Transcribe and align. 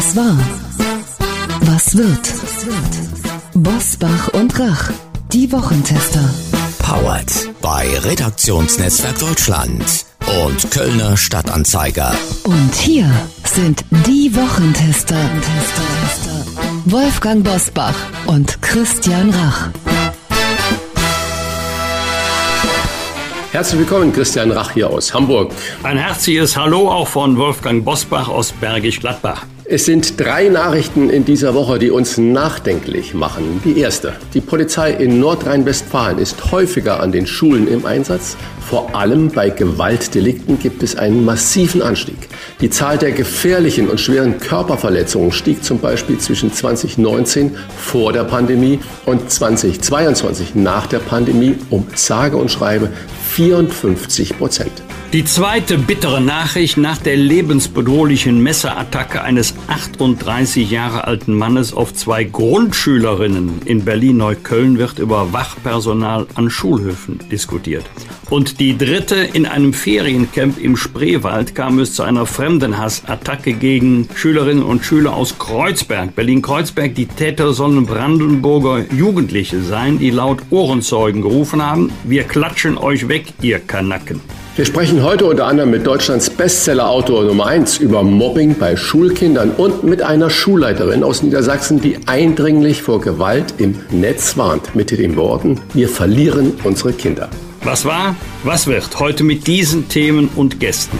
Was 0.00 0.16
war? 0.16 0.38
Was 1.60 1.94
wird? 1.94 2.32
Bosbach 3.52 4.28
und 4.28 4.58
Rach, 4.58 4.90
die 5.30 5.52
Wochentester. 5.52 6.24
Powered 6.78 7.30
bei 7.60 7.86
Redaktionsnetzwerk 7.98 9.18
Deutschland 9.18 10.06
und 10.42 10.70
Kölner 10.70 11.18
Stadtanzeiger. 11.18 12.14
Und 12.44 12.74
hier 12.76 13.10
sind 13.44 13.84
die 14.06 14.34
Wochentester. 14.34 15.18
Wolfgang 16.86 17.44
Bosbach 17.44 17.94
und 18.24 18.62
Christian 18.62 19.28
Rach. 19.28 19.68
Herzlich 23.52 23.80
willkommen, 23.80 24.14
Christian 24.14 24.50
Rach 24.50 24.70
hier 24.70 24.88
aus 24.88 25.12
Hamburg. 25.12 25.52
Ein 25.82 25.98
herzliches 25.98 26.56
Hallo 26.56 26.90
auch 26.90 27.08
von 27.08 27.36
Wolfgang 27.36 27.84
Bosbach 27.84 28.28
aus 28.28 28.50
Bergisch 28.50 29.00
Gladbach. 29.00 29.44
Es 29.72 29.84
sind 29.84 30.18
drei 30.18 30.48
Nachrichten 30.48 31.10
in 31.10 31.24
dieser 31.24 31.54
Woche, 31.54 31.78
die 31.78 31.92
uns 31.92 32.18
nachdenklich 32.18 33.14
machen. 33.14 33.60
Die 33.64 33.78
erste. 33.78 34.14
Die 34.34 34.40
Polizei 34.40 34.90
in 34.90 35.20
Nordrhein-Westfalen 35.20 36.18
ist 36.18 36.50
häufiger 36.50 36.98
an 36.98 37.12
den 37.12 37.24
Schulen 37.24 37.68
im 37.68 37.86
Einsatz. 37.86 38.36
Vor 38.68 38.96
allem 38.96 39.28
bei 39.28 39.50
Gewaltdelikten 39.50 40.58
gibt 40.58 40.82
es 40.82 40.96
einen 40.96 41.24
massiven 41.24 41.82
Anstieg. 41.82 42.16
Die 42.60 42.68
Zahl 42.68 42.98
der 42.98 43.12
gefährlichen 43.12 43.88
und 43.88 44.00
schweren 44.00 44.40
Körperverletzungen 44.40 45.30
stieg 45.30 45.62
zum 45.62 45.78
Beispiel 45.78 46.18
zwischen 46.18 46.52
2019 46.52 47.56
vor 47.76 48.12
der 48.12 48.24
Pandemie 48.24 48.80
und 49.06 49.30
2022 49.30 50.56
nach 50.56 50.88
der 50.88 50.98
Pandemie 50.98 51.54
um 51.70 51.86
sage 51.94 52.36
und 52.36 52.50
schreibe 52.50 52.88
54 53.28 54.36
Prozent. 54.36 54.82
Die 55.12 55.24
zweite 55.24 55.76
bittere 55.76 56.20
Nachricht 56.20 56.76
nach 56.76 56.96
der 56.96 57.16
lebensbedrohlichen 57.16 58.40
Messerattacke 58.40 59.22
eines 59.22 59.54
38 59.66 60.70
Jahre 60.70 61.02
alten 61.04 61.34
Mannes 61.34 61.74
auf 61.74 61.92
zwei 61.92 62.22
Grundschülerinnen 62.22 63.62
in 63.64 63.84
Berlin-Neukölln 63.84 64.78
wird 64.78 65.00
über 65.00 65.32
Wachpersonal 65.32 66.28
an 66.36 66.48
Schulhöfen 66.48 67.18
diskutiert. 67.28 67.84
Und 68.30 68.60
die 68.60 68.78
dritte, 68.78 69.16
in 69.16 69.46
einem 69.46 69.72
Feriencamp 69.72 70.62
im 70.62 70.76
Spreewald 70.76 71.56
kam 71.56 71.80
es 71.80 71.94
zu 71.94 72.04
einer 72.04 72.24
Fremdenhassattacke 72.24 73.54
gegen 73.54 74.08
Schülerinnen 74.14 74.62
und 74.62 74.84
Schüler 74.84 75.14
aus 75.14 75.40
Kreuzberg, 75.40 76.14
Berlin-Kreuzberg. 76.14 76.94
Die 76.94 77.06
Täter 77.06 77.52
sollen 77.52 77.84
Brandenburger 77.84 78.84
Jugendliche 78.94 79.60
sein, 79.60 79.98
die 79.98 80.10
laut 80.10 80.38
Ohrenzeugen 80.50 81.22
gerufen 81.22 81.60
haben, 81.60 81.90
wir 82.04 82.22
klatschen 82.22 82.78
euch 82.78 83.08
weg, 83.08 83.24
ihr 83.42 83.58
Kanacken. 83.58 84.20
Wir 84.60 84.66
sprechen 84.66 85.02
heute 85.02 85.24
unter 85.24 85.46
anderem 85.46 85.70
mit 85.70 85.86
Deutschlands 85.86 86.28
Bestsellerautor 86.28 87.24
Nummer 87.24 87.46
1 87.46 87.78
über 87.78 88.02
Mobbing 88.02 88.58
bei 88.58 88.76
Schulkindern 88.76 89.52
und 89.52 89.84
mit 89.84 90.02
einer 90.02 90.28
Schulleiterin 90.28 91.02
aus 91.02 91.22
Niedersachsen, 91.22 91.80
die 91.80 91.96
eindringlich 92.06 92.82
vor 92.82 93.00
Gewalt 93.00 93.54
im 93.56 93.78
Netz 93.90 94.36
warnt, 94.36 94.74
mit 94.76 94.90
den 94.90 95.16
Worten, 95.16 95.58
wir 95.72 95.88
verlieren 95.88 96.58
unsere 96.62 96.92
Kinder. 96.92 97.30
Was 97.62 97.86
war, 97.86 98.14
was 98.44 98.66
wird 98.66 99.00
heute 99.00 99.24
mit 99.24 99.46
diesen 99.46 99.88
Themen 99.88 100.28
und 100.36 100.60
Gästen? 100.60 100.98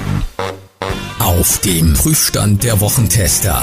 Auf 1.18 1.58
dem 1.58 1.92
Prüfstand 1.92 2.64
der 2.64 2.80
Wochentester. 2.80 3.62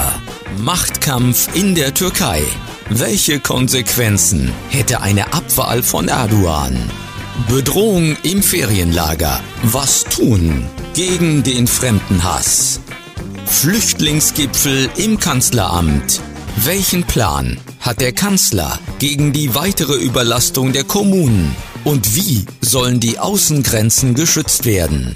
Machtkampf 0.62 1.48
in 1.56 1.74
der 1.74 1.92
Türkei. 1.92 2.42
Welche 2.88 3.40
Konsequenzen 3.40 4.52
hätte 4.68 5.00
eine 5.02 5.32
Abwahl 5.32 5.82
von 5.82 6.06
Erdogan? 6.06 6.76
Bedrohung 7.46 8.16
im 8.24 8.42
Ferienlager. 8.42 9.40
Was 9.62 10.04
tun 10.04 10.66
gegen 10.94 11.44
den 11.44 11.66
Fremdenhass? 11.66 12.80
Flüchtlingsgipfel 13.46 14.90
im 14.96 15.18
Kanzleramt. 15.20 16.20
Welchen 16.64 17.04
Plan 17.04 17.58
hat 17.80 18.00
der 18.00 18.12
Kanzler 18.12 18.78
gegen 18.98 19.32
die 19.32 19.54
weitere 19.54 19.94
Überlastung 19.94 20.72
der 20.72 20.84
Kommunen? 20.84 21.54
Und 21.84 22.16
wie 22.16 22.44
sollen 22.60 22.98
die 22.98 23.18
Außengrenzen 23.18 24.14
geschützt 24.14 24.64
werden? 24.66 25.14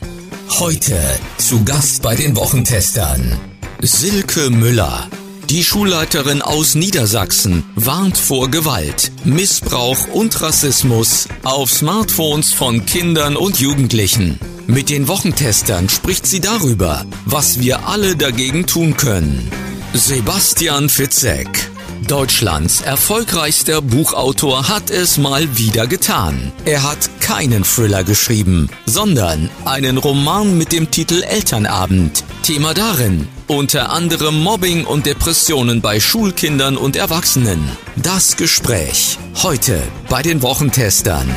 Heute 0.61 0.99
zu 1.39 1.65
Gast 1.65 2.03
bei 2.03 2.15
den 2.15 2.37
Wochentestern. 2.37 3.39
Silke 3.83 4.49
Müller, 4.49 5.09
die 5.53 5.65
Schulleiterin 5.65 6.41
aus 6.41 6.75
Niedersachsen 6.75 7.63
warnt 7.75 8.17
vor 8.17 8.51
Gewalt, 8.51 9.13
Missbrauch 9.25 10.09
und 10.09 10.41
Rassismus 10.41 11.29
auf 11.43 11.71
Smartphones 11.71 12.55
von 12.55 12.87
Kindern 12.87 13.37
und 13.37 13.61
Jugendlichen. 13.61 14.41
Mit 14.67 14.89
den 14.89 15.09
Wochentestern 15.09 15.91
spricht 15.91 16.27
sie 16.27 16.41
darüber, 16.41 17.05
was 17.27 17.61
wir 17.61 17.87
alle 17.87 18.17
dagegen 18.17 18.65
tun 18.65 18.97
können. 18.97 19.47
Sebastian 19.93 20.89
Fitzek 20.89 21.72
Deutschlands 22.07 22.81
erfolgreichster 22.81 23.81
Buchautor 23.81 24.69
hat 24.69 24.91
es 24.91 25.19
mal 25.19 25.57
wieder 25.57 25.87
getan. 25.87 26.53
Er 26.65 26.83
hat 26.83 27.11
keinen 27.21 27.65
Thriller 27.65 28.05
geschrieben, 28.05 28.69
sondern 28.87 29.51
einen 29.65 29.99
Roman 29.99 30.57
mit 30.59 30.73
dem 30.73 30.91
Titel 30.91 31.23
Elternabend. 31.23 32.25
Thema 32.43 32.75
darin 32.75 33.29
unter 33.47 33.91
anderem 33.91 34.43
Mobbing 34.43 34.85
und 34.85 35.05
Depressionen 35.05 35.83
bei 35.83 36.01
Schulkindern 36.01 36.77
und 36.77 36.97
Erwachsenen. 36.97 37.71
Das 37.97 38.37
Gespräch 38.37 39.19
heute 39.43 39.79
bei 40.09 40.23
den 40.23 40.43
Wochentestern. 40.43 41.29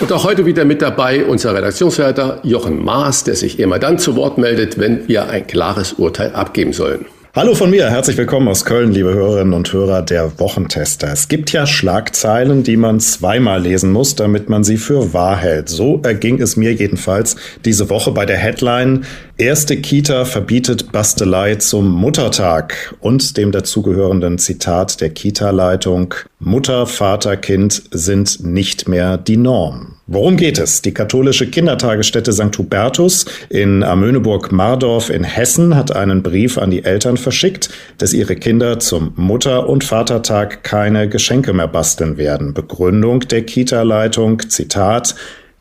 Und 0.00 0.10
auch 0.12 0.24
heute 0.24 0.46
wieder 0.46 0.64
mit 0.64 0.82
dabei 0.82 1.24
unser 1.24 1.54
Redaktionsleiter 1.54 2.40
Jochen 2.42 2.82
Maas, 2.82 3.24
der 3.24 3.36
sich 3.36 3.58
immer 3.58 3.78
dann 3.78 3.98
zu 3.98 4.16
Wort 4.16 4.38
meldet, 4.38 4.78
wenn 4.78 5.06
wir 5.08 5.28
ein 5.28 5.46
klares 5.46 5.94
Urteil 5.94 6.34
abgeben 6.34 6.72
sollen. 6.72 7.06
Hallo 7.36 7.56
von 7.56 7.70
mir, 7.70 7.90
herzlich 7.90 8.16
willkommen 8.16 8.46
aus 8.46 8.64
Köln, 8.64 8.92
liebe 8.92 9.12
Hörerinnen 9.12 9.54
und 9.54 9.72
Hörer 9.72 10.02
der 10.02 10.38
Wochentester. 10.38 11.10
Es 11.10 11.26
gibt 11.26 11.50
ja 11.50 11.66
Schlagzeilen, 11.66 12.62
die 12.62 12.76
man 12.76 13.00
zweimal 13.00 13.60
lesen 13.60 13.90
muss, 13.90 14.14
damit 14.14 14.48
man 14.48 14.62
sie 14.62 14.76
für 14.76 15.12
wahr 15.12 15.36
hält. 15.36 15.68
So 15.68 16.00
erging 16.04 16.40
es 16.40 16.56
mir 16.56 16.72
jedenfalls 16.72 17.34
diese 17.64 17.90
Woche 17.90 18.12
bei 18.12 18.24
der 18.24 18.36
Headline 18.36 19.04
Erste 19.36 19.76
Kita 19.76 20.26
verbietet 20.26 20.92
Bastelei 20.92 21.56
zum 21.56 21.90
Muttertag 21.90 22.94
und 23.00 23.36
dem 23.36 23.50
dazugehörenden 23.50 24.38
Zitat 24.38 25.00
der 25.00 25.10
Kita-Leitung 25.10 26.14
Mutter, 26.46 26.86
Vater, 26.86 27.38
Kind 27.38 27.84
sind 27.90 28.44
nicht 28.44 28.86
mehr 28.86 29.16
die 29.16 29.38
Norm. 29.38 29.94
Worum 30.06 30.36
geht 30.36 30.58
es? 30.58 30.82
Die 30.82 30.92
katholische 30.92 31.46
Kindertagesstätte 31.48 32.34
St. 32.34 32.58
Hubertus 32.58 33.24
in 33.48 33.82
Amöneburg-Mardorf 33.82 35.08
in 35.08 35.24
Hessen 35.24 35.74
hat 35.74 35.96
einen 35.96 36.22
Brief 36.22 36.58
an 36.58 36.70
die 36.70 36.84
Eltern 36.84 37.16
verschickt, 37.16 37.70
dass 37.96 38.12
ihre 38.12 38.36
Kinder 38.36 38.78
zum 38.78 39.14
Mutter- 39.16 39.70
und 39.70 39.84
Vatertag 39.84 40.62
keine 40.64 41.08
Geschenke 41.08 41.54
mehr 41.54 41.66
basteln 41.66 42.18
werden. 42.18 42.52
Begründung 42.52 43.20
der 43.20 43.46
Kita-Leitung, 43.46 44.46
Zitat, 44.50 45.14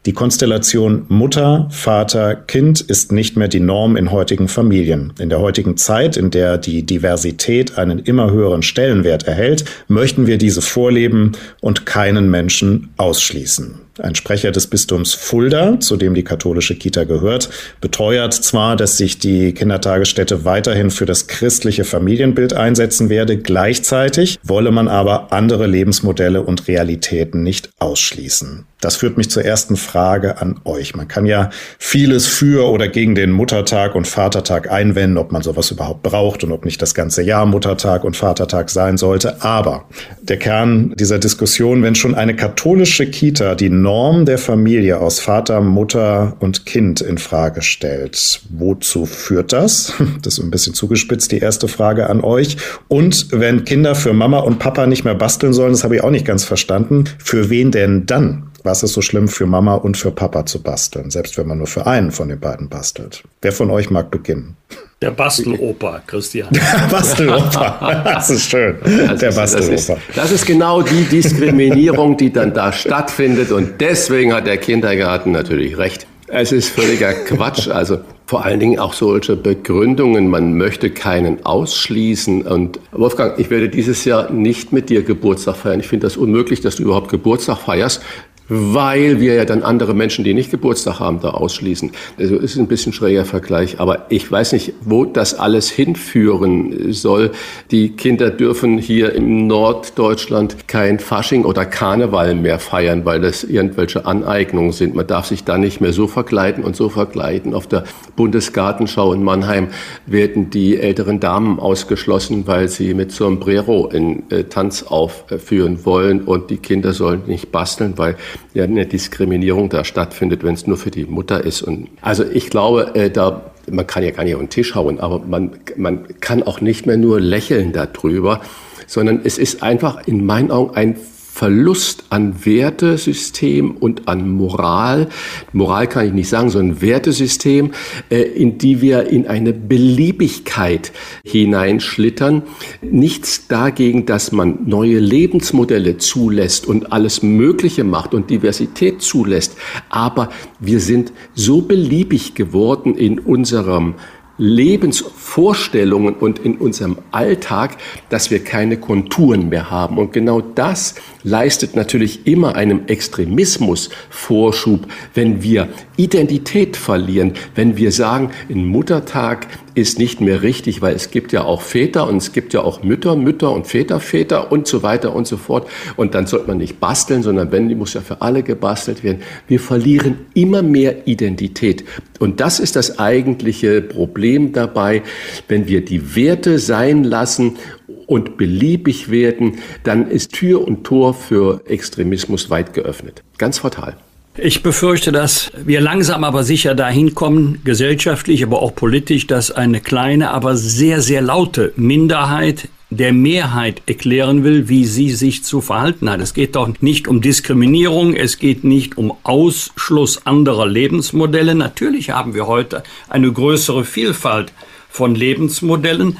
die 0.05 0.13
Konstellation 0.13 1.05
Mutter, 1.07 1.67
Vater, 1.71 2.35
Kind 2.35 2.81
ist 2.81 3.13
nicht 3.13 3.37
mehr 3.37 3.47
die 3.47 3.61
Norm 3.61 3.95
in 3.95 4.11
heutigen 4.11 4.49
Familien. 4.49 5.13
In 5.17 5.29
der 5.29 5.39
heutigen 5.39 5.77
Zeit, 5.77 6.17
in 6.17 6.29
der 6.29 6.57
die 6.57 6.83
Diversität 6.83 7.77
einen 7.77 7.99
immer 7.99 8.29
höheren 8.29 8.63
Stellenwert 8.63 9.23
erhält, 9.23 9.63
möchten 9.87 10.27
wir 10.27 10.37
diese 10.37 10.61
vorleben 10.61 11.31
und 11.61 11.85
keinen 11.85 12.29
Menschen 12.29 12.89
ausschließen. 12.97 13.82
Ein 14.01 14.15
Sprecher 14.15 14.51
des 14.51 14.65
Bistums 14.65 15.13
Fulda, 15.13 15.79
zu 15.79 15.97
dem 15.97 16.15
die 16.15 16.23
katholische 16.23 16.73
Kita 16.75 17.03
gehört, 17.03 17.51
beteuert 17.79 18.33
zwar, 18.33 18.75
dass 18.75 18.97
sich 18.97 19.19
die 19.19 19.53
Kindertagesstätte 19.53 20.45
weiterhin 20.45 20.89
für 20.89 21.05
das 21.05 21.27
christliche 21.27 21.83
Familienbild 21.83 22.53
einsetzen 22.53 23.09
werde, 23.09 23.37
gleichzeitig 23.37 24.39
wolle 24.41 24.71
man 24.71 24.87
aber 24.87 25.31
andere 25.31 25.67
Lebensmodelle 25.67 26.41
und 26.41 26.67
Realitäten 26.67 27.43
nicht 27.43 27.69
ausschließen. 27.77 28.65
Das 28.83 28.97
führt 28.97 29.15
mich 29.15 29.29
zur 29.29 29.45
ersten 29.45 29.77
Frage 29.77 30.41
an 30.41 30.59
euch. 30.65 30.93
Man 30.93 31.07
kann 31.07 31.25
ja 31.25 31.51
vieles 31.79 32.27
für 32.27 32.69
oder 32.69 32.89
gegen 32.89 33.15
den 33.15 33.31
Muttertag 33.31 33.95
und 33.95 34.07
Vatertag 34.07 34.69
einwenden, 34.69 35.17
ob 35.17 35.31
man 35.31 35.41
sowas 35.41 35.71
überhaupt 35.71 36.03
braucht 36.03 36.43
und 36.43 36.51
ob 36.51 36.65
nicht 36.65 36.81
das 36.81 36.93
ganze 36.93 37.21
Jahr 37.21 37.45
Muttertag 37.45 38.03
und 38.03 38.17
Vatertag 38.17 38.69
sein 38.69 38.97
sollte. 38.97 39.41
Aber 39.41 39.85
der 40.21 40.35
Kern 40.35 40.93
dieser 40.99 41.17
Diskussion, 41.17 41.81
wenn 41.81 41.95
schon 41.95 42.13
eine 42.13 42.35
katholische 42.35 43.05
Kita 43.05 43.55
die 43.55 43.69
Norm 43.83 44.25
der 44.25 44.37
Familie 44.37 45.01
aus 45.01 45.19
Vater, 45.19 45.59
Mutter 45.59 46.37
und 46.39 46.65
Kind 46.65 47.01
in 47.01 47.17
Frage 47.17 47.61
stellt, 47.61 48.41
wozu 48.49 49.05
führt 49.05 49.51
das? 49.51 49.93
Das 50.21 50.37
ist 50.37 50.43
ein 50.43 50.51
bisschen 50.51 50.73
zugespitzt, 50.73 51.33
die 51.33 51.39
erste 51.39 51.67
Frage 51.67 52.09
an 52.09 52.21
euch. 52.21 52.55
Und 52.87 53.27
wenn 53.31 53.65
Kinder 53.65 53.93
für 53.93 54.13
Mama 54.13 54.39
und 54.39 54.57
Papa 54.57 54.87
nicht 54.87 55.03
mehr 55.03 55.15
basteln 55.15 55.51
sollen, 55.51 55.73
das 55.73 55.83
habe 55.83 55.97
ich 55.97 56.03
auch 56.03 56.11
nicht 56.11 56.25
ganz 56.25 56.45
verstanden, 56.45 57.03
für 57.17 57.49
wen 57.49 57.71
denn 57.71 58.05
dann? 58.05 58.51
Was 58.63 58.83
ist 58.83 58.93
so 58.93 59.01
schlimm 59.01 59.27
für 59.27 59.45
Mama 59.45 59.75
und 59.75 59.97
für 59.97 60.11
Papa 60.11 60.45
zu 60.45 60.63
basteln, 60.63 61.11
selbst 61.11 61.37
wenn 61.37 61.47
man 61.47 61.57
nur 61.57 61.67
für 61.67 61.85
einen 61.85 62.11
von 62.11 62.29
den 62.29 62.39
beiden 62.39 62.69
bastelt? 62.69 63.23
Wer 63.41 63.51
von 63.51 63.69
euch 63.69 63.89
mag 63.89 64.09
beginnen? 64.09 64.55
Der 65.03 65.11
Basteloper, 65.11 66.01
Christian. 66.07 66.47
Der 66.53 66.87
Basteloper, 66.89 68.01
das 68.05 68.29
ist 68.29 68.49
schön. 68.49 68.77
Das 68.81 69.19
Der 69.19 69.29
ist, 69.29 69.35
Basteloper. 69.35 69.71
Das 69.73 69.81
ist, 69.81 69.97
das 70.15 70.31
ist 70.31 70.45
genau 70.45 70.81
die 70.81 71.03
Diskriminierung, 71.03 72.15
die 72.15 72.31
dann 72.31 72.53
da 72.53 72.71
stattfindet 72.71 73.51
und 73.51 73.81
deswegen 73.81 74.33
hat 74.33 74.47
der 74.47 74.55
Kindergarten 74.55 75.33
natürlich 75.33 75.77
recht. 75.77 76.07
Es 76.27 76.53
ist 76.53 76.69
völliger 76.69 77.11
Quatsch. 77.11 77.67
Also 77.67 77.99
vor 78.27 78.45
allen 78.45 78.61
Dingen 78.61 78.79
auch 78.79 78.93
solche 78.93 79.35
Begründungen, 79.35 80.29
man 80.29 80.53
möchte 80.53 80.89
keinen 80.89 81.45
ausschließen. 81.45 82.43
Und 82.43 82.79
Wolfgang, 82.93 83.37
ich 83.37 83.49
werde 83.49 83.67
dieses 83.67 84.05
Jahr 84.05 84.31
nicht 84.31 84.71
mit 84.71 84.89
dir 84.89 85.03
Geburtstag 85.03 85.57
feiern. 85.57 85.81
Ich 85.81 85.87
finde 85.89 86.07
das 86.07 86.15
unmöglich, 86.15 86.61
dass 86.61 86.77
du 86.77 86.83
überhaupt 86.83 87.09
Geburtstag 87.09 87.57
feierst 87.57 88.01
weil 88.49 89.19
wir 89.19 89.35
ja 89.35 89.45
dann 89.45 89.63
andere 89.63 89.93
Menschen, 89.93 90.23
die 90.23 90.33
nicht 90.33 90.51
Geburtstag 90.51 90.99
haben, 90.99 91.19
da 91.21 91.31
ausschließen. 91.31 91.91
Also 92.17 92.37
ist 92.37 92.57
ein 92.57 92.67
bisschen 92.67 92.93
schräger 92.93 93.25
Vergleich, 93.25 93.79
aber 93.79 94.05
ich 94.09 94.29
weiß 94.29 94.53
nicht, 94.53 94.73
wo 94.81 95.05
das 95.05 95.33
alles 95.33 95.69
hinführen 95.69 96.91
soll. 96.93 97.31
Die 97.71 97.89
Kinder 97.89 98.29
dürfen 98.29 98.77
hier 98.77 99.13
im 99.13 99.47
Norddeutschland 99.47 100.67
kein 100.67 100.99
Fasching 100.99 101.45
oder 101.45 101.65
Karneval 101.65 102.35
mehr 102.35 102.59
feiern, 102.59 103.05
weil 103.05 103.21
das 103.21 103.43
irgendwelche 103.43 104.05
Aneignungen 104.05 104.71
sind. 104.71 104.95
Man 104.95 105.07
darf 105.07 105.27
sich 105.27 105.43
da 105.43 105.57
nicht 105.57 105.81
mehr 105.81 105.93
so 105.93 106.07
verkleiden 106.07 106.63
und 106.63 106.75
so 106.75 106.89
verkleiden. 106.89 107.53
Auf 107.53 107.67
der 107.67 107.83
Bundesgartenschau 108.15 109.13
in 109.13 109.23
Mannheim 109.23 109.69
werden 110.05 110.49
die 110.49 110.77
älteren 110.77 111.19
Damen 111.19 111.59
ausgeschlossen, 111.59 112.43
weil 112.45 112.67
sie 112.67 112.93
mit 112.93 113.11
Sombrero 113.11 113.87
in 113.87 114.29
äh, 114.29 114.43
Tanz 114.43 114.83
aufführen 114.83 115.85
wollen 115.85 116.21
und 116.21 116.49
die 116.49 116.57
Kinder 116.57 116.93
sollen 116.93 117.23
nicht 117.27 117.51
basteln, 117.51 117.93
weil 117.97 118.17
ja 118.53 118.63
eine 118.63 118.85
Diskriminierung 118.85 119.69
da 119.69 119.83
stattfindet, 119.83 120.43
wenn 120.43 120.53
es 120.53 120.67
nur 120.67 120.77
für 120.77 120.91
die 120.91 121.05
Mutter 121.05 121.43
ist. 121.43 121.61
Und 121.61 121.89
also 122.01 122.23
ich 122.23 122.49
glaube, 122.49 122.95
äh, 122.95 123.09
da 123.09 123.41
man 123.69 123.87
kann 123.87 124.03
ja 124.03 124.11
gar 124.11 124.23
nicht 124.23 124.35
auf 124.35 124.41
den 124.41 124.49
Tisch 124.49 124.75
hauen, 124.75 124.99
aber 124.99 125.19
man, 125.19 125.51
man 125.77 126.05
kann 126.19 126.43
auch 126.43 126.61
nicht 126.61 126.85
mehr 126.85 126.97
nur 126.97 127.19
lächeln 127.19 127.71
darüber, 127.71 128.41
sondern 128.87 129.21
es 129.23 129.37
ist 129.37 129.63
einfach 129.63 130.05
in 130.05 130.25
meinen 130.25 130.51
Augen 130.51 130.75
ein 130.75 130.97
Verlust 131.33 132.03
an 132.11 132.45
Wertesystem 132.45 133.71
und 133.71 134.07
an 134.07 134.29
Moral, 134.29 135.09
Moral 135.51 135.87
kann 135.87 136.05
ich 136.05 136.13
nicht 136.13 136.29
sagen, 136.29 136.51
sondern 136.51 136.79
Wertesystem, 136.79 137.71
äh, 138.11 138.21
in 138.21 138.59
die 138.59 138.81
wir 138.81 139.07
in 139.07 139.25
eine 139.25 139.51
Beliebigkeit 139.51 140.91
hineinschlittern. 141.25 142.43
Nichts 142.83 143.47
dagegen, 143.47 144.05
dass 144.05 144.31
man 144.31 144.59
neue 144.67 144.99
Lebensmodelle 144.99 145.97
zulässt 145.97 146.67
und 146.67 146.93
alles 146.93 147.23
Mögliche 147.23 147.83
macht 147.83 148.13
und 148.13 148.29
Diversität 148.29 149.01
zulässt. 149.01 149.57
Aber 149.89 150.29
wir 150.59 150.79
sind 150.79 151.13
so 151.33 151.63
beliebig 151.63 152.35
geworden 152.35 152.93
in 152.93 153.17
unserem 153.17 153.95
Lebensvorstellungen 154.37 156.15
und 156.15 156.39
in 156.39 156.57
unserem 156.57 156.97
Alltag, 157.11 157.77
dass 158.09 158.31
wir 158.31 158.43
keine 158.43 158.77
Konturen 158.77 159.49
mehr 159.49 159.69
haben. 159.69 159.97
Und 159.97 160.11
genau 160.11 160.41
das 160.41 160.95
leistet 161.23 161.75
natürlich 161.75 162.25
immer 162.25 162.55
einem 162.55 162.87
Extremismus 162.87 163.89
Vorschub, 164.09 164.87
wenn 165.13 165.43
wir 165.43 165.69
Identität 165.97 166.75
verlieren, 166.77 167.33
wenn 167.53 167.77
wir 167.77 167.91
sagen, 167.91 168.31
ein 168.49 168.65
Muttertag 168.65 169.47
ist 169.75 169.99
nicht 169.99 170.21
mehr 170.21 170.41
richtig, 170.41 170.81
weil 170.81 170.95
es 170.95 171.11
gibt 171.11 171.31
ja 171.31 171.43
auch 171.43 171.61
Väter 171.61 172.07
und 172.07 172.17
es 172.17 172.31
gibt 172.31 172.53
ja 172.53 172.61
auch 172.61 172.83
Mütter, 172.83 173.15
Mütter 173.15 173.51
und 173.51 173.67
Väter, 173.67 173.99
Väter 173.99 174.51
und 174.51 174.67
so 174.67 174.83
weiter 174.83 175.15
und 175.15 175.27
so 175.27 175.37
fort. 175.37 175.67
Und 175.95 176.15
dann 176.15 176.27
sollte 176.27 176.47
man 176.47 176.57
nicht 176.57 176.79
basteln, 176.79 177.23
sondern 177.23 177.51
wenn, 177.51 177.69
die 177.69 177.75
muss 177.75 177.93
ja 177.93 178.01
für 178.01 178.21
alle 178.21 178.43
gebastelt 178.43 179.03
werden. 179.03 179.21
Wir 179.47 179.59
verlieren 179.59 180.25
immer 180.33 180.61
mehr 180.61 181.07
Identität. 181.07 181.83
Und 182.19 182.39
das 182.39 182.59
ist 182.59 182.75
das 182.75 182.99
eigentliche 182.99 183.81
Problem 183.81 184.53
dabei, 184.53 185.03
wenn 185.47 185.67
wir 185.67 185.83
die 185.83 186.15
Werte 186.15 186.59
sein 186.59 187.03
lassen 187.03 187.57
und 188.05 188.37
beliebig 188.37 189.09
werden, 189.09 189.59
dann 189.83 190.09
ist 190.09 190.33
Tür 190.33 190.67
und 190.67 190.83
Tor 190.83 191.13
für 191.13 191.61
Extremismus 191.65 192.49
weit 192.49 192.73
geöffnet. 192.73 193.23
Ganz 193.37 193.59
fatal. 193.59 193.97
Ich 194.35 194.63
befürchte, 194.63 195.11
dass 195.11 195.51
wir 195.63 195.79
langsam 195.79 196.23
aber 196.23 196.43
sicher 196.43 196.73
dahin 196.73 197.13
kommen, 197.13 197.61
gesellschaftlich, 197.63 198.43
aber 198.43 198.63
auch 198.63 198.73
politisch, 198.73 199.27
dass 199.27 199.51
eine 199.51 199.79
kleine, 199.79 200.31
aber 200.31 200.57
sehr, 200.57 201.01
sehr 201.01 201.21
laute 201.21 201.71
Minderheit 201.75 202.67
der 202.89 203.13
Mehrheit 203.13 203.83
erklären 203.85 204.43
will, 204.43 204.69
wie 204.69 204.85
sie 204.85 205.11
sich 205.11 205.43
zu 205.43 205.61
verhalten 205.61 206.09
hat. 206.09 206.19
Es 206.19 206.33
geht 206.33 206.55
doch 206.55 206.69
nicht 206.81 207.07
um 207.07 207.21
Diskriminierung, 207.21 208.15
es 208.15 208.39
geht 208.39 208.63
nicht 208.63 208.97
um 208.97 209.13
Ausschluss 209.21 210.25
anderer 210.25 210.65
Lebensmodelle. 210.65 211.53
Natürlich 211.53 212.09
haben 212.09 212.33
wir 212.33 212.47
heute 212.47 212.81
eine 213.09 213.31
größere 213.31 213.85
Vielfalt 213.85 214.51
von 214.89 215.13
Lebensmodellen, 215.13 216.17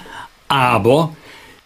aber 0.48 1.15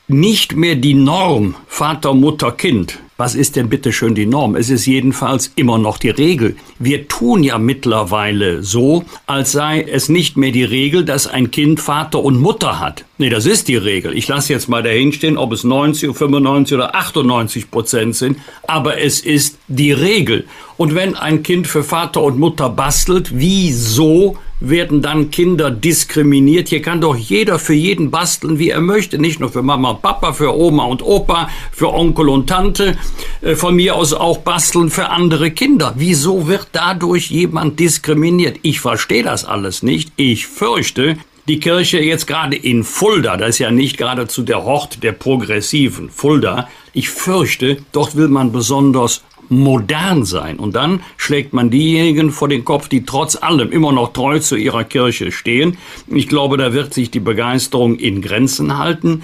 nicht 0.08 0.56
mehr 0.56 0.76
die 0.76 0.94
Norm 0.94 1.56
Vater, 1.68 2.14
Mutter, 2.14 2.52
Kind 2.52 3.00
was 3.18 3.34
ist 3.34 3.56
denn 3.56 3.68
bitte 3.68 3.92
schön 3.92 4.14
die 4.14 4.28
Norm? 4.28 4.56
Es 4.56 4.70
ist 4.70 4.86
jedenfalls 4.86 5.52
immer 5.56 5.80
noch 5.80 5.98
die 5.98 6.12
Regel. 6.12 6.56
Wir 6.78 7.08
tun 7.08 7.44
ja 7.44 7.58
mittlerweile 7.58 8.62
so, 8.62 9.06
als 9.26 9.52
sei 9.52 9.82
es 9.82 10.08
nicht 10.08 10.38
mehr 10.38 10.52
die 10.52 10.64
Regel, 10.64 11.04
dass 11.04 11.26
ein 11.26 11.50
Kind 11.50 11.80
Vater 11.80 12.24
und 12.24 12.40
Mutter 12.40 12.80
hat. 12.80 13.06
Nee, 13.18 13.30
das 13.30 13.48
ist 13.48 13.68
die 13.70 13.76
Regel. 13.76 14.16
Ich 14.16 14.28
lasse 14.28 14.54
jetzt 14.54 14.70
mal 14.70 14.84
dahinstehen, 14.84 15.38
ob 15.38 15.52
es 15.52 15.64
90, 15.64 16.16
95 16.16 16.76
oder 16.76 16.94
98 16.94 17.72
Prozent 17.72 18.16
sind, 18.16 18.38
aber 18.68 19.02
es 19.02 19.20
ist 19.20 19.58
die 19.68 19.92
Regel. 19.92 20.46
Und 20.78 20.94
wenn 20.94 21.16
ein 21.16 21.42
Kind 21.42 21.66
für 21.66 21.84
Vater 21.84 22.22
und 22.22 22.38
Mutter 22.38 22.70
bastelt, 22.70 23.32
wieso 23.34 24.38
werden 24.60 25.02
dann 25.02 25.32
Kinder 25.32 25.72
diskriminiert? 25.72 26.70
Hier 26.70 26.82
kann 26.82 27.02
doch 27.02 27.16
jeder 27.16 27.60
für 27.60 27.74
jeden 27.74 28.12
basteln, 28.12 28.60
wie 28.60 28.70
er 28.70 28.82
möchte. 28.82 29.18
Nicht 29.20 29.40
nur 29.40 29.50
für 29.50 29.62
Mama 29.62 29.92
und 29.92 30.02
Papa, 30.02 30.34
für 30.34 30.56
Oma 30.56 30.86
und 30.86 31.02
Opa, 31.02 31.50
für 31.72 31.94
Onkel 31.94 32.30
und 32.30 32.48
Tante. 32.48 32.98
Äh, 33.42 33.56
von 33.56 33.76
mir 33.76 33.96
aus 33.96 34.14
auch 34.14 34.40
basteln 34.40 34.90
für 34.90 35.10
andere 35.10 35.52
Kinder. 35.52 35.94
Wieso 35.98 36.48
wird 36.48 36.70
dadurch 36.72 37.30
jemand 37.30 37.80
diskriminiert? 37.80 38.60
Ich 38.62 38.80
verstehe 38.80 39.24
das 39.24 39.46
alles 39.46 39.84
nicht. 39.84 40.12
Ich 40.16 40.48
fürchte, 40.48 41.18
die 41.48 41.62
Kirche 41.62 42.00
jetzt 42.00 42.28
gerade 42.28 42.58
in 42.58 42.84
Fulda, 42.84 43.38
das 43.38 43.52
ist 43.52 43.60
ja 43.60 43.72
nicht 43.72 43.98
geradezu 43.98 44.44
der 44.44 44.66
Hort 44.66 45.02
der 45.02 45.14
Progressiven, 45.14 46.10
Fulda, 46.10 46.68
ich 46.92 47.10
fürchte, 47.10 47.78
dort 47.94 48.18
will 48.18 48.28
man 48.28 48.52
besonders 48.52 49.24
modern 49.50 50.26
sein. 50.26 50.60
Und 50.60 50.76
dann 50.76 51.02
schlägt 51.18 51.54
man 51.54 51.70
diejenigen 51.70 52.32
vor 52.32 52.48
den 52.48 52.66
Kopf, 52.66 52.88
die 52.88 53.06
trotz 53.06 53.36
allem 53.36 53.72
immer 53.72 53.92
noch 53.92 54.14
treu 54.14 54.40
zu 54.40 54.56
ihrer 54.56 54.84
Kirche 54.84 55.32
stehen. 55.32 55.78
Ich 56.08 56.28
glaube, 56.28 56.58
da 56.58 56.74
wird 56.74 56.94
sich 56.94 57.12
die 57.12 57.20
Begeisterung 57.20 57.98
in 57.98 58.22
Grenzen 58.22 58.78
halten. 58.78 59.24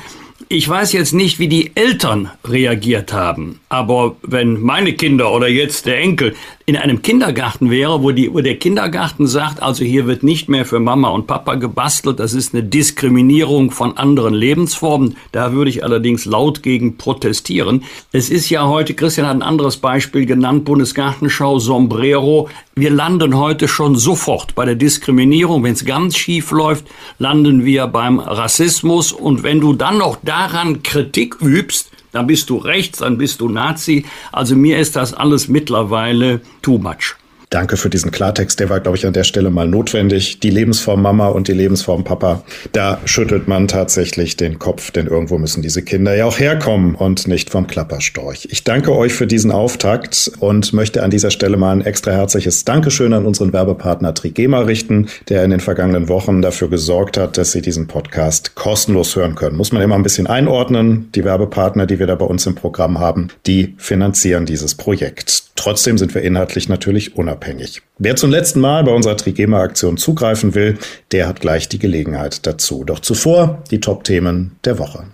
Ich 0.50 0.68
weiß 0.68 0.94
jetzt 0.94 1.14
nicht, 1.14 1.40
wie 1.40 1.48
die 1.48 1.72
Eltern 1.76 2.30
reagiert 2.46 3.14
haben, 3.14 3.60
aber 3.70 4.18
wenn 4.22 4.62
meine 4.62 4.94
Kinder 4.94 5.32
oder 5.32 5.48
jetzt 5.48 5.86
der 5.86 6.00
Enkel 6.00 6.36
in 6.66 6.78
einem 6.78 7.02
Kindergarten 7.02 7.70
wäre, 7.70 8.04
wo, 8.04 8.12
die, 8.12 8.34
wo 8.34 8.40
der 8.40 8.56
Kindergarten 8.56 9.28
sagt, 9.28 9.62
also 9.62 9.84
hier 9.84 10.08
wird 10.08 10.24
nicht 10.24 10.48
mehr 10.48 10.66
für 10.66 10.80
Mama 10.80 11.10
und 11.10 11.28
Papa 11.28 11.56
gebastelt, 11.56 12.20
das 12.20 12.34
ist 12.34 12.54
eine 12.54 12.64
Diskriminierung 12.64 13.72
von 13.72 13.98
anderen 13.98 14.34
Lebensformen, 14.34 15.18
da 15.34 15.52
würde 15.52 15.70
ich 15.70 15.84
allerdings 15.84 16.24
laut 16.24 16.64
gegen 16.64 16.96
protestieren. 16.96 17.84
Es 18.14 18.30
ist 18.30 18.50
ja 18.50 18.66
heute, 18.68 18.94
Christian 18.94 19.28
hat 19.28 19.36
ein 19.36 19.42
anderes 19.42 19.78
Beispiel 19.78 20.26
genannt, 20.26 20.64
Bundesgartenschau, 20.64 21.60
Sombrero. 21.60 22.50
Wir 22.76 22.92
landen 22.92 23.38
heute 23.38 23.68
schon 23.68 23.96
sofort 23.96 24.56
bei 24.56 24.66
der 24.66 24.76
Diskriminierung. 24.76 25.64
Wenn 25.64 25.74
es 25.74 25.86
ganz 25.86 26.16
schief 26.18 26.52
läuft, 26.52 26.86
landen 27.20 27.66
wir 27.66 27.88
beim 27.88 28.20
Rassismus. 28.20 29.12
Und 29.12 29.44
wenn 29.44 29.60
du 29.60 29.74
dann 29.74 29.98
noch 29.98 30.18
daran 30.24 30.82
Kritik 30.82 31.42
übst, 31.42 31.93
dann 32.14 32.28
bist 32.28 32.50
du 32.50 32.58
rechts, 32.58 33.00
dann 33.00 33.18
bist 33.18 33.42
du 33.42 33.50
Nazi. 33.50 34.06
Also 34.32 34.56
mir 34.56 34.80
ist 34.80 34.96
das 34.96 35.14
alles 35.14 35.50
mittlerweile 35.50 36.42
too 36.62 36.78
much. 36.78 37.16
Danke 37.54 37.78
für 37.78 37.92
diesen 37.92 38.10
Klartext. 38.10 38.60
Der 38.60 38.72
war, 38.72 38.80
glaube 38.80 38.98
ich, 38.98 39.06
an 39.06 39.14
der 39.14 39.24
Stelle 39.24 39.52
mal 39.52 39.68
notwendig. 39.68 40.40
Die 40.40 40.50
Lebensform 40.50 41.04
Mama 41.04 41.28
und 41.28 41.48
die 41.48 41.54
Lebensform 41.54 42.04
Papa, 42.04 42.42
da 42.72 43.00
schüttelt 43.06 43.48
man 43.48 43.68
tatsächlich 43.68 44.36
den 44.36 44.58
Kopf, 44.58 44.90
denn 44.90 45.06
irgendwo 45.06 45.38
müssen 45.38 45.62
diese 45.62 45.84
Kinder 45.84 46.16
ja 46.16 46.26
auch 46.26 46.40
herkommen 46.40 46.96
und 46.96 47.28
nicht 47.28 47.52
vom 47.52 47.68
Klapperstorch. 47.68 48.48
Ich 48.50 48.64
danke 48.64 48.96
euch 48.96 49.14
für 49.14 49.28
diesen 49.28 49.52
Auftakt 49.52 50.32
und 50.40 50.74
möchte 50.74 51.04
an 51.04 51.12
dieser 51.12 51.30
Stelle 51.30 51.56
mal 51.56 51.74
ein 51.74 51.86
extra 51.86 52.10
herzliches 52.14 52.66
Dankeschön 52.66 53.14
an 53.14 53.24
unseren 53.24 53.54
Werbepartner 53.54 54.16
Trigema 54.16 54.62
richten, 54.62 55.10
der 55.30 55.44
in 55.44 55.52
den 55.52 55.60
vergangenen 55.60 56.10
Wochen 56.10 56.42
dafür 56.42 56.72
gesorgt 56.72 57.18
hat, 57.18 57.38
dass 57.38 57.52
Sie 57.52 57.62
diesen 57.62 57.86
Podcast 57.86 58.56
kostenlos 58.56 59.16
hören 59.16 59.36
können. 59.36 59.58
Muss 59.58 59.72
man 59.72 59.84
immer 59.84 59.94
ein 59.94 60.02
bisschen 60.02 60.26
einordnen. 60.26 61.12
Die 61.14 61.24
Werbepartner, 61.24 61.86
die 61.86 62.00
wir 62.00 62.08
da 62.08 62.16
bei 62.16 62.26
uns 62.26 62.48
im 62.48 62.56
Programm 62.56 62.98
haben, 62.98 63.28
die 63.46 63.76
finanzieren 63.78 64.48
dieses 64.48 64.74
Projekt. 64.74 65.43
Trotzdem 65.56 65.98
sind 65.98 66.14
wir 66.16 66.22
inhaltlich 66.24 66.68
natürlich 66.68 67.16
unabhängig. 67.16 67.82
Wer 67.98 68.16
zum 68.16 68.32
letzten 68.32 68.60
Mal 68.60 68.84
bei 68.84 68.92
unserer 68.92 69.18
Trigema-Aktion 69.18 69.98
zugreifen 69.98 70.56
will, 70.56 70.78
der 71.12 71.28
hat 71.28 71.42
gleich 71.42 71.70
die 71.70 71.80
Gelegenheit 71.80 72.46
dazu. 72.46 72.84
Doch 72.84 73.00
zuvor 73.00 73.64
die 73.72 73.80
Top-Themen 73.80 74.58
der 74.66 74.80
Woche. 74.80 75.06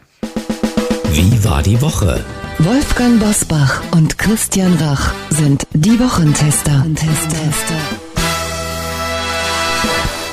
Wie 1.12 1.44
war 1.44 1.62
die 1.62 1.82
Woche? 1.82 2.20
Wolfgang 2.60 3.20
Bosbach 3.20 3.82
und 3.92 4.18
Christian 4.18 4.74
Rach 4.76 5.14
sind 5.30 5.66
die 5.74 6.00
Wochentester. 6.00 6.86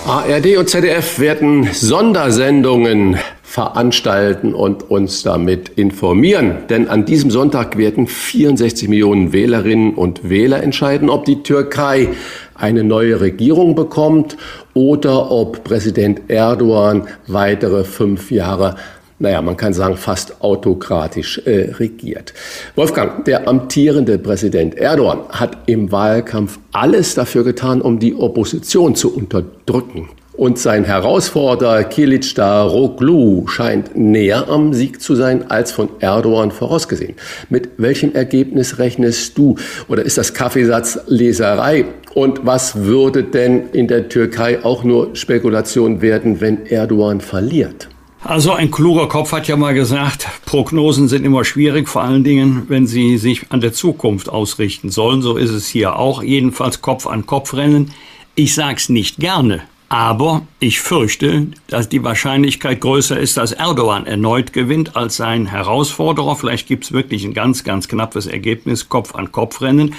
ARD 0.06 0.56
und 0.56 0.68
ZDF 0.70 1.18
werden 1.18 1.68
Sondersendungen 1.72 3.18
veranstalten 3.56 4.52
und 4.52 4.90
uns 4.90 5.22
damit 5.22 5.70
informieren. 5.70 6.66
Denn 6.68 6.88
an 6.88 7.06
diesem 7.06 7.30
Sonntag 7.30 7.78
werden 7.78 8.06
64 8.06 8.86
Millionen 8.90 9.32
Wählerinnen 9.32 9.94
und 9.94 10.28
Wähler 10.28 10.62
entscheiden, 10.62 11.08
ob 11.08 11.24
die 11.24 11.42
Türkei 11.42 12.08
eine 12.54 12.84
neue 12.84 13.18
Regierung 13.22 13.74
bekommt 13.74 14.36
oder 14.74 15.30
ob 15.30 15.64
Präsident 15.64 16.28
Erdogan 16.28 17.08
weitere 17.28 17.84
fünf 17.84 18.30
Jahre 18.30 18.76
naja, 19.18 19.40
man 19.40 19.56
kann 19.56 19.72
sagen, 19.72 19.96
fast 19.96 20.42
autokratisch 20.42 21.38
äh, 21.46 21.70
regiert. 21.78 22.34
Wolfgang, 22.74 23.24
der 23.24 23.48
amtierende 23.48 24.18
Präsident 24.18 24.74
Erdogan 24.74 25.20
hat 25.30 25.56
im 25.64 25.90
Wahlkampf 25.90 26.58
alles 26.72 27.14
dafür 27.14 27.42
getan, 27.42 27.80
um 27.80 27.98
die 27.98 28.14
Opposition 28.14 28.94
zu 28.94 29.16
unterdrücken. 29.16 30.10
Und 30.36 30.58
sein 30.58 30.84
Herausforderer 30.84 31.84
Kilic 31.84 32.34
Daroglu 32.34 33.46
scheint 33.46 33.96
näher 33.96 34.48
am 34.48 34.74
Sieg 34.74 35.00
zu 35.00 35.14
sein 35.14 35.50
als 35.50 35.72
von 35.72 35.88
Erdogan 36.00 36.50
vorausgesehen. 36.50 37.14
Mit 37.48 37.70
welchem 37.78 38.14
Ergebnis 38.14 38.78
rechnest 38.78 39.38
du? 39.38 39.56
Oder 39.88 40.02
ist 40.02 40.18
das 40.18 40.34
Kaffeesatzleserei? 40.34 41.86
Und 42.14 42.44
was 42.44 42.84
würde 42.84 43.24
denn 43.24 43.70
in 43.70 43.88
der 43.88 44.10
Türkei 44.10 44.62
auch 44.62 44.84
nur 44.84 45.16
Spekulation 45.16 46.02
werden, 46.02 46.40
wenn 46.40 46.66
Erdogan 46.66 47.22
verliert? 47.22 47.88
Also 48.22 48.52
ein 48.52 48.70
kluger 48.70 49.08
Kopf 49.08 49.32
hat 49.32 49.48
ja 49.48 49.56
mal 49.56 49.72
gesagt, 49.72 50.26
Prognosen 50.44 51.08
sind 51.08 51.24
immer 51.24 51.44
schwierig, 51.44 51.88
vor 51.88 52.02
allen 52.02 52.24
Dingen, 52.24 52.64
wenn 52.68 52.86
sie 52.86 53.16
sich 53.18 53.52
an 53.52 53.60
der 53.60 53.72
Zukunft 53.72 54.28
ausrichten 54.28 54.90
sollen. 54.90 55.22
So 55.22 55.36
ist 55.36 55.50
es 55.50 55.66
hier 55.66 55.96
auch. 55.96 56.22
Jedenfalls 56.22 56.82
Kopf 56.82 57.06
an 57.06 57.24
Kopf 57.24 57.54
rennen. 57.54 57.92
Ich 58.34 58.54
sag's 58.54 58.88
nicht 58.88 59.18
gerne, 59.18 59.62
aber 59.88 60.42
ich 60.58 60.80
fürchte, 60.80 61.46
dass 61.68 61.88
die 61.88 62.02
Wahrscheinlichkeit 62.02 62.80
größer 62.80 63.18
ist, 63.18 63.36
dass 63.36 63.52
Erdogan 63.52 64.06
erneut 64.06 64.52
gewinnt 64.52 64.96
als 64.96 65.16
sein 65.16 65.46
Herausforderer. 65.46 66.34
Vielleicht 66.34 66.66
gibt's 66.66 66.92
wirklich 66.92 67.24
ein 67.24 67.34
ganz, 67.34 67.62
ganz 67.62 67.86
knappes 67.86 68.26
Ergebnis, 68.26 68.88
Kopf 68.88 69.14
an 69.14 69.30
Kopf 69.30 69.60
rennen. 69.60 69.94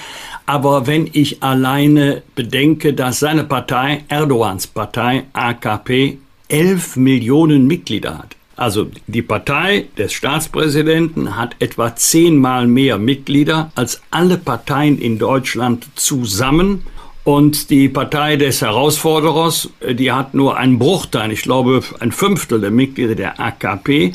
Aber 0.46 0.88
wenn 0.88 1.10
ich 1.14 1.42
alleine 1.42 2.22
bedenke, 2.36 2.94
dass 2.94 3.20
seine 3.20 3.46
Partei, 3.46 4.04
Erdogans 4.10 4.68
Partei, 4.68 5.24
AKP, 5.32 6.18
11 6.50 6.96
Millionen 6.98 7.68
Mitglieder 7.68 8.18
hat. 8.18 8.36
Also 8.58 8.88
die 9.06 9.22
Partei 9.22 9.86
des 9.98 10.14
Staatspräsidenten 10.14 11.38
hat 11.38 11.56
etwa 11.60 11.96
zehnmal 11.96 12.66
mehr 12.66 12.98
Mitglieder 12.98 13.72
als 13.76 14.02
alle 14.10 14.38
Parteien 14.38 14.98
in 14.98 15.20
Deutschland 15.20 15.88
zusammen. 15.96 16.84
Und 17.28 17.70
die 17.72 17.90
Partei 17.90 18.38
des 18.38 18.62
Herausforderers, 18.62 19.70
die 19.86 20.14
hat 20.14 20.34
nur 20.34 20.56
einen 20.56 20.80
Bruchteil, 20.80 21.34
ich 21.34 21.42
glaube 21.42 21.84
ein 22.00 22.14
Fünftel 22.14 22.62
der 22.62 22.72
Mitglieder 22.72 23.16
der 23.16 23.38
AKP. 23.38 24.14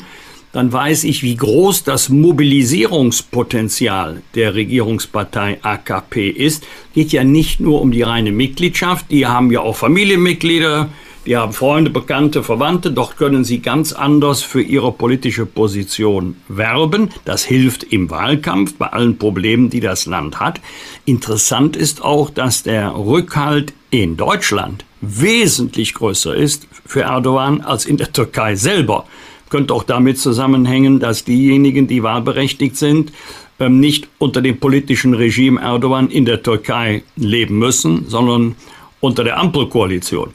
Dann 0.51 0.73
weiß 0.73 1.03
ich, 1.03 1.21
wie 1.21 1.35
groß 1.35 1.83
das 1.83 2.09
Mobilisierungspotenzial 2.09 4.23
der 4.33 4.55
Regierungspartei 4.55 5.59
AKP 5.61 6.27
ist. 6.27 6.65
Geht 6.95 7.11
ja 7.11 7.23
nicht 7.23 7.59
nur 7.59 7.81
um 7.81 7.91
die 7.91 8.01
reine 8.01 8.31
Mitgliedschaft, 8.31 9.11
die 9.11 9.27
haben 9.27 9.51
ja 9.51 9.59
auch 9.59 9.75
Familienmitglieder, 9.75 10.89
die 11.25 11.37
haben 11.37 11.53
Freunde, 11.53 11.89
Bekannte, 11.89 12.43
Verwandte. 12.43 12.91
Dort 12.91 13.17
können 13.17 13.43
sie 13.43 13.59
ganz 13.59 13.93
anders 13.93 14.41
für 14.43 14.61
ihre 14.61 14.91
politische 14.91 15.45
Position 15.45 16.35
werben. 16.47 17.09
Das 17.23 17.45
hilft 17.45 17.83
im 17.83 18.09
Wahlkampf 18.09 18.75
bei 18.75 18.87
allen 18.87 19.17
Problemen, 19.17 19.69
die 19.69 19.79
das 19.79 20.05
Land 20.05 20.39
hat. 20.39 20.59
Interessant 21.05 21.75
ist 21.75 22.03
auch, 22.03 22.29
dass 22.29 22.63
der 22.63 22.95
Rückhalt 22.95 23.73
in 23.89 24.17
Deutschland 24.17 24.85
wesentlich 25.01 25.93
größer 25.93 26.35
ist 26.35 26.67
für 26.85 27.01
Erdogan 27.01 27.61
als 27.61 27.85
in 27.85 27.97
der 27.97 28.11
Türkei 28.11 28.55
selber. 28.55 29.05
Könnte 29.49 29.73
auch 29.73 29.83
damit 29.83 30.19
zusammenhängen, 30.19 30.99
dass 30.99 31.23
diejenigen, 31.23 31.87
die 31.87 32.03
wahlberechtigt 32.03 32.75
sind, 32.75 33.13
ähm, 33.59 33.79
nicht 33.79 34.07
unter 34.17 34.41
dem 34.41 34.59
politischen 34.59 35.13
Regime 35.13 35.61
Erdogan 35.61 36.09
in 36.09 36.25
der 36.25 36.41
Türkei 36.41 37.03
leben 37.15 37.59
müssen, 37.59 38.05
sondern 38.09 38.55
unter 38.99 39.23
der 39.23 39.37
Ampelkoalition. 39.37 40.33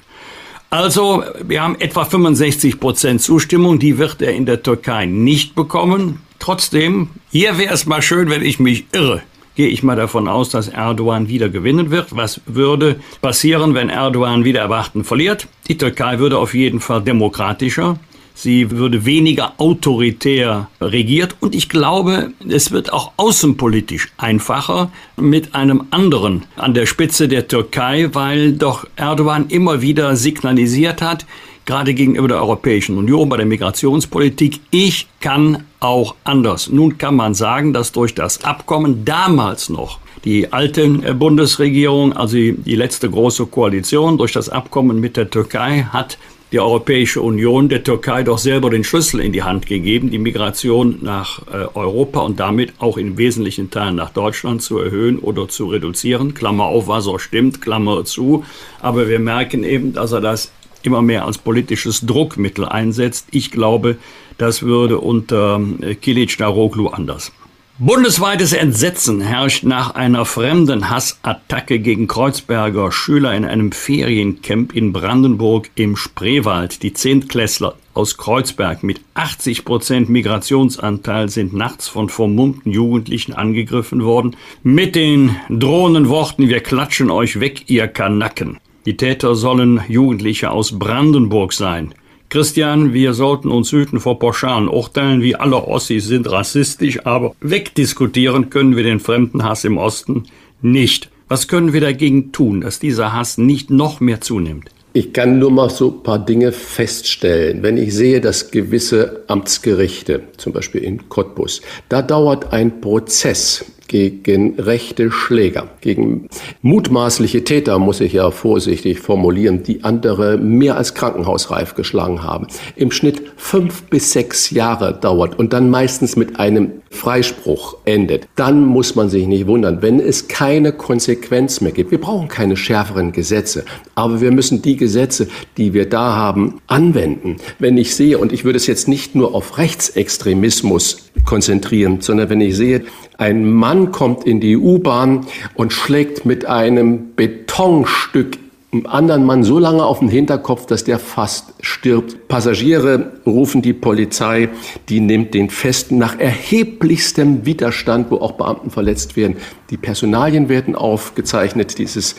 Also, 0.70 1.24
wir 1.42 1.62
haben 1.62 1.80
etwa 1.80 2.04
65 2.04 2.78
Prozent 2.78 3.22
Zustimmung, 3.22 3.78
die 3.78 3.96
wird 3.96 4.20
er 4.20 4.34
in 4.34 4.44
der 4.44 4.62
Türkei 4.62 5.06
nicht 5.06 5.54
bekommen. 5.54 6.20
Trotzdem, 6.38 7.08
hier 7.30 7.56
wäre 7.56 7.72
es 7.72 7.86
mal 7.86 8.02
schön, 8.02 8.28
wenn 8.28 8.42
ich 8.42 8.60
mich 8.60 8.84
irre. 8.92 9.22
Gehe 9.54 9.68
ich 9.68 9.82
mal 9.82 9.96
davon 9.96 10.28
aus, 10.28 10.50
dass 10.50 10.68
Erdogan 10.68 11.28
wieder 11.28 11.48
gewinnen 11.48 11.90
wird. 11.90 12.14
Was 12.14 12.42
würde 12.44 13.00
passieren, 13.22 13.74
wenn 13.74 13.88
Erdogan 13.88 14.44
wieder 14.44 14.60
erwarten 14.60 15.04
verliert? 15.04 15.48
Die 15.68 15.78
Türkei 15.78 16.18
würde 16.18 16.36
auf 16.36 16.52
jeden 16.54 16.80
Fall 16.80 17.00
demokratischer, 17.02 17.98
Sie 18.40 18.70
würde 18.70 19.04
weniger 19.04 19.54
autoritär 19.58 20.68
regiert 20.80 21.34
und 21.40 21.56
ich 21.56 21.68
glaube, 21.68 22.30
es 22.48 22.70
wird 22.70 22.92
auch 22.92 23.10
außenpolitisch 23.16 24.12
einfacher 24.16 24.92
mit 25.16 25.56
einem 25.56 25.86
anderen 25.90 26.44
an 26.54 26.72
der 26.72 26.86
Spitze 26.86 27.26
der 27.26 27.48
Türkei, 27.48 28.10
weil 28.12 28.52
doch 28.52 28.86
Erdogan 28.94 29.46
immer 29.48 29.82
wieder 29.82 30.14
signalisiert 30.14 31.02
hat, 31.02 31.26
gerade 31.66 31.94
gegenüber 31.94 32.28
der 32.28 32.36
Europäischen 32.36 32.96
Union 32.96 33.28
bei 33.28 33.38
der 33.38 33.46
Migrationspolitik, 33.46 34.60
ich 34.70 35.08
kann 35.18 35.64
auch 35.80 36.14
anders. 36.22 36.70
Nun 36.70 36.96
kann 36.96 37.16
man 37.16 37.34
sagen, 37.34 37.72
dass 37.72 37.90
durch 37.90 38.14
das 38.14 38.44
Abkommen 38.44 39.04
damals 39.04 39.68
noch 39.68 39.98
die 40.24 40.52
alte 40.52 40.88
Bundesregierung, 41.14 42.12
also 42.12 42.36
die 42.36 42.76
letzte 42.76 43.10
große 43.10 43.46
Koalition, 43.46 44.16
durch 44.16 44.30
das 44.30 44.48
Abkommen 44.48 45.00
mit 45.00 45.16
der 45.16 45.28
Türkei 45.28 45.88
hat 45.92 46.18
die 46.52 46.60
Europäische 46.60 47.20
Union 47.20 47.68
der 47.68 47.84
Türkei 47.84 48.22
doch 48.22 48.38
selber 48.38 48.70
den 48.70 48.84
Schlüssel 48.84 49.20
in 49.20 49.32
die 49.32 49.42
Hand 49.42 49.66
gegeben, 49.66 50.10
die 50.10 50.18
Migration 50.18 50.98
nach 51.02 51.42
äh, 51.48 51.66
Europa 51.74 52.20
und 52.20 52.40
damit 52.40 52.72
auch 52.78 52.96
in 52.96 53.18
wesentlichen 53.18 53.70
Teilen 53.70 53.96
nach 53.96 54.10
Deutschland 54.10 54.62
zu 54.62 54.78
erhöhen 54.78 55.18
oder 55.18 55.48
zu 55.48 55.66
reduzieren. 55.66 56.34
Klammer 56.34 56.64
auf, 56.64 56.88
was 56.88 57.06
auch 57.06 57.18
stimmt, 57.20 57.60
Klammer 57.60 58.04
zu. 58.04 58.44
Aber 58.80 59.08
wir 59.08 59.18
merken 59.18 59.62
eben, 59.62 59.92
dass 59.92 60.12
er 60.12 60.20
das 60.20 60.50
immer 60.82 61.02
mehr 61.02 61.26
als 61.26 61.38
politisches 61.38 62.06
Druckmittel 62.06 62.64
einsetzt. 62.64 63.26
Ich 63.30 63.50
glaube, 63.50 63.96
das 64.38 64.62
würde 64.62 64.98
unter 64.98 65.60
äh, 65.82 65.94
Kilic 65.96 66.38
Daroglu 66.38 66.88
anders. 66.88 67.32
Bundesweites 67.80 68.54
Entsetzen 68.54 69.20
herrscht 69.20 69.62
nach 69.62 69.94
einer 69.94 70.24
fremden 70.24 70.90
Hassattacke 70.90 71.78
gegen 71.78 72.08
Kreuzberger 72.08 72.90
Schüler 72.90 73.36
in 73.36 73.44
einem 73.44 73.70
Feriencamp 73.70 74.74
in 74.74 74.92
Brandenburg 74.92 75.70
im 75.76 75.94
Spreewald. 75.94 76.82
Die 76.82 76.92
Zehntklässler 76.92 77.76
aus 77.94 78.16
Kreuzberg 78.16 78.82
mit 78.82 79.00
80 79.14 79.64
Prozent 79.64 80.08
Migrationsanteil 80.08 81.28
sind 81.28 81.52
nachts 81.52 81.86
von 81.86 82.08
vermummten 82.08 82.72
Jugendlichen 82.72 83.32
angegriffen 83.32 84.02
worden 84.02 84.34
mit 84.64 84.96
den 84.96 85.36
drohenden 85.48 86.08
Worten, 86.08 86.48
wir 86.48 86.58
klatschen 86.58 87.12
euch 87.12 87.38
weg, 87.38 87.70
ihr 87.70 87.86
Kanacken. 87.86 88.58
Die 88.86 88.96
Täter 88.96 89.36
sollen 89.36 89.80
Jugendliche 89.86 90.50
aus 90.50 90.76
Brandenburg 90.76 91.52
sein. 91.52 91.94
Christian, 92.30 92.92
wir 92.92 93.14
sollten 93.14 93.50
uns 93.50 93.72
hüten 93.72 94.00
vor 94.00 94.18
pauschalen 94.18 94.68
Urteilen, 94.68 95.22
wie 95.22 95.34
alle 95.34 95.66
Ossis 95.66 96.06
sind 96.06 96.30
rassistisch, 96.30 97.06
aber 97.06 97.34
wegdiskutieren 97.40 98.50
können 98.50 98.76
wir 98.76 98.82
den 98.82 99.00
Fremdenhass 99.00 99.64
im 99.64 99.78
Osten 99.78 100.24
nicht. 100.60 101.08
Was 101.28 101.48
können 101.48 101.72
wir 101.72 101.80
dagegen 101.80 102.30
tun, 102.32 102.60
dass 102.60 102.80
dieser 102.80 103.14
Hass 103.14 103.38
nicht 103.38 103.70
noch 103.70 104.00
mehr 104.00 104.20
zunimmt? 104.20 104.70
Ich 104.92 105.14
kann 105.14 105.38
nur 105.38 105.50
mal 105.50 105.70
so 105.70 105.88
ein 105.88 106.02
paar 106.02 106.18
Dinge 106.18 106.52
feststellen. 106.52 107.62
Wenn 107.62 107.78
ich 107.78 107.94
sehe, 107.94 108.20
dass 108.20 108.50
gewisse 108.50 109.24
Amtsgerichte, 109.28 110.22
zum 110.36 110.52
Beispiel 110.52 110.82
in 110.82 111.08
Cottbus, 111.08 111.62
da 111.88 112.02
dauert 112.02 112.52
ein 112.52 112.82
Prozess 112.82 113.64
gegen 113.88 114.60
rechte 114.60 115.10
Schläger, 115.10 115.68
gegen 115.80 116.28
mutmaßliche 116.62 117.44
Täter, 117.44 117.78
muss 117.78 118.00
ich 118.00 118.12
ja 118.12 118.30
vorsichtig 118.30 119.00
formulieren, 119.00 119.62
die 119.62 119.84
andere 119.84 120.36
mehr 120.36 120.76
als 120.76 120.94
krankenhausreif 120.94 121.74
geschlagen 121.74 122.22
haben. 122.22 122.46
Im 122.76 122.90
Schnitt 122.90 123.22
fünf 123.36 123.84
bis 123.84 124.12
sechs 124.12 124.50
Jahre 124.50 124.92
dauert 124.92 125.38
und 125.38 125.52
dann 125.52 125.70
meistens 125.70 126.16
mit 126.16 126.38
einem 126.38 126.72
Freispruch 126.90 127.76
endet. 127.84 128.28
Dann 128.36 128.64
muss 128.64 128.94
man 128.94 129.08
sich 129.08 129.26
nicht 129.26 129.46
wundern, 129.46 129.82
wenn 129.82 130.00
es 130.00 130.28
keine 130.28 130.72
Konsequenz 130.72 131.60
mehr 131.60 131.72
gibt. 131.72 131.90
Wir 131.90 132.00
brauchen 132.00 132.28
keine 132.28 132.56
schärferen 132.56 133.12
Gesetze, 133.12 133.64
aber 133.94 134.20
wir 134.20 134.30
müssen 134.30 134.62
die 134.62 134.76
Gesetze, 134.76 135.28
die 135.56 135.74
wir 135.74 135.88
da 135.88 136.16
haben, 136.16 136.60
anwenden. 136.66 137.36
Wenn 137.58 137.76
ich 137.76 137.94
sehe, 137.94 138.18
und 138.18 138.32
ich 138.32 138.44
würde 138.44 138.56
es 138.56 138.66
jetzt 138.66 138.88
nicht 138.88 139.14
nur 139.14 139.34
auf 139.34 139.58
Rechtsextremismus 139.58 141.10
konzentrieren, 141.24 142.00
sondern 142.00 142.30
wenn 142.30 142.40
ich 142.40 142.56
sehe, 142.56 142.84
ein 143.18 143.50
Mann 143.50 143.92
kommt 143.92 144.24
in 144.24 144.40
die 144.40 144.56
U-Bahn 144.56 145.26
und 145.54 145.72
schlägt 145.72 146.24
mit 146.24 146.46
einem 146.46 147.14
Betonstück 147.16 148.38
einem 148.70 148.86
anderen 148.86 149.24
Mann 149.24 149.44
so 149.44 149.58
lange 149.58 149.84
auf 149.84 150.00
den 150.00 150.08
Hinterkopf, 150.08 150.66
dass 150.66 150.84
der 150.84 150.98
fast 150.98 151.54
stirbt. 151.60 152.28
Passagiere 152.28 153.12
rufen 153.24 153.62
die 153.62 153.72
Polizei, 153.72 154.50
die 154.90 155.00
nimmt 155.00 155.32
den 155.32 155.48
fest 155.48 155.90
nach 155.90 156.18
erheblichstem 156.18 157.46
Widerstand, 157.46 158.10
wo 158.10 158.16
auch 158.16 158.32
Beamten 158.32 158.70
verletzt 158.70 159.16
werden. 159.16 159.38
Die 159.70 159.78
Personalien 159.78 160.50
werden 160.50 160.74
aufgezeichnet 160.74 161.78
dieses 161.78 162.16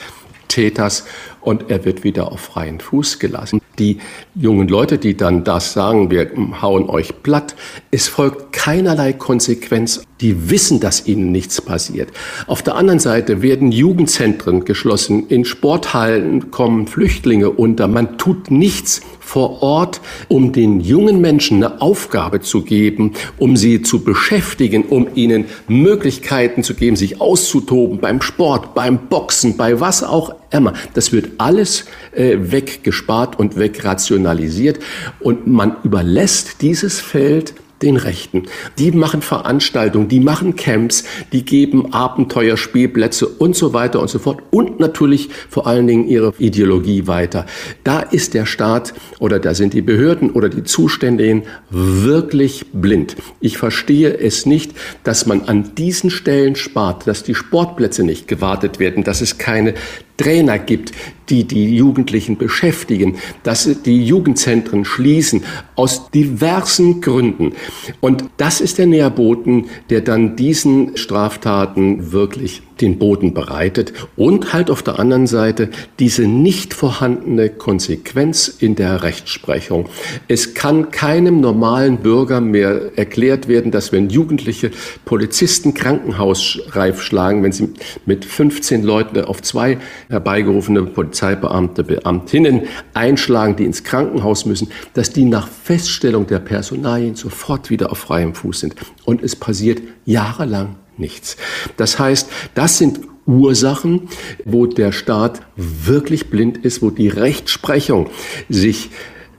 Täters 0.48 1.06
und 1.42 1.70
er 1.70 1.86
wird 1.86 2.04
wieder 2.04 2.32
auf 2.32 2.40
freien 2.40 2.80
Fuß 2.80 3.20
gelassen. 3.20 3.62
Die 3.78 4.00
jungen 4.36 4.68
Leute, 4.68 4.98
die 4.98 5.16
dann 5.16 5.44
das 5.44 5.74
sagen, 5.74 6.12
wir 6.12 6.32
hauen 6.62 6.90
euch 6.90 7.24
platt, 7.24 7.56
es 7.92 8.08
folgt 8.08 8.52
keinerlei 8.52 9.14
Konsequenz. 9.14 10.04
Die 10.22 10.50
wissen, 10.50 10.82
dass 10.82 11.08
ihnen 11.08 11.32
nichts 11.32 11.62
passiert. 11.62 12.10
Auf 12.46 12.62
der 12.62 12.76
anderen 12.76 13.00
Seite 13.00 13.42
werden 13.42 13.72
Jugendzentren 13.72 14.66
geschlossen, 14.66 15.28
in 15.28 15.46
Sporthallen 15.46 16.52
kommen 16.52 16.88
Flüchtlinge 16.88 17.52
unter. 17.52 17.88
Man 17.88 18.18
tut 18.18 18.52
nichts 18.52 19.02
vor 19.30 19.62
Ort, 19.62 20.02
um 20.28 20.52
den 20.52 20.82
jungen 20.82 21.22
Menschen 21.22 21.64
eine 21.64 21.82
Aufgabe 21.82 22.42
zu 22.42 22.64
geben, 22.64 23.14
um 23.38 23.56
sie 23.56 23.84
zu 23.84 24.04
beschäftigen, 24.04 24.84
um 24.84 25.08
ihnen 25.14 25.46
Möglichkeiten 25.68 26.64
zu 26.64 26.74
geben, 26.74 26.96
sich 26.96 27.22
auszutoben 27.22 28.00
beim 28.00 28.22
Sport, 28.22 28.74
beim 28.74 29.08
Boxen, 29.08 29.56
bei 29.56 29.80
was 29.80 30.04
auch 30.04 30.34
immer. 30.52 30.74
Das 30.94 31.12
wird 31.12 31.32
alles 31.38 31.86
äh, 32.12 32.38
weggespart 32.40 33.38
und 33.40 33.58
wegrationalisiert 33.58 34.80
und 35.20 35.48
man 35.48 35.76
überlässt 35.84 36.62
dieses 36.62 37.00
Feld 37.00 37.54
den 37.82 37.98
Rechten. 37.98 38.44
Die 38.78 38.92
machen 38.92 39.22
Veranstaltungen, 39.22 40.08
die 40.08 40.20
machen 40.20 40.56
Camps, 40.56 41.04
die 41.32 41.46
geben 41.46 41.94
Abenteuerspielplätze 41.94 43.28
und 43.28 43.56
so 43.56 43.74
weiter 43.74 44.00
und 44.00 44.10
so 44.10 44.20
fort 44.20 44.44
und 44.52 44.80
natürlich 44.80 45.30
vor 45.50 45.68
allen 45.68 45.88
Dingen 45.88 46.08
ihre 46.08 46.34
Ideologie 46.38 47.08
weiter. 47.08 47.46
Da 47.84 48.02
ist 48.02 48.34
der 48.34 48.46
Staat 48.46 48.94
oder 49.20 49.40
da 49.40 49.54
sind 49.54 49.74
die 49.74 49.82
Behörden 49.82 50.32
oder 50.32 50.50
die 50.50 50.64
Zuständigen 50.64 51.44
wirklich 51.70 52.66
blind. 52.74 53.16
Ich 53.40 53.58
verstehe 53.58 54.18
es 54.18 54.46
nicht, 54.46 54.74
dass 55.04 55.26
man 55.26 55.44
an 55.44 55.76
diesen 55.76 56.10
Stellen 56.10 56.56
spart, 56.56 57.08
dass 57.08 57.24
die 57.24 57.36
Sportplätze 57.36 58.04
nicht 58.04 58.28
gewartet 58.28 58.80
werden, 58.80 59.04
dass 59.04 59.22
es 59.22 59.38
keine 59.38 59.74
Trainer 60.20 60.60
gibt, 60.60 60.92
die 61.30 61.46
die 61.46 61.76
Jugendlichen 61.76 62.38
beschäftigen, 62.38 63.18
dass 63.44 63.70
die 63.84 64.04
Jugendzentren 64.06 64.84
schließen, 64.86 65.44
aus 65.76 66.12
diversen 66.12 67.02
Gründen. 67.02 67.54
Und 68.02 68.26
das 68.38 68.62
ist 68.62 68.78
der 68.78 68.88
Nährboten, 68.88 69.66
der 69.90 70.02
dann 70.02 70.36
diesen 70.36 70.98
Straftaten 70.98 72.12
wirklich 72.12 72.64
den 72.82 72.98
Boden 72.98 73.34
bereitet 73.34 73.92
und 74.16 74.54
halt 74.54 74.72
auf 74.72 74.82
der 74.84 75.00
anderen 75.00 75.28
Seite 75.28 75.70
diese 76.00 76.24
nicht 76.28 76.74
vorhandene 76.74 77.50
Konsequenz 77.50 78.48
in 78.48 78.76
der 78.76 79.04
Rechtsprechung. 79.04 79.90
Es 80.28 80.54
kann 80.54 80.90
keinem 80.92 81.42
normalen 81.42 81.98
Bürger 81.98 82.40
mehr 82.40 82.92
erklärt 82.96 83.48
werden, 83.48 83.72
dass 83.72 83.92
wenn 83.92 84.10
Jugendliche 84.10 84.72
Polizisten 85.04 85.74
krankenhausreif 85.74 87.02
schlagen, 87.02 87.44
wenn 87.44 87.52
sie 87.52 87.70
mit 88.06 88.24
15 88.24 88.84
Leuten 88.84 89.22
auf 89.26 89.42
zwei 89.42 89.78
herbeigerufene 90.10 90.84
Polizeibeamte, 90.84 91.84
Beamtinnen 91.84 92.64
einschlagen, 92.94 93.56
die 93.56 93.66
ins 93.66 93.84
Krankenhaus 93.84 94.46
müssen, 94.46 94.70
dass 94.94 95.12
die 95.12 95.26
nach 95.26 95.48
Feststellung 95.48 96.26
der 96.26 96.40
Personalien 96.40 97.16
sofort 97.16 97.70
wieder 97.70 97.92
auf 97.92 98.00
freiem 98.00 98.34
Fuß 98.34 98.60
sind. 98.60 98.76
Und 99.06 99.22
es 99.24 99.36
passiert 99.36 99.82
jahrelang 100.06 100.76
nichts. 100.98 101.38
Das 101.78 102.00
heißt, 102.00 102.30
das 102.56 102.80
sind 102.80 103.00
Ursachen, 103.28 104.10
wo 104.44 104.66
der 104.66 104.92
Staat 104.92 105.42
wirklich 105.56 106.32
blind 106.32 106.58
ist, 106.58 106.82
wo 106.82 106.90
die 106.90 107.10
Rechtsprechung 107.10 108.10
sich 108.50 108.90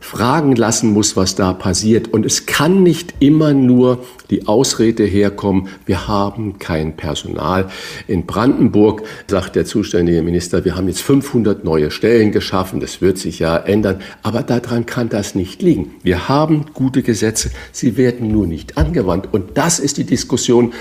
fragen 0.00 0.56
lassen 0.56 0.92
muss, 0.92 1.16
was 1.16 1.34
da 1.34 1.52
passiert. 1.52 2.08
Und 2.08 2.26
es 2.26 2.46
kann 2.46 2.82
nicht 2.82 3.14
immer 3.20 3.52
nur 3.52 4.04
die 4.30 4.48
Ausrede 4.48 5.04
herkommen, 5.04 5.68
wir 5.86 6.08
haben 6.08 6.58
kein 6.58 6.96
Personal. 6.96 7.68
In 8.06 8.26
Brandenburg 8.26 9.02
sagt 9.26 9.56
der 9.56 9.66
zuständige 9.66 10.22
Minister, 10.22 10.64
wir 10.64 10.76
haben 10.76 10.88
jetzt 10.88 11.02
500 11.02 11.64
neue 11.64 11.90
Stellen 11.90 12.32
geschaffen, 12.32 12.80
das 12.80 13.00
wird 13.00 13.18
sich 13.18 13.38
ja 13.38 13.56
ändern. 13.56 14.00
Aber 14.22 14.42
daran 14.42 14.86
kann 14.86 15.08
das 15.08 15.34
nicht 15.34 15.62
liegen. 15.62 15.94
Wir 16.02 16.28
haben 16.28 16.66
gute 16.72 17.02
Gesetze, 17.02 17.50
sie 17.70 17.96
werden 17.96 18.32
nur 18.32 18.46
nicht 18.46 18.78
angewandt. 18.78 19.28
Und 19.32 19.56
das 19.58 19.78
ist 19.78 19.98
die 19.98 20.04
Diskussion, 20.04 20.72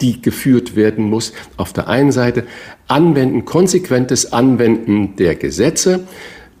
die 0.00 0.20
geführt 0.20 0.76
werden 0.76 1.04
muss. 1.04 1.32
Auf 1.56 1.72
der 1.72 1.88
einen 1.88 2.12
Seite 2.12 2.44
Anwenden, 2.88 3.44
konsequentes 3.44 4.32
Anwenden 4.32 5.16
der 5.16 5.36
Gesetze, 5.36 6.00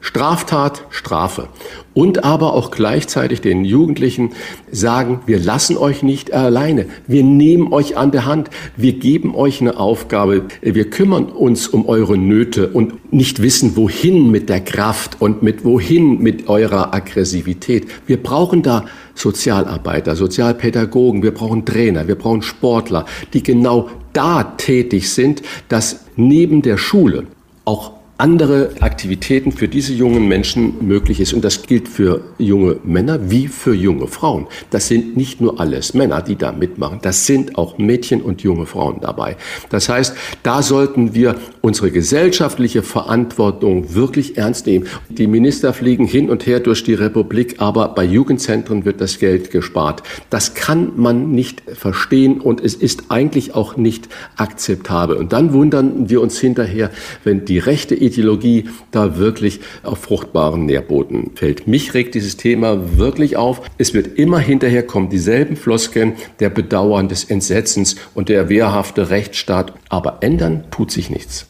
Straftat, 0.04 0.84
Strafe. 0.90 1.48
Und 1.94 2.24
aber 2.24 2.52
auch 2.52 2.70
gleichzeitig 2.70 3.40
den 3.40 3.64
Jugendlichen 3.64 4.32
sagen, 4.70 5.20
wir 5.24 5.38
lassen 5.38 5.78
euch 5.78 6.02
nicht 6.02 6.30
alleine. 6.30 6.84
Wir 7.06 7.24
nehmen 7.24 7.72
euch 7.72 7.96
an 7.96 8.10
der 8.10 8.26
Hand. 8.26 8.50
Wir 8.76 8.92
geben 8.92 9.34
euch 9.34 9.62
eine 9.62 9.78
Aufgabe. 9.78 10.42
Wir 10.60 10.90
kümmern 10.90 11.24
uns 11.24 11.68
um 11.68 11.88
eure 11.88 12.18
Nöte 12.18 12.68
und 12.68 13.14
nicht 13.14 13.40
wissen, 13.40 13.76
wohin 13.76 14.30
mit 14.30 14.50
der 14.50 14.60
Kraft 14.60 15.22
und 15.22 15.42
mit 15.42 15.64
wohin 15.64 16.18
mit 16.20 16.48
eurer 16.50 16.92
Aggressivität. 16.92 17.86
Wir 18.06 18.22
brauchen 18.22 18.62
da 18.62 18.84
Sozialarbeiter, 19.14 20.16
Sozialpädagogen, 20.16 21.22
wir 21.22 21.32
brauchen 21.32 21.64
Trainer, 21.64 22.06
wir 22.06 22.16
brauchen 22.16 22.42
Sportler, 22.42 23.06
die 23.32 23.42
genau 23.42 23.88
da 24.12 24.44
tätig 24.58 25.10
sind, 25.10 25.40
dass 25.70 26.04
neben 26.14 26.60
der 26.60 26.76
Schule 26.76 27.24
auch 27.64 27.93
andere 28.16 28.70
Aktivitäten 28.80 29.50
für 29.50 29.66
diese 29.66 29.92
jungen 29.92 30.28
Menschen 30.28 30.86
möglich 30.86 31.20
ist. 31.20 31.32
Und 31.32 31.44
das 31.44 31.62
gilt 31.62 31.88
für 31.88 32.20
junge 32.38 32.76
Männer 32.84 33.30
wie 33.30 33.48
für 33.48 33.74
junge 33.74 34.06
Frauen. 34.06 34.46
Das 34.70 34.86
sind 34.86 35.16
nicht 35.16 35.40
nur 35.40 35.58
alles 35.58 35.94
Männer, 35.94 36.22
die 36.22 36.36
da 36.36 36.52
mitmachen. 36.52 37.00
Das 37.02 37.26
sind 37.26 37.58
auch 37.58 37.76
Mädchen 37.76 38.22
und 38.22 38.42
junge 38.42 38.66
Frauen 38.66 39.00
dabei. 39.00 39.36
Das 39.68 39.88
heißt, 39.88 40.14
da 40.44 40.62
sollten 40.62 41.14
wir 41.14 41.34
unsere 41.60 41.90
gesellschaftliche 41.90 42.82
Verantwortung 42.82 43.94
wirklich 43.94 44.38
ernst 44.38 44.66
nehmen. 44.66 44.86
Die 45.08 45.26
Minister 45.26 45.72
fliegen 45.72 46.06
hin 46.06 46.30
und 46.30 46.46
her 46.46 46.60
durch 46.60 46.84
die 46.84 46.94
Republik, 46.94 47.56
aber 47.58 47.88
bei 47.88 48.04
Jugendzentren 48.04 48.84
wird 48.84 49.00
das 49.00 49.18
Geld 49.18 49.50
gespart. 49.50 50.04
Das 50.30 50.54
kann 50.54 50.92
man 50.96 51.32
nicht 51.32 51.62
verstehen 51.66 52.40
und 52.40 52.60
es 52.60 52.74
ist 52.74 53.04
eigentlich 53.10 53.56
auch 53.56 53.76
nicht 53.76 54.08
akzeptabel. 54.36 55.16
Und 55.16 55.32
dann 55.32 55.52
wundern 55.52 56.08
wir 56.08 56.20
uns 56.20 56.38
hinterher, 56.38 56.90
wenn 57.24 57.44
die 57.44 57.58
rechte 57.58 58.03
Ideologie 58.04 58.68
da 58.90 59.16
wirklich 59.16 59.60
auf 59.82 59.98
fruchtbaren 59.98 60.66
Nährboden 60.66 61.32
fällt. 61.34 61.66
Mich 61.66 61.94
regt 61.94 62.14
dieses 62.14 62.36
Thema 62.36 62.98
wirklich 62.98 63.36
auf. 63.36 63.62
Es 63.78 63.94
wird 63.94 64.18
immer 64.18 64.38
hinterher 64.38 64.84
kommen 64.84 65.08
dieselben 65.08 65.56
Floskeln 65.56 66.14
der 66.40 66.50
Bedauern, 66.50 67.08
des 67.08 67.24
Entsetzens 67.24 67.96
und 68.14 68.28
der 68.28 68.48
wehrhafte 68.48 69.10
Rechtsstaat. 69.10 69.72
Aber 69.88 70.18
ändern 70.20 70.64
tut 70.70 70.90
sich 70.90 71.10
nichts. 71.10 71.46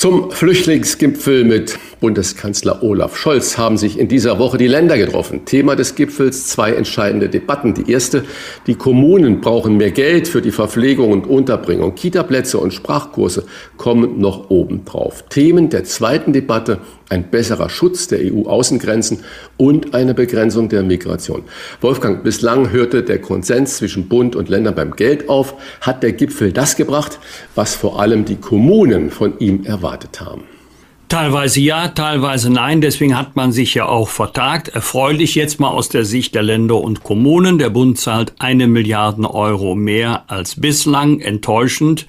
Zum 0.00 0.30
Flüchtlingsgipfel 0.30 1.44
mit 1.44 1.78
Bundeskanzler 2.00 2.82
Olaf 2.82 3.18
Scholz 3.18 3.58
haben 3.58 3.76
sich 3.76 3.98
in 3.98 4.08
dieser 4.08 4.38
Woche 4.38 4.56
die 4.56 4.66
Länder 4.66 4.96
getroffen. 4.96 5.44
Thema 5.44 5.76
des 5.76 5.94
Gipfels 5.94 6.46
zwei 6.46 6.72
entscheidende 6.72 7.28
Debatten. 7.28 7.74
Die 7.74 7.92
erste, 7.92 8.24
die 8.66 8.76
Kommunen 8.76 9.42
brauchen 9.42 9.76
mehr 9.76 9.90
Geld 9.90 10.26
für 10.26 10.40
die 10.40 10.52
Verpflegung 10.52 11.12
und 11.12 11.26
Unterbringung. 11.26 11.94
Kitaplätze 11.96 12.56
und 12.56 12.72
Sprachkurse 12.72 13.44
kommen 13.76 14.18
noch 14.18 14.48
obendrauf. 14.48 15.26
Themen 15.28 15.68
der 15.68 15.84
zweiten 15.84 16.32
Debatte, 16.32 16.78
ein 17.10 17.30
besserer 17.30 17.68
Schutz 17.68 18.08
der 18.08 18.20
EU-Außengrenzen 18.20 19.24
und 19.56 19.94
eine 19.94 20.14
Begrenzung 20.14 20.68
der 20.68 20.82
Migration. 20.82 21.42
Wolfgang, 21.80 22.22
bislang 22.22 22.70
hörte 22.70 23.02
der 23.02 23.20
Konsens 23.20 23.76
zwischen 23.76 24.08
Bund 24.08 24.36
und 24.36 24.48
Ländern 24.48 24.74
beim 24.74 24.92
Geld 24.92 25.28
auf. 25.28 25.54
Hat 25.80 26.02
der 26.02 26.12
Gipfel 26.12 26.52
das 26.52 26.76
gebracht, 26.76 27.18
was 27.54 27.74
vor 27.74 28.00
allem 28.00 28.24
die 28.24 28.36
Kommunen 28.36 29.10
von 29.10 29.38
ihm 29.38 29.64
erwartet 29.64 30.20
haben? 30.20 30.44
Teilweise 31.08 31.60
ja, 31.60 31.88
teilweise 31.88 32.52
nein. 32.52 32.80
Deswegen 32.80 33.18
hat 33.18 33.34
man 33.34 33.50
sich 33.50 33.74
ja 33.74 33.86
auch 33.86 34.08
vertagt. 34.08 34.68
Erfreulich 34.68 35.34
jetzt 35.34 35.58
mal 35.58 35.70
aus 35.70 35.88
der 35.88 36.04
Sicht 36.04 36.36
der 36.36 36.44
Länder 36.44 36.76
und 36.76 37.02
Kommunen. 37.02 37.58
Der 37.58 37.70
Bund 37.70 37.98
zahlt 37.98 38.34
eine 38.38 38.68
Milliarde 38.68 39.28
Euro 39.34 39.74
mehr 39.74 40.22
als 40.28 40.60
bislang. 40.60 41.18
Enttäuschend, 41.18 42.06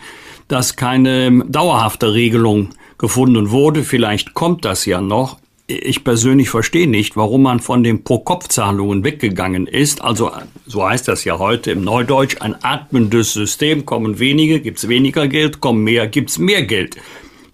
dass 0.47 0.75
keine 0.75 1.43
dauerhafte 1.47 2.13
Regelung 2.13 2.69
gefunden 3.01 3.51
wurde. 3.51 3.83
Vielleicht 3.83 4.33
kommt 4.33 4.63
das 4.63 4.85
ja 4.85 5.01
noch. 5.01 5.39
Ich 5.67 6.03
persönlich 6.03 6.49
verstehe 6.49 6.87
nicht, 6.87 7.17
warum 7.17 7.43
man 7.43 7.59
von 7.59 7.83
den 7.83 8.03
Pro-Kopf-Zahlungen 8.03 9.03
weggegangen 9.03 9.67
ist. 9.67 10.01
Also, 10.01 10.31
so 10.67 10.87
heißt 10.87 11.07
das 11.07 11.23
ja 11.23 11.39
heute 11.39 11.71
im 11.71 11.83
Neudeutsch, 11.83 12.37
ein 12.41 12.55
atmendes 12.63 13.33
System. 13.33 13.85
Kommen 13.85 14.19
wenige, 14.19 14.59
gibt's 14.59 14.87
weniger 14.87 15.27
Geld, 15.27 15.59
kommen 15.59 15.83
mehr, 15.83 16.07
gibt's 16.07 16.37
mehr 16.37 16.63
Geld. 16.63 16.97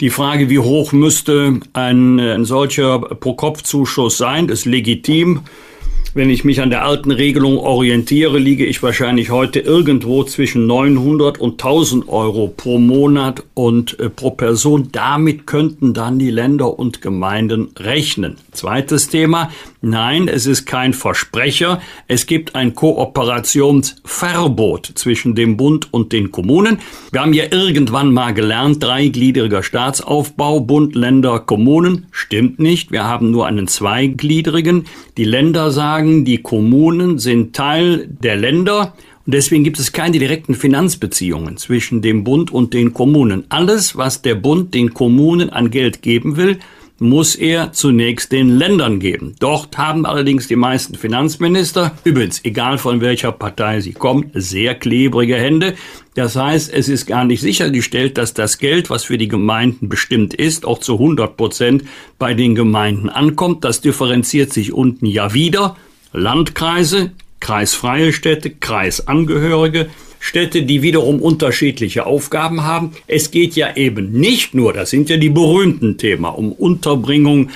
Die 0.02 0.10
Frage, 0.10 0.50
wie 0.50 0.60
hoch 0.60 0.92
müsste 0.92 1.60
ein, 1.74 2.20
ein 2.20 2.46
solcher 2.46 3.00
Pro-Kopf-Zuschuss 3.00 4.18
sein, 4.18 4.50
ist 4.50 4.66
legitim. 4.66 5.42
Wenn 6.18 6.32
ich 6.32 6.44
mich 6.44 6.62
an 6.62 6.72
der 6.72 6.84
alten 6.84 7.12
Regelung 7.12 7.60
orientiere, 7.60 8.40
liege 8.40 8.66
ich 8.66 8.82
wahrscheinlich 8.82 9.30
heute 9.30 9.60
irgendwo 9.60 10.24
zwischen 10.24 10.66
900 10.66 11.38
und 11.38 11.64
1000 11.64 12.10
Euro 12.10 12.48
pro 12.48 12.80
Monat 12.80 13.44
und 13.54 14.00
äh, 14.00 14.10
pro 14.10 14.32
Person. 14.32 14.90
Damit 14.92 15.46
könnten 15.46 15.94
dann 15.94 16.18
die 16.18 16.32
Länder 16.32 16.80
und 16.80 17.04
Gemeinden 17.04 17.68
rechnen. 17.78 18.38
Zweites 18.52 19.10
Thema. 19.10 19.52
Nein, 19.82 20.28
es 20.28 20.48
ist 20.48 20.66
kein 20.66 20.94
Versprecher. 20.94 21.80
Es 22.08 22.26
gibt 22.26 22.56
ein 22.56 22.74
Kooperationsverbot 22.74 24.94
zwischen 24.96 25.36
dem 25.36 25.56
Bund 25.56 25.94
und 25.94 26.14
den 26.14 26.32
Kommunen. 26.32 26.80
Wir 27.12 27.22
haben 27.22 27.34
ja 27.34 27.44
irgendwann 27.52 28.12
mal 28.12 28.34
gelernt, 28.34 28.82
dreigliedriger 28.82 29.62
Staatsaufbau, 29.62 30.62
Bund, 30.62 30.96
Länder, 30.96 31.40
Kommunen. 31.40 32.08
Stimmt 32.10 32.58
nicht. 32.58 32.92
Wir 32.92 33.04
haben 33.04 33.30
nur 33.30 33.46
einen 33.46 33.68
zweigliedrigen. 33.68 34.86
Die 35.16 35.26
Länder 35.26 35.70
sagen, 35.70 36.07
die 36.26 36.40
Kommunen 36.40 37.20
sind 37.20 37.56
Teil 37.56 38.08
der 38.08 38.36
Länder. 38.36 38.94
Und 39.26 39.34
deswegen 39.34 39.64
gibt 39.64 39.80
es 39.80 39.92
keine 39.92 40.20
direkten 40.20 40.56
Finanzbeziehungen 40.56 41.58
zwischen 41.58 42.02
dem 42.02 42.24
Bund 42.24 42.52
und 42.52 42.74
den 42.74 42.94
Kommunen. 42.94 43.46
Alles, 43.50 43.98
was 43.98 44.22
der 44.22 44.36
Bund 44.36 44.74
den 44.74 44.94
Kommunen 44.94 45.50
an 45.50 45.70
Geld 45.70 46.02
geben 46.02 46.38
will, 46.38 46.60
muss 47.00 47.36
er 47.36 47.74
zunächst 47.74 48.32
den 48.32 48.50
Ländern 48.58 49.00
geben. 49.00 49.36
Dort 49.40 49.78
haben 49.78 50.06
allerdings 50.06 50.48
die 50.48 50.56
meisten 50.56 50.96
Finanzminister, 50.96 51.92
übrigens 52.04 52.44
egal 52.44 52.78
von 52.78 53.02
welcher 53.02 53.32
Partei 53.32 53.82
sie 53.82 53.94
kommen, 53.94 54.32
sehr 54.34 54.76
klebrige 54.76 55.36
Hände. 55.36 55.76
Das 56.16 56.36
heißt, 56.36 56.74
es 56.74 56.90
ist 56.90 57.06
gar 57.06 57.26
nicht 57.26 57.42
sichergestellt, 57.42 58.18
dass 58.18 58.34
das 58.34 58.58
Geld, 58.58 58.90
was 58.90 59.04
für 59.04 59.18
die 59.18 59.28
Gemeinden 59.28 59.90
bestimmt 59.90 60.34
ist, 60.34 60.66
auch 60.66 60.80
zu 60.80 60.94
100 60.94 61.38
Prozent 61.38 61.84
bei 62.18 62.34
den 62.34 62.56
Gemeinden 62.56 63.10
ankommt. 63.10 63.64
Das 63.64 63.82
differenziert 63.82 64.52
sich 64.52 64.74
unten 64.74 65.06
ja 65.06 65.34
wieder. 65.34 65.76
Landkreise, 66.14 67.12
kreisfreie 67.40 68.14
Städte, 68.14 68.50
Kreisangehörige, 68.50 69.88
Städte, 70.20 70.64
die 70.64 70.82
wiederum 70.82 71.22
unterschiedliche 71.22 72.06
Aufgaben 72.06 72.64
haben. 72.64 72.92
Es 73.08 73.32
geht 73.32 73.56
ja 73.56 73.76
eben 73.76 74.12
nicht 74.12 74.54
nur, 74.54 74.74
das 74.74 74.90
sind 74.90 75.10
ja 75.10 75.18
die 75.18 75.30
berühmten 75.30 75.98
Themen, 75.98 76.26
um 76.26 76.52
Unterbringung 76.52 77.50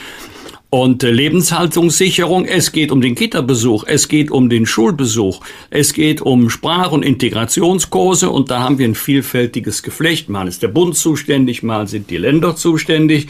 und 0.69 1.03
Lebenshaltungssicherung. 1.03 2.45
Es 2.45 2.71
geht 2.71 2.91
um 2.91 3.01
den 3.01 3.15
Kita-Besuch, 3.15 3.83
es 3.87 4.07
geht 4.07 4.31
um 4.31 4.49
den 4.49 4.65
Schulbesuch, 4.65 5.41
es 5.69 5.93
geht 5.93 6.21
um 6.21 6.49
Sprach- 6.49 6.93
und 6.93 7.03
Integrationskurse 7.03 8.29
und 8.29 8.51
da 8.51 8.61
haben 8.61 8.77
wir 8.77 8.87
ein 8.87 8.95
vielfältiges 8.95 9.83
Geflecht. 9.83 10.29
Mal 10.29 10.47
ist 10.47 10.63
der 10.63 10.69
Bund 10.69 10.95
zuständig, 10.95 11.61
mal 11.61 11.87
sind 11.87 12.09
die 12.09 12.17
Länder 12.17 12.55
zuständig. 12.55 13.27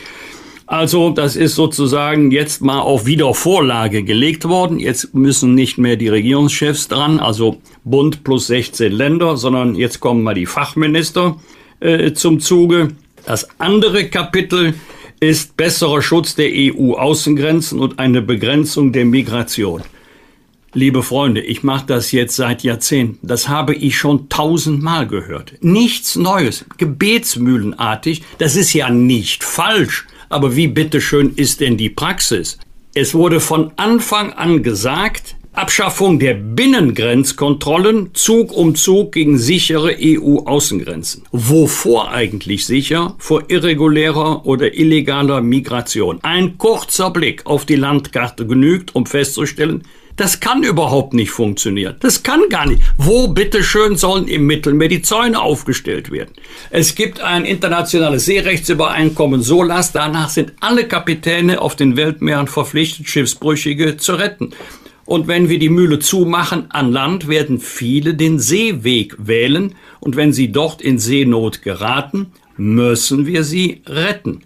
Also 0.71 1.09
das 1.09 1.35
ist 1.35 1.55
sozusagen 1.55 2.31
jetzt 2.31 2.61
mal 2.61 2.79
auf 2.79 3.05
Wiedervorlage 3.05 4.03
gelegt 4.03 4.47
worden. 4.47 4.79
Jetzt 4.79 5.13
müssen 5.13 5.53
nicht 5.53 5.77
mehr 5.77 5.97
die 5.97 6.07
Regierungschefs 6.07 6.87
dran, 6.87 7.19
also 7.19 7.57
Bund 7.83 8.23
plus 8.23 8.47
16 8.47 8.89
Länder, 8.89 9.35
sondern 9.35 9.75
jetzt 9.75 9.99
kommen 9.99 10.23
mal 10.23 10.33
die 10.33 10.45
Fachminister 10.45 11.35
äh, 11.81 12.13
zum 12.13 12.39
Zuge. 12.39 12.93
Das 13.25 13.49
andere 13.59 14.07
Kapitel 14.07 14.73
ist 15.19 15.57
besserer 15.57 16.01
Schutz 16.01 16.35
der 16.35 16.49
EU-Außengrenzen 16.49 17.77
und 17.77 17.99
eine 17.99 18.21
Begrenzung 18.21 18.93
der 18.93 19.03
Migration. 19.03 19.81
Liebe 20.73 21.03
Freunde, 21.03 21.41
ich 21.41 21.63
mache 21.63 21.85
das 21.85 22.13
jetzt 22.13 22.37
seit 22.37 22.63
Jahrzehnten. 22.63 23.27
Das 23.27 23.49
habe 23.49 23.75
ich 23.75 23.97
schon 23.97 24.29
tausendmal 24.29 25.05
gehört. 25.05 25.55
Nichts 25.59 26.15
Neues, 26.15 26.63
gebetsmühlenartig. 26.77 28.23
Das 28.37 28.55
ist 28.55 28.71
ja 28.71 28.89
nicht 28.89 29.43
falsch. 29.43 30.07
Aber 30.31 30.55
wie 30.55 30.67
bitteschön 30.67 31.33
ist 31.35 31.59
denn 31.59 31.75
die 31.75 31.89
Praxis? 31.89 32.57
Es 32.93 33.13
wurde 33.13 33.41
von 33.41 33.71
Anfang 33.75 34.31
an 34.33 34.63
gesagt, 34.63 35.35
Abschaffung 35.53 36.19
der 36.19 36.35
Binnengrenzkontrollen 36.35 38.11
Zug 38.13 38.53
um 38.53 38.75
Zug 38.75 39.11
gegen 39.11 39.37
sichere 39.37 39.97
EU-Außengrenzen. 39.99 41.23
Wovor 41.33 42.11
eigentlich 42.11 42.65
sicher? 42.65 43.15
Vor 43.17 43.43
irregulärer 43.49 44.45
oder 44.45 44.73
illegaler 44.73 45.41
Migration. 45.41 46.19
Ein 46.21 46.57
kurzer 46.57 47.11
Blick 47.11 47.45
auf 47.45 47.65
die 47.65 47.75
Landkarte 47.75 48.47
genügt, 48.47 48.95
um 48.95 49.05
festzustellen, 49.05 49.83
das 50.15 50.39
kann 50.39 50.63
überhaupt 50.63 51.13
nicht 51.13 51.31
funktionieren. 51.31 51.95
Das 51.99 52.23
kann 52.23 52.41
gar 52.49 52.65
nicht. 52.65 52.81
Wo 52.97 53.27
bitteschön 53.27 53.95
sollen 53.95 54.27
im 54.27 54.45
Mittelmeer 54.45 54.89
die 54.89 55.01
Zäune 55.01 55.39
aufgestellt 55.41 56.11
werden? 56.11 56.31
Es 56.69 56.95
gibt 56.95 57.21
ein 57.21 57.45
internationales 57.45 58.25
Seerechtsübereinkommen 58.25 59.41
SOLAS. 59.41 59.91
Danach 59.91 60.29
sind 60.29 60.53
alle 60.59 60.87
Kapitäne 60.87 61.61
auf 61.61 61.75
den 61.75 61.95
Weltmeeren 61.97 62.47
verpflichtet, 62.47 63.07
Schiffsbrüchige 63.07 63.97
zu 63.97 64.13
retten. 64.13 64.51
Und 65.05 65.27
wenn 65.27 65.49
wir 65.49 65.59
die 65.59 65.69
Mühle 65.69 65.99
zumachen 65.99 66.71
an 66.71 66.91
Land, 66.91 67.27
werden 67.27 67.59
viele 67.59 68.13
den 68.13 68.39
Seeweg 68.39 69.15
wählen. 69.17 69.75
Und 69.99 70.15
wenn 70.15 70.31
sie 70.33 70.51
dort 70.51 70.81
in 70.81 70.99
Seenot 70.99 71.63
geraten, 71.63 72.27
müssen 72.57 73.25
wir 73.25 73.43
sie 73.43 73.81
retten. 73.87 74.43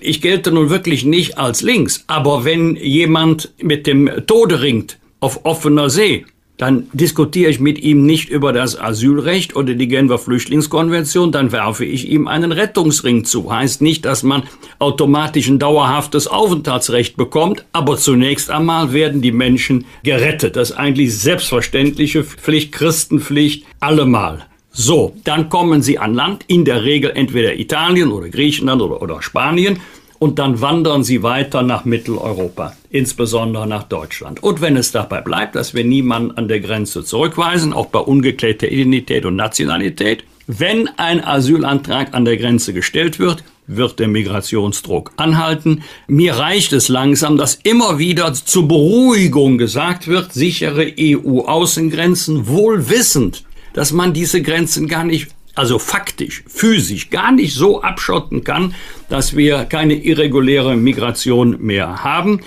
Ich 0.00 0.20
gelte 0.20 0.52
nun 0.52 0.70
wirklich 0.70 1.04
nicht 1.04 1.38
als 1.38 1.62
links, 1.62 2.04
aber 2.08 2.44
wenn 2.44 2.76
jemand 2.76 3.52
mit 3.62 3.86
dem 3.86 4.10
Tode 4.26 4.60
ringt, 4.60 4.98
auf 5.24 5.46
offener 5.46 5.88
See, 5.88 6.26
dann 6.58 6.86
diskutiere 6.92 7.50
ich 7.50 7.58
mit 7.58 7.78
ihm 7.78 8.04
nicht 8.04 8.28
über 8.28 8.52
das 8.52 8.78
Asylrecht 8.78 9.56
oder 9.56 9.72
die 9.72 9.88
Genfer 9.88 10.18
Flüchtlingskonvention, 10.18 11.32
dann 11.32 11.50
werfe 11.50 11.86
ich 11.86 12.10
ihm 12.10 12.28
einen 12.28 12.52
Rettungsring 12.52 13.24
zu. 13.24 13.50
Heißt 13.50 13.80
nicht, 13.80 14.04
dass 14.04 14.22
man 14.22 14.42
automatisch 14.78 15.48
ein 15.48 15.58
dauerhaftes 15.58 16.26
Aufenthaltsrecht 16.26 17.16
bekommt, 17.16 17.64
aber 17.72 17.96
zunächst 17.96 18.50
einmal 18.50 18.92
werden 18.92 19.22
die 19.22 19.32
Menschen 19.32 19.86
gerettet. 20.02 20.56
Das 20.56 20.70
ist 20.70 20.76
eigentlich 20.76 21.18
selbstverständliche 21.18 22.22
Pflicht, 22.22 22.72
Christenpflicht, 22.72 23.64
allemal. 23.80 24.44
So, 24.70 25.16
dann 25.24 25.48
kommen 25.48 25.80
sie 25.80 25.98
an 25.98 26.12
Land, 26.12 26.44
in 26.48 26.66
der 26.66 26.84
Regel 26.84 27.12
entweder 27.14 27.58
Italien 27.58 28.12
oder 28.12 28.28
Griechenland 28.28 28.82
oder, 28.82 29.00
oder 29.00 29.22
Spanien 29.22 29.80
und 30.24 30.38
dann 30.38 30.62
wandern 30.62 31.04
sie 31.04 31.22
weiter 31.22 31.62
nach 31.62 31.84
Mitteleuropa, 31.84 32.74
insbesondere 32.88 33.66
nach 33.66 33.82
Deutschland. 33.82 34.42
Und 34.42 34.62
wenn 34.62 34.74
es 34.78 34.90
dabei 34.90 35.20
bleibt, 35.20 35.54
dass 35.54 35.74
wir 35.74 35.84
niemanden 35.84 36.30
an 36.38 36.48
der 36.48 36.60
Grenze 36.60 37.04
zurückweisen, 37.04 37.74
auch 37.74 37.88
bei 37.88 37.98
ungeklärter 37.98 38.68
Identität 38.68 39.26
und 39.26 39.36
Nationalität, 39.36 40.24
wenn 40.46 40.88
ein 40.96 41.22
Asylantrag 41.22 42.14
an 42.14 42.24
der 42.24 42.38
Grenze 42.38 42.72
gestellt 42.72 43.18
wird, 43.18 43.44
wird 43.66 43.98
der 43.98 44.08
Migrationsdruck 44.08 45.12
anhalten. 45.16 45.82
Mir 46.06 46.36
reicht 46.36 46.72
es 46.72 46.88
langsam, 46.88 47.36
dass 47.36 47.56
immer 47.56 47.98
wieder 47.98 48.32
zur 48.32 48.66
Beruhigung 48.66 49.58
gesagt 49.58 50.08
wird, 50.08 50.32
sichere 50.32 50.90
EU-Außengrenzen, 50.98 52.48
wohl 52.48 52.88
wissend, 52.88 53.44
dass 53.74 53.92
man 53.92 54.14
diese 54.14 54.40
Grenzen 54.40 54.88
gar 54.88 55.04
nicht 55.04 55.28
also 55.54 55.78
faktisch, 55.78 56.44
physisch 56.46 57.10
gar 57.10 57.32
nicht 57.32 57.54
so 57.54 57.82
abschotten 57.82 58.44
kann, 58.44 58.74
dass 59.08 59.36
wir 59.36 59.64
keine 59.64 59.94
irreguläre 59.94 60.76
Migration 60.76 61.56
mehr 61.60 62.02
haben. 62.02 62.40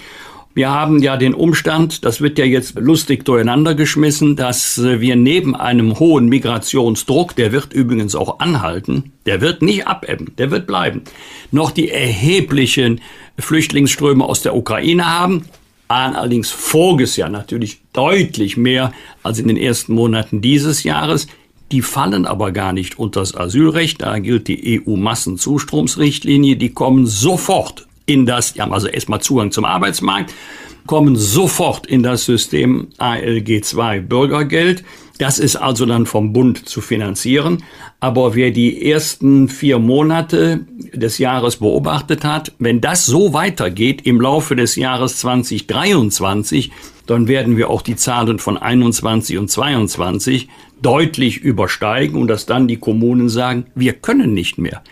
Wir 0.57 0.71
haben 0.71 1.03
ja 1.03 1.17
den 1.17 1.35
Umstand, 1.35 2.03
das 2.03 2.19
wird 2.19 2.39
ja 2.39 2.45
jetzt 2.45 2.79
lustig 2.79 3.25
durcheinander 3.25 3.75
geschmissen, 3.75 4.35
dass 4.35 4.81
wir 4.81 5.15
neben 5.15 5.55
einem 5.55 5.99
hohen 5.99 6.29
Migrationsdruck, 6.29 7.35
der 7.35 7.51
wird 7.51 7.73
übrigens 7.73 8.15
auch 8.15 8.39
anhalten, 8.39 9.11
der 9.27 9.39
wird 9.39 9.61
nicht 9.61 9.85
abebben, 9.85 10.31
der 10.39 10.49
wird 10.49 10.65
bleiben, 10.65 11.03
noch 11.51 11.69
die 11.69 11.91
erheblichen 11.91 13.01
Flüchtlingsströme 13.37 14.25
aus 14.25 14.41
der 14.41 14.55
Ukraine 14.55 15.05
haben. 15.05 15.45
Allerdings 15.89 16.49
voriges 16.49 17.17
Jahr 17.17 17.29
natürlich 17.29 17.79
deutlich 17.93 18.57
mehr 18.57 18.93
als 19.21 19.37
in 19.37 19.47
den 19.47 19.57
ersten 19.57 19.93
Monaten 19.93 20.41
dieses 20.41 20.81
Jahres. 20.81 21.27
Die 21.71 21.81
fallen 21.81 22.25
aber 22.25 22.51
gar 22.51 22.73
nicht 22.73 22.97
unter 22.97 23.19
das 23.19 23.35
Asylrecht. 23.35 24.01
Da 24.01 24.19
gilt 24.19 24.47
die 24.47 24.81
EU-Massenzustromsrichtlinie. 24.85 26.55
Die 26.55 26.69
kommen 26.69 27.05
sofort 27.05 27.87
in 28.05 28.25
das, 28.25 28.53
die 28.53 28.61
haben 28.61 28.73
also 28.73 28.87
erstmal 28.87 29.21
Zugang 29.21 29.51
zum 29.51 29.65
Arbeitsmarkt, 29.65 30.33
kommen 30.87 31.17
sofort 31.17 31.85
in 31.85 32.01
das 32.01 32.25
System 32.25 32.87
ALG 32.97 33.63
2 33.63 33.99
Bürgergeld. 33.99 34.83
Das 35.19 35.39
ist 35.39 35.55
also 35.55 35.85
dann 35.85 36.05
vom 36.05 36.31
Bund 36.31 36.69
zu 36.69 36.79
finanzieren. 36.79 37.63
Aber 37.99 38.35
wer 38.35 38.51
die 38.51 38.89
ersten 38.89 39.49
vier 39.49 39.79
Monate 39.79 40.65
des 40.93 41.17
Jahres 41.17 41.57
beobachtet 41.57 42.23
hat, 42.23 42.53
wenn 42.59 42.81
das 42.81 43.05
so 43.05 43.33
weitergeht 43.33 44.03
im 44.05 44.21
Laufe 44.21 44.55
des 44.55 44.75
Jahres 44.75 45.17
2023, 45.17 46.71
dann 47.07 47.27
werden 47.27 47.57
wir 47.57 47.69
auch 47.69 47.81
die 47.81 47.95
Zahlen 47.95 48.39
von 48.39 48.57
21 48.57 49.37
und 49.37 49.49
22 49.49 50.47
deutlich 50.81 51.37
übersteigen 51.37 52.19
und 52.19 52.27
dass 52.27 52.45
dann 52.45 52.67
die 52.67 52.77
Kommunen 52.77 53.29
sagen, 53.29 53.65
wir 53.75 53.93
können 53.93 54.33
nicht 54.33 54.57
mehr. 54.57 54.83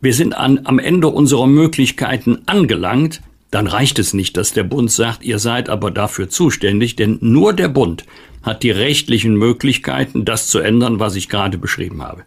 Wir 0.00 0.14
sind 0.14 0.32
an, 0.32 0.60
am 0.64 0.78
Ende 0.78 1.08
unserer 1.08 1.46
Möglichkeiten 1.46 2.38
angelangt. 2.46 3.20
Dann 3.50 3.66
reicht 3.66 3.98
es 3.98 4.14
nicht, 4.14 4.36
dass 4.36 4.52
der 4.52 4.64
Bund 4.64 4.90
sagt, 4.90 5.24
ihr 5.24 5.38
seid 5.38 5.68
aber 5.68 5.90
dafür 5.90 6.28
zuständig, 6.28 6.96
denn 6.96 7.18
nur 7.20 7.52
der 7.52 7.68
Bund 7.68 8.04
hat 8.42 8.62
die 8.62 8.70
rechtlichen 8.70 9.34
Möglichkeiten, 9.36 10.24
das 10.24 10.48
zu 10.48 10.58
ändern, 10.58 11.00
was 11.00 11.16
ich 11.16 11.28
gerade 11.28 11.58
beschrieben 11.58 12.02
habe. 12.02 12.24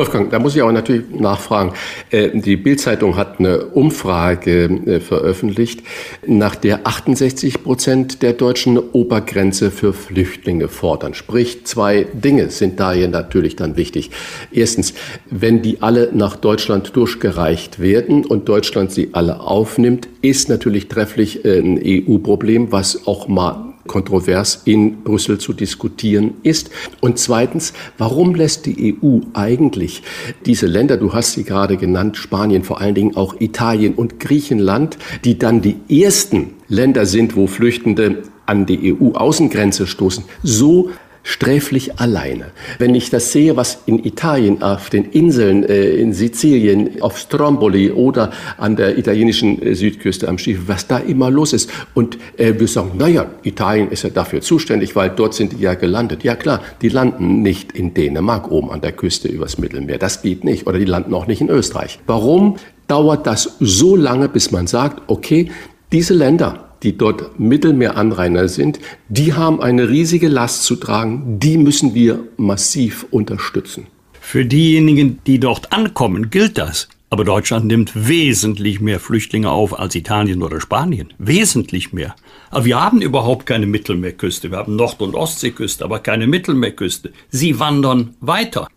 Wolfgang, 0.00 0.30
da 0.30 0.38
muss 0.38 0.56
ich 0.56 0.62
aber 0.62 0.72
natürlich 0.72 1.10
nachfragen. 1.10 1.74
Äh, 2.10 2.30
die 2.32 2.56
Bildzeitung 2.56 3.16
hat 3.16 3.38
eine 3.38 3.66
Umfrage 3.66 4.64
äh, 4.64 4.98
veröffentlicht, 4.98 5.82
nach 6.26 6.56
der 6.56 6.86
68 6.86 7.62
Prozent 7.62 8.22
der 8.22 8.32
Deutschen 8.32 8.78
Obergrenze 8.78 9.70
für 9.70 9.92
Flüchtlinge 9.92 10.68
fordern. 10.68 11.12
Sprich, 11.12 11.66
zwei 11.66 12.06
Dinge 12.14 12.48
sind 12.48 12.80
da 12.80 12.94
hier 12.94 13.08
natürlich 13.08 13.56
dann 13.56 13.76
wichtig. 13.76 14.10
Erstens, 14.50 14.94
wenn 15.28 15.60
die 15.60 15.82
alle 15.82 16.08
nach 16.14 16.36
Deutschland 16.36 16.96
durchgereicht 16.96 17.78
werden 17.78 18.24
und 18.24 18.48
Deutschland 18.48 18.92
sie 18.92 19.10
alle 19.12 19.40
aufnimmt, 19.40 20.08
ist 20.22 20.48
natürlich 20.48 20.88
trefflich 20.88 21.44
äh, 21.44 21.58
ein 21.58 21.78
EU-Problem, 21.78 22.72
was 22.72 23.06
auch 23.06 23.28
mal 23.28 23.69
kontrovers 23.90 24.62
in 24.66 25.02
Brüssel 25.02 25.38
zu 25.38 25.52
diskutieren 25.52 26.34
ist. 26.44 26.70
Und 27.00 27.18
zweitens, 27.18 27.72
warum 27.98 28.36
lässt 28.36 28.66
die 28.66 28.96
EU 29.02 29.18
eigentlich 29.34 30.04
diese 30.46 30.68
Länder, 30.68 30.96
du 30.96 31.12
hast 31.12 31.32
sie 31.32 31.42
gerade 31.42 31.76
genannt, 31.76 32.16
Spanien, 32.16 32.62
vor 32.62 32.80
allen 32.80 32.94
Dingen 32.94 33.16
auch 33.16 33.40
Italien 33.40 33.94
und 33.94 34.20
Griechenland, 34.20 34.96
die 35.24 35.38
dann 35.38 35.60
die 35.60 35.76
ersten 35.88 36.50
Länder 36.68 37.04
sind, 37.04 37.34
wo 37.34 37.48
Flüchtende 37.48 38.22
an 38.46 38.64
die 38.64 38.94
EU-Außengrenze 38.94 39.88
stoßen, 39.88 40.22
so 40.44 40.90
sträflich 41.22 41.98
alleine. 42.00 42.46
Wenn 42.78 42.94
ich 42.94 43.10
das 43.10 43.32
sehe, 43.32 43.56
was 43.56 43.82
in 43.86 44.04
Italien 44.04 44.62
auf 44.62 44.90
den 44.90 45.04
Inseln, 45.04 45.64
äh, 45.64 45.90
in 45.90 46.12
Sizilien, 46.12 47.02
auf 47.02 47.18
Stromboli 47.18 47.90
oder 47.90 48.30
an 48.56 48.76
der 48.76 48.98
italienischen 48.98 49.60
äh, 49.62 49.74
Südküste 49.74 50.28
am 50.28 50.38
Schiff, 50.38 50.60
was 50.66 50.86
da 50.86 50.98
immer 50.98 51.30
los 51.30 51.52
ist. 51.52 51.70
Und 51.94 52.18
äh, 52.36 52.54
wir 52.58 52.68
sagen, 52.68 52.92
naja, 52.96 53.26
Italien 53.42 53.90
ist 53.90 54.02
ja 54.02 54.10
dafür 54.10 54.40
zuständig, 54.40 54.96
weil 54.96 55.10
dort 55.10 55.34
sind 55.34 55.52
die 55.52 55.62
ja 55.62 55.74
gelandet. 55.74 56.24
Ja 56.24 56.36
klar, 56.36 56.62
die 56.82 56.88
landen 56.88 57.42
nicht 57.42 57.72
in 57.72 57.94
Dänemark 57.94 58.50
oben 58.50 58.70
an 58.70 58.80
der 58.80 58.92
Küste 58.92 59.28
übers 59.28 59.58
Mittelmeer. 59.58 59.98
Das 59.98 60.22
geht 60.22 60.44
nicht. 60.44 60.66
Oder 60.66 60.78
die 60.78 60.84
landen 60.84 61.14
auch 61.14 61.26
nicht 61.26 61.40
in 61.40 61.48
Österreich. 61.48 62.00
Warum 62.06 62.56
dauert 62.86 63.26
das 63.26 63.56
so 63.60 63.94
lange, 63.94 64.28
bis 64.28 64.50
man 64.50 64.66
sagt, 64.66 65.02
okay, 65.06 65.50
diese 65.92 66.14
Länder, 66.14 66.69
die 66.82 66.96
dort 66.96 67.38
Mittelmeeranrainer 67.38 68.48
sind, 68.48 68.80
die 69.08 69.34
haben 69.34 69.60
eine 69.60 69.88
riesige 69.88 70.28
Last 70.28 70.64
zu 70.64 70.76
tragen, 70.76 71.38
die 71.38 71.56
müssen 71.56 71.94
wir 71.94 72.24
massiv 72.36 73.06
unterstützen. 73.10 73.86
Für 74.20 74.44
diejenigen, 74.44 75.18
die 75.26 75.40
dort 75.40 75.72
ankommen, 75.72 76.30
gilt 76.30 76.58
das. 76.58 76.88
Aber 77.12 77.24
Deutschland 77.24 77.66
nimmt 77.66 78.08
wesentlich 78.08 78.80
mehr 78.80 79.00
Flüchtlinge 79.00 79.50
auf 79.50 79.76
als 79.76 79.96
Italien 79.96 80.44
oder 80.44 80.60
Spanien. 80.60 81.12
Wesentlich 81.18 81.92
mehr. 81.92 82.14
Aber 82.50 82.64
wir 82.64 82.80
haben 82.80 83.02
überhaupt 83.02 83.46
keine 83.46 83.66
Mittelmeerküste. 83.66 84.52
Wir 84.52 84.58
haben 84.58 84.76
Nord- 84.76 85.02
und 85.02 85.16
Ostseeküste, 85.16 85.84
aber 85.84 85.98
keine 85.98 86.28
Mittelmeerküste. 86.28 87.12
Sie 87.28 87.58
wandern 87.58 88.14
weiter. 88.20 88.68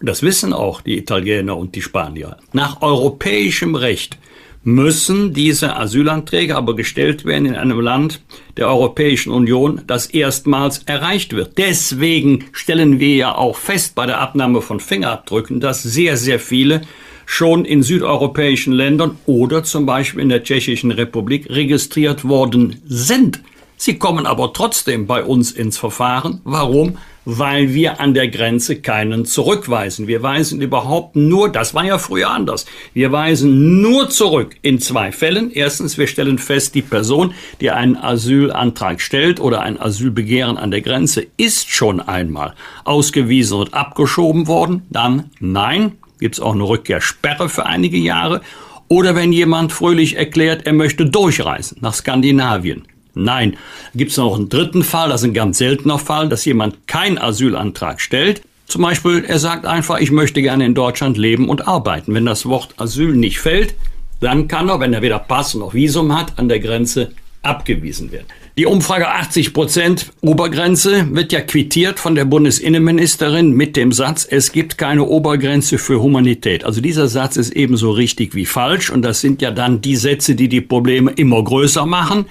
Und 0.00 0.08
das 0.08 0.22
wissen 0.22 0.54
auch 0.54 0.80
die 0.80 0.96
Italiener 0.96 1.58
und 1.58 1.74
die 1.74 1.82
Spanier. 1.82 2.38
Nach 2.54 2.80
europäischem 2.80 3.74
Recht 3.74 4.16
müssen 4.64 5.34
diese 5.34 5.76
Asylanträge 5.76 6.56
aber 6.56 6.76
gestellt 6.76 7.24
werden 7.24 7.46
in 7.46 7.56
einem 7.56 7.80
Land 7.80 8.22
der 8.56 8.68
Europäischen 8.68 9.32
Union, 9.32 9.82
das 9.86 10.06
erstmals 10.06 10.82
erreicht 10.84 11.34
wird. 11.34 11.58
Deswegen 11.58 12.44
stellen 12.52 13.00
wir 13.00 13.16
ja 13.16 13.34
auch 13.34 13.56
fest 13.56 13.94
bei 13.94 14.06
der 14.06 14.20
Abnahme 14.20 14.62
von 14.62 14.80
Fingerabdrücken, 14.80 15.60
dass 15.60 15.82
sehr, 15.82 16.16
sehr 16.16 16.38
viele 16.38 16.82
schon 17.26 17.64
in 17.64 17.82
südeuropäischen 17.82 18.72
Ländern 18.72 19.16
oder 19.26 19.64
zum 19.64 19.86
Beispiel 19.86 20.22
in 20.22 20.28
der 20.28 20.44
Tschechischen 20.44 20.90
Republik 20.90 21.48
registriert 21.48 22.24
worden 22.28 22.82
sind. 22.86 23.40
Sie 23.76 23.98
kommen 23.98 24.26
aber 24.26 24.52
trotzdem 24.52 25.06
bei 25.06 25.24
uns 25.24 25.50
ins 25.50 25.76
Verfahren. 25.76 26.40
Warum? 26.44 26.98
Weil 27.24 27.74
wir 27.74 28.00
an 28.00 28.14
der 28.14 28.28
Grenze 28.28 28.80
keinen 28.80 29.24
zurückweisen. 29.24 30.06
Wir 30.06 30.22
weisen 30.22 30.60
überhaupt 30.60 31.16
nur, 31.16 31.50
das 31.50 31.74
war 31.74 31.84
ja 31.84 31.98
früher 31.98 32.30
anders, 32.30 32.66
wir 32.94 33.12
weisen 33.12 33.80
nur 33.80 34.10
zurück 34.10 34.56
in 34.62 34.80
zwei 34.80 35.12
Fällen. 35.12 35.50
Erstens, 35.52 35.98
wir 35.98 36.06
stellen 36.06 36.38
fest, 36.38 36.74
die 36.74 36.82
Person, 36.82 37.34
die 37.60 37.70
einen 37.70 37.96
Asylantrag 37.96 39.00
stellt 39.00 39.40
oder 39.40 39.62
ein 39.62 39.80
Asylbegehren 39.80 40.56
an 40.56 40.70
der 40.70 40.80
Grenze, 40.80 41.26
ist 41.36 41.70
schon 41.70 42.00
einmal 42.00 42.54
ausgewiesen 42.84 43.58
und 43.58 43.74
abgeschoben 43.74 44.46
worden. 44.46 44.82
Dann 44.90 45.30
nein, 45.40 45.92
gibt 46.18 46.36
es 46.36 46.40
auch 46.40 46.54
eine 46.54 46.64
Rückkehrsperre 46.64 47.48
für 47.48 47.66
einige 47.66 47.98
Jahre. 47.98 48.40
Oder 48.88 49.14
wenn 49.14 49.32
jemand 49.32 49.72
fröhlich 49.72 50.16
erklärt, 50.16 50.66
er 50.66 50.74
möchte 50.74 51.06
durchreisen 51.06 51.78
nach 51.80 51.94
Skandinavien. 51.94 52.86
Nein, 53.14 53.56
gibt 53.94 54.12
es 54.12 54.16
noch 54.16 54.36
einen 54.36 54.48
dritten 54.48 54.82
Fall, 54.82 55.08
das 55.10 55.22
ist 55.22 55.28
ein 55.28 55.34
ganz 55.34 55.58
seltener 55.58 55.98
Fall, 55.98 56.28
dass 56.28 56.44
jemand 56.44 56.86
keinen 56.86 57.18
Asylantrag 57.18 58.00
stellt. 58.00 58.42
Zum 58.66 58.82
Beispiel, 58.82 59.24
er 59.26 59.38
sagt 59.38 59.66
einfach, 59.66 59.98
ich 59.98 60.10
möchte 60.10 60.40
gerne 60.40 60.64
in 60.64 60.74
Deutschland 60.74 61.18
leben 61.18 61.48
und 61.50 61.68
arbeiten. 61.68 62.14
Wenn 62.14 62.24
das 62.24 62.46
Wort 62.46 62.74
Asyl 62.78 63.14
nicht 63.14 63.38
fällt, 63.38 63.74
dann 64.20 64.48
kann 64.48 64.68
er, 64.68 64.80
wenn 64.80 64.94
er 64.94 65.02
weder 65.02 65.18
Pass 65.18 65.54
noch 65.54 65.74
Visum 65.74 66.16
hat, 66.16 66.38
an 66.38 66.48
der 66.48 66.60
Grenze 66.60 67.10
abgewiesen 67.42 68.12
werden. 68.12 68.26
Die 68.58 68.66
Umfrage 68.66 69.08
80 69.08 69.54
Prozent 69.54 70.12
Obergrenze 70.20 71.06
wird 71.14 71.32
ja 71.32 71.40
quittiert 71.40 71.98
von 71.98 72.14
der 72.14 72.26
Bundesinnenministerin 72.26 73.52
mit 73.52 73.76
dem 73.76 73.92
Satz, 73.92 74.26
es 74.30 74.52
gibt 74.52 74.76
keine 74.76 75.04
Obergrenze 75.04 75.78
für 75.78 76.02
Humanität. 76.02 76.64
Also 76.64 76.82
dieser 76.82 77.08
Satz 77.08 77.36
ist 77.36 77.50
ebenso 77.50 77.90
richtig 77.92 78.34
wie 78.34 78.44
falsch 78.44 78.90
und 78.90 79.02
das 79.02 79.22
sind 79.22 79.40
ja 79.40 79.50
dann 79.50 79.80
die 79.80 79.96
Sätze, 79.96 80.34
die 80.34 80.48
die 80.48 80.60
Probleme 80.60 81.12
immer 81.12 81.42
größer 81.42 81.86
machen. 81.86 82.26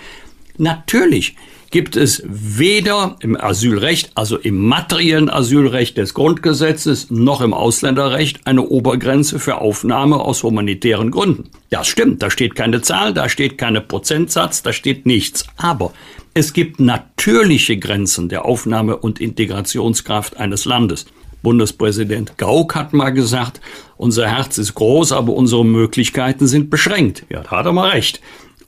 Natürlich 0.62 1.36
gibt 1.72 1.96
es 1.96 2.22
weder 2.28 3.16
im 3.20 3.36
Asylrecht, 3.36 4.12
also 4.14 4.38
im 4.38 4.60
materiellen 4.60 5.28
Asylrecht 5.28 5.98
des 5.98 6.14
Grundgesetzes, 6.14 7.10
noch 7.10 7.42
im 7.42 7.56
Ausländerrecht 7.56 8.46
eine 8.46 8.62
Obergrenze 8.62 9.40
für 9.40 9.58
Aufnahme 9.60 10.18
aus 10.20 10.44
humanitären 10.44 11.10
Gründen. 11.10 11.50
Das 11.72 11.88
stimmt, 11.88 12.22
da 12.22 12.30
steht 12.30 12.54
keine 12.54 12.84
Zahl, 12.84 13.12
da 13.16 13.28
steht 13.28 13.58
keine 13.58 13.82
Prozentsatz, 13.82 14.62
da 14.62 14.72
steht 14.72 15.08
nichts. 15.08 15.48
Aber 15.58 15.94
es 16.36 16.54
gibt 16.54 16.80
natürliche 16.80 17.78
Grenzen 17.78 18.30
der 18.30 18.46
Aufnahme 18.46 18.98
und 18.98 19.20
Integrationskraft 19.20 20.38
eines 20.38 20.66
Landes. 20.66 21.08
Bundespräsident 21.42 22.38
Gauck 22.38 22.76
hat 22.76 22.94
mal 22.94 23.10
gesagt, 23.10 23.62
unser 23.98 24.28
Herz 24.28 24.60
ist 24.60 24.76
groß, 24.76 25.12
aber 25.12 25.34
unsere 25.34 25.66
Möglichkeiten 25.66 26.46
sind 26.46 26.70
beschränkt. 26.70 27.26
Ja, 27.30 27.42
da 27.42 27.50
hat 27.50 27.66
er 27.66 27.72
mal 27.72 27.90
recht. 27.90 28.22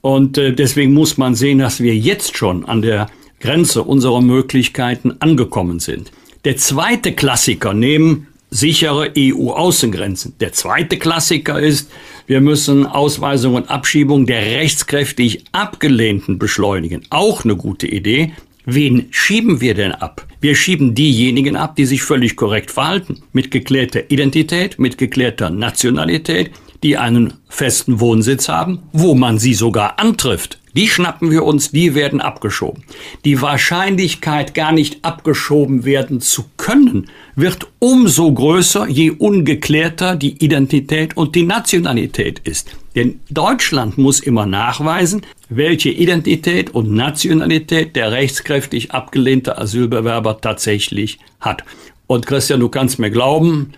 Und 0.04 0.36
äh, 0.36 0.52
deswegen 0.52 0.92
muss 0.92 1.16
man 1.16 1.34
sehen, 1.34 1.60
dass 1.60 1.80
wir 1.80 1.96
jetzt 1.96 2.36
schon 2.36 2.66
an 2.66 2.82
der 2.82 3.06
Grenze 3.40 3.82
unserer 3.82 4.20
Möglichkeiten 4.20 5.14
angekommen 5.20 5.80
sind. 5.80 6.12
Der 6.44 6.58
zweite 6.58 7.14
Klassiker 7.14 7.72
neben 7.72 8.26
sichere 8.50 9.10
EU-Außengrenzen. 9.16 10.34
Der 10.40 10.52
zweite 10.52 10.98
Klassiker 10.98 11.58
ist, 11.58 11.90
wir 12.26 12.42
müssen 12.42 12.84
Ausweisung 12.84 13.54
und 13.54 13.70
Abschiebung 13.70 14.26
der 14.26 14.42
rechtskräftig 14.42 15.44
Abgelehnten 15.52 16.38
beschleunigen. 16.38 17.06
Auch 17.08 17.44
eine 17.44 17.56
gute 17.56 17.86
Idee. 17.86 18.34
Wen 18.66 19.08
schieben 19.10 19.60
wir 19.60 19.74
denn 19.74 19.92
ab? 19.92 20.26
Wir 20.40 20.54
schieben 20.54 20.94
diejenigen 20.94 21.56
ab, 21.56 21.76
die 21.76 21.84
sich 21.84 22.02
völlig 22.02 22.34
korrekt 22.34 22.70
verhalten, 22.70 23.22
mit 23.32 23.50
geklärter 23.50 24.10
Identität, 24.10 24.78
mit 24.78 24.96
geklärter 24.96 25.50
Nationalität, 25.50 26.50
die 26.82 26.96
einen 26.96 27.34
festen 27.48 28.00
Wohnsitz 28.00 28.48
haben, 28.48 28.80
wo 28.92 29.14
man 29.14 29.38
sie 29.38 29.54
sogar 29.54 29.98
antrifft. 29.98 30.60
Die 30.74 30.88
schnappen 30.88 31.30
wir 31.30 31.44
uns, 31.44 31.70
die 31.70 31.94
werden 31.94 32.20
abgeschoben. 32.20 32.82
Die 33.24 33.40
Wahrscheinlichkeit, 33.40 34.54
gar 34.54 34.72
nicht 34.72 35.04
abgeschoben 35.04 35.84
werden 35.84 36.20
zu 36.20 36.44
können, 36.56 37.08
wird 37.36 37.68
umso 37.78 38.32
größer, 38.32 38.88
je 38.88 39.10
ungeklärter 39.10 40.16
die 40.16 40.42
Identität 40.44 41.16
und 41.16 41.36
die 41.36 41.44
Nationalität 41.44 42.40
ist. 42.40 42.76
Denn 42.96 43.20
Deutschland 43.30 43.98
muss 43.98 44.20
immer 44.20 44.46
nachweisen, 44.46 45.22
welche 45.56 45.90
Identität 45.90 46.70
und 46.70 46.92
Nationalität 46.92 47.96
der 47.96 48.12
rechtskräftig 48.12 48.92
abgelehnte 48.92 49.58
Asylbewerber 49.58 50.40
tatsächlich 50.40 51.18
hat. 51.40 51.64
Und 52.06 52.26
Christian, 52.26 52.60
du 52.60 52.68
kannst 52.68 52.98
mir 52.98 53.10
glauben, 53.10 53.72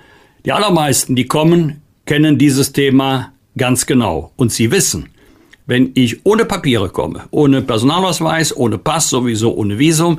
die 0.44 0.52
allermeisten, 0.52 1.16
die 1.16 1.26
kommen, 1.26 1.82
kennen 2.04 2.38
dieses 2.38 2.72
Thema 2.72 3.32
ganz 3.56 3.86
genau 3.86 4.32
und 4.36 4.52
sie 4.52 4.70
wissen, 4.70 5.08
wenn 5.66 5.90
ich 5.94 6.24
ohne 6.24 6.44
Papiere 6.44 6.88
komme, 6.88 7.24
ohne 7.30 7.62
Personalausweis, 7.62 8.56
ohne 8.56 8.78
Pass, 8.78 9.10
sowieso 9.10 9.54
ohne 9.54 9.78
Visum, 9.78 10.18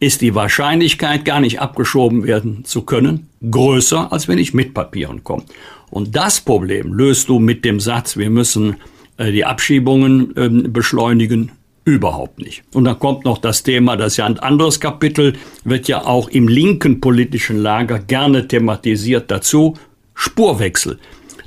ist 0.00 0.22
die 0.22 0.34
Wahrscheinlichkeit, 0.34 1.24
gar 1.24 1.40
nicht 1.40 1.60
abgeschoben 1.60 2.24
werden 2.24 2.64
zu 2.64 2.82
können, 2.82 3.28
größer, 3.48 4.12
als 4.12 4.28
wenn 4.28 4.38
ich 4.38 4.54
mit 4.54 4.74
Papieren 4.74 5.22
komme. 5.22 5.44
Und 5.90 6.16
das 6.16 6.40
Problem 6.40 6.92
löst 6.92 7.28
du 7.28 7.38
mit 7.38 7.64
dem 7.64 7.80
Satz, 7.80 8.16
wir 8.16 8.30
müssen 8.30 8.76
die 9.26 9.44
Abschiebungen 9.44 10.36
äh, 10.36 10.48
beschleunigen, 10.68 11.52
überhaupt 11.84 12.38
nicht. 12.38 12.62
Und 12.72 12.84
dann 12.84 12.98
kommt 12.98 13.24
noch 13.24 13.38
das 13.38 13.62
Thema, 13.62 13.96
das 13.96 14.12
ist 14.12 14.16
ja 14.18 14.26
ein 14.26 14.38
anderes 14.38 14.80
Kapitel, 14.80 15.34
wird 15.64 15.88
ja 15.88 16.04
auch 16.04 16.28
im 16.28 16.48
linken 16.48 17.00
politischen 17.00 17.58
Lager 17.58 17.98
gerne 17.98 18.46
thematisiert 18.48 19.30
dazu, 19.30 19.76
Spurwechsel. 20.14 20.98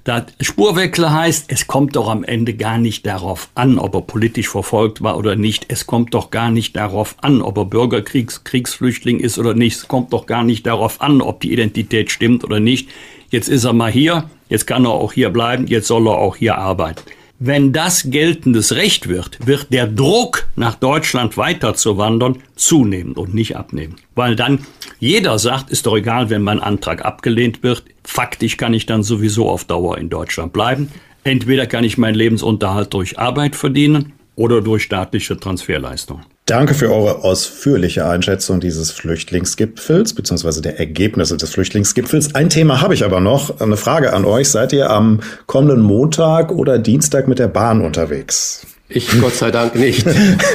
Das 0.03 0.23
Spurwechsel 0.41 1.11
heißt, 1.11 1.45
es 1.47 1.65
kommt 1.65 1.95
doch 1.95 2.09
am 2.09 2.25
Ende 2.25 2.55
gar 2.55 2.77
nicht 2.77 3.05
darauf 3.05 3.49
an, 3.55 3.79
ob 3.79 3.95
er 3.95 4.01
politisch 4.01 4.49
verfolgt 4.49 5.01
war 5.01 5.17
oder 5.17 5.37
nicht. 5.37 5.67
Es 5.69 5.87
kommt 5.87 6.13
doch 6.13 6.29
gar 6.29 6.51
nicht 6.51 6.75
darauf 6.75 7.15
an, 7.21 7.41
ob 7.41 7.57
er 7.57 7.63
Bürgerkriegs 7.63 8.43
Kriegsflüchtling 8.43 9.21
ist 9.21 9.39
oder 9.39 9.53
nicht. 9.53 9.77
Es 9.77 9.87
kommt 9.87 10.11
doch 10.11 10.25
gar 10.25 10.43
nicht 10.43 10.65
darauf 10.65 11.01
an, 11.01 11.21
ob 11.21 11.39
die 11.39 11.53
Identität 11.53 12.11
stimmt 12.11 12.43
oder 12.43 12.59
nicht. 12.59 12.89
Jetzt 13.29 13.47
ist 13.47 13.63
er 13.63 13.71
mal 13.71 13.91
hier, 13.91 14.29
jetzt 14.49 14.67
kann 14.67 14.83
er 14.83 14.91
auch 14.91 15.13
hier 15.13 15.29
bleiben, 15.29 15.67
jetzt 15.67 15.87
soll 15.87 16.05
er 16.07 16.17
auch 16.17 16.35
hier 16.35 16.57
arbeiten. 16.57 17.03
Wenn 17.39 17.73
das 17.73 18.09
geltendes 18.09 18.75
Recht 18.75 19.09
wird, 19.09 19.45
wird 19.45 19.73
der 19.73 19.87
Druck, 19.87 20.47
nach 20.55 20.75
Deutschland 20.75 21.35
weiterzuwandern, 21.35 22.37
zunehmen 22.55 23.13
und 23.13 23.33
nicht 23.33 23.57
abnehmen. 23.57 23.95
Weil 24.15 24.35
dann 24.35 24.59
jeder 24.99 25.39
sagt, 25.39 25.69
ist 25.69 25.85
doch 25.85 25.97
egal, 25.97 26.29
wenn 26.29 26.43
mein 26.43 26.59
Antrag 26.59 27.03
abgelehnt 27.03 27.63
wird. 27.63 27.83
Faktisch 28.03 28.55
kann 28.57 28.73
ich 28.73 28.85
dann 28.85 29.03
sowieso 29.03 29.49
auf 29.49 29.65
Dauer 29.65 29.97
in 29.97 30.09
Deutschland 30.09 30.53
bleiben. 30.53 30.89
Entweder 31.23 31.65
kann 31.65 31.83
ich 31.83 31.97
meinen 31.97 32.15
Lebensunterhalt 32.15 32.93
durch 32.93 33.17
Arbeit 33.17 33.55
verdienen 33.55 34.13
oder 34.35 34.61
durch 34.61 34.83
staatliche 34.83 35.39
Transferleistungen. 35.39 36.25
Danke 36.45 36.73
für 36.73 36.91
eure 36.91 37.23
ausführliche 37.23 38.05
Einschätzung 38.05 38.59
dieses 38.59 38.91
Flüchtlingsgipfels 38.91 40.13
bzw. 40.13 40.59
der 40.59 40.77
Ergebnisse 40.77 41.37
des 41.37 41.51
Flüchtlingsgipfels. 41.51 42.35
Ein 42.35 42.49
Thema 42.49 42.81
habe 42.81 42.93
ich 42.93 43.05
aber 43.05 43.21
noch. 43.21 43.61
Eine 43.61 43.77
Frage 43.77 44.11
an 44.11 44.25
euch. 44.25 44.49
Seid 44.49 44.73
ihr 44.73 44.89
am 44.89 45.21
kommenden 45.45 45.79
Montag 45.79 46.51
oder 46.51 46.79
Dienstag 46.79 47.29
mit 47.29 47.39
der 47.39 47.47
Bahn 47.47 47.79
unterwegs? 47.79 48.67
Ich 48.89 49.09
Gott 49.21 49.35
sei 49.35 49.51
Dank 49.51 49.75
nicht. 49.75 50.05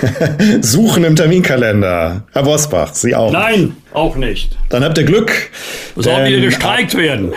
Suchen 0.61 1.05
im 1.05 1.17
Terminkalender. 1.17 2.25
Herr 2.33 2.43
Bosbach, 2.43 2.95
Sie 2.95 3.15
auch? 3.15 3.33
Nein, 3.33 3.75
auch 3.99 4.17
nicht. 4.17 4.57
Dann 4.69 4.85
habt 4.85 4.97
ihr 4.99 5.05
Glück. 5.05 5.51
Soll 5.97 6.27
wieder 6.27 6.41
gestreikt 6.41 6.97
werden. 6.97 7.33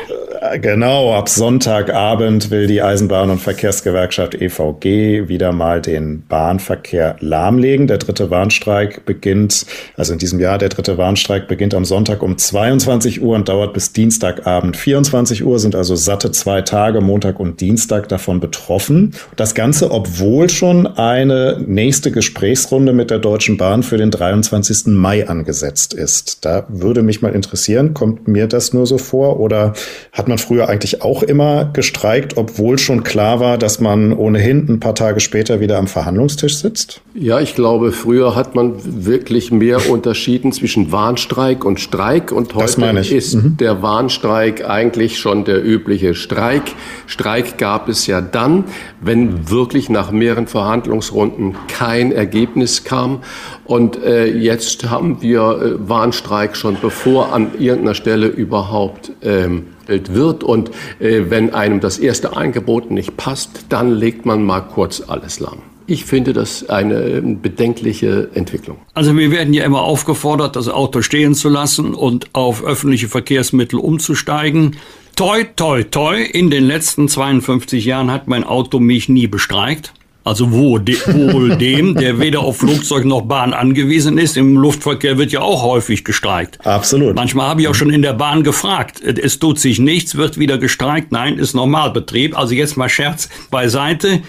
Genau, 0.60 1.14
ab 1.14 1.30
Sonntagabend 1.30 2.50
will 2.50 2.66
die 2.66 2.82
Eisenbahn- 2.82 3.30
und 3.30 3.38
Verkehrsgewerkschaft 3.38 4.34
EVG 4.34 5.28
wieder 5.28 5.52
mal 5.52 5.82
den 5.82 6.24
Bahnverkehr 6.28 7.16
lahmlegen. 7.20 7.86
Der 7.86 8.00
dritte 8.00 8.32
Warnstreik 8.32 9.06
beginnt, 9.06 9.68
also 9.98 10.14
in 10.14 10.20
diesem 10.20 10.40
Jahr, 10.40 10.58
der 10.58 10.70
dritte 10.70 10.98
Warnstreik 10.98 11.48
beginnt 11.48 11.76
am 11.76 11.86
Sonntag 11.86 12.24
um 12.24 12.40
22 12.40 13.22
Uhr 13.22 13.36
und 13.36 13.50
dauert 13.50 13.74
bis 13.74 13.94
Dienstagabend 13.94 14.76
24 14.76 15.46
Uhr, 15.46 15.60
sind 15.60 15.76
also 15.76 15.96
satte 15.96 16.32
zwei 16.32 16.64
Tage, 16.64 17.02
Montag 17.02 17.40
und 17.40 17.62
Dienstag 17.62 18.10
davon 18.10 18.40
betroffen. 18.40 19.14
Das 19.36 19.54
Ganze, 19.54 19.92
obwohl 19.92 20.50
schon 20.50 20.88
eine 20.88 21.64
nächste 21.66 22.10
Gesprächsrunde 22.12 22.94
mit 22.94 23.12
der 23.12 23.20
Deutschen 23.20 23.58
Bahn 23.58 23.84
für 23.84 23.98
den 23.98 24.10
23. 24.10 24.88
Mai 24.88 25.30
angesetzt 25.30 25.94
ist. 25.94 26.44
Da 26.44 26.51
würde 26.70 27.02
mich 27.02 27.22
mal 27.22 27.34
interessieren, 27.34 27.94
kommt 27.94 28.28
mir 28.28 28.48
das 28.48 28.74
nur 28.74 28.86
so 28.86 28.98
vor 28.98 29.40
oder 29.40 29.74
hat 30.12 30.28
man 30.28 30.38
früher 30.38 30.70
eigentlich 30.70 31.02
auch 31.02 31.24
immer 31.24 31.66
gestreikt, 31.74 32.38
obwohl 32.38 32.78
schon 32.78 33.04
klar 33.04 33.40
war, 33.40 33.58
dass 33.58 33.80
man 33.80 34.14
ohnehin 34.14 34.68
ein 34.70 34.80
paar 34.80 34.96
Tage 34.96 35.20
später 35.20 35.60
wieder 35.60 35.78
am 35.78 35.88
Verhandlungstisch 35.88 36.58
sitzt? 36.58 37.02
Ja, 37.14 37.40
ich 37.40 37.56
glaube, 37.56 37.92
früher 37.92 38.36
hat 38.36 38.56
man 38.56 38.74
wirklich 38.84 39.52
mehr 39.52 39.90
unterschieden 39.90 40.52
zwischen 40.52 40.92
Warnstreik 40.92 41.66
und 41.66 41.80
Streik 41.80 42.32
und 42.32 42.56
heute 42.56 43.00
ist 43.14 43.36
mhm. 43.36 43.58
der 43.58 43.82
Warnstreik 43.82 44.70
eigentlich 44.70 45.20
schon 45.20 45.44
der 45.44 45.64
übliche 45.64 46.16
Streik. 46.16 46.64
Streik 47.08 47.58
gab 47.58 47.90
es 47.90 48.08
ja 48.08 48.22
dann, 48.22 48.66
wenn 49.02 49.50
wirklich 49.50 49.90
nach 49.90 50.12
mehreren 50.12 50.48
Verhandlungsrunden 50.48 51.56
kein 51.68 52.12
Ergebnis 52.12 52.84
kam. 52.84 53.20
Und 53.66 54.02
äh, 54.04 54.26
jetzt 54.26 54.90
haben 54.90 55.22
wir 55.22 55.42
äh, 55.42 55.90
Warnstreik 55.90 56.41
schon 56.56 56.78
bevor 56.82 57.34
an 57.34 57.52
irgendeiner 57.60 57.96
Stelle 57.96 58.28
überhaupt 58.28 59.12
ähm, 59.22 59.68
wird. 59.88 60.44
Und 60.44 60.72
äh, 61.00 61.24
wenn 61.30 61.54
einem 61.54 61.80
das 61.80 62.00
erste 62.00 62.36
Angebot 62.36 62.92
nicht 62.92 63.18
passt, 63.18 63.66
dann 63.70 63.92
legt 63.92 64.26
man 64.26 64.44
mal 64.44 64.62
kurz 64.62 65.02
alles 65.08 65.40
lahm. 65.40 65.60
Ich 65.88 66.06
finde 66.06 66.32
das 66.32 66.70
eine 66.70 67.22
bedenkliche 67.22 68.30
Entwicklung. 68.34 68.78
Also 68.94 69.18
wir 69.18 69.32
werden 69.32 69.54
ja 69.54 69.66
immer 69.66 69.82
aufgefordert, 69.82 70.56
das 70.56 70.70
Auto 70.70 71.02
stehen 71.02 71.36
zu 71.36 71.50
lassen 71.50 71.94
und 71.94 72.28
auf 72.34 72.64
öffentliche 72.64 73.10
Verkehrsmittel 73.10 73.80
umzusteigen. 73.80 74.78
Toi, 75.16 75.44
toi, 75.56 75.84
toi, 75.84 76.22
in 76.22 76.50
den 76.50 76.64
letzten 76.64 77.10
52 77.10 77.84
Jahren 77.84 78.10
hat 78.10 78.28
mein 78.28 78.44
Auto 78.44 78.80
mich 78.80 79.10
nie 79.10 79.28
bestreikt. 79.28 79.94
Also 80.24 80.52
wo, 80.52 80.78
de, 80.78 80.96
wohl 81.08 81.56
dem, 81.58 81.96
der 81.96 82.20
weder 82.20 82.42
auf 82.42 82.58
Flugzeug 82.58 83.06
noch 83.06 83.22
Bahn 83.22 83.54
angewiesen 83.54 84.18
ist. 84.18 84.38
Im 84.38 84.56
Luftverkehr 84.56 85.18
wird 85.18 85.32
ja 85.32 85.42
auch 85.42 85.64
häufig 85.64 86.04
gestreikt. 86.04 86.60
Absolut. 86.66 87.16
Manchmal 87.16 87.50
habe 87.50 87.62
ich 87.62 87.68
auch 87.68 87.76
schon 87.76 87.90
in 87.90 88.02
der 88.02 88.14
Bahn 88.14 88.44
gefragt. 88.44 89.02
Es 89.02 89.40
tut 89.40 89.60
sich 89.60 89.80
nichts, 89.80 90.16
wird 90.16 90.38
wieder 90.38 90.58
gestreikt. 90.58 91.12
Nein, 91.12 91.38
ist 91.38 91.54
Normalbetrieb. 91.54 92.38
Also 92.38 92.54
jetzt 92.54 92.78
mal 92.78 92.90
Scherz 92.90 93.30
beiseite. 93.50 94.22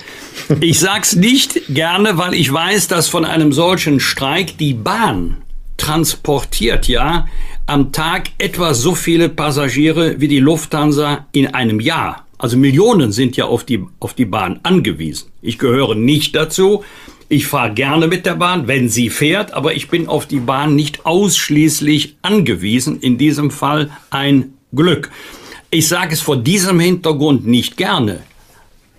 Ich 0.60 0.80
sag's 0.80 1.14
nicht 1.14 1.60
gerne, 1.68 2.16
weil 2.16 2.34
ich 2.34 2.52
weiß, 2.52 2.88
dass 2.88 3.08
von 3.08 3.24
einem 3.24 3.52
solchen 3.52 4.00
Streik 4.00 4.56
die 4.58 4.74
Bahn 4.74 5.38
transportiert 5.76 6.88
ja 6.88 7.26
am 7.66 7.92
Tag 7.92 8.30
etwa 8.38 8.74
so 8.74 8.94
viele 8.94 9.28
Passagiere 9.28 10.20
wie 10.20 10.28
die 10.28 10.40
Lufthansa 10.40 11.26
in 11.32 11.54
einem 11.54 11.80
Jahr. 11.80 12.21
Also 12.42 12.56
Millionen 12.56 13.12
sind 13.12 13.36
ja 13.36 13.44
auf 13.44 13.62
die, 13.62 13.84
auf 14.00 14.14
die 14.14 14.24
Bahn 14.24 14.58
angewiesen. 14.64 15.30
Ich 15.42 15.60
gehöre 15.60 15.94
nicht 15.94 16.34
dazu. 16.34 16.82
Ich 17.28 17.46
fahre 17.46 17.72
gerne 17.72 18.08
mit 18.08 18.26
der 18.26 18.34
Bahn, 18.34 18.66
wenn 18.66 18.88
sie 18.88 19.10
fährt, 19.10 19.54
aber 19.54 19.76
ich 19.76 19.88
bin 19.88 20.08
auf 20.08 20.26
die 20.26 20.40
Bahn 20.40 20.74
nicht 20.74 21.06
ausschließlich 21.06 22.16
angewiesen. 22.20 22.98
In 22.98 23.16
diesem 23.16 23.52
Fall 23.52 23.90
ein 24.10 24.54
Glück. 24.74 25.12
Ich 25.70 25.86
sage 25.86 26.14
es 26.14 26.20
vor 26.20 26.36
diesem 26.36 26.80
Hintergrund 26.80 27.46
nicht 27.46 27.76
gerne. 27.76 28.24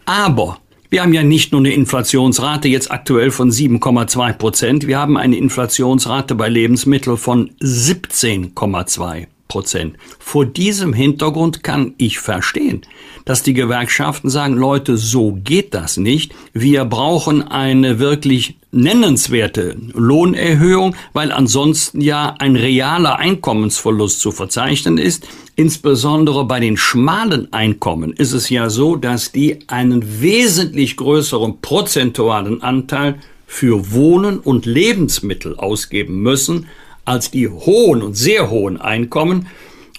Aber 0.06 0.60
wir 0.90 1.02
haben 1.02 1.12
ja 1.12 1.24
nicht 1.24 1.52
nur 1.52 1.60
eine 1.60 1.74
Inflationsrate 1.74 2.70
jetzt 2.70 2.92
aktuell 2.92 3.30
von 3.30 3.52
7,2 3.52 4.34
Prozent, 4.34 4.88
wir 4.88 5.00
haben 5.00 5.18
eine 5.18 5.36
Inflationsrate 5.36 6.36
bei 6.36 6.48
Lebensmitteln 6.48 7.18
von 7.18 7.50
17,2 7.62 9.28
Prozent. 9.54 9.98
Vor 10.18 10.48
diesem 10.48 10.94
Hintergrund 10.94 11.62
kann 11.62 11.94
ich 11.98 12.18
verstehen, 12.18 12.82
dass 13.24 13.44
die 13.44 13.54
Gewerkschaften 13.54 14.32
sagen, 14.32 14.56
Leute, 14.56 14.98
so 14.98 15.38
geht 15.44 15.76
das 15.76 15.98
nicht. 15.98 16.34
Wir 16.54 16.86
brauchen 16.86 17.44
eine 17.44 18.00
wirklich 18.00 18.56
nennenswerte 18.72 19.78
Lohnerhöhung, 19.94 20.96
weil 21.13 21.32
ansonsten 21.32 22.02
ja 22.02 22.34
ein 22.39 22.56
realer 22.56 23.20
Einkommensverlust 23.20 24.20
zu 24.22 24.32
verzeichnen 24.32 24.98
ist. 24.98 25.28
Insbesondere 25.56 26.46
bei 26.46 26.60
den 26.60 26.76
schmalen 26.76 27.54
Einkommen 27.54 28.12
ist 28.13 28.34
es 28.34 28.50
ja 28.50 28.72
so, 28.72 28.96
dass 28.96 29.32
die 29.32 29.60
einen 29.68 30.20
wesentlich 30.20 30.98
größeren 30.98 31.62
prozentualen 31.62 32.63
Anteil 32.63 33.20
für 33.46 33.92
Wohnen 33.92 34.39
und 34.39 34.66
Lebensmittel 34.66 35.56
ausgeben 35.58 36.24
müssen 36.24 36.66
als 37.06 37.32
die 37.32 37.48
hohen 37.48 38.02
und 38.02 38.16
sehr 38.16 38.50
hohen 38.50 38.80
Einkommen. 38.80 39.48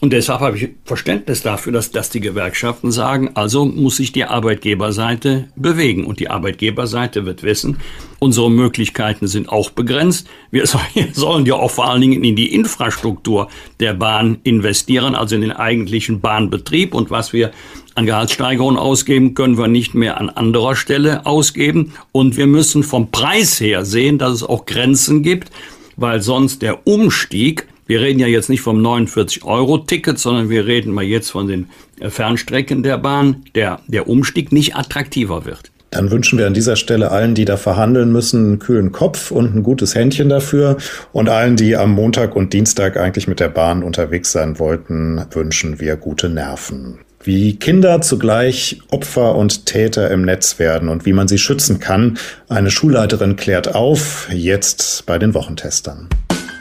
Und 0.05 0.13
deshalb 0.13 0.41
habe 0.41 0.59
ich 0.59 0.69
Verständnis 0.85 1.41
dafür, 1.41 1.73
dass, 1.73 1.91
dass 1.91 2.11
die 2.11 2.21
Gewerkschaften 2.21 2.93
sagen, 2.93 3.31
also 3.35 3.65
muss 3.65 3.97
sich 3.97 4.13
die 4.13 4.25
Arbeitgeberseite 4.25 5.49
bewegen. 5.57 6.05
Und 6.05 6.21
die 6.21 6.29
Arbeitgeberseite 6.29 7.25
wird 7.25 7.43
wissen, 7.43 7.79
unsere 8.19 8.51
Möglichkeiten 8.51 9.29
sind 9.29 9.49
auch 9.49 9.71
begrenzt. 9.71 10.29
Wir 10.51 10.67
sollen 11.15 11.47
ja 11.47 11.55
auch 11.55 11.71
vor 11.71 11.89
allen 11.89 12.03
Dingen 12.03 12.23
in 12.23 12.37
die 12.37 12.53
Infrastruktur 12.55 13.49
der 13.81 13.95
Bahn 13.95 14.41
investieren, 14.43 15.15
also 15.15 15.37
in 15.37 15.41
den 15.41 15.53
eigentlichen 15.53 16.21
Bahnbetrieb. 16.21 16.93
Und 16.93 17.11
was 17.11 17.33
wir 17.33 17.53
an 17.95 18.05
Gehaltssteigerungen 18.05 18.77
ausgeben, 18.77 19.33
können 19.33 19.57
wir 19.57 19.69
nicht 19.69 19.95
mehr 19.95 20.21
an 20.21 20.29
anderer 20.29 20.77
Stelle 20.77 21.25
ausgeben. 21.25 21.95
Und 22.13 22.37
wir 22.37 22.47
müssen 22.47 22.83
vom 22.83 23.11
Preis 23.11 23.59
her 23.59 23.87
sehen, 23.87 24.19
dass 24.19 24.33
es 24.33 24.43
auch 24.43 24.67
Grenzen 24.67 25.23
gibt 25.23 25.51
weil 25.97 26.21
sonst 26.21 26.63
der 26.63 26.87
Umstieg, 26.87 27.67
wir 27.87 28.01
reden 28.01 28.19
ja 28.19 28.27
jetzt 28.27 28.49
nicht 28.49 28.61
vom 28.61 28.81
49-Euro-Ticket, 28.81 30.19
sondern 30.19 30.49
wir 30.49 30.67
reden 30.67 30.93
mal 30.93 31.05
jetzt 31.05 31.31
von 31.31 31.47
den 31.47 31.69
äh, 32.01 32.11
Fernstrecken 32.11 32.83
der 32.83 32.99
Bahn, 32.99 33.45
der, 33.55 33.81
der 33.87 34.09
Umstieg 34.09 34.53
nicht 34.53 34.77
attraktiver 34.77 35.45
wird. 35.45 35.71
Dann 35.91 36.11
wünschen 36.11 36.41
wir 36.41 36.49
an 36.49 36.55
dieser 36.55 36.75
Stelle 36.75 37.13
allen, 37.13 37.37
die 37.37 37.45
da 37.45 37.57
verhandeln 37.57 38.11
müssen, 38.11 38.47
einen 38.47 38.59
kühlen 38.59 38.91
Kopf 38.91 39.31
und 39.31 39.55
ein 39.55 39.63
gutes 39.63 39.95
Händchen 39.95 40.29
dafür. 40.29 40.77
Und 41.13 41.29
allen, 41.29 41.55
die 41.55 41.77
am 41.77 41.93
Montag 41.93 42.35
und 42.35 42.53
Dienstag 42.53 42.97
eigentlich 42.97 43.29
mit 43.29 43.39
der 43.39 43.49
Bahn 43.49 43.85
unterwegs 43.85 44.33
sein 44.33 44.59
wollten, 44.59 45.25
wünschen 45.31 45.79
wir 45.79 45.95
gute 45.97 46.29
Nerven 46.29 46.99
wie 47.25 47.57
Kinder 47.57 48.01
zugleich 48.01 48.81
Opfer 48.91 49.35
und 49.35 49.67
Täter 49.67 50.11
im 50.11 50.23
Netz 50.23 50.59
werden 50.59 50.89
und 50.89 51.07
wie 51.07 51.13
man 51.13 51.29
sie 51.29 51.39
schützen 51.39 51.81
kann. 51.81 52.19
Eine 52.49 52.71
Schulleiterin 52.71 53.37
klärt 53.37 53.75
auf, 53.75 54.29
jetzt 54.31 55.05
bei 55.07 55.19
den 55.19 55.35
Wochentestern. 55.35 56.09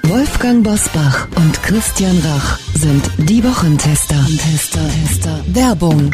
Wolfgang 0.03 0.63
Bosbach 0.63 1.27
und 1.35 1.63
Christian 1.63 2.19
Rach 2.19 2.59
sind 2.75 3.03
die 3.17 3.43
Wochentester. 3.43 4.25
Tester, 4.37 4.81
Tester. 5.07 5.39
Werbung 5.47 6.11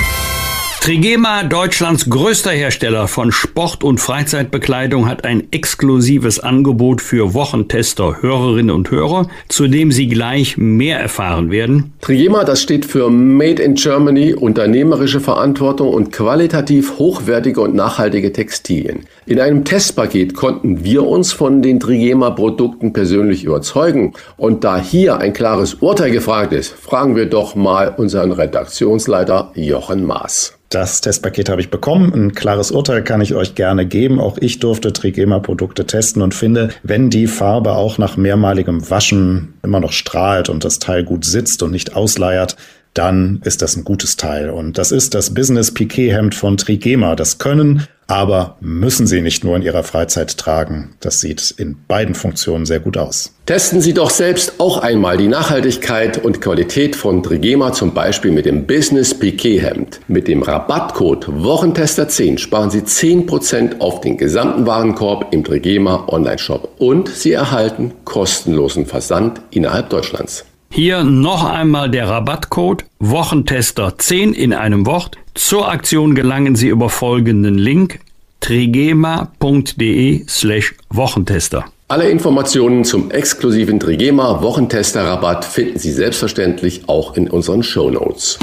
Trigema, 0.81 1.43
Deutschlands 1.43 2.09
größter 2.09 2.51
Hersteller 2.51 3.09
von 3.09 3.33
Sport- 3.33 3.83
und 3.83 3.99
Freizeitbekleidung, 3.99 5.09
hat 5.09 5.25
ein 5.25 5.43
exklusives 5.51 6.39
Angebot 6.39 7.01
für 7.01 7.33
Wochentester, 7.33 8.21
Hörerinnen 8.21 8.73
und 8.73 8.89
Hörer, 8.89 9.27
zu 9.49 9.67
dem 9.67 9.91
Sie 9.91 10.07
gleich 10.07 10.57
mehr 10.57 10.97
erfahren 10.97 11.51
werden. 11.51 11.93
Trigema, 11.99 12.45
das 12.45 12.61
steht 12.61 12.85
für 12.85 13.09
Made 13.09 13.61
in 13.61 13.75
Germany, 13.75 14.33
unternehmerische 14.33 15.19
Verantwortung 15.19 15.89
und 15.89 16.13
qualitativ 16.13 16.97
hochwertige 16.97 17.59
und 17.59 17.75
nachhaltige 17.75 18.31
Textilien. 18.31 19.01
In 19.29 19.39
einem 19.39 19.63
Testpaket 19.63 20.33
konnten 20.33 20.83
wir 20.83 21.05
uns 21.05 21.33
von 21.33 21.61
den 21.61 21.79
Trigema-Produkten 21.79 22.93
persönlich 22.93 23.43
überzeugen. 23.43 24.13
Und 24.37 24.63
da 24.63 24.81
hier 24.81 25.19
ein 25.19 25.33
klares 25.33 25.75
Urteil 25.75 26.09
gefragt 26.09 26.51
ist, 26.51 26.73
fragen 26.73 27.15
wir 27.15 27.27
doch 27.27 27.53
mal 27.53 27.93
unseren 27.95 28.31
Redaktionsleiter 28.31 29.51
Jochen 29.53 30.03
Maas. 30.03 30.57
Das 30.69 31.01
Testpaket 31.01 31.47
habe 31.49 31.61
ich 31.61 31.69
bekommen. 31.69 32.11
Ein 32.11 32.33
klares 32.33 32.71
Urteil 32.71 33.03
kann 33.03 33.21
ich 33.21 33.35
euch 33.35 33.53
gerne 33.53 33.85
geben. 33.85 34.19
Auch 34.19 34.39
ich 34.39 34.57
durfte 34.57 34.93
Trigema-Produkte 34.93 35.85
testen 35.85 36.23
und 36.23 36.33
finde, 36.33 36.69
wenn 36.81 37.11
die 37.11 37.27
Farbe 37.27 37.73
auch 37.73 37.99
nach 37.99 38.17
mehrmaligem 38.17 38.89
Waschen 38.89 39.53
immer 39.61 39.79
noch 39.79 39.91
strahlt 39.91 40.49
und 40.49 40.65
das 40.65 40.79
Teil 40.79 41.03
gut 41.03 41.23
sitzt 41.23 41.61
und 41.61 41.69
nicht 41.69 41.95
ausleiert, 41.95 42.55
dann 42.93 43.41
ist 43.43 43.61
das 43.61 43.75
ein 43.75 43.83
gutes 43.83 44.17
Teil. 44.17 44.49
Und 44.49 44.77
das 44.77 44.91
ist 44.91 45.13
das 45.13 45.33
Business 45.33 45.73
Piquet 45.73 46.11
Hemd 46.11 46.35
von 46.35 46.57
Trigema. 46.57 47.15
Das 47.15 47.37
können, 47.37 47.87
aber 48.09 48.57
müssen 48.59 49.05
Sie 49.05 49.21
nicht 49.21 49.43
nur 49.43 49.55
in 49.55 49.61
Ihrer 49.61 49.83
Freizeit 49.83 50.35
tragen. 50.37 50.95
Das 50.99 51.19
sieht 51.19 51.53
in 51.57 51.77
beiden 51.87 52.15
Funktionen 52.15 52.65
sehr 52.65 52.79
gut 52.79 52.97
aus. 52.97 53.35
Testen 53.45 53.81
Sie 53.81 53.93
doch 53.93 54.09
selbst 54.09 54.59
auch 54.59 54.79
einmal 54.79 55.17
die 55.17 55.27
Nachhaltigkeit 55.27 56.23
und 56.23 56.41
Qualität 56.41 56.95
von 56.95 57.21
Trigema, 57.21 57.71
zum 57.71 57.93
Beispiel 57.93 58.31
mit 58.31 58.47
dem 58.47 58.65
Business 58.65 59.13
Piquet 59.13 59.59
Hemd. 59.59 59.99
Mit 60.07 60.27
dem 60.27 60.41
Rabattcode 60.41 61.27
Wochentester10 61.27 62.39
sparen 62.39 62.71
Sie 62.71 62.81
10% 62.81 63.79
auf 63.79 64.01
den 64.01 64.17
gesamten 64.17 64.65
Warenkorb 64.65 65.31
im 65.31 65.43
Trigema 65.43 66.07
Online-Shop 66.07 66.75
und 66.79 67.09
Sie 67.09 67.33
erhalten 67.33 67.93
kostenlosen 68.05 68.87
Versand 68.87 69.41
innerhalb 69.51 69.89
Deutschlands. 69.91 70.45
Hier 70.71 71.03
noch 71.03 71.43
einmal 71.43 71.89
der 71.89 72.07
Rabattcode 72.07 72.85
Wochentester 72.99 73.97
10 73.97 74.33
in 74.33 74.53
einem 74.53 74.85
Wort. 74.85 75.17
Zur 75.33 75.67
Aktion 75.69 76.15
gelangen 76.15 76.55
Sie 76.55 76.67
über 76.69 76.89
folgenden 76.89 77.57
Link 77.57 77.99
trigema.de 78.39 80.25
slash 80.27 80.75
Wochentester. 80.89 81.65
Alle 81.87 82.09
Informationen 82.09 82.85
zum 82.85 83.09
exklusiven 83.09 83.79
Trigema 83.79 84.41
Wochentester 84.41 85.03
Rabatt 85.03 85.43
finden 85.43 85.79
Sie 85.79 85.91
selbstverständlich 85.91 86.87
auch 86.87 87.15
in 87.15 87.29
unseren 87.29 87.63
Show 87.63 87.89
Notes. 87.89 88.37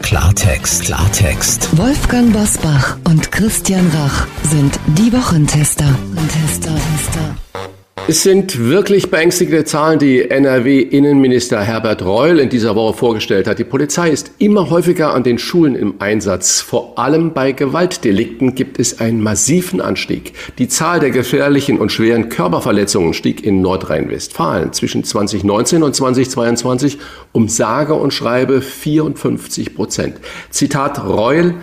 Klartext, 0.00 0.84
Klartext. 0.84 1.76
Wolfgang 1.76 2.32
Bosbach 2.32 2.96
und 3.04 3.30
Christian 3.32 3.90
Rach 3.92 4.26
sind 4.44 4.78
die 4.96 5.12
Wochentester. 5.12 5.84
Tester, 6.32 6.74
Tester. 6.74 7.34
Es 8.10 8.22
sind 8.22 8.58
wirklich 8.58 9.10
beängstigende 9.10 9.66
Zahlen, 9.66 9.98
die 9.98 10.30
NRW-Innenminister 10.30 11.60
Herbert 11.60 12.02
Reul 12.02 12.38
in 12.38 12.48
dieser 12.48 12.74
Woche 12.74 12.96
vorgestellt 12.96 13.46
hat. 13.46 13.58
Die 13.58 13.64
Polizei 13.64 14.08
ist 14.08 14.30
immer 14.38 14.70
häufiger 14.70 15.12
an 15.12 15.24
den 15.24 15.38
Schulen 15.38 15.74
im 15.76 15.96
Einsatz. 15.98 16.62
Vor 16.62 16.98
allem 16.98 17.34
bei 17.34 17.52
Gewaltdelikten 17.52 18.54
gibt 18.54 18.78
es 18.78 18.98
einen 18.98 19.22
massiven 19.22 19.82
Anstieg. 19.82 20.32
Die 20.56 20.68
Zahl 20.68 21.00
der 21.00 21.10
gefährlichen 21.10 21.78
und 21.78 21.92
schweren 21.92 22.30
Körperverletzungen 22.30 23.12
stieg 23.12 23.44
in 23.44 23.60
Nordrhein-Westfalen 23.60 24.72
zwischen 24.72 25.04
2019 25.04 25.82
und 25.82 25.94
2022 25.94 26.96
um 27.32 27.50
sage 27.50 27.92
und 27.92 28.14
schreibe 28.14 28.62
54 28.62 29.74
Prozent. 29.74 30.16
Zitat 30.48 31.04
Reul. 31.04 31.56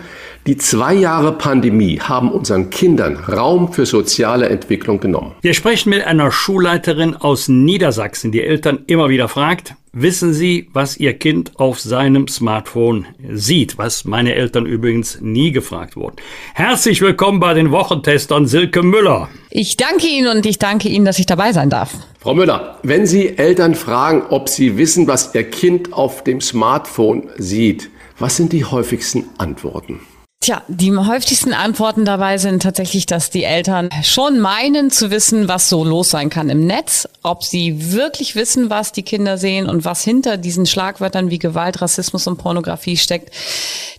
Die 0.46 0.56
zwei 0.56 0.94
Jahre 0.94 1.32
Pandemie 1.32 1.98
haben 1.98 2.30
unseren 2.30 2.70
Kindern 2.70 3.16
Raum 3.16 3.72
für 3.72 3.84
soziale 3.84 4.48
Entwicklung 4.48 5.00
genommen. 5.00 5.32
Wir 5.40 5.54
sprechen 5.54 5.90
mit 5.90 6.06
einer 6.06 6.30
Schulleiterin 6.30 7.16
aus 7.16 7.48
Niedersachsen, 7.48 8.30
die 8.30 8.44
Eltern 8.44 8.84
immer 8.86 9.08
wieder 9.08 9.26
fragt, 9.26 9.74
wissen 9.92 10.32
Sie, 10.32 10.68
was 10.72 10.98
Ihr 10.98 11.14
Kind 11.14 11.58
auf 11.58 11.80
seinem 11.80 12.28
Smartphone 12.28 13.06
sieht? 13.28 13.76
Was 13.76 14.04
meine 14.04 14.36
Eltern 14.36 14.66
übrigens 14.66 15.20
nie 15.20 15.50
gefragt 15.50 15.96
wurden. 15.96 16.14
Herzlich 16.54 17.00
willkommen 17.00 17.40
bei 17.40 17.52
den 17.52 17.72
Wochentestern 17.72 18.46
Silke 18.46 18.84
Müller. 18.84 19.28
Ich 19.50 19.76
danke 19.76 20.06
Ihnen 20.06 20.28
und 20.28 20.46
ich 20.46 20.60
danke 20.60 20.88
Ihnen, 20.88 21.04
dass 21.04 21.18
ich 21.18 21.26
dabei 21.26 21.52
sein 21.52 21.70
darf. 21.70 21.92
Frau 22.20 22.34
Müller, 22.34 22.78
wenn 22.84 23.04
Sie 23.04 23.36
Eltern 23.36 23.74
fragen, 23.74 24.22
ob 24.30 24.48
sie 24.48 24.78
wissen, 24.78 25.08
was 25.08 25.34
ihr 25.34 25.50
Kind 25.50 25.92
auf 25.92 26.22
dem 26.22 26.40
Smartphone 26.40 27.30
sieht, 27.36 27.90
was 28.20 28.36
sind 28.36 28.52
die 28.52 28.64
häufigsten 28.64 29.24
Antworten? 29.38 29.98
Tja, 30.46 30.62
die 30.68 30.96
häufigsten 30.96 31.52
Antworten 31.52 32.04
dabei 32.04 32.38
sind 32.38 32.62
tatsächlich, 32.62 33.04
dass 33.04 33.30
die 33.30 33.42
Eltern 33.42 33.90
schon 34.04 34.38
meinen 34.38 34.92
zu 34.92 35.10
wissen, 35.10 35.48
was 35.48 35.68
so 35.68 35.82
los 35.82 36.10
sein 36.10 36.30
kann 36.30 36.50
im 36.50 36.68
Netz, 36.68 37.08
ob 37.24 37.42
sie 37.42 37.92
wirklich 37.92 38.36
wissen, 38.36 38.70
was 38.70 38.92
die 38.92 39.02
Kinder 39.02 39.38
sehen 39.38 39.68
und 39.68 39.84
was 39.84 40.04
hinter 40.04 40.36
diesen 40.36 40.64
Schlagwörtern 40.64 41.30
wie 41.30 41.40
Gewalt, 41.40 41.82
Rassismus 41.82 42.28
und 42.28 42.36
Pornografie 42.36 42.96
steckt. 42.96 43.34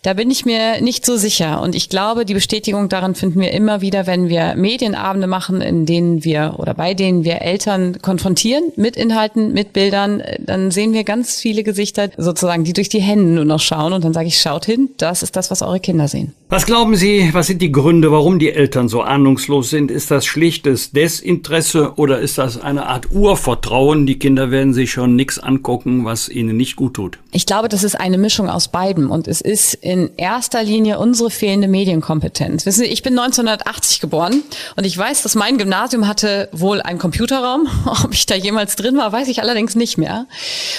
Da 0.04 0.14
bin 0.14 0.32
ich 0.32 0.46
mir 0.46 0.80
nicht 0.80 1.06
so 1.06 1.18
sicher. 1.18 1.62
Und 1.62 1.76
ich 1.76 1.90
glaube, 1.90 2.24
die 2.24 2.34
Bestätigung 2.34 2.88
daran 2.88 3.14
finden 3.14 3.42
wir 3.42 3.52
immer 3.52 3.82
wieder, 3.82 4.08
wenn 4.08 4.30
wir 4.30 4.56
Medienabende 4.56 5.28
machen, 5.28 5.60
in 5.60 5.86
denen 5.86 6.24
wir 6.24 6.56
oder 6.60 6.74
bei 6.74 6.94
denen 6.94 7.26
wir 7.26 7.42
Eltern 7.42 8.02
konfrontieren 8.02 8.72
mit 8.78 8.96
Inhalten, 8.96 9.52
mit 9.52 9.74
Bildern. 9.74 10.24
Dann 10.40 10.72
sehen 10.72 10.94
wir 10.94 11.04
ganz 11.04 11.42
viele 11.42 11.64
Gesichter 11.64 12.08
sozusagen, 12.16 12.64
die 12.64 12.72
durch 12.72 12.88
die 12.88 13.02
Hände 13.02 13.34
nur 13.34 13.44
noch 13.44 13.60
schauen. 13.60 13.92
Und 13.92 14.06
dann 14.06 14.14
sage 14.14 14.30
ich, 14.30 14.40
schaut 14.40 14.64
hin, 14.64 14.92
das 14.98 15.24
ist 15.24 15.36
das, 15.36 15.52
was 15.52 15.62
eure 15.62 15.82
Kinder 15.82 16.08
sehen. 16.08 16.37
Was 16.50 16.66
glauben 16.66 16.96
Sie, 16.96 17.32
was 17.34 17.48
sind 17.48 17.62
die 17.62 17.74
Gründe, 17.74 18.10
warum 18.10 18.40
die 18.40 18.54
Eltern 18.54 18.88
so 18.88 19.02
ahnungslos 19.02 19.70
sind? 19.70 19.92
Ist 19.92 20.12
das 20.12 20.26
schlichtes 20.26 20.92
Desinteresse 20.92 21.96
oder 21.98 22.20
ist 22.20 22.38
das 22.38 22.62
eine 22.62 22.86
Art 22.86 23.12
Urvertrauen? 23.12 24.06
Die 24.06 24.18
Kinder 24.18 24.50
werden 24.50 24.74
sich 24.74 24.90
schon 24.90 25.18
nichts 25.18 25.40
angucken, 25.40 26.06
was 26.06 26.30
ihnen 26.30 26.56
nicht 26.56 26.78
gut 26.78 26.94
tut. 26.94 27.20
Ich 27.34 27.46
glaube, 27.46 27.68
das 27.68 27.84
ist 27.84 28.00
eine 28.00 28.18
Mischung 28.18 28.50
aus 28.50 28.70
beiden 28.70 29.08
und 29.08 29.28
es 29.28 29.42
ist 29.42 29.74
in 29.74 30.10
erster 30.16 30.64
Linie 30.64 31.00
unsere 31.00 31.32
fehlende 31.32 31.68
Medienkompetenz. 31.68 32.66
Wissen 32.66 32.86
Sie, 32.86 32.90
ich 32.90 33.04
bin 33.04 33.20
1980 33.20 34.00
geboren 34.00 34.42
und 34.78 34.86
ich 34.86 34.98
weiß, 34.98 35.24
dass 35.24 35.36
mein 35.36 35.58
Gymnasium 35.58 36.08
hatte 36.08 36.48
wohl 36.54 36.82
einen 36.82 36.98
Computerraum. 36.98 37.68
Ob 38.06 38.14
ich 38.14 38.26
da 38.26 38.36
jemals 38.36 38.78
drin 38.78 38.96
war, 38.96 39.12
weiß 39.12 39.28
ich 39.28 39.42
allerdings 39.42 39.76
nicht 39.76 39.98
mehr. 39.98 40.28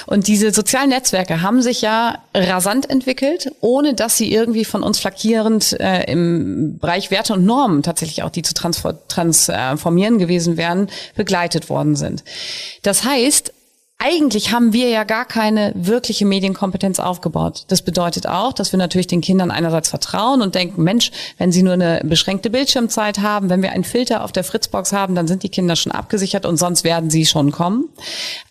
Und 0.07 0.29
diese 0.29 0.51
sozialen 0.51 0.89
Netzwerke 0.89 1.43
haben 1.43 1.61
sich 1.61 1.83
ja 1.83 2.21
rasant 2.35 2.89
entwickelt, 2.89 3.53
ohne 3.61 3.93
dass 3.93 4.17
sie 4.17 4.33
irgendwie 4.33 4.65
von 4.65 4.83
uns 4.83 4.99
flankieren 4.99 5.38
führend 5.39 5.78
äh, 5.78 6.11
im 6.11 6.78
Bereich 6.78 7.11
Werte 7.11 7.32
und 7.32 7.45
Normen 7.45 7.82
tatsächlich 7.82 8.24
auch, 8.24 8.30
die 8.30 8.43
zu 8.43 8.55
transformieren 8.55 10.18
gewesen 10.18 10.57
wären, 10.57 10.89
begleitet 11.14 11.70
worden 11.70 11.95
sind. 11.95 12.24
Das 12.82 13.05
heißt, 13.05 13.53
eigentlich 14.01 14.53
haben 14.53 14.72
wir 14.72 14.89
ja 14.89 15.05
gar 15.05 15.24
keine 15.24 15.72
wirkliche 15.76 16.24
Medienkompetenz 16.24 17.01
aufgebaut. 17.01 17.64
Das 17.68 17.82
bedeutet 17.82 18.26
auch, 18.26 18.53
dass 18.53 18.72
wir 18.72 18.78
natürlich 18.78 19.09
den 19.09 19.20
Kindern 19.20 19.51
einerseits 19.51 19.89
vertrauen 19.89 20.43
und 20.43 20.55
denken, 20.55 20.82
Mensch, 20.82 21.11
wenn 21.36 21.51
sie 21.51 21.62
nur 21.62 21.72
eine 21.72 22.01
beschränkte 22.05 22.51
Bildschirmzeit 22.51 23.18
haben, 23.18 23.49
wenn 23.49 23.62
wir 23.62 23.72
einen 23.72 23.84
Filter 23.84 24.24
auf 24.24 24.32
der 24.32 24.45
Fritzbox 24.45 24.93
haben, 24.93 25.14
dann 25.14 25.26
sind 25.26 25.43
die 25.43 25.49
Kinder 25.49 25.74
schon 25.76 25.93
abgesichert 25.93 26.47
und 26.47 26.57
sonst 26.57 26.84
werden 26.84 27.11
sie 27.11 27.26
schon 27.26 27.51
kommen. 27.53 27.89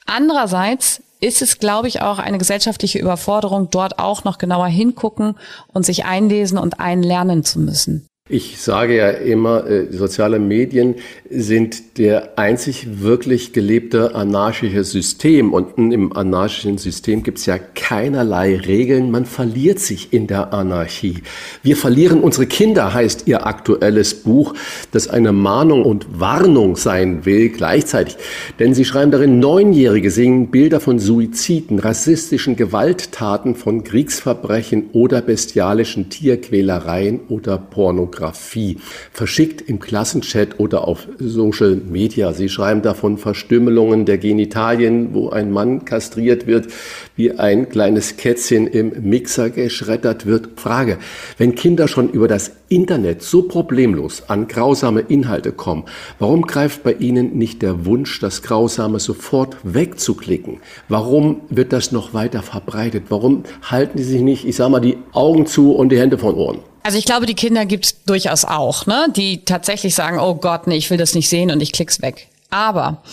Andererseits 0.05 1.01
ist 1.19 1.41
es, 1.41 1.59
glaube 1.59 1.87
ich, 1.87 2.01
auch 2.01 2.19
eine 2.19 2.37
gesellschaftliche 2.37 2.99
Überforderung, 2.99 3.69
dort 3.69 3.99
auch 3.99 4.23
noch 4.23 4.37
genauer 4.37 4.67
hingucken 4.67 5.35
und 5.73 5.85
sich 5.85 6.05
einlesen 6.05 6.57
und 6.57 6.79
einlernen 6.79 7.43
zu 7.43 7.59
müssen. 7.59 8.07
Ich 8.29 8.59
sage 8.59 8.97
ja 8.97 9.09
immer, 9.09 9.65
äh, 9.67 9.87
soziale 9.89 10.37
Medien 10.37 10.95
sind 11.29 11.97
der 11.97 12.37
einzig 12.37 13.01
wirklich 13.01 13.53
gelebte 13.53 14.15
anarchische 14.15 14.83
System. 14.83 15.53
Und 15.53 15.77
im 15.77 16.11
anarchischen 16.11 16.77
System 16.77 17.23
gibt 17.23 17.37
es 17.37 17.45
ja 17.45 17.57
keinerlei 17.57 18.57
Regeln. 18.57 19.11
Man 19.11 19.25
verliert 19.25 19.79
sich 19.79 20.11
in 20.11 20.27
der 20.27 20.53
Anarchie. 20.53 21.23
Wir 21.63 21.77
verlieren 21.77 22.19
unsere 22.19 22.47
Kinder, 22.47 22.93
heißt 22.93 23.27
ihr 23.27 23.47
aktuelles 23.47 24.13
Buch, 24.15 24.55
das 24.91 25.07
eine 25.07 25.31
Mahnung 25.31 25.85
und 25.85 26.19
Warnung 26.19 26.75
sein 26.75 27.25
will 27.25 27.47
gleichzeitig. 27.47 28.17
Denn 28.59 28.73
sie 28.73 28.83
schreiben 28.83 29.11
darin, 29.11 29.39
Neunjährige 29.39 30.11
sehen 30.11 30.47
Bilder 30.47 30.81
von 30.81 30.99
Suiziden, 30.99 31.79
rassistischen 31.79 32.57
Gewalttaten, 32.57 33.55
von 33.55 33.85
Kriegsverbrechen 33.85 34.89
oder 34.91 35.21
bestialischen 35.21 36.09
Tierquälereien 36.09 37.21
oder 37.29 37.57
Pornografie. 37.57 38.16
Pornografie, 38.17 38.77
verschickt 39.11 39.61
im 39.61 39.79
Klassenchat 39.79 40.59
oder 40.59 40.87
auf 40.87 41.07
Social 41.19 41.75
Media. 41.75 42.33
Sie 42.33 42.49
schreiben 42.49 42.81
davon 42.81 43.17
Verstümmelungen 43.17 44.05
der 44.05 44.17
Genitalien, 44.17 45.13
wo 45.13 45.29
ein 45.29 45.51
Mann 45.51 45.85
kastriert 45.85 46.47
wird, 46.47 46.67
wie 47.15 47.31
ein 47.31 47.69
kleines 47.69 48.17
Kätzchen 48.17 48.67
im 48.67 48.91
Mixer 49.01 49.49
geschreddert 49.49 50.25
wird. 50.25 50.59
Frage, 50.59 50.97
wenn 51.37 51.55
Kinder 51.55 51.87
schon 51.87 52.09
über 52.09 52.27
das 52.27 52.51
Internet 52.69 53.21
so 53.21 53.43
problemlos 53.43 54.23
an 54.27 54.47
grausame 54.47 55.01
Inhalte 55.01 55.51
kommen, 55.51 55.85
warum 56.19 56.41
greift 56.41 56.83
bei 56.83 56.93
ihnen 56.93 57.37
nicht 57.37 57.61
der 57.61 57.85
Wunsch, 57.85 58.19
das 58.19 58.41
Grausame 58.41 58.99
sofort 58.99 59.57
wegzuklicken? 59.63 60.59
Warum 60.89 61.41
wird 61.49 61.71
das 61.71 61.91
noch 61.91 62.13
weiter 62.13 62.41
verbreitet? 62.41 63.05
Warum 63.09 63.43
halten 63.61 63.97
die 63.97 64.03
sich 64.03 64.21
nicht, 64.21 64.45
ich 64.45 64.55
sage 64.55 64.71
mal, 64.71 64.79
die 64.79 64.97
Augen 65.13 65.45
zu 65.45 65.73
und 65.73 65.89
die 65.89 65.99
Hände 65.99 66.17
von 66.17 66.35
Ohren? 66.35 66.59
Also 66.87 66.97
ich 66.99 67.03
glaube, 67.03 67.25
die 67.25 67.35
Kinder 67.35 67.65
gibt 67.65 67.85
es 67.85 68.03
durchaus 68.05 68.45
auch, 68.45 68.85
ne? 68.85 69.07
die 69.13 69.43
tatsächlich 69.43 69.93
sagen, 69.93 70.19
oh 70.19 70.35
Gott, 70.35 70.67
nee, 70.67 70.77
ich 70.77 70.89
will 70.89 70.97
das 70.97 71.15
nicht 71.15 71.27
sehen 71.27 71.51
und 71.51 71.59
ich 71.59 71.73
klick's 71.73 72.01
weg. 72.01 72.29
Aber 72.49 73.03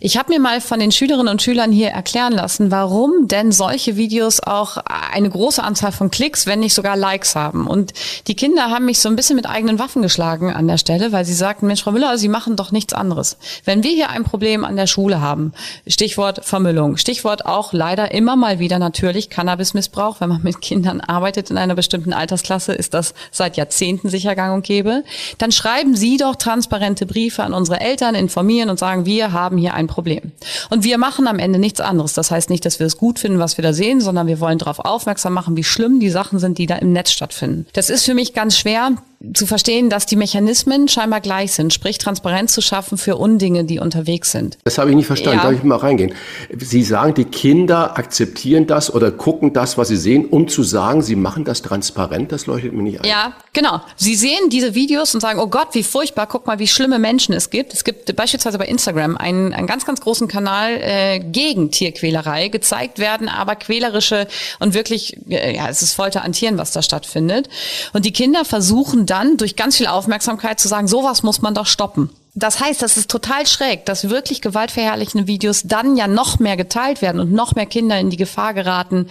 ich 0.00 0.18
habe 0.18 0.30
mir 0.30 0.38
mal 0.38 0.60
von 0.60 0.78
den 0.78 0.92
Schülerinnen 0.92 1.28
und 1.28 1.40
Schülern 1.40 1.72
hier 1.72 1.88
erklären 1.88 2.34
lassen, 2.34 2.70
warum 2.70 3.26
denn 3.26 3.50
solche 3.50 3.96
Videos 3.96 4.40
auch 4.40 4.76
eine 4.76 5.30
große 5.30 5.62
Anzahl 5.62 5.92
von 5.92 6.10
Klicks, 6.10 6.44
wenn 6.44 6.60
nicht 6.60 6.74
sogar 6.74 6.96
Likes 6.96 7.34
haben. 7.34 7.66
Und 7.66 7.94
die 8.26 8.34
Kinder 8.34 8.70
haben 8.70 8.84
mich 8.84 8.98
so 8.98 9.08
ein 9.08 9.16
bisschen 9.16 9.36
mit 9.36 9.48
eigenen 9.48 9.78
Waffen 9.78 10.02
geschlagen 10.02 10.52
an 10.52 10.68
der 10.68 10.76
Stelle, 10.76 11.10
weil 11.10 11.24
sie 11.24 11.32
sagten, 11.32 11.68
Mensch, 11.68 11.82
Frau 11.82 11.92
Müller, 11.92 12.18
Sie 12.18 12.28
machen 12.28 12.54
doch 12.56 12.70
nichts 12.70 12.92
anderes. 12.92 13.38
Wenn 13.64 13.82
wir 13.82 13.92
hier 13.92 14.10
ein 14.10 14.24
Problem 14.24 14.62
an 14.62 14.76
der 14.76 14.86
Schule 14.86 15.22
haben, 15.22 15.54
Stichwort 15.86 16.44
Vermüllung, 16.44 16.98
Stichwort 16.98 17.46
auch 17.46 17.72
leider 17.72 18.12
immer 18.12 18.36
mal 18.36 18.58
wieder 18.58 18.78
natürlich 18.78 19.30
Cannabismissbrauch, 19.30 20.20
wenn 20.20 20.28
man 20.28 20.42
mit 20.42 20.60
Kindern 20.60 21.00
arbeitet 21.00 21.50
in 21.50 21.56
einer 21.56 21.74
bestimmten 21.74 22.12
Altersklasse, 22.12 22.74
ist 22.74 22.92
das 22.92 23.14
seit 23.30 23.56
Jahrzehnten 23.56 24.10
sicher 24.10 24.34
gang 24.34 24.54
und 24.54 24.66
gäbe, 24.66 25.02
dann 25.38 25.50
schreiben 25.50 25.96
Sie 25.96 26.18
doch 26.18 26.36
transparente 26.36 27.06
Briefe 27.06 27.42
an 27.42 27.54
unsere 27.54 27.80
Eltern, 27.80 28.14
informieren 28.14 28.68
und 28.68 28.81
sagen, 28.82 29.06
wir 29.06 29.32
haben 29.32 29.58
hier 29.58 29.74
ein 29.74 29.86
Problem. 29.86 30.32
Und 30.68 30.82
wir 30.82 30.98
machen 30.98 31.28
am 31.28 31.38
Ende 31.38 31.60
nichts 31.60 31.80
anderes. 31.80 32.14
Das 32.14 32.32
heißt 32.32 32.50
nicht, 32.50 32.64
dass 32.64 32.80
wir 32.80 32.86
es 32.88 32.96
gut 32.96 33.20
finden, 33.20 33.38
was 33.38 33.56
wir 33.56 33.62
da 33.62 33.72
sehen, 33.72 34.00
sondern 34.00 34.26
wir 34.26 34.40
wollen 34.40 34.58
darauf 34.58 34.80
aufmerksam 34.80 35.34
machen, 35.34 35.56
wie 35.56 35.62
schlimm 35.62 36.00
die 36.00 36.10
Sachen 36.10 36.40
sind, 36.40 36.58
die 36.58 36.66
da 36.66 36.74
im 36.74 36.92
Netz 36.92 37.12
stattfinden. 37.12 37.66
Das 37.74 37.90
ist 37.90 38.04
für 38.04 38.14
mich 38.14 38.34
ganz 38.34 38.58
schwer, 38.58 38.90
zu 39.34 39.46
verstehen, 39.46 39.90
dass 39.90 40.06
die 40.06 40.16
Mechanismen 40.16 40.88
scheinbar 40.88 41.20
gleich 41.20 41.52
sind, 41.52 41.72
sprich 41.72 41.98
Transparenz 41.98 42.52
zu 42.52 42.60
schaffen 42.60 42.98
für 42.98 43.16
Undinge, 43.16 43.64
die 43.64 43.78
unterwegs 43.78 44.32
sind. 44.32 44.58
Das 44.64 44.78
habe 44.78 44.90
ich 44.90 44.96
nicht 44.96 45.06
verstanden. 45.06 45.38
Ja. 45.38 45.44
Darf 45.44 45.54
ich 45.54 45.62
mal 45.62 45.76
reingehen? 45.76 46.14
Sie 46.58 46.82
sagen, 46.82 47.14
die 47.14 47.24
Kinder 47.24 47.96
akzeptieren 47.98 48.66
das 48.66 48.92
oder 48.92 49.10
gucken 49.10 49.52
das, 49.52 49.78
was 49.78 49.88
sie 49.88 49.96
sehen, 49.96 50.26
um 50.26 50.48
zu 50.48 50.62
sagen, 50.62 51.02
sie 51.02 51.16
machen 51.16 51.44
das 51.44 51.62
transparent. 51.62 52.32
Das 52.32 52.46
leuchtet 52.46 52.72
mir 52.72 52.82
nicht 52.82 53.00
ein. 53.00 53.08
Ja, 53.08 53.34
genau. 53.52 53.80
Sie 53.96 54.14
sehen 54.14 54.50
diese 54.50 54.74
Videos 54.74 55.14
und 55.14 55.20
sagen, 55.20 55.38
oh 55.38 55.46
Gott, 55.46 55.68
wie 55.72 55.82
furchtbar, 55.82 56.26
guck 56.26 56.46
mal, 56.46 56.58
wie 56.58 56.68
schlimme 56.68 56.98
Menschen 56.98 57.34
es 57.34 57.50
gibt. 57.50 57.72
Es 57.74 57.84
gibt 57.84 58.14
beispielsweise 58.16 58.58
bei 58.58 58.66
Instagram 58.66 59.16
einen, 59.16 59.52
einen 59.52 59.66
ganz, 59.66 59.86
ganz 59.86 60.00
großen 60.00 60.28
Kanal 60.28 60.78
äh, 60.80 61.20
gegen 61.20 61.70
Tierquälerei. 61.70 62.48
Gezeigt 62.48 62.98
werden 62.98 63.28
aber 63.28 63.56
quälerische 63.56 64.26
und 64.58 64.74
wirklich, 64.74 65.16
äh, 65.28 65.54
ja, 65.54 65.68
es 65.68 65.82
ist 65.82 65.94
Folter 65.94 66.24
an 66.24 66.32
Tieren, 66.32 66.58
was 66.58 66.72
da 66.72 66.82
stattfindet. 66.82 67.48
Und 67.92 68.04
die 68.04 68.12
Kinder 68.12 68.44
versuchen 68.44 69.06
dann 69.12 69.36
durch 69.36 69.56
ganz 69.56 69.76
viel 69.76 69.88
Aufmerksamkeit 69.88 70.58
zu 70.58 70.68
sagen, 70.68 70.88
sowas 70.88 71.22
muss 71.22 71.42
man 71.42 71.54
doch 71.54 71.66
stoppen. 71.66 72.08
Das 72.34 72.60
heißt, 72.60 72.80
das 72.80 72.96
ist 72.96 73.10
total 73.10 73.46
schräg, 73.46 73.84
dass 73.84 74.08
wirklich 74.08 74.40
gewaltverherrlichende 74.40 75.26
Videos 75.26 75.64
dann 75.66 75.98
ja 75.98 76.08
noch 76.08 76.38
mehr 76.38 76.56
geteilt 76.56 77.02
werden 77.02 77.20
und 77.20 77.30
noch 77.30 77.54
mehr 77.54 77.66
Kinder 77.66 78.00
in 78.00 78.08
die 78.08 78.16
Gefahr 78.16 78.54
geraten, 78.54 79.06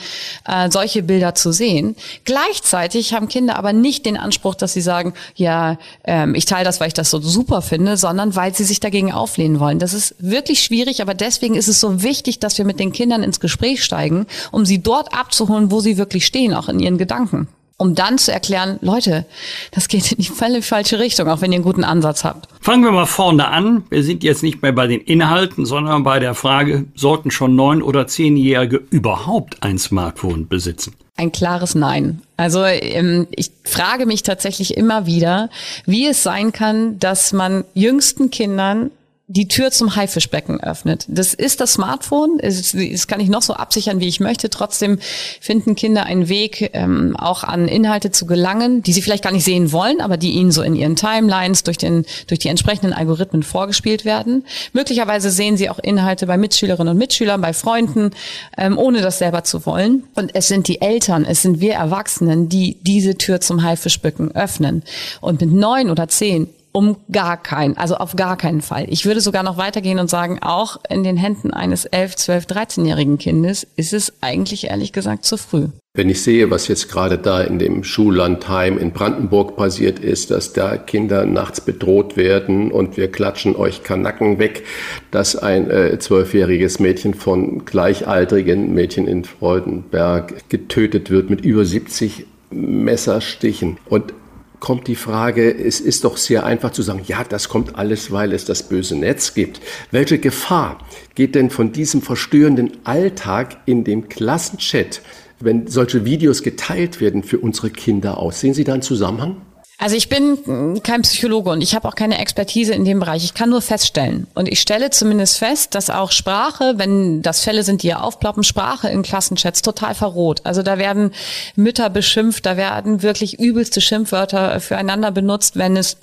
äh, 0.48 0.72
solche 0.72 1.04
Bilder 1.04 1.36
zu 1.36 1.52
sehen. 1.52 1.96
Gleichzeitig 2.26 3.14
haben 3.14 3.28
Kinder 3.28 3.58
aber 3.58 3.74
nicht 3.74 4.08
den 4.08 4.18
Anspruch, 4.18 4.56
dass 4.56 4.74
sie 4.74 4.82
sagen, 4.82 5.14
ja, 5.36 5.78
ähm, 6.04 6.34
ich 6.34 6.46
teile 6.46 6.66
das, 6.66 6.80
weil 6.80 6.88
ich 6.88 6.96
das 6.96 7.12
so 7.12 7.22
super 7.22 7.62
finde, 7.62 7.96
sondern 7.96 8.36
weil 8.36 8.56
sie 8.56 8.64
sich 8.64 8.80
dagegen 8.80 9.12
auflehnen 9.12 9.60
wollen. 9.60 9.78
Das 9.78 9.94
ist 9.94 10.16
wirklich 10.18 10.64
schwierig, 10.64 11.04
aber 11.04 11.14
deswegen 11.14 11.54
ist 11.54 11.68
es 11.68 11.80
so 11.80 12.02
wichtig, 12.02 12.40
dass 12.40 12.58
wir 12.58 12.66
mit 12.66 12.80
den 12.80 12.92
Kindern 12.92 13.22
ins 13.22 13.40
Gespräch 13.40 13.84
steigen, 13.84 14.26
um 14.52 14.66
sie 14.66 14.82
dort 14.82 15.14
abzuholen, 15.14 15.70
wo 15.70 15.80
sie 15.80 15.98
wirklich 15.98 16.26
stehen, 16.26 16.56
auch 16.56 16.70
in 16.70 16.80
ihren 16.80 16.98
Gedanken 16.98 17.48
um 17.82 17.96
dann 17.96 18.20
zu 18.20 18.32
erklären, 18.32 18.78
Leute, 18.82 19.26
das 19.72 19.88
geht 19.88 20.12
in 20.12 20.20
die 20.20 20.30
völlig 20.30 20.64
falsche 20.66 21.00
Richtung, 21.00 21.28
auch 21.28 21.42
wenn 21.42 21.52
ihr 21.52 21.56
einen 21.56 21.64
guten 21.64 21.84
Ansatz 21.84 22.24
habt. 22.24 22.48
Fangen 22.62 22.84
wir 22.84 22.92
mal 22.92 23.08
vorne 23.08 23.48
an. 23.48 23.86
Wir 23.90 24.04
sind 24.04 24.24
jetzt 24.24 24.44
nicht 24.44 24.62
mehr 24.62 24.72
bei 24.72 24.86
den 24.86 25.02
Inhalten, 25.02 25.66
sondern 25.66 26.04
bei 26.04 26.20
der 26.20 26.36
Frage, 26.36 26.86
sollten 26.94 27.32
schon 27.32 27.56
neun- 27.56 27.82
oder 27.82 28.06
zehnjährige 28.06 28.84
überhaupt 28.92 29.64
ein 29.64 29.80
Smartphone 29.80 30.48
besitzen? 30.48 30.94
Ein 31.18 31.32
klares 31.32 31.74
Nein. 31.74 32.22
Also 32.38 32.64
ähm, 32.66 33.26
ich 33.32 33.50
frage 33.64 34.06
mich 34.06 34.22
tatsächlich 34.22 34.78
immer 34.78 35.08
wieder, 35.08 35.50
wie 35.88 36.06
es 36.06 36.22
sein 36.22 36.52
kann, 36.52 37.00
dass 37.00 37.34
man 37.34 37.64
jüngsten 37.74 38.30
Kindern 38.30 38.92
die 39.32 39.48
Tür 39.48 39.72
zum 39.72 39.96
Haifischbecken 39.96 40.62
öffnet. 40.62 41.06
Das 41.08 41.34
ist 41.34 41.62
das 41.62 41.74
Smartphone. 41.74 42.40
Das 42.42 43.08
kann 43.08 43.22
ich 43.22 43.30
noch 43.30 43.42
so 43.42 43.54
absichern, 43.54 44.02
wie 44.02 44.08
ich 44.08 44.20
möchte. 44.20 44.50
Trotzdem 44.50 45.00
finden 45.40 45.76
Kinder 45.76 46.04
einen 46.04 46.28
Weg, 46.28 46.72
ähm, 46.74 47.16
auch 47.16 47.44
an 47.46 47.70
Inhalte 47.70 48.12
zu 48.12 48.26
gelangen, 48.26 48.84
die 48.84 48.92
sie 48.92 49.02
vielleicht 49.02 49.24
gar 49.24 49.32
nicht 49.32 49.46
sehen 49.46 49.72
wollen, 49.72 50.02
aber 50.02 50.18
die 50.18 50.32
ihnen 50.32 50.52
so 50.52 50.62
in 50.62 50.76
ihren 50.76 50.98
Timelines 50.98 51.64
durch, 51.64 51.78
den, 51.78 52.06
durch 52.28 52.40
die 52.40 52.50
entsprechenden 52.50 52.92
Algorithmen 52.92 53.44
vorgespielt 53.44 54.04
werden. 54.04 54.46
Möglicherweise 54.74 55.32
sehen 55.32 55.56
sie 55.56 55.70
auch 55.70 55.80
Inhalte 55.80 56.28
bei 56.28 56.38
Mitschülerinnen 56.38 56.92
und 56.92 56.98
Mitschülern, 56.98 57.40
bei 57.40 57.54
Freunden, 57.54 58.12
ähm, 58.58 58.78
ohne 58.78 59.02
das 59.02 59.20
selber 59.20 59.46
zu 59.46 59.66
wollen. 59.66 60.04
Und 60.16 60.36
es 60.36 60.50
sind 60.50 60.68
die 60.68 60.82
Eltern, 60.82 61.24
es 61.24 61.42
sind 61.42 61.62
wir 61.62 61.76
Erwachsenen, 61.76 62.50
die 62.50 62.78
diese 62.82 63.18
Tür 63.18 63.40
zum 63.40 63.64
Haifischbecken 63.64 64.36
öffnen. 64.36 64.84
Und 65.22 65.40
mit 65.40 65.52
neun 65.52 65.90
oder 65.90 66.10
zehn 66.10 66.50
um 66.72 66.98
gar 67.12 67.42
keinen, 67.42 67.78
also 67.78 67.96
auf 67.96 68.16
gar 68.16 68.38
keinen 68.38 68.62
Fall. 68.62 68.86
Ich 68.90 69.06
würde 69.06 69.22
sogar 69.22 69.44
noch 69.44 69.58
weitergehen 69.58 70.00
und 70.00 70.10
sagen, 70.10 70.40
auch 70.42 70.78
in 70.90 71.04
den 71.04 71.18
Händen 71.18 71.52
eines 71.52 71.86
11, 71.86 72.16
12, 72.16 72.46
13-jährigen 72.46 73.18
Kindes 73.18 73.68
ist 73.76 73.94
es 73.94 74.14
eigentlich 74.22 74.66
ehrlich 74.66 74.94
gesagt 74.94 75.26
zu 75.26 75.38
früh. 75.38 75.68
Wenn 75.94 76.10
ich 76.10 76.24
sehe, 76.24 76.50
was 76.50 76.70
jetzt 76.70 76.90
gerade 76.90 77.18
da 77.18 77.42
in 77.42 77.60
dem 77.60 77.84
Schullandheim 77.84 78.78
in 78.78 78.92
Brandenburg 78.92 79.58
passiert 79.58 80.00
ist, 80.00 80.32
dass 80.32 80.54
da 80.54 80.78
Kinder 80.78 81.26
nachts 81.26 81.60
bedroht 81.60 82.16
werden 82.16 82.72
und 82.72 82.96
wir 82.96 83.12
klatschen 83.12 83.58
euch 83.58 83.84
Kanacken 83.84 84.40
weg, 84.40 84.64
dass 85.12 85.36
ein 85.36 85.70
äh, 85.70 86.00
zwölfjähriges 86.00 86.78
äh, 86.78 86.84
Mädchen 86.84 87.14
von 87.14 87.66
gleichaltrigen 87.66 88.74
Mädchen 88.74 89.06
in 89.06 89.26
Freudenberg 89.26 90.48
getötet 90.48 91.12
wird 91.12 91.30
mit 91.30 91.42
über 91.42 91.66
70 91.66 92.26
Messerstichen. 92.52 93.78
Und 93.90 94.14
kommt 94.62 94.88
die 94.88 94.96
Frage, 94.96 95.54
es 95.54 95.82
ist 95.82 96.06
doch 96.06 96.16
sehr 96.16 96.46
einfach 96.46 96.72
zu 96.72 96.84
sagen, 96.84 97.02
ja, 97.06 97.26
das 97.28 97.50
kommt 97.50 97.76
alles, 97.76 98.12
weil 98.12 98.32
es 98.32 98.46
das 98.46 98.64
böse 98.64 98.96
Netz 98.96 99.34
gibt. 99.34 99.60
Welche 99.90 100.20
Gefahr 100.20 100.78
geht 101.16 101.36
denn 101.36 101.50
von 101.50 101.74
diesem 101.74 102.02
verstörenden 102.02 102.72
Alltag 102.86 103.58
in 103.66 103.84
dem 103.84 104.08
Klassenchat, 104.08 105.02
wenn 105.42 105.68
solche 105.68 106.06
Videos 106.06 106.44
geteilt 106.44 107.02
werden, 107.02 107.24
für 107.24 107.40
unsere 107.40 107.72
Kinder 107.72 108.20
aus? 108.20 108.40
Sehen 108.40 108.54
Sie 108.54 108.64
da 108.64 108.74
einen 108.74 108.84
Zusammenhang? 108.84 109.42
Also 109.82 109.96
ich 109.96 110.10
bin 110.10 110.80
kein 110.84 111.02
Psychologe 111.02 111.50
und 111.50 111.62
ich 111.62 111.74
habe 111.74 111.88
auch 111.88 111.96
keine 111.96 112.20
Expertise 112.20 112.72
in 112.72 112.86
dem 112.86 113.00
Bereich. 113.00 113.24
Ich 113.24 113.34
kann 113.34 113.50
nur 113.50 113.64
feststellen 113.64 114.28
und 114.36 114.48
ich 114.48 114.62
stelle 114.62 114.92
zumindest 114.92 115.40
fest, 115.40 115.74
dass 115.74 115.90
auch 115.90 116.12
Sprache, 116.12 116.76
wenn 116.78 117.24
das 117.24 117.44
Fälle 117.44 117.64
sind, 117.64 117.82
die 117.82 117.88
ja 117.88 118.00
aufploppen, 118.00 118.44
Sprache 118.44 118.90
in 118.90 119.02
Klassenchats 119.02 119.64
total 119.64 119.96
verroht. 119.96 120.42
Also 120.44 120.62
da 120.62 120.78
werden 120.78 121.10
Mütter 121.56 121.90
beschimpft, 121.90 122.46
da 122.46 122.58
werden 122.58 123.02
wirklich 123.02 123.40
übelste 123.40 123.82
Schimpfwörter 123.82 124.60
füreinander 124.60 125.10
benutzt, 125.10 125.56
wenn 125.56 125.76
es 125.76 125.98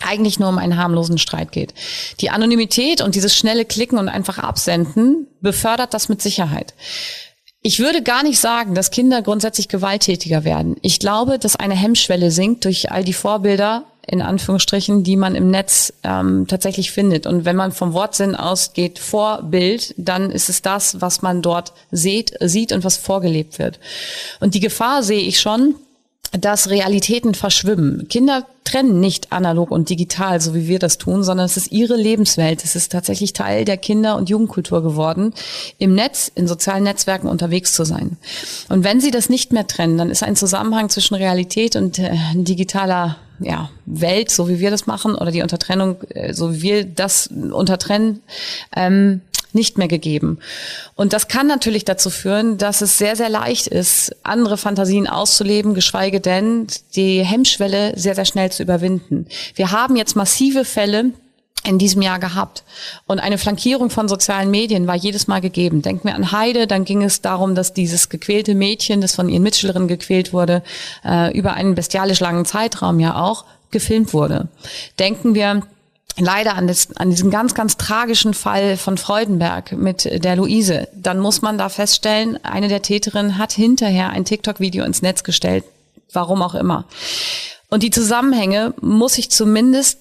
eigentlich 0.00 0.38
nur 0.38 0.48
um 0.48 0.56
einen 0.56 0.78
harmlosen 0.78 1.18
Streit 1.18 1.52
geht. 1.52 1.74
Die 2.20 2.30
Anonymität 2.30 3.02
und 3.02 3.14
dieses 3.14 3.36
schnelle 3.36 3.66
Klicken 3.66 3.98
und 3.98 4.08
einfach 4.08 4.38
absenden 4.38 5.26
befördert 5.42 5.92
das 5.92 6.08
mit 6.08 6.22
Sicherheit. 6.22 6.72
Ich 7.68 7.80
würde 7.80 8.02
gar 8.02 8.22
nicht 8.22 8.40
sagen, 8.40 8.74
dass 8.74 8.90
Kinder 8.90 9.20
grundsätzlich 9.20 9.68
gewalttätiger 9.68 10.42
werden. 10.42 10.76
Ich 10.80 11.00
glaube, 11.00 11.38
dass 11.38 11.54
eine 11.54 11.74
Hemmschwelle 11.74 12.30
sinkt 12.30 12.64
durch 12.64 12.90
all 12.90 13.04
die 13.04 13.12
Vorbilder, 13.12 13.84
in 14.06 14.22
Anführungsstrichen, 14.22 15.04
die 15.04 15.16
man 15.16 15.34
im 15.34 15.50
Netz 15.50 15.92
ähm, 16.02 16.46
tatsächlich 16.48 16.92
findet. 16.92 17.26
Und 17.26 17.44
wenn 17.44 17.56
man 17.56 17.72
vom 17.72 17.92
Wortsinn 17.92 18.34
ausgeht, 18.34 18.98
Vorbild, 18.98 19.92
dann 19.98 20.30
ist 20.30 20.48
es 20.48 20.62
das, 20.62 21.02
was 21.02 21.20
man 21.20 21.42
dort 21.42 21.74
sieht, 21.90 22.32
sieht 22.40 22.72
und 22.72 22.84
was 22.84 22.96
vorgelebt 22.96 23.58
wird. 23.58 23.80
Und 24.40 24.54
die 24.54 24.60
Gefahr 24.60 25.02
sehe 25.02 25.20
ich 25.20 25.38
schon, 25.38 25.74
dass 26.32 26.68
Realitäten 26.68 27.34
verschwimmen. 27.34 28.06
Kinder 28.08 28.46
trennen 28.64 29.00
nicht 29.00 29.32
analog 29.32 29.70
und 29.70 29.88
digital, 29.88 30.40
so 30.40 30.54
wie 30.54 30.68
wir 30.68 30.78
das 30.78 30.98
tun, 30.98 31.22
sondern 31.24 31.46
es 31.46 31.56
ist 31.56 31.72
ihre 31.72 31.96
Lebenswelt. 31.96 32.64
Es 32.64 32.76
ist 32.76 32.92
tatsächlich 32.92 33.32
Teil 33.32 33.64
der 33.64 33.78
Kinder- 33.78 34.16
und 34.16 34.28
Jugendkultur 34.28 34.82
geworden, 34.82 35.32
im 35.78 35.94
Netz, 35.94 36.30
in 36.34 36.46
sozialen 36.46 36.84
Netzwerken 36.84 37.28
unterwegs 37.28 37.72
zu 37.72 37.84
sein. 37.84 38.18
Und 38.68 38.84
wenn 38.84 39.00
sie 39.00 39.10
das 39.10 39.30
nicht 39.30 39.52
mehr 39.52 39.66
trennen, 39.66 39.96
dann 39.96 40.10
ist 40.10 40.22
ein 40.22 40.36
Zusammenhang 40.36 40.90
zwischen 40.90 41.14
Realität 41.14 41.76
und 41.76 41.98
äh, 41.98 42.16
digitaler 42.34 43.16
ja, 43.40 43.70
Welt, 43.86 44.30
so 44.30 44.48
wie 44.48 44.58
wir 44.58 44.70
das 44.70 44.86
machen, 44.86 45.14
oder 45.14 45.30
die 45.30 45.42
Untertrennung, 45.42 46.02
äh, 46.10 46.34
so 46.34 46.52
wie 46.54 46.62
wir 46.62 46.84
das 46.84 47.28
untertrennen, 47.28 48.20
ähm, 48.74 49.22
nicht 49.54 49.78
mehr 49.78 49.88
gegeben. 49.88 50.38
Und 50.94 51.12
das 51.12 51.28
kann 51.28 51.46
natürlich 51.46 51.84
dazu 51.84 52.10
führen, 52.10 52.58
dass 52.58 52.80
es 52.80 52.98
sehr, 52.98 53.16
sehr 53.16 53.28
leicht 53.28 53.66
ist, 53.66 54.14
andere 54.22 54.58
Fantasien 54.58 55.06
auszuleben, 55.06 55.74
geschweige 55.74 56.20
denn 56.20 56.66
die 56.94 57.24
Hemmschwelle 57.24 57.98
sehr, 57.98 58.14
sehr 58.14 58.24
schnell 58.24 58.50
zu 58.52 58.62
überwinden. 58.62 59.26
Wir 59.54 59.72
haben 59.72 59.96
jetzt 59.96 60.16
massive 60.16 60.64
Fälle, 60.64 61.12
in 61.64 61.78
diesem 61.78 62.02
Jahr 62.02 62.18
gehabt. 62.18 62.62
Und 63.06 63.18
eine 63.18 63.36
Flankierung 63.36 63.90
von 63.90 64.08
sozialen 64.08 64.50
Medien 64.50 64.86
war 64.86 64.94
jedes 64.94 65.26
Mal 65.26 65.40
gegeben. 65.40 65.82
Denken 65.82 66.08
wir 66.08 66.14
an 66.14 66.32
Heide, 66.32 66.66
dann 66.66 66.84
ging 66.84 67.02
es 67.02 67.20
darum, 67.20 67.54
dass 67.54 67.74
dieses 67.74 68.08
gequälte 68.08 68.54
Mädchen, 68.54 69.00
das 69.00 69.14
von 69.14 69.28
ihren 69.28 69.42
Mitschülerinnen 69.42 69.88
gequält 69.88 70.32
wurde, 70.32 70.62
äh, 71.04 71.36
über 71.36 71.54
einen 71.54 71.74
bestialisch 71.74 72.20
langen 72.20 72.44
Zeitraum 72.44 73.00
ja 73.00 73.20
auch 73.20 73.44
gefilmt 73.70 74.14
wurde. 74.14 74.48
Denken 74.98 75.34
wir 75.34 75.62
leider 76.18 76.54
an, 76.54 76.66
das, 76.66 76.96
an 76.96 77.10
diesen 77.10 77.30
ganz, 77.30 77.54
ganz 77.54 77.76
tragischen 77.76 78.34
Fall 78.34 78.76
von 78.76 78.98
Freudenberg 78.98 79.72
mit 79.72 80.24
der 80.24 80.36
Luise, 80.36 80.88
dann 80.94 81.18
muss 81.20 81.42
man 81.42 81.58
da 81.58 81.68
feststellen, 81.68 82.42
eine 82.44 82.68
der 82.68 82.82
Täterinnen 82.82 83.38
hat 83.38 83.52
hinterher 83.52 84.10
ein 84.10 84.24
TikTok-Video 84.24 84.84
ins 84.84 85.02
Netz 85.02 85.22
gestellt, 85.22 85.64
warum 86.12 86.42
auch 86.42 86.54
immer. 86.54 86.84
Und 87.70 87.82
die 87.82 87.90
Zusammenhänge 87.90 88.74
muss 88.80 89.18
ich 89.18 89.30
zumindest 89.30 89.98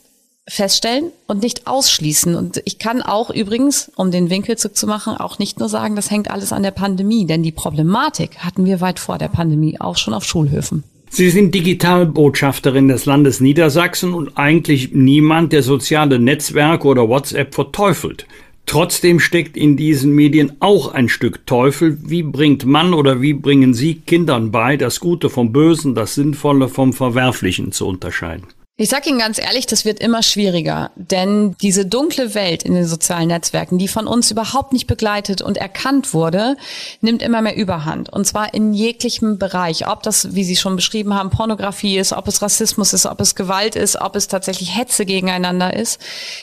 feststellen 0.47 1.11
und 1.28 1.41
nicht 1.41 1.68
ausschließen. 1.68 2.36
Und 2.36 2.61
ich 2.63 2.80
kann 2.80 3.01
auch 3.01 3.30
übrigens, 3.30 3.91
um 3.95 4.11
den 4.11 4.30
Winkel 4.30 4.57
zu 4.57 4.88
machen, 4.88 5.18
auch 5.18 5.39
nicht 5.39 5.59
nur 5.59 5.68
sagen, 5.68 5.95
das 5.95 6.09
hängt 6.09 6.32
alles 6.32 6.53
an 6.53 6.63
der 6.63 6.72
Pandemie, 6.72 7.26
denn 7.26 7.43
die 7.43 7.51
Problematik 7.51 8.38
hatten 8.39 8.63
wir 8.63 8.80
weit 8.80 8.99
vor 8.99 9.18
der 9.18 9.28
Pandemie 9.28 9.80
auch 9.82 9.97
schon 9.97 10.13
auf 10.13 10.24
Schulhöfen. 10.24 10.84
Sie 11.10 11.30
sind 11.30 11.55
Digitalbotschafterin 11.55 12.89
des 12.89 13.05
Landes 13.05 13.39
Niedersachsen 13.39 14.14
und 14.14 14.38
eigentlich 14.38 14.91
niemand, 14.93 15.53
der 15.53 15.64
soziale 15.64 16.20
Netzwerke 16.20 16.88
oder 16.88 17.08
WhatsApp 17.08 17.55
verteufelt. 17.55 18.28
Trotzdem 18.66 19.22
steckt 19.22 19.55
in 19.55 19.78
diesen 19.78 20.14
Medien 20.14 20.58
auch 20.60 20.93
ein 20.93 21.08
Stück 21.08 21.45
Teufel. 21.45 21.97
Wie 22.03 22.22
bringt 22.22 22.66
man 22.66 22.93
oder 22.93 23.22
wie 23.22 23.34
bringen 23.34 23.74
Sie 23.74 23.95
Kindern 23.95 24.51
bei, 24.51 24.76
das 24.76 24.99
Gute 24.99 25.30
vom 25.30 25.53
Bösen, 25.53 25.95
das 25.95 26.16
Sinnvolle 26.16 26.68
vom 26.68 26.91
Verwerflichen 26.91 27.72
zu 27.72 27.88
unterscheiden? 27.88 28.45
Ich 28.80 28.89
sage 28.89 29.09
Ihnen 29.09 29.17
ganz 29.17 29.39
ehrlich, 29.39 29.65
das 29.65 29.86
wird 29.86 29.99
immer 29.99 30.21
schwieriger, 30.21 30.91
denn 30.95 31.55
diese 31.63 31.88
dunkle 31.88 32.36
Welt 32.36 32.61
in 32.61 32.75
den 32.75 32.86
sozialen 32.86 33.30
Netzwerken, 33.30 33.80
die 33.80 33.88
von 33.88 34.05
uns 34.05 34.30
überhaupt 34.30 34.71
nicht 34.71 34.86
begleitet 34.86 35.41
und 35.41 35.57
erkannt 35.57 36.13
wurde, 36.13 36.57
nimmt 37.01 37.23
immer 37.23 37.41
mehr 37.41 37.55
Überhand. 37.55 38.13
Und 38.13 38.25
zwar 38.28 38.53
in 38.53 38.75
jeglichem 38.75 39.39
Bereich. 39.39 39.88
Ob 39.88 40.03
das, 40.03 40.36
wie 40.36 40.43
Sie 40.43 40.55
schon 40.55 40.75
beschrieben 40.75 41.15
haben, 41.15 41.32
Pornografie 41.32 41.97
ist, 41.97 42.13
ob 42.13 42.28
es 42.28 42.43
Rassismus 42.43 42.93
ist, 42.93 43.07
ob 43.07 43.19
es 43.19 43.34
Gewalt 43.34 43.75
ist, 43.75 43.99
ob 43.99 44.15
es 44.15 44.28
tatsächlich 44.28 44.78
Hetze 44.78 45.07
gegeneinander 45.07 45.75
ist. 45.75 45.99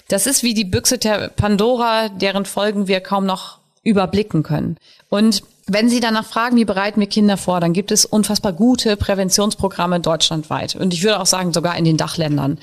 Das 0.09 0.26
ist 0.26 0.43
wie 0.43 0.55
die 0.55 0.64
Büchse 0.64 0.99
der 0.99 1.28
Pandora, 1.28 2.09
deren 2.09 2.47
Folgen 2.47 2.89
wir 2.89 3.01
kaum 3.01 3.26
noch 3.26 3.59
überblicken 3.85 4.43
können. 4.43 4.76
Und 5.09 5.45
wenn 5.67 5.89
Sie 5.89 6.01
danach 6.01 6.27
fragen, 6.27 6.57
wie 6.57 6.65
bereiten 6.65 7.01
wir 7.01 7.07
Kinder 7.07 7.37
vor, 7.37 7.61
dann 7.61 7.73
gibt 7.73 7.91
es 7.91 8.05
unfassbar 8.05 8.53
gute 8.53 8.97
Präventionsprogramme 8.97 10.01
deutschlandweit. 10.01 10.77
Und 10.77 10.93
ich 10.93 11.03
würde 11.03 11.21
auch 11.21 11.27
sagen, 11.27 11.53
sogar 11.53 11.77
in 11.77 11.85
den 11.85 11.97
Dachländern. 11.97 12.59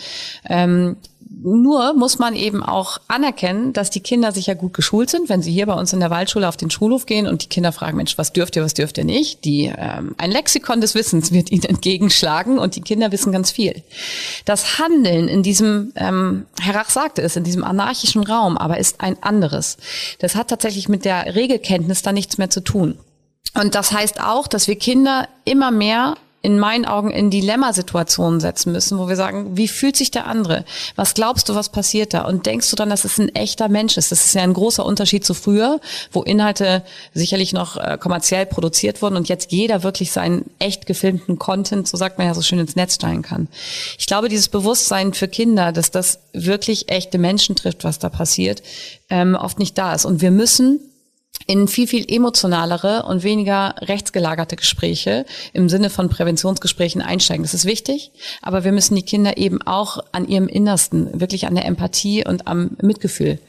Ähm, 0.47 0.97
nur 1.44 1.94
muss 1.94 2.20
man 2.20 2.36
eben 2.36 2.62
auch 2.62 2.98
anerkennen, 3.08 3.72
dass 3.72 3.90
die 3.90 4.02
Kinder 4.02 4.32
sicher 4.32 4.54
gut 4.54 4.74
geschult 4.74 5.10
sind. 5.10 5.30
Wenn 5.30 5.42
sie 5.42 5.52
hier 5.52 5.66
bei 5.66 5.74
uns 5.74 5.94
in 5.94 6.02
der 6.02 6.10
Waldschule 6.10 6.48
auf 6.48 6.58
den 6.58 6.70
Schulhof 6.70 7.06
gehen 7.06 7.26
und 7.26 7.44
die 7.44 7.48
Kinder 7.48 7.72
fragen, 7.72 7.98
Mensch, 7.98 8.18
was 8.18 8.34
dürft 8.34 8.56
ihr, 8.56 8.64
was 8.64 8.74
dürft 8.74 8.98
ihr 8.98 9.06
nicht? 9.06 9.46
Die, 9.46 9.72
ähm, 9.76 10.14
ein 10.18 10.30
Lexikon 10.30 10.82
des 10.82 10.94
Wissens 10.94 11.32
wird 11.32 11.52
ihnen 11.52 11.64
entgegenschlagen 11.70 12.60
und 12.60 12.76
die 12.76 12.82
Kinder 12.82 13.12
wissen 13.12 13.32
ganz 13.32 13.50
viel. 13.52 13.82
Das 14.46 14.78
Handeln 14.78 15.28
in 15.30 15.42
diesem, 15.42 15.94
ähm, 15.96 16.46
Herr 16.60 16.76
Rach 16.76 16.90
sagte 16.90 17.22
es, 17.22 17.36
in 17.36 17.44
diesem 17.44 17.64
anarchischen 17.64 18.24
Raum, 18.24 18.58
aber 18.58 18.78
ist 18.78 19.00
ein 19.00 19.22
anderes. 19.22 19.78
Das 20.20 20.36
hat 20.36 20.50
tatsächlich 20.50 20.90
mit 20.90 21.06
der 21.06 21.36
Regelkenntnis 21.36 22.02
da 22.02 22.12
nichts 22.12 22.38
mehr 22.38 22.50
zu 22.50 22.62
tun. 22.62 22.98
Und 23.54 23.76
das 23.76 23.92
heißt 23.92 24.22
auch, 24.22 24.48
dass 24.48 24.68
wir 24.68 24.76
Kinder 24.76 25.28
immer 25.46 25.72
mehr 25.72 26.16
in 26.44 26.58
meinen 26.58 26.86
Augen 26.86 27.12
in 27.12 27.30
Dilemmasituationen 27.30 28.39
setzen 28.39 28.72
müssen, 28.72 28.98
wo 28.98 29.08
wir 29.08 29.16
sagen, 29.16 29.58
wie 29.58 29.68
fühlt 29.68 29.96
sich 29.96 30.10
der 30.10 30.26
andere? 30.26 30.66
Was 30.96 31.14
glaubst 31.14 31.48
du, 31.50 31.56
was 31.56 31.70
passiert 31.70 32.16
da? 32.16 32.24
Und 32.26 32.48
denkst 32.48 32.70
du 32.70 32.76
dann, 32.76 32.89
dass 32.89 33.06
es 33.06 33.20
ein 33.20 33.34
echter 33.36 33.70
Mensch 33.70 33.96
ist? 33.98 34.12
Das 34.12 34.26
ist 34.26 34.34
ja 34.34 34.42
ein 34.42 34.54
großer 34.54 34.84
Unterschied 34.84 35.24
zu 35.24 35.36
früher, 35.36 35.80
wo 36.12 36.24
Inhalte 36.24 36.84
sicherlich 37.14 37.54
noch 37.54 37.78
äh, 37.78 37.98
kommerziell 38.00 38.48
produziert 38.48 39.02
wurden 39.02 39.18
und 39.18 39.30
jetzt 39.30 39.52
jeder 39.52 39.84
wirklich 39.84 40.12
seinen 40.12 40.46
echt 40.58 40.88
gefilmten 40.88 41.38
Content, 41.38 41.88
so 41.88 41.96
sagt 41.96 42.18
man 42.18 42.26
ja 42.26 42.34
so 42.34 42.42
schön, 42.42 42.60
ins 42.60 42.76
Netz 42.76 42.96
steigen 42.96 43.22
kann. 43.22 43.48
Ich 44.00 44.08
glaube, 44.08 44.28
dieses 44.28 44.48
Bewusstsein 44.48 45.14
für 45.14 45.28
Kinder, 45.28 45.72
dass 45.72 45.92
das 45.92 46.20
wirklich 46.34 46.89
echte 46.89 47.20
Menschen 47.20 47.56
trifft, 47.56 47.84
was 47.84 48.00
da 48.00 48.10
passiert, 48.10 48.64
ähm, 49.10 49.36
oft 49.36 49.60
nicht 49.60 49.78
da 49.78 49.94
ist. 49.94 50.06
Und 50.06 50.22
wir 50.22 50.32
müssen 50.32 50.80
in 51.48 51.68
viel, 51.68 51.88
viel 51.88 52.06
emotionalere 52.08 53.04
und 53.04 53.24
weniger 53.24 53.76
rechtsgelagerte 53.80 54.56
Gespräche 54.56 55.26
im 55.54 55.70
Sinne 55.70 55.90
von 55.90 56.08
Präventionsgesprächen 56.08 57.02
einsteigen. 57.02 57.44
Das 57.44 57.54
ist 57.54 57.66
wichtig, 57.66 58.12
aber 58.42 58.64
wir 58.64 58.72
müssen 58.72 58.96
die 58.96 59.02
Kinder 59.04 59.38
eben 59.38 59.62
auch 59.62 60.00
an 60.12 60.28
ihrem 60.28 60.48
Innersten, 60.48 61.20
wirklich 61.20 61.48
an 61.48 61.56
der 61.56 61.66
Empathie 61.66 62.26
und 62.26 62.48
am 62.48 62.78
Mitgefühl 62.82 63.40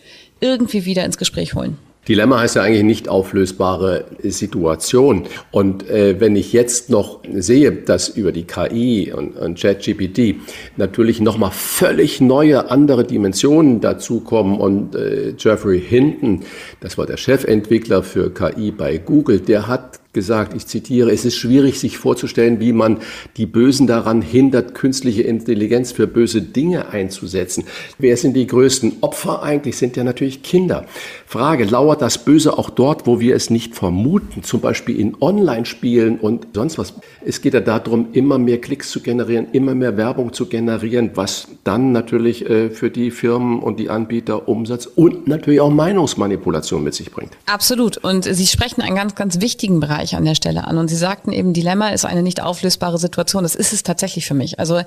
irgendwie 0.41 0.85
wieder 0.85 1.05
ins 1.05 1.19
Gespräch 1.19 1.55
holen. 1.55 1.79
Dilemma 2.09 2.41
heißt 2.41 2.57
ja 2.57 2.63
eigentlich 2.63 2.83
nicht 2.83 3.09
auflösbare 3.09 4.07
Situation. 4.25 5.27
Und 5.53 5.89
äh, 5.89 6.19
wenn 6.21 6.35
ich 6.35 6.53
jetzt 6.53 6.91
noch 6.91 7.21
sehe, 7.33 7.71
dass 7.71 8.09
über 8.09 8.33
die 8.33 8.45
KI 8.45 9.13
und, 9.13 9.37
und 9.37 9.59
ChatGPT 9.59 10.37
natürlich 10.77 11.21
nochmal 11.21 11.53
völlig 11.53 12.21
neue 12.21 12.71
andere 12.71 13.05
Dimensionen 13.05 13.81
dazukommen 13.81 14.59
und 14.59 14.97
äh, 14.97 15.35
Jeffrey 15.39 15.81
Hinton, 15.81 16.41
das 16.81 16.99
war 16.99 17.07
der 17.07 17.17
Chefentwickler 17.17 18.03
für 18.03 18.35
KI 18.35 18.73
bei 18.73 18.99
Google, 18.99 19.39
der 19.39 19.69
hat 19.69 20.02
gesagt, 20.13 20.55
ich 20.55 20.67
zitiere, 20.67 21.11
es 21.11 21.25
ist 21.25 21.37
schwierig 21.37 21.81
sich 21.81 21.97
vorzustellen, 21.97 22.61
wie 22.61 22.73
man 22.73 22.99
die 23.37 23.47
Bösen 23.47 23.87
daran 23.87 24.21
hindert, 24.21 24.75
künstliche 24.75 25.23
Intelligenz 25.23 25.93
für 25.93 26.07
böse 26.07 26.43
Dinge 26.43 26.89
einzusetzen. 26.91 27.65
Wer 27.99 28.17
sind 28.17 28.35
die 28.35 28.47
größten 28.47 28.99
Opfer 29.01 29.43
eigentlich? 29.43 29.79
Sind 29.79 29.97
ja 29.97 30.05
natürlich 30.05 30.43
Kinder. 30.43 30.85
Frage, 31.27 31.65
lauert 31.65 32.03
das 32.03 32.19
Böse 32.19 32.59
auch 32.59 32.69
dort, 32.69 33.07
wo 33.07 33.21
wir 33.21 33.35
es 33.35 33.49
nicht 33.49 33.75
vermuten, 33.75 34.43
zum 34.43 34.61
Beispiel 34.61 34.99
in 35.01 35.17
Online-Spielen 35.21 36.19
und 36.19 36.49
sonst 36.55 36.77
was? 36.77 36.95
Es 37.25 37.41
geht 37.41 37.55
ja 37.55 37.61
darum, 37.61 38.09
immer 38.13 38.39
mehr 38.39 38.61
Klicks 38.61 38.91
zu 38.91 39.01
generieren, 39.01 39.47
immer 39.53 39.75
mehr 39.75 39.97
Werbung 39.97 40.35
zu 40.35 40.47
generieren, 40.47 41.13
was 41.15 41.49
dann 41.65 41.93
natürlich 41.93 42.49
äh, 42.49 42.69
für 42.69 42.91
die 42.91 43.11
Firmen 43.11 43.61
und 43.61 43.81
die 43.81 43.89
Anbieter 43.89 44.47
Umsatz 44.47 44.87
und 44.87 45.27
natürlich 45.27 45.61
auch 45.61 45.71
Meinungsmanipulation 45.71 46.85
mit 46.85 46.95
sich 46.95 47.11
bringt. 47.11 47.33
Absolut. 47.47 47.97
Und 47.97 48.25
Sie 48.25 48.47
sprechen 48.47 48.83
einen 48.83 48.97
ganz, 48.97 49.15
ganz 49.15 49.41
wichtigen 49.41 49.81
Bereich 49.81 50.02
Bereich 50.03 50.17
an 50.17 50.25
der 50.25 50.35
Stelle 50.35 50.67
an. 50.67 50.79
Und 50.79 50.89
Sie 50.89 50.97
sagten 50.97 51.33
eben, 51.33 51.53
Dilemma 51.53 51.91
ist 51.91 52.05
eine 52.05 52.23
nicht 52.23 52.43
auflösbare 52.43 52.99
Situation. 52.99 53.45
Das 53.45 53.55
ist 53.55 53.73
es 53.73 53.85
tatsächlich 53.85 54.27
für 54.27 54.35
mich. 54.35 54.59
Also 54.59 54.83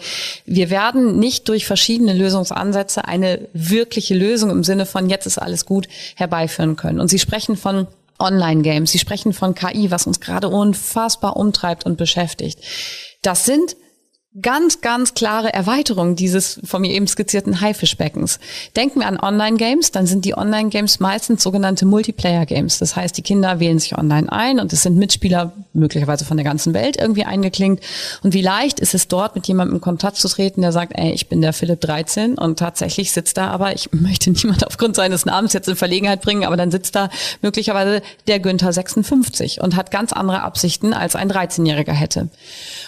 wir 0.45 0.69
werden 0.69 1.19
nicht 1.19 1.47
durch 1.47 1.65
verschiedene 1.65 2.13
Lösungsansätze 2.13 3.05
eine 3.05 3.47
wirkliche 3.53 4.13
Lösung 4.13 4.49
im 4.49 4.63
Sinne 4.63 4.85
von 4.85 5.09
jetzt 5.09 5.25
ist 5.25 5.37
alles 5.37 5.65
gut 5.65 5.87
herbeiführen 6.15 6.75
können. 6.75 6.99
Und 6.99 7.07
Sie 7.07 7.19
sprechen 7.19 7.55
von 7.55 7.87
Online-Games, 8.19 8.91
Sie 8.91 8.99
sprechen 8.99 9.31
von 9.31 9.55
KI, 9.55 9.89
was 9.89 10.05
uns 10.05 10.19
gerade 10.19 10.49
unfassbar 10.49 11.37
umtreibt 11.37 11.85
und 11.85 11.97
beschäftigt. 11.97 12.59
Das 13.21 13.45
sind 13.45 13.77
ganz, 14.41 14.81
ganz 14.81 15.13
klare 15.13 15.53
Erweiterung 15.53 16.17
dieses 16.17 16.59
von 16.65 16.81
mir 16.81 16.91
eben 16.91 17.07
skizzierten 17.07 17.61
Haifischbeckens. 17.61 18.39
Denken 18.75 18.99
wir 18.99 19.07
an 19.07 19.17
Online-Games, 19.17 19.91
dann 19.91 20.07
sind 20.07 20.25
die 20.25 20.37
Online-Games 20.37 20.99
meistens 20.99 21.41
sogenannte 21.41 21.85
Multiplayer-Games. 21.85 22.79
Das 22.79 22.97
heißt, 22.97 23.17
die 23.17 23.21
Kinder 23.21 23.61
wählen 23.61 23.79
sich 23.79 23.97
online 23.97 24.29
ein 24.29 24.59
und 24.59 24.73
es 24.73 24.83
sind 24.83 24.97
Mitspieler 24.97 25.53
möglicherweise 25.71 26.25
von 26.25 26.35
der 26.35 26.43
ganzen 26.43 26.73
Welt 26.73 26.97
irgendwie 26.99 27.23
eingeklinkt. 27.23 27.83
Und 28.23 28.33
wie 28.33 28.41
leicht 28.41 28.81
ist 28.81 28.93
es 28.93 29.07
dort, 29.07 29.35
mit 29.35 29.47
jemandem 29.47 29.75
in 29.75 29.81
Kontakt 29.81 30.17
zu 30.17 30.27
treten, 30.27 30.61
der 30.61 30.73
sagt, 30.73 30.93
ey, 30.95 31.11
ich 31.11 31.27
bin 31.27 31.41
der 31.41 31.53
Philipp 31.53 31.79
13 31.81 32.37
und 32.37 32.59
tatsächlich 32.59 33.13
sitzt 33.13 33.37
da 33.37 33.47
aber, 33.47 33.73
ich 33.73 33.89
möchte 33.93 34.31
niemand 34.31 34.67
aufgrund 34.67 34.97
seines 34.97 35.25
Namens 35.25 35.53
jetzt 35.53 35.69
in 35.69 35.77
Verlegenheit 35.77 36.21
bringen, 36.21 36.43
aber 36.43 36.57
dann 36.57 36.71
sitzt 36.71 36.95
da 36.95 37.09
möglicherweise 37.41 38.01
der 38.27 38.39
Günther 38.39 38.73
56 38.73 39.61
und 39.61 39.77
hat 39.77 39.91
ganz 39.91 40.11
andere 40.11 40.41
Absichten, 40.41 40.93
als 40.93 41.15
ein 41.15 41.31
13-Jähriger 41.31 41.93
hätte. 41.93 42.27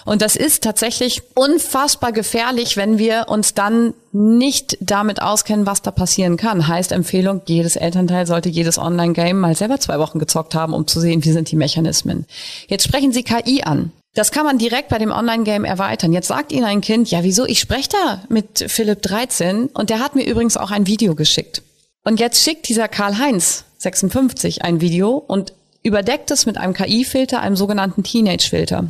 Und 0.03 0.21
das 0.21 0.35
ist 0.35 0.63
tatsächlich 0.63 1.21
unfassbar 1.38 2.13
gefährlich, 2.13 2.77
wenn 2.77 2.97
wir 2.97 3.27
uns 3.27 3.53
dann 3.53 3.93
nicht 4.11 4.75
damit 4.81 5.21
auskennen, 5.21 5.67
was 5.67 5.83
da 5.83 5.91
passieren 5.91 6.35
kann. 6.35 6.67
Heißt 6.67 6.91
Empfehlung, 6.91 7.43
jedes 7.45 7.75
Elternteil 7.75 8.25
sollte 8.25 8.49
jedes 8.49 8.79
Online-Game 8.79 9.39
mal 9.39 9.55
selber 9.55 9.79
zwei 9.79 9.99
Wochen 9.99 10.17
gezockt 10.17 10.55
haben, 10.55 10.73
um 10.73 10.88
zu 10.88 10.99
sehen, 10.99 11.23
wie 11.23 11.31
sind 11.31 11.51
die 11.51 11.55
Mechanismen. 11.55 12.25
Jetzt 12.67 12.85
sprechen 12.85 13.11
Sie 13.11 13.21
KI 13.21 13.61
an. 13.61 13.91
Das 14.15 14.31
kann 14.31 14.45
man 14.45 14.57
direkt 14.57 14.89
bei 14.89 14.97
dem 14.97 15.11
Online-Game 15.11 15.63
erweitern. 15.63 16.11
Jetzt 16.11 16.29
sagt 16.29 16.51
Ihnen 16.51 16.65
ein 16.65 16.81
Kind, 16.81 17.11
ja 17.11 17.23
wieso, 17.23 17.45
ich 17.45 17.59
spreche 17.59 17.89
da 17.89 18.23
mit 18.29 18.65
Philipp 18.67 19.03
13 19.03 19.67
und 19.67 19.91
der 19.91 19.99
hat 19.99 20.15
mir 20.15 20.25
übrigens 20.25 20.57
auch 20.57 20.71
ein 20.71 20.88
Video 20.88 21.13
geschickt. 21.13 21.61
Und 22.03 22.19
jetzt 22.19 22.41
schickt 22.41 22.67
dieser 22.67 22.88
Karl-Heinz 22.88 23.65
56 23.77 24.63
ein 24.63 24.81
Video 24.81 25.11
und 25.11 25.53
überdeckt 25.83 26.31
es 26.31 26.47
mit 26.47 26.57
einem 26.57 26.73
KI-Filter, 26.73 27.41
einem 27.41 27.55
sogenannten 27.55 28.01
Teenage-Filter. 28.01 28.85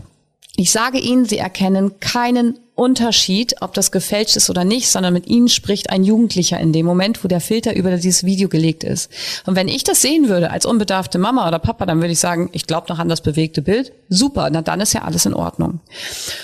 Ich 0.55 0.71
sage 0.71 0.99
Ihnen, 0.99 1.25
Sie 1.25 1.37
erkennen 1.37 1.99
keinen 1.99 2.59
Unterschied, 2.77 3.55
ob 3.61 3.73
das 3.73 3.91
gefälscht 3.91 4.35
ist 4.35 4.51
oder 4.51 4.63
nicht, 4.63 4.89
sondern 4.89 5.11
mit 5.11 5.25
ihnen 5.25 5.49
spricht 5.49 5.89
ein 5.89 6.03
Jugendlicher 6.03 6.59
in 6.59 6.73
dem 6.73 6.85
Moment, 6.85 7.23
wo 7.23 7.27
der 7.27 7.41
Filter 7.41 7.75
über 7.75 7.89
dieses 7.97 8.23
Video 8.23 8.49
gelegt 8.49 8.83
ist. 8.83 9.11
Und 9.47 9.55
wenn 9.55 9.67
ich 9.67 9.83
das 9.83 10.03
sehen 10.03 10.29
würde 10.29 10.51
als 10.51 10.63
unbedarfte 10.63 11.17
Mama 11.17 11.47
oder 11.47 11.57
Papa, 11.57 11.87
dann 11.87 12.01
würde 12.01 12.11
ich 12.11 12.19
sagen, 12.19 12.49
ich 12.53 12.67
glaube 12.67 12.85
noch 12.89 12.99
an 12.99 13.09
das 13.09 13.21
bewegte 13.21 13.63
Bild. 13.63 13.93
Super, 14.09 14.49
na 14.51 14.61
dann 14.61 14.79
ist 14.79 14.93
ja 14.93 15.01
alles 15.01 15.25
in 15.25 15.33
Ordnung. 15.33 15.79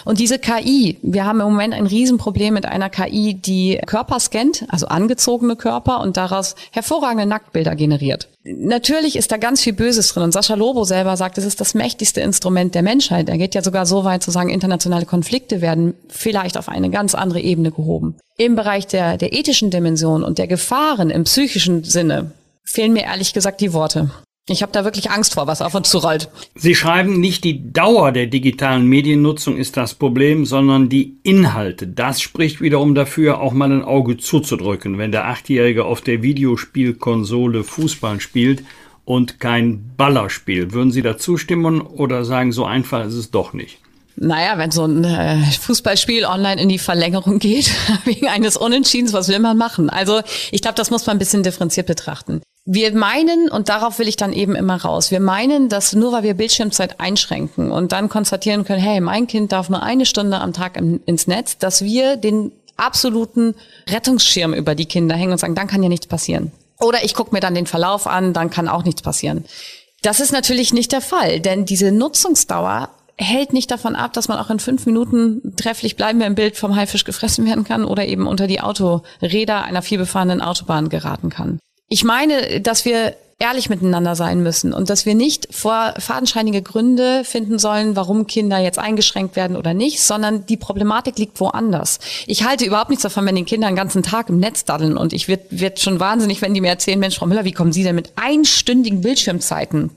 Und 0.05 0.19
diese 0.19 0.39
KI, 0.39 0.97
wir 1.03 1.23
haben 1.25 1.39
im 1.39 1.45
Moment 1.45 1.75
ein 1.75 1.85
Riesenproblem 1.85 2.55
mit 2.55 2.65
einer 2.65 2.89
KI, 2.89 3.35
die 3.35 3.79
Körper 3.85 4.19
scannt, 4.19 4.65
also 4.69 4.87
angezogene 4.87 5.55
Körper 5.55 6.01
und 6.01 6.17
daraus 6.17 6.55
hervorragende 6.71 7.27
Nacktbilder 7.27 7.75
generiert. 7.75 8.27
Natürlich 8.45 9.15
ist 9.15 9.31
da 9.31 9.37
ganz 9.37 9.61
viel 9.61 9.71
Böses 9.71 10.09
drin. 10.09 10.23
Und 10.23 10.33
Sascha 10.33 10.55
Lobo 10.55 10.83
selber 10.83 11.15
sagt, 11.15 11.37
es 11.37 11.45
ist 11.45 11.61
das 11.61 11.75
mächtigste 11.75 12.19
Instrument 12.19 12.75
der 12.75 12.81
Menschheit. 12.81 13.29
Er 13.29 13.37
geht 13.37 13.55
ja 13.55 13.61
sogar 13.61 13.85
so 13.85 14.03
weit 14.03 14.21
zu 14.21 14.31
sagen, 14.31 14.49
internationale 14.49 15.05
Konflikte 15.05 15.61
werden 15.61 15.93
vielleicht 16.23 16.57
auf 16.57 16.69
eine 16.69 16.89
ganz 16.89 17.13
andere 17.13 17.41
Ebene 17.41 17.71
gehoben. 17.71 18.15
Im 18.37 18.55
Bereich 18.55 18.87
der, 18.87 19.17
der 19.17 19.33
ethischen 19.33 19.69
Dimension 19.69 20.23
und 20.23 20.39
der 20.39 20.47
Gefahren 20.47 21.11
im 21.11 21.25
psychischen 21.25 21.83
Sinne 21.83 22.31
fehlen 22.63 22.93
mir 22.93 23.03
ehrlich 23.03 23.33
gesagt 23.33 23.61
die 23.61 23.73
Worte. 23.73 24.09
Ich 24.49 24.61
habe 24.61 24.73
da 24.73 24.83
wirklich 24.83 25.09
Angst 25.09 25.35
vor, 25.35 25.47
was 25.47 25.61
auf 25.61 25.73
uns 25.73 25.89
zurollt. 25.89 26.29
Sie 26.55 26.75
schreiben, 26.75 27.21
nicht 27.21 27.45
die 27.45 27.71
Dauer 27.71 28.11
der 28.11 28.27
digitalen 28.27 28.87
Mediennutzung 28.87 29.55
ist 29.55 29.77
das 29.77 29.93
Problem, 29.93 30.45
sondern 30.45 30.89
die 30.89 31.17
Inhalte. 31.23 31.87
Das 31.87 32.19
spricht 32.19 32.59
wiederum 32.59 32.93
dafür, 32.93 33.39
auch 33.39 33.53
mal 33.53 33.71
ein 33.71 33.85
Auge 33.85 34.17
zuzudrücken, 34.17 34.97
wenn 34.97 35.13
der 35.13 35.27
Achtjährige 35.27 35.85
auf 35.85 36.01
der 36.01 36.23
Videospielkonsole 36.23 37.63
Fußball 37.63 38.19
spielt 38.19 38.65
und 39.05 39.39
kein 39.39 39.93
Baller 39.95 40.29
spielt. 40.29 40.73
Würden 40.73 40.91
Sie 40.91 41.01
da 41.01 41.17
zustimmen 41.17 41.79
oder 41.79 42.25
sagen, 42.25 42.51
so 42.51 42.65
einfach 42.65 43.05
ist 43.05 43.13
es 43.13 43.31
doch 43.31 43.53
nicht? 43.53 43.79
Naja, 44.15 44.57
wenn 44.57 44.71
so 44.71 44.85
ein 44.85 45.03
äh, 45.03 45.41
Fußballspiel 45.59 46.25
online 46.25 46.61
in 46.61 46.69
die 46.69 46.79
Verlängerung 46.79 47.39
geht, 47.39 47.71
wegen 48.05 48.27
eines 48.27 48.57
Unentschiedens, 48.57 49.13
was 49.13 49.27
will 49.27 49.39
man 49.39 49.57
machen? 49.57 49.89
Also 49.89 50.21
ich 50.51 50.61
glaube, 50.61 50.75
das 50.75 50.91
muss 50.91 51.05
man 51.05 51.17
ein 51.17 51.19
bisschen 51.19 51.43
differenziert 51.43 51.87
betrachten. 51.87 52.41
Wir 52.65 52.95
meinen, 52.95 53.49
und 53.49 53.67
darauf 53.67 53.99
will 53.99 54.07
ich 54.07 54.15
dann 54.15 54.31
eben 54.31 54.55
immer 54.55 54.81
raus, 54.81 55.11
wir 55.11 55.19
meinen, 55.19 55.67
dass 55.67 55.93
nur 55.93 56.13
weil 56.13 56.23
wir 56.23 56.33
Bildschirmzeit 56.33 56.99
einschränken 57.01 57.71
und 57.71 57.91
dann 57.91 58.07
konstatieren 58.07 58.63
können, 58.63 58.81
hey, 58.81 59.01
mein 59.01 59.27
Kind 59.27 59.51
darf 59.51 59.69
nur 59.69 59.83
eine 59.83 60.05
Stunde 60.05 60.39
am 60.39 60.53
Tag 60.53 60.77
im, 60.77 61.01
ins 61.05 61.27
Netz, 61.27 61.57
dass 61.57 61.83
wir 61.83 62.15
den 62.15 62.53
absoluten 62.77 63.55
Rettungsschirm 63.89 64.53
über 64.53 64.75
die 64.75 64.85
Kinder 64.85 65.15
hängen 65.15 65.33
und 65.33 65.39
sagen, 65.39 65.55
dann 65.55 65.67
kann 65.67 65.83
ja 65.83 65.89
nichts 65.89 66.07
passieren. 66.07 66.51
Oder 66.79 67.03
ich 67.03 67.13
gucke 67.13 67.33
mir 67.33 67.41
dann 67.41 67.55
den 67.55 67.67
Verlauf 67.67 68.07
an, 68.07 68.33
dann 68.33 68.49
kann 68.49 68.69
auch 68.69 68.83
nichts 68.83 69.01
passieren. 69.01 69.45
Das 70.01 70.19
ist 70.19 70.31
natürlich 70.31 70.73
nicht 70.73 70.91
der 70.91 71.01
Fall, 71.01 71.39
denn 71.39 71.65
diese 71.65 71.91
Nutzungsdauer 71.91 72.89
hält 73.17 73.53
nicht 73.53 73.69
davon 73.69 73.95
ab, 73.95 74.13
dass 74.13 74.27
man 74.27 74.39
auch 74.39 74.49
in 74.49 74.59
fünf 74.59 74.85
Minuten 74.85 75.55
trefflich 75.55 75.95
bleiben 75.95 76.19
wir 76.19 76.27
im 76.27 76.35
Bild 76.35 76.57
vom 76.57 76.75
Haifisch 76.75 77.03
gefressen 77.03 77.45
werden 77.45 77.63
kann 77.63 77.85
oder 77.85 78.05
eben 78.05 78.27
unter 78.27 78.47
die 78.47 78.61
Autoräder 78.61 79.63
einer 79.63 79.81
vielbefahrenen 79.81 80.41
Autobahn 80.41 80.89
geraten 80.89 81.29
kann. 81.29 81.59
Ich 81.89 82.03
meine, 82.03 82.59
dass 82.61 82.85
wir 82.85 83.15
ehrlich 83.39 83.69
miteinander 83.69 84.15
sein 84.15 84.41
müssen 84.41 84.73
und 84.73 84.89
dass 84.89 85.05
wir 85.05 85.15
nicht 85.15 85.53
vor 85.53 85.93
fadenscheinige 85.97 86.61
Gründe 86.61 87.23
finden 87.25 87.59
sollen, 87.59 87.95
warum 87.95 88.25
Kinder 88.25 88.57
jetzt 88.57 88.79
eingeschränkt 88.79 89.35
werden 89.35 89.57
oder 89.57 89.73
nicht, 89.73 90.01
sondern 90.01 90.45
die 90.45 90.57
Problematik 90.57 91.17
liegt 91.17 91.39
woanders. 91.39 91.99
Ich 92.25 92.45
halte 92.45 92.65
überhaupt 92.65 92.89
nichts 92.89 93.03
davon, 93.03 93.25
wenn 93.25 93.35
die 93.35 93.43
Kinder 93.43 93.67
den 93.67 93.75
ganzen 93.75 94.01
Tag 94.01 94.29
im 94.29 94.39
Netz 94.39 94.65
daddeln 94.65 94.97
und 94.97 95.13
ich 95.13 95.27
wird, 95.27 95.41
wird 95.49 95.79
schon 95.79 95.99
wahnsinnig, 95.99 96.41
wenn 96.41 96.53
die 96.53 96.61
mir 96.61 96.69
erzählen, 96.69 96.99
Mensch, 96.99 97.17
Frau 97.17 97.25
Müller, 97.25 97.43
wie 97.43 97.51
kommen 97.51 97.73
Sie 97.73 97.83
denn 97.83 97.95
mit 97.95 98.13
einstündigen 98.15 99.01
Bildschirmzeiten 99.01 99.91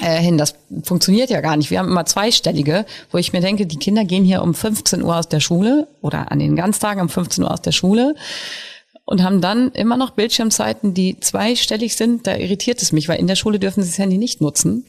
äh, 0.00 0.20
hin. 0.20 0.38
Das 0.38 0.54
funktioniert 0.82 1.30
ja 1.30 1.40
gar 1.40 1.56
nicht. 1.56 1.70
Wir 1.70 1.78
haben 1.78 1.88
immer 1.88 2.06
zweistellige, 2.06 2.86
wo 3.10 3.18
ich 3.18 3.32
mir 3.32 3.40
denke, 3.40 3.66
die 3.66 3.78
Kinder 3.78 4.04
gehen 4.04 4.24
hier 4.24 4.42
um 4.42 4.54
15 4.54 5.02
Uhr 5.02 5.16
aus 5.16 5.28
der 5.28 5.40
Schule 5.40 5.88
oder 6.00 6.30
an 6.32 6.38
den 6.38 6.56
Ganztagen 6.56 7.00
um 7.00 7.08
15 7.08 7.44
Uhr 7.44 7.50
aus 7.50 7.62
der 7.62 7.72
Schule 7.72 8.14
und 9.04 9.22
haben 9.22 9.40
dann 9.40 9.72
immer 9.72 9.96
noch 9.96 10.10
Bildschirmzeiten, 10.10 10.94
die 10.94 11.18
zweistellig 11.18 11.96
sind. 11.96 12.26
Da 12.26 12.36
irritiert 12.36 12.80
es 12.80 12.92
mich, 12.92 13.08
weil 13.08 13.18
in 13.18 13.26
der 13.26 13.36
Schule 13.36 13.58
dürfen 13.58 13.82
sie 13.82 13.90
das 13.90 13.98
Handy 13.98 14.18
nicht 14.18 14.40
nutzen. 14.40 14.86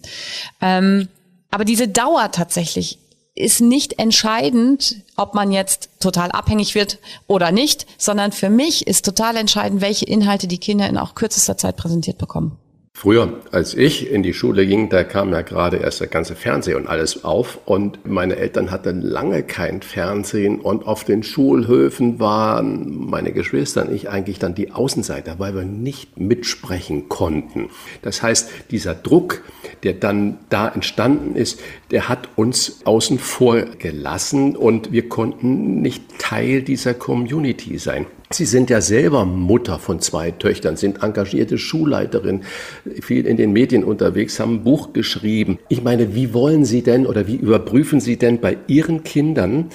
Ähm, 0.61 1.07
aber 1.49 1.65
diese 1.65 1.87
Dauer 1.87 2.31
tatsächlich 2.31 2.99
ist 3.33 3.61
nicht 3.61 3.97
entscheidend, 3.97 4.97
ob 5.15 5.33
man 5.33 5.51
jetzt 5.51 5.89
total 5.99 6.31
abhängig 6.31 6.75
wird 6.75 6.99
oder 7.27 7.51
nicht, 7.51 7.87
sondern 7.97 8.31
für 8.31 8.49
mich 8.49 8.87
ist 8.87 9.05
total 9.05 9.37
entscheidend, 9.37 9.81
welche 9.81 10.05
Inhalte 10.05 10.47
die 10.47 10.57
Kinder 10.57 10.87
in 10.87 10.97
auch 10.97 11.15
kürzester 11.15 11.57
Zeit 11.57 11.77
präsentiert 11.77 12.17
bekommen. 12.17 12.57
Früher, 13.01 13.39
als 13.51 13.73
ich 13.73 14.11
in 14.11 14.21
die 14.21 14.35
Schule 14.35 14.63
ging, 14.67 14.89
da 14.89 15.03
kam 15.03 15.31
ja 15.31 15.41
gerade 15.41 15.77
erst 15.77 16.01
der 16.01 16.07
ganze 16.07 16.35
Fernseher 16.35 16.77
und 16.77 16.85
alles 16.85 17.23
auf 17.23 17.57
und 17.65 18.05
meine 18.05 18.35
Eltern 18.35 18.69
hatten 18.69 19.01
lange 19.01 19.41
kein 19.41 19.81
Fernsehen 19.81 20.59
und 20.59 20.85
auf 20.85 21.03
den 21.03 21.23
Schulhöfen 21.23 22.19
waren 22.19 23.09
meine 23.09 23.31
Geschwister 23.31 23.87
und 23.87 23.95
ich 23.95 24.07
eigentlich 24.11 24.37
dann 24.37 24.53
die 24.53 24.71
Außenseiter, 24.71 25.39
weil 25.39 25.55
wir 25.55 25.63
nicht 25.63 26.19
mitsprechen 26.19 27.09
konnten. 27.09 27.69
Das 28.03 28.21
heißt, 28.21 28.51
dieser 28.69 28.93
Druck, 28.93 29.41
der 29.81 29.93
dann 29.93 30.37
da 30.49 30.67
entstanden 30.67 31.35
ist, 31.35 31.59
der 31.89 32.07
hat 32.07 32.29
uns 32.35 32.81
außen 32.85 33.17
vor 33.17 33.61
gelassen 33.79 34.55
und 34.55 34.91
wir 34.91 35.09
konnten 35.09 35.81
nicht 35.81 36.19
Teil 36.19 36.61
dieser 36.61 36.93
Community 36.93 37.79
sein. 37.79 38.05
Sie 38.33 38.45
sind 38.45 38.69
ja 38.69 38.81
selber 38.81 39.25
Mutter 39.25 39.77
von 39.79 39.99
zwei 39.99 40.31
Töchtern, 40.31 40.77
sind 40.77 41.03
engagierte 41.03 41.57
Schulleiterin, 41.57 42.41
viel 43.01 43.25
in 43.25 43.37
den 43.37 43.51
Medien 43.51 43.83
unterwegs, 43.83 44.39
haben 44.39 44.55
ein 44.55 44.63
Buch 44.63 44.93
geschrieben. 44.93 45.59
Ich 45.69 45.83
meine, 45.83 46.15
wie 46.15 46.33
wollen 46.33 46.65
Sie 46.65 46.81
denn 46.81 47.05
oder 47.05 47.27
wie 47.27 47.35
überprüfen 47.35 47.99
Sie 47.99 48.17
denn 48.17 48.39
bei 48.39 48.57
Ihren 48.67 49.03
Kindern 49.03 49.69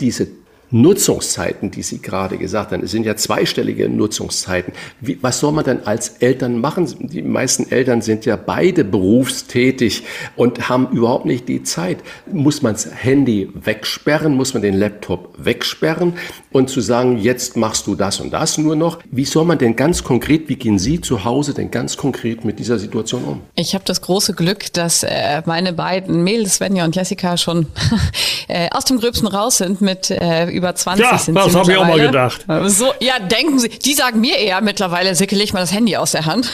diese 0.00 0.26
Nutzungszeiten, 0.70 1.70
die 1.70 1.82
Sie 1.82 2.00
gerade 2.00 2.38
gesagt 2.38 2.72
haben, 2.72 2.84
es 2.84 2.90
sind 2.92 3.04
ja 3.04 3.16
zweistellige 3.16 3.88
Nutzungszeiten. 3.88 4.72
Wie, 5.00 5.18
was 5.20 5.40
soll 5.40 5.52
man 5.52 5.64
denn 5.64 5.86
als 5.86 6.10
Eltern 6.20 6.60
machen? 6.60 6.86
Die 7.00 7.22
meisten 7.22 7.70
Eltern 7.70 8.02
sind 8.02 8.24
ja 8.24 8.36
beide 8.36 8.84
berufstätig 8.84 10.04
und 10.36 10.68
haben 10.68 10.88
überhaupt 10.92 11.26
nicht 11.26 11.48
die 11.48 11.62
Zeit. 11.62 11.98
Muss 12.30 12.62
man 12.62 12.74
das 12.74 12.88
Handy 12.94 13.50
wegsperren? 13.54 14.34
Muss 14.34 14.54
man 14.54 14.62
den 14.62 14.74
Laptop 14.74 15.34
wegsperren? 15.38 16.14
Und 16.52 16.70
zu 16.70 16.80
sagen, 16.80 17.18
jetzt 17.18 17.56
machst 17.56 17.86
du 17.86 17.94
das 17.94 18.20
und 18.20 18.30
das 18.32 18.58
nur 18.58 18.76
noch. 18.76 18.98
Wie 19.10 19.24
soll 19.24 19.44
man 19.44 19.58
denn 19.58 19.74
ganz 19.74 20.04
konkret, 20.04 20.48
wie 20.48 20.56
gehen 20.56 20.78
Sie 20.78 21.00
zu 21.00 21.24
Hause 21.24 21.54
denn 21.54 21.70
ganz 21.70 21.96
konkret 21.96 22.44
mit 22.44 22.58
dieser 22.58 22.78
Situation 22.78 23.24
um? 23.24 23.40
Ich 23.54 23.74
habe 23.74 23.84
das 23.84 24.00
große 24.00 24.34
Glück, 24.34 24.72
dass 24.72 25.02
äh, 25.02 25.42
meine 25.46 25.72
beiden 25.72 26.22
Mädels, 26.22 26.56
Svenja 26.56 26.84
und 26.84 26.94
Jessica, 26.94 27.36
schon 27.36 27.66
äh, 28.48 28.68
aus 28.70 28.84
dem 28.84 28.98
Gröbsten 28.98 29.26
raus 29.26 29.58
sind 29.58 29.80
mit 29.80 30.10
äh, 30.10 30.59
über 30.60 30.74
20 30.74 31.04
ja, 31.04 31.18
sind 31.18 31.34
das 31.34 31.54
habe 31.54 31.72
ich 31.72 31.78
auch 31.78 31.86
mal 31.86 31.98
gedacht. 31.98 32.44
So, 32.66 32.92
ja, 33.00 33.18
denken 33.18 33.58
Sie, 33.58 33.68
die 33.68 33.94
sagen 33.94 34.20
mir 34.20 34.36
eher 34.36 34.60
mittlerweile, 34.60 35.14
Sicke, 35.14 35.34
leg 35.34 35.52
mal 35.52 35.60
das 35.60 35.72
Handy 35.72 35.96
aus 35.96 36.12
der 36.12 36.26
Hand. 36.26 36.50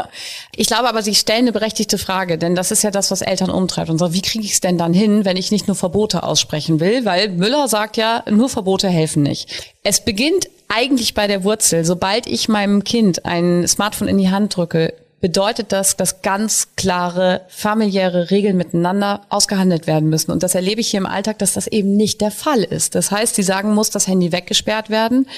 ich 0.56 0.66
glaube 0.66 0.88
aber, 0.88 1.02
Sie 1.02 1.14
stellen 1.14 1.42
eine 1.42 1.52
berechtigte 1.52 1.98
Frage, 1.98 2.38
denn 2.38 2.54
das 2.54 2.70
ist 2.70 2.82
ja 2.82 2.90
das, 2.90 3.10
was 3.10 3.22
Eltern 3.22 3.50
umtreibt 3.50 3.90
und 3.90 3.98
so, 3.98 4.12
wie 4.12 4.22
kriege 4.22 4.44
ich 4.44 4.52
es 4.52 4.60
denn 4.60 4.78
dann 4.78 4.92
hin, 4.92 5.24
wenn 5.24 5.36
ich 5.36 5.50
nicht 5.50 5.66
nur 5.68 5.76
Verbote 5.76 6.22
aussprechen 6.22 6.80
will, 6.80 7.04
weil 7.04 7.28
Müller 7.28 7.68
sagt 7.68 7.96
ja, 7.96 8.24
nur 8.30 8.48
Verbote 8.48 8.88
helfen 8.88 9.22
nicht. 9.22 9.72
Es 9.82 10.04
beginnt 10.04 10.48
eigentlich 10.68 11.14
bei 11.14 11.26
der 11.26 11.44
Wurzel. 11.44 11.84
Sobald 11.84 12.26
ich 12.26 12.48
meinem 12.48 12.82
Kind 12.84 13.26
ein 13.26 13.66
Smartphone 13.68 14.08
in 14.08 14.18
die 14.18 14.30
Hand 14.30 14.56
drücke, 14.56 14.94
bedeutet 15.22 15.70
das, 15.72 15.96
dass 15.96 16.20
ganz 16.20 16.68
klare 16.76 17.42
familiäre 17.48 18.30
Regeln 18.30 18.56
miteinander 18.56 19.22
ausgehandelt 19.30 19.86
werden 19.86 20.10
müssen. 20.10 20.32
Und 20.32 20.42
das 20.42 20.56
erlebe 20.56 20.80
ich 20.80 20.88
hier 20.88 20.98
im 20.98 21.06
Alltag, 21.06 21.38
dass 21.38 21.54
das 21.54 21.68
eben 21.68 21.96
nicht 21.96 22.20
der 22.20 22.32
Fall 22.32 22.62
ist. 22.62 22.96
Das 22.96 23.12
heißt, 23.12 23.36
sie 23.36 23.44
sagen, 23.44 23.72
muss 23.72 23.90
das 23.90 24.08
Handy 24.08 24.32
weggesperrt 24.32 24.90
werden. 24.90 25.28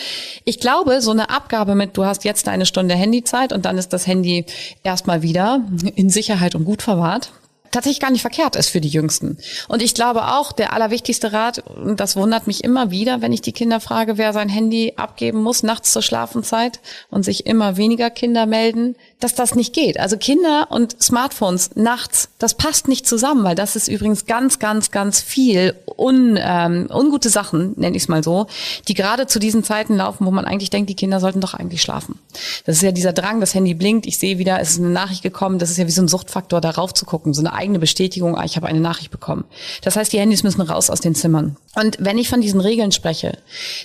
Ich 0.45 0.59
glaube, 0.59 1.03
so 1.03 1.11
eine 1.11 1.29
Abgabe 1.29 1.75
mit, 1.75 1.97
du 1.99 2.07
hast 2.07 2.25
jetzt 2.25 2.49
eine 2.49 2.67
Stunde 2.67 2.95
Handyzeit 2.95 3.53
und 3.53 3.67
dann 3.67 3.77
ist 3.77 3.93
das 3.93 4.07
Handy 4.07 4.47
erstmal 4.83 5.21
wieder 5.21 5.61
in 5.95 6.09
Sicherheit 6.09 6.55
und 6.55 6.65
gut 6.65 6.81
verwahrt 6.81 7.31
tatsächlich 7.75 8.01
gar 8.01 8.11
nicht 8.11 8.23
verkehrt 8.23 8.57
ist 8.57 8.71
für 8.71 8.81
die 8.81 8.89
Jüngsten. 8.89 9.39
Und 9.69 9.83
ich 9.83 9.95
glaube 9.95 10.29
auch, 10.29 10.53
der 10.53 10.73
allerwichtigste 10.73 11.33
Rat, 11.33 11.59
und 11.59 12.01
das 12.01 12.17
wundert 12.17 12.47
mich 12.47 12.65
immer 12.65 12.91
wieder, 12.91 13.21
wenn 13.21 13.33
ich 13.33 13.43
die 13.43 13.53
Kinder 13.53 13.81
frage, 13.81 14.17
wer 14.17 14.33
sein 14.33 14.49
Handy 14.49 14.95
abgeben 14.97 15.43
muss 15.43 15.63
nachts 15.63 15.93
zur 15.93 16.03
Schlafenszeit 16.03 16.81
und 17.11 17.25
sich 17.25 17.47
immer 17.47 17.77
weniger 17.77 18.11
Kinder 18.11 18.47
melden, 18.47 18.97
dass 19.21 19.35
das 19.35 19.55
nicht 19.55 19.75
geht. 19.75 19.99
Also 19.99 20.17
Kinder 20.17 20.69
und 20.71 21.03
Smartphones 21.03 21.71
nachts, 21.75 22.29
das 22.39 22.55
passt 22.55 22.89
nicht 22.89 23.07
zusammen, 23.07 23.43
weil 23.45 23.55
das 23.55 23.77
ist 23.77 23.89
übrigens 23.89 24.27
ganz, 24.27 24.59
ganz, 24.59 24.91
ganz 24.91 25.21
viel 25.21 25.75
un, 25.97 26.39
ähm, 26.41 26.89
ungute 26.93 27.29
Sachen, 27.29 27.75
nenne 27.77 27.97
ich 27.97 28.05
es 28.05 28.09
mal 28.09 28.23
so, 28.23 28.47
die 28.87 28.95
gerade 28.95 29.27
zu 29.27 29.39
diesen 29.39 29.65
Zeiten 29.65 29.97
laufen, 29.97 30.27
wo 30.27 30.31
man 30.31 30.45
eigentlich 30.45 30.71
denkt, 30.71 30.91
die 30.91 30.97
Kinder 30.97 31.21
sollten 31.21 31.41
doch 31.41 31.55
eigentlich 31.55 31.83
schlafen. 31.83 32.19
Das 32.67 32.77
ist 32.77 32.83
ja 32.83 32.93
dieser 32.93 33.13
Drang, 33.13 33.41
das 33.41 33.55
Handy 33.55 33.75
blinkt, 33.75 34.07
ich 34.07 34.19
sehe 34.19 34.39
wieder, 34.39 34.61
es 34.61 34.73
ist 34.73 34.79
eine 34.79 34.91
Nachricht 34.91 35.23
gekommen, 35.23 35.59
das 35.59 35.71
ist 35.71 35.79
ja 35.79 35.87
wie 35.87 35.91
so 35.91 36.03
ein 36.03 36.09
Suchtfaktor, 36.09 36.61
darauf 36.61 36.95
zu 36.95 37.05
gucken, 37.05 37.35
so 37.35 37.41
eine 37.41 37.53
eigene 37.65 37.79
Bestätigung, 37.79 38.37
ah, 38.37 38.45
ich 38.45 38.57
habe 38.57 38.67
eine 38.67 38.81
Nachricht 38.81 39.11
bekommen. 39.11 39.45
Das 39.83 39.97
heißt, 39.97 40.13
die 40.13 40.21
Handys 40.21 40.43
müssen 40.43 40.61
raus 40.61 40.91
aus 40.91 41.01
den 41.01 41.15
Zimmern. 41.15 41.57
Und 41.75 41.97
wenn 41.99 42.19
ich 42.19 42.29
von 42.29 42.43
diesen 42.43 42.61
Regeln 42.61 42.93
spreche, 42.93 43.39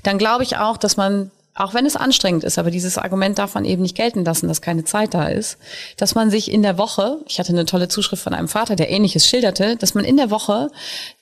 dann 0.04 0.18
glaube 0.18 0.44
ich 0.44 0.58
auch, 0.58 0.78
dass 0.78 0.98
man 0.98 1.32
auch 1.60 1.74
wenn 1.74 1.86
es 1.86 1.98
anstrengend 1.98 2.46
ist, 2.46 2.58
aber 2.58 2.72
dieses 2.72 2.98
Argument 2.98 3.38
darf 3.38 3.54
man 3.54 3.66
eben 3.66 3.82
nicht 3.82 3.96
gelten 3.96 4.24
lassen, 4.24 4.48
dass 4.48 4.62
keine 4.62 4.86
Zeit 4.86 5.14
da 5.14 5.28
ist, 5.28 5.58
dass 5.98 6.16
man 6.16 6.32
sich 6.32 6.52
in 6.52 6.64
der 6.64 6.78
Woche, 6.78 7.18
ich 7.28 7.38
hatte 7.38 7.50
eine 7.50 7.66
tolle 7.66 7.90
Zuschrift 7.90 8.24
von 8.24 8.34
einem 8.34 8.48
Vater, 8.48 8.78
der 8.78 8.90
ähnliches 8.90 9.28
schilderte, 9.28 9.76
dass 9.76 9.94
man 9.94 10.06
in 10.06 10.16
der 10.16 10.32
Woche 10.32 10.72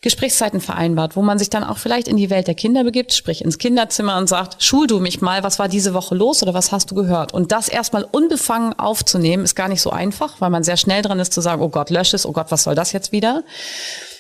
Gesprächszeiten 0.02 0.62
vereinbart, 0.62 1.16
wo 1.16 1.24
man 1.24 1.40
sich 1.40 1.50
dann 1.50 1.64
auch 1.64 1.80
vielleicht 1.80 2.08
in 2.08 2.18
die 2.18 2.30
Welt 2.30 2.46
der 2.46 2.54
Kinder 2.54 2.84
begibt, 2.84 3.14
sprich 3.14 3.44
ins 3.44 3.58
Kinderzimmer 3.58 4.18
und 4.18 4.30
sagt, 4.30 4.62
schul 4.62 4.86
du 4.86 5.00
mich 5.00 5.22
mal, 5.22 5.42
was 5.42 5.58
war 5.58 5.70
diese 5.70 5.96
Woche 5.96 6.14
los 6.14 6.44
oder 6.44 6.54
was 6.54 6.72
hast 6.72 6.92
du 6.92 6.96
gehört? 6.96 7.34
Und 7.34 7.52
das 7.52 7.68
erstmal 7.68 8.04
unbefangen 8.04 8.78
aufzunehmen, 8.78 9.44
ist 9.44 9.56
gar 9.56 9.70
nicht 9.70 9.82
so 9.82 9.90
einfach, 9.90 10.40
weil 10.40 10.52
man 10.52 10.64
sehr 10.64 10.78
schnell 10.78 11.02
dran 11.02 11.20
ist 11.20 11.34
zu 11.34 11.42
sagen, 11.42 11.64
oh 11.64 11.70
Gott, 11.70 11.90
lösch 11.90 12.14
es, 12.14 12.28
oh 12.28 12.32
Gott, 12.32 12.52
was 12.52 12.62
soll 12.62 12.76
das 12.76 12.92
jetzt 12.92 13.12
wieder? 13.12 13.44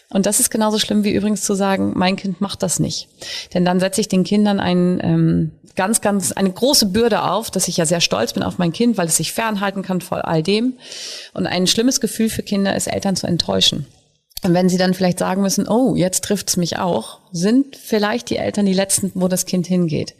Und 0.09 0.25
das 0.25 0.39
ist 0.39 0.49
genauso 0.49 0.79
schlimm 0.79 1.03
wie 1.03 1.13
übrigens 1.13 1.41
zu 1.41 1.53
sagen, 1.53 1.93
mein 1.95 2.15
Kind 2.15 2.39
macht 2.39 2.63
das 2.63 2.79
nicht. 2.79 3.09
Denn 3.53 3.65
dann 3.65 3.79
setze 3.79 4.01
ich 4.01 4.07
den 4.07 4.23
Kindern 4.23 4.59
einen 4.59 4.99
ähm, 5.03 5.51
ganz, 5.75 6.01
ganz 6.01 6.31
eine 6.31 6.51
große 6.51 6.87
Bürde 6.87 7.23
auf, 7.23 7.51
dass 7.51 7.67
ich 7.67 7.77
ja 7.77 7.85
sehr 7.85 8.01
stolz 8.01 8.33
bin 8.33 8.43
auf 8.43 8.57
mein 8.57 8.73
Kind, 8.73 8.97
weil 8.97 9.07
es 9.07 9.17
sich 9.17 9.33
fernhalten 9.33 9.83
kann 9.83 10.01
vor 10.01 10.27
all 10.27 10.43
dem. 10.43 10.73
Und 11.33 11.45
ein 11.45 11.67
schlimmes 11.67 12.01
Gefühl 12.01 12.29
für 12.29 12.43
Kinder 12.43 12.75
ist, 12.75 12.87
Eltern 12.87 13.15
zu 13.15 13.27
enttäuschen. 13.27 13.85
Und 14.43 14.53
wenn 14.53 14.69
sie 14.69 14.77
dann 14.77 14.93
vielleicht 14.93 15.17
sagen 15.17 15.41
müssen, 15.41 15.67
oh, 15.67 15.95
jetzt 15.95 16.23
trifft's 16.23 16.57
mich 16.57 16.77
auch, 16.77 17.19
sind 17.31 17.75
vielleicht 17.75 18.29
die 18.29 18.37
Eltern 18.37 18.67
die 18.67 18.73
Letzten, 18.73 19.11
wo 19.15 19.27
das 19.27 19.47
Kind 19.47 19.65
hingeht. 19.65 20.13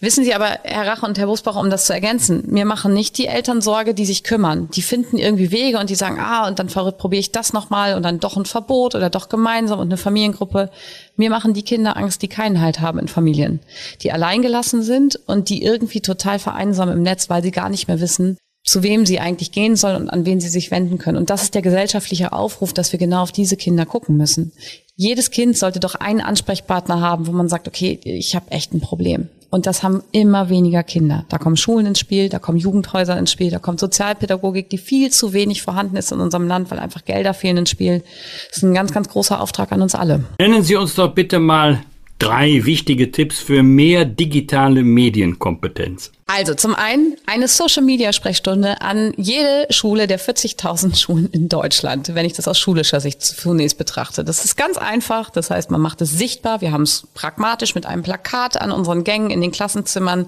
Wissen 0.00 0.24
Sie 0.24 0.32
aber, 0.32 0.58
Herr 0.62 0.86
Rache 0.86 1.04
und 1.04 1.18
Herr 1.18 1.26
Busbach, 1.26 1.56
um 1.56 1.70
das 1.70 1.86
zu 1.86 1.92
ergänzen, 1.92 2.44
mir 2.46 2.66
machen 2.66 2.94
nicht 2.94 3.18
die 3.18 3.26
Eltern 3.26 3.60
Sorge, 3.60 3.92
die 3.92 4.06
sich 4.06 4.22
kümmern. 4.22 4.68
Die 4.74 4.82
finden 4.82 5.18
irgendwie 5.18 5.50
Wege 5.50 5.78
und 5.78 5.90
die 5.90 5.96
sagen, 5.96 6.18
ah, 6.20 6.46
und 6.46 6.60
dann 6.60 6.68
probiere 6.68 7.20
ich 7.20 7.32
das 7.32 7.52
nochmal 7.52 7.94
und 7.94 8.04
dann 8.04 8.20
doch 8.20 8.36
ein 8.36 8.46
Verbot 8.46 8.94
oder 8.94 9.10
doch 9.10 9.28
gemeinsam 9.28 9.80
und 9.80 9.88
eine 9.88 9.96
Familiengruppe. 9.96 10.70
Mir 11.16 11.30
machen 11.30 11.52
die 11.52 11.62
Kinder 11.62 11.96
Angst, 11.96 12.22
die 12.22 12.28
keinen 12.28 12.60
Halt 12.60 12.80
haben 12.80 13.00
in 13.00 13.08
Familien, 13.08 13.60
die 14.02 14.12
alleingelassen 14.12 14.82
sind 14.82 15.18
und 15.26 15.48
die 15.48 15.64
irgendwie 15.64 16.00
total 16.00 16.38
vereinsamen 16.38 16.96
im 16.96 17.02
Netz, 17.02 17.28
weil 17.28 17.42
sie 17.42 17.50
gar 17.50 17.68
nicht 17.68 17.88
mehr 17.88 18.00
wissen, 18.00 18.38
zu 18.64 18.82
wem 18.82 19.04
sie 19.04 19.20
eigentlich 19.20 19.52
gehen 19.52 19.76
sollen 19.76 20.02
und 20.02 20.10
an 20.10 20.24
wen 20.24 20.40
sie 20.40 20.48
sich 20.48 20.70
wenden 20.70 20.98
können. 20.98 21.18
Und 21.18 21.30
das 21.30 21.42
ist 21.42 21.54
der 21.54 21.62
gesellschaftliche 21.62 22.32
Aufruf, 22.32 22.72
dass 22.72 22.92
wir 22.92 22.98
genau 22.98 23.22
auf 23.22 23.32
diese 23.32 23.56
Kinder 23.56 23.84
gucken 23.84 24.16
müssen. 24.16 24.52
Jedes 24.96 25.30
Kind 25.30 25.58
sollte 25.58 25.80
doch 25.80 25.94
einen 25.96 26.20
Ansprechpartner 26.20 27.00
haben, 27.00 27.26
wo 27.26 27.32
man 27.32 27.48
sagt, 27.48 27.68
okay, 27.68 28.00
ich 28.04 28.34
habe 28.34 28.50
echt 28.50 28.72
ein 28.72 28.80
Problem. 28.80 29.28
Und 29.50 29.66
das 29.66 29.82
haben 29.82 30.02
immer 30.10 30.48
weniger 30.48 30.82
Kinder. 30.82 31.26
Da 31.28 31.38
kommen 31.38 31.56
Schulen 31.56 31.86
ins 31.86 32.00
Spiel, 32.00 32.28
da 32.28 32.38
kommen 32.38 32.58
Jugendhäuser 32.58 33.16
ins 33.16 33.30
Spiel, 33.30 33.50
da 33.50 33.58
kommt 33.58 33.78
Sozialpädagogik, 33.78 34.68
die 34.68 34.78
viel 34.78 35.10
zu 35.10 35.32
wenig 35.32 35.62
vorhanden 35.62 35.96
ist 35.96 36.10
in 36.10 36.20
unserem 36.20 36.48
Land, 36.48 36.70
weil 36.70 36.78
einfach 36.78 37.04
Gelder 37.04 37.34
fehlen 37.34 37.58
ins 37.58 37.70
Spiel. 37.70 38.02
Das 38.48 38.56
ist 38.56 38.62
ein 38.64 38.74
ganz, 38.74 38.92
ganz 38.92 39.08
großer 39.08 39.40
Auftrag 39.40 39.70
an 39.70 39.82
uns 39.82 39.94
alle. 39.94 40.24
Nennen 40.40 40.62
Sie 40.62 40.74
uns 40.74 40.94
doch 40.94 41.14
bitte 41.14 41.38
mal 41.38 41.80
drei 42.18 42.64
wichtige 42.64 43.12
Tipps 43.12 43.38
für 43.38 43.62
mehr 43.62 44.04
digitale 44.04 44.82
Medienkompetenz. 44.82 46.10
Also 46.26 46.54
zum 46.54 46.74
einen 46.74 47.16
eine 47.26 47.48
Social-Media-Sprechstunde 47.48 48.80
an 48.80 49.12
jede 49.18 49.66
Schule 49.68 50.06
der 50.06 50.18
40.000 50.18 50.96
Schulen 51.00 51.28
in 51.32 51.50
Deutschland, 51.50 52.14
wenn 52.14 52.24
ich 52.24 52.32
das 52.32 52.48
aus 52.48 52.58
schulischer 52.58 53.00
Sicht 53.00 53.20
zunächst 53.22 53.76
betrachte. 53.76 54.24
Das 54.24 54.44
ist 54.44 54.56
ganz 54.56 54.78
einfach. 54.78 55.28
Das 55.28 55.50
heißt, 55.50 55.70
man 55.70 55.82
macht 55.82 56.00
es 56.00 56.10
sichtbar. 56.10 56.62
Wir 56.62 56.72
haben 56.72 56.84
es 56.84 57.06
pragmatisch 57.12 57.74
mit 57.74 57.84
einem 57.84 58.02
Plakat 58.02 58.58
an 58.58 58.72
unseren 58.72 59.04
Gängen 59.04 59.28
in 59.30 59.42
den 59.42 59.52
Klassenzimmern 59.52 60.26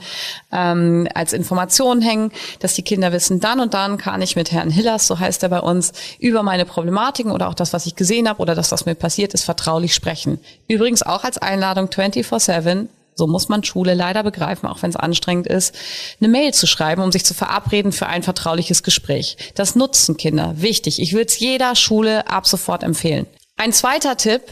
ähm, 0.52 1.08
als 1.14 1.32
Information 1.32 2.02
hängen, 2.02 2.30
dass 2.60 2.74
die 2.74 2.82
Kinder 2.82 3.12
wissen, 3.12 3.40
dann 3.40 3.60
und 3.60 3.72
dann 3.72 3.96
kann 3.96 4.20
ich 4.20 4.36
mit 4.36 4.52
Herrn 4.52 4.70
Hillers, 4.70 5.06
so 5.06 5.18
heißt 5.18 5.42
er 5.42 5.48
bei 5.48 5.60
uns, 5.60 5.92
über 6.18 6.42
meine 6.42 6.66
Problematiken 6.66 7.32
oder 7.32 7.48
auch 7.48 7.54
das, 7.54 7.72
was 7.72 7.86
ich 7.86 7.96
gesehen 7.96 8.28
habe 8.28 8.40
oder 8.40 8.54
das, 8.54 8.70
was 8.70 8.84
mir 8.84 8.94
passiert 8.94 9.32
ist, 9.32 9.44
vertraulich 9.44 9.94
sprechen. 9.94 10.38
Übrigens 10.68 11.02
auch 11.02 11.24
als 11.24 11.38
Einladung 11.38 11.86
24-7 11.86 12.88
so 13.16 13.26
muss 13.26 13.48
man 13.48 13.64
Schule 13.64 13.94
leider 13.94 14.22
begreifen, 14.22 14.68
auch 14.68 14.82
wenn 14.82 14.90
es 14.90 14.96
anstrengend 14.96 15.46
ist, 15.46 15.74
eine 16.20 16.28
Mail 16.28 16.52
zu 16.52 16.66
schreiben, 16.66 17.02
um 17.02 17.10
sich 17.10 17.24
zu 17.24 17.32
verabreden 17.32 17.92
für 17.92 18.06
ein 18.06 18.22
vertrauliches 18.22 18.82
Gespräch. 18.82 19.36
Das 19.54 19.74
nutzen 19.74 20.16
Kinder. 20.16 20.54
Wichtig. 20.58 21.00
Ich 21.00 21.14
würde 21.14 21.26
es 21.26 21.38
jeder 21.38 21.74
Schule 21.74 22.28
ab 22.28 22.46
sofort 22.46 22.82
empfehlen. 22.82 23.26
Ein 23.56 23.72
zweiter 23.72 24.18
Tipp 24.18 24.42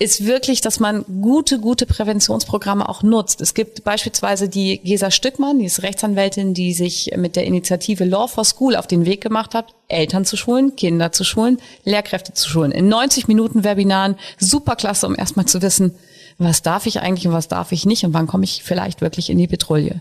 ist 0.00 0.26
wirklich, 0.26 0.60
dass 0.60 0.78
man 0.78 1.04
gute, 1.20 1.58
gute 1.58 1.84
Präventionsprogramme 1.84 2.88
auch 2.88 3.02
nutzt. 3.02 3.40
Es 3.40 3.54
gibt 3.54 3.82
beispielsweise 3.82 4.48
die 4.48 4.78
Gesa 4.78 5.10
Stückmann, 5.10 5.58
die 5.58 5.64
ist 5.64 5.82
Rechtsanwältin, 5.82 6.54
die 6.54 6.72
sich 6.72 7.12
mit 7.16 7.34
der 7.34 7.44
Initiative 7.44 8.04
Law 8.04 8.28
for 8.28 8.44
School 8.44 8.76
auf 8.76 8.86
den 8.86 9.06
Weg 9.06 9.20
gemacht 9.20 9.54
hat, 9.54 9.74
Eltern 9.88 10.24
zu 10.24 10.36
schulen, 10.36 10.76
Kinder 10.76 11.10
zu 11.10 11.24
schulen, 11.24 11.58
Lehrkräfte 11.84 12.32
zu 12.32 12.48
schulen. 12.48 12.70
In 12.70 12.88
90 12.88 13.26
Minuten 13.26 13.64
Webinaren, 13.64 14.16
superklasse, 14.38 15.06
um 15.06 15.16
erstmal 15.16 15.46
zu 15.46 15.62
wissen, 15.62 15.96
was 16.38 16.62
darf 16.62 16.86
ich 16.86 17.00
eigentlich 17.00 17.26
und 17.26 17.34
was 17.34 17.48
darf 17.48 17.72
ich 17.72 17.84
nicht 17.84 18.04
und 18.04 18.14
wann 18.14 18.28
komme 18.28 18.44
ich 18.44 18.62
vielleicht 18.62 19.00
wirklich 19.00 19.28
in 19.28 19.38
die 19.38 19.48
Petrouille. 19.48 20.00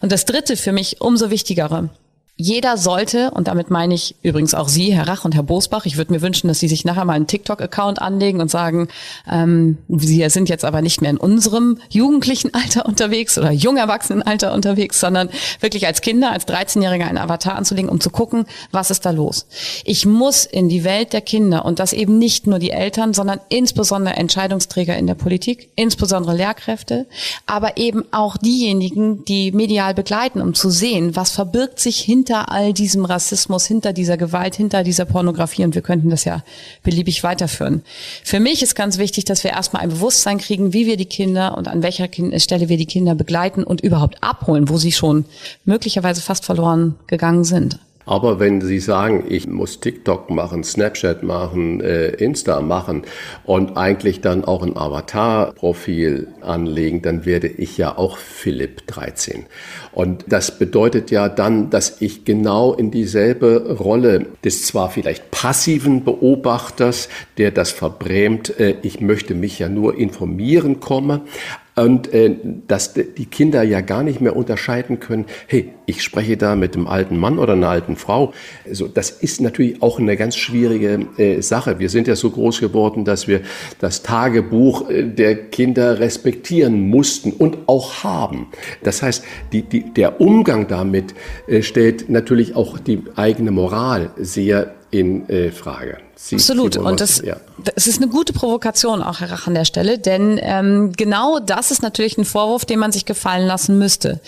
Und 0.00 0.10
das 0.10 0.24
dritte 0.24 0.56
für 0.56 0.72
mich 0.72 1.00
umso 1.00 1.30
wichtigere, 1.30 1.90
jeder 2.36 2.76
sollte, 2.76 3.30
und 3.30 3.46
damit 3.46 3.70
meine 3.70 3.94
ich 3.94 4.16
übrigens 4.22 4.54
auch 4.54 4.68
Sie, 4.68 4.92
Herr 4.92 5.06
Rach 5.06 5.24
und 5.24 5.36
Herr 5.36 5.44
Bosbach, 5.44 5.86
ich 5.86 5.96
würde 5.96 6.12
mir 6.12 6.20
wünschen, 6.20 6.48
dass 6.48 6.58
Sie 6.58 6.66
sich 6.66 6.84
nachher 6.84 7.04
mal 7.04 7.12
einen 7.12 7.28
TikTok-Account 7.28 8.02
anlegen 8.02 8.40
und 8.40 8.50
sagen, 8.50 8.88
ähm, 9.30 9.78
Sie 9.88 10.28
sind 10.28 10.48
jetzt 10.48 10.64
aber 10.64 10.82
nicht 10.82 11.00
mehr 11.00 11.10
in 11.10 11.16
unserem 11.16 11.78
jugendlichen 11.90 12.52
Alter 12.52 12.86
unterwegs 12.86 13.38
oder 13.38 13.52
Jungerwachsenenalter 13.52 14.52
unterwegs, 14.52 14.98
sondern 14.98 15.28
wirklich 15.60 15.86
als 15.86 16.00
Kinder, 16.00 16.32
als 16.32 16.48
13-Jähriger 16.48 17.06
einen 17.06 17.18
Avatar 17.18 17.54
anzulegen, 17.54 17.88
um 17.88 18.00
zu 18.00 18.10
gucken, 18.10 18.46
was 18.72 18.90
ist 18.90 19.06
da 19.06 19.12
los. 19.12 19.46
Ich 19.84 20.04
muss 20.04 20.44
in 20.44 20.68
die 20.68 20.82
Welt 20.82 21.12
der 21.12 21.20
Kinder 21.20 21.64
und 21.64 21.78
das 21.78 21.92
eben 21.92 22.18
nicht 22.18 22.48
nur 22.48 22.58
die 22.58 22.72
Eltern, 22.72 23.14
sondern 23.14 23.38
insbesondere 23.48 24.16
Entscheidungsträger 24.16 24.96
in 24.96 25.06
der 25.06 25.14
Politik, 25.14 25.70
insbesondere 25.76 26.34
Lehrkräfte, 26.34 27.06
aber 27.46 27.76
eben 27.76 28.04
auch 28.10 28.36
diejenigen, 28.36 29.24
die 29.24 29.52
medial 29.52 29.94
begleiten, 29.94 30.40
um 30.40 30.54
zu 30.54 30.68
sehen, 30.70 31.14
was 31.14 31.30
verbirgt 31.30 31.78
sich 31.78 32.00
hinter 32.00 32.23
hinter 32.24 32.50
all 32.50 32.72
diesem 32.72 33.04
Rassismus, 33.04 33.66
hinter 33.66 33.92
dieser 33.92 34.16
Gewalt, 34.16 34.54
hinter 34.54 34.82
dieser 34.82 35.04
Pornografie 35.04 35.62
und 35.62 35.74
wir 35.74 35.82
könnten 35.82 36.08
das 36.08 36.24
ja 36.24 36.42
beliebig 36.82 37.22
weiterführen. 37.22 37.82
Für 38.22 38.40
mich 38.40 38.62
ist 38.62 38.74
ganz 38.74 38.96
wichtig, 38.96 39.26
dass 39.26 39.44
wir 39.44 39.50
erstmal 39.50 39.82
ein 39.82 39.90
Bewusstsein 39.90 40.38
kriegen, 40.38 40.72
wie 40.72 40.86
wir 40.86 40.96
die 40.96 41.04
Kinder 41.04 41.58
und 41.58 41.68
an 41.68 41.82
welcher 41.82 42.08
Stelle 42.38 42.70
wir 42.70 42.78
die 42.78 42.86
Kinder 42.86 43.14
begleiten 43.14 43.62
und 43.62 43.82
überhaupt 43.82 44.22
abholen, 44.22 44.70
wo 44.70 44.78
sie 44.78 44.92
schon 44.92 45.26
möglicherweise 45.66 46.22
fast 46.22 46.46
verloren 46.46 46.94
gegangen 47.08 47.44
sind. 47.44 47.78
Aber 48.06 48.38
wenn 48.38 48.60
Sie 48.60 48.80
sagen, 48.80 49.24
ich 49.28 49.46
muss 49.46 49.80
TikTok 49.80 50.30
machen, 50.30 50.64
Snapchat 50.64 51.22
machen, 51.22 51.80
äh, 51.80 52.08
Insta 52.08 52.60
machen 52.60 53.02
und 53.44 53.76
eigentlich 53.76 54.20
dann 54.20 54.44
auch 54.44 54.62
ein 54.62 54.76
Avatar-Profil 54.76 56.28
anlegen, 56.40 57.02
dann 57.02 57.24
werde 57.24 57.48
ich 57.48 57.78
ja 57.78 57.96
auch 57.96 58.18
Philipp 58.18 58.86
13. 58.86 59.46
Und 59.92 60.24
das 60.28 60.58
bedeutet 60.58 61.10
ja 61.10 61.28
dann, 61.28 61.70
dass 61.70 62.00
ich 62.00 62.24
genau 62.24 62.74
in 62.74 62.90
dieselbe 62.90 63.76
Rolle 63.78 64.26
des 64.44 64.66
zwar 64.66 64.90
vielleicht 64.90 65.30
passiven 65.30 66.04
Beobachters, 66.04 67.08
der 67.38 67.50
das 67.50 67.70
verbrämt, 67.70 68.58
äh, 68.60 68.76
ich 68.82 69.00
möchte 69.00 69.34
mich 69.34 69.58
ja 69.58 69.68
nur 69.68 69.96
informieren 69.96 70.80
komme, 70.80 71.22
und 71.76 72.12
äh, 72.12 72.36
dass 72.68 72.94
die 72.94 73.26
Kinder 73.26 73.62
ja 73.62 73.80
gar 73.80 74.02
nicht 74.02 74.20
mehr 74.20 74.36
unterscheiden 74.36 75.00
können, 75.00 75.26
hey, 75.46 75.72
ich 75.86 76.02
spreche 76.02 76.36
da 76.36 76.56
mit 76.56 76.76
einem 76.76 76.86
alten 76.86 77.16
Mann 77.18 77.38
oder 77.38 77.54
einer 77.54 77.68
alten 77.68 77.96
Frau. 77.96 78.32
Also 78.66 78.88
das 78.88 79.10
ist 79.10 79.40
natürlich 79.40 79.82
auch 79.82 79.98
eine 79.98 80.16
ganz 80.16 80.36
schwierige 80.36 81.06
äh, 81.18 81.40
Sache. 81.42 81.78
Wir 81.78 81.90
sind 81.90 82.06
ja 82.06 82.16
so 82.16 82.30
groß 82.30 82.60
geworden, 82.60 83.04
dass 83.04 83.28
wir 83.28 83.40
das 83.80 84.02
Tagebuch 84.02 84.88
äh, 84.88 85.04
der 85.04 85.36
Kinder 85.50 85.98
respektieren 85.98 86.88
mussten 86.88 87.32
und 87.32 87.58
auch 87.66 88.04
haben. 88.04 88.46
Das 88.82 89.02
heißt, 89.02 89.24
die, 89.52 89.62
die, 89.62 89.92
der 89.92 90.20
Umgang 90.20 90.68
damit 90.68 91.14
äh, 91.46 91.62
stellt 91.62 92.08
natürlich 92.08 92.54
auch 92.54 92.78
die 92.78 93.02
eigene 93.16 93.50
Moral 93.50 94.10
sehr 94.16 94.74
in 94.94 95.28
äh, 95.28 95.50
Frage. 95.50 95.98
Sie, 96.14 96.36
Absolut. 96.36 96.74
Sie 96.74 96.80
und 96.80 97.00
das, 97.00 97.20
ja. 97.20 97.36
das 97.74 97.86
ist 97.86 98.00
eine 98.00 98.10
gute 98.10 98.32
Provokation 98.32 99.02
auch, 99.02 99.20
Herr 99.20 99.30
Rach, 99.30 99.46
an 99.48 99.54
der 99.54 99.64
Stelle, 99.64 99.98
denn 99.98 100.38
ähm, 100.40 100.92
genau 100.92 101.40
das 101.40 101.70
ist 101.70 101.82
natürlich 101.82 102.16
ein 102.16 102.24
Vorwurf, 102.24 102.64
den 102.64 102.78
man 102.78 102.92
sich 102.92 103.04
gefallen 103.04 103.46
lassen 103.46 103.78
müsste. 103.78 104.20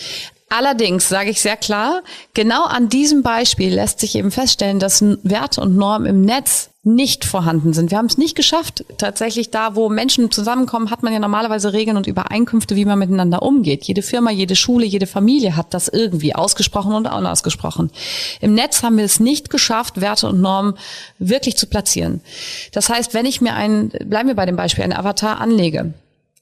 Allerdings 0.48 1.08
sage 1.08 1.30
ich 1.30 1.40
sehr 1.40 1.56
klar, 1.56 2.02
genau 2.32 2.64
an 2.64 2.88
diesem 2.88 3.22
Beispiel 3.22 3.74
lässt 3.74 3.98
sich 3.98 4.14
eben 4.14 4.30
feststellen, 4.30 4.78
dass 4.78 5.02
Werte 5.24 5.60
und 5.60 5.76
Normen 5.76 6.06
im 6.06 6.20
Netz 6.22 6.70
nicht 6.84 7.24
vorhanden 7.24 7.72
sind. 7.72 7.90
Wir 7.90 7.98
haben 7.98 8.06
es 8.06 8.16
nicht 8.16 8.36
geschafft. 8.36 8.84
Tatsächlich 8.96 9.50
da, 9.50 9.74
wo 9.74 9.88
Menschen 9.88 10.30
zusammenkommen, 10.30 10.92
hat 10.92 11.02
man 11.02 11.12
ja 11.12 11.18
normalerweise 11.18 11.72
Regeln 11.72 11.96
und 11.96 12.06
Übereinkünfte, 12.06 12.76
wie 12.76 12.84
man 12.84 13.00
miteinander 13.00 13.42
umgeht. 13.42 13.82
Jede 13.84 14.02
Firma, 14.02 14.30
jede 14.30 14.54
Schule, 14.54 14.86
jede 14.86 15.08
Familie 15.08 15.56
hat 15.56 15.74
das 15.74 15.88
irgendwie 15.88 16.36
ausgesprochen 16.36 16.92
und 16.92 17.06
unausgesprochen. 17.12 17.90
Im 18.40 18.54
Netz 18.54 18.84
haben 18.84 18.98
wir 18.98 19.04
es 19.04 19.18
nicht 19.18 19.50
geschafft, 19.50 20.00
Werte 20.00 20.28
und 20.28 20.40
Normen 20.40 20.74
wirklich 21.18 21.56
zu 21.56 21.66
platzieren. 21.66 22.20
Das 22.70 22.88
heißt, 22.88 23.14
wenn 23.14 23.26
ich 23.26 23.40
mir 23.40 23.54
einen, 23.54 23.88
bleiben 24.04 24.28
wir 24.28 24.36
bei 24.36 24.46
dem 24.46 24.54
Beispiel, 24.54 24.84
einen 24.84 24.92
Avatar 24.92 25.40
anlege, 25.40 25.92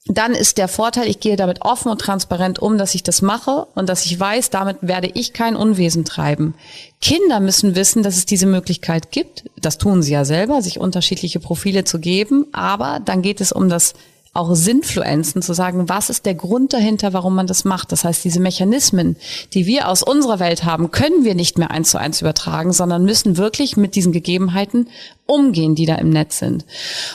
dann 0.07 0.33
ist 0.33 0.59
der 0.59 0.67
Vorteil, 0.67 1.07
ich 1.07 1.19
gehe 1.19 1.35
damit 1.35 1.63
offen 1.63 1.89
und 1.89 1.99
transparent 1.99 2.59
um, 2.59 2.77
dass 2.77 2.93
ich 2.93 3.01
das 3.01 3.23
mache 3.23 3.65
und 3.73 3.89
dass 3.89 4.05
ich 4.05 4.19
weiß, 4.19 4.51
damit 4.51 4.77
werde 4.81 5.09
ich 5.11 5.33
kein 5.33 5.55
Unwesen 5.55 6.05
treiben. 6.05 6.53
Kinder 7.01 7.39
müssen 7.39 7.75
wissen, 7.75 8.03
dass 8.03 8.15
es 8.15 8.27
diese 8.27 8.45
Möglichkeit 8.45 9.11
gibt. 9.11 9.45
Das 9.59 9.79
tun 9.79 10.03
sie 10.03 10.13
ja 10.13 10.23
selber, 10.23 10.61
sich 10.61 10.79
unterschiedliche 10.79 11.39
Profile 11.39 11.85
zu 11.85 11.99
geben. 11.99 12.45
Aber 12.51 12.99
dann 13.03 13.23
geht 13.23 13.41
es 13.41 13.51
um 13.51 13.67
das 13.67 13.95
auch 14.35 14.53
Sinnfluenzen, 14.53 15.41
zu 15.41 15.53
sagen, 15.53 15.87
was 15.87 16.09
ist 16.09 16.25
der 16.25 16.35
Grund 16.35 16.73
dahinter, 16.73 17.13
warum 17.13 17.35
man 17.35 17.47
das 17.47 17.63
macht. 17.63 17.91
Das 17.93 18.03
heißt, 18.03 18.23
diese 18.23 18.41
Mechanismen, 18.41 19.15
die 19.53 19.65
wir 19.65 19.87
aus 19.87 20.03
unserer 20.03 20.39
Welt 20.39 20.65
haben, 20.65 20.91
können 20.91 21.23
wir 21.23 21.35
nicht 21.35 21.57
mehr 21.57 21.71
eins 21.71 21.91
zu 21.91 21.97
eins 21.97 22.19
übertragen, 22.21 22.73
sondern 22.73 23.05
müssen 23.05 23.37
wirklich 23.37 23.77
mit 23.77 23.95
diesen 23.95 24.11
Gegebenheiten 24.11 24.89
umgehen, 25.25 25.73
die 25.73 25.85
da 25.85 25.95
im 25.95 26.09
Netz 26.09 26.39
sind. 26.39 26.65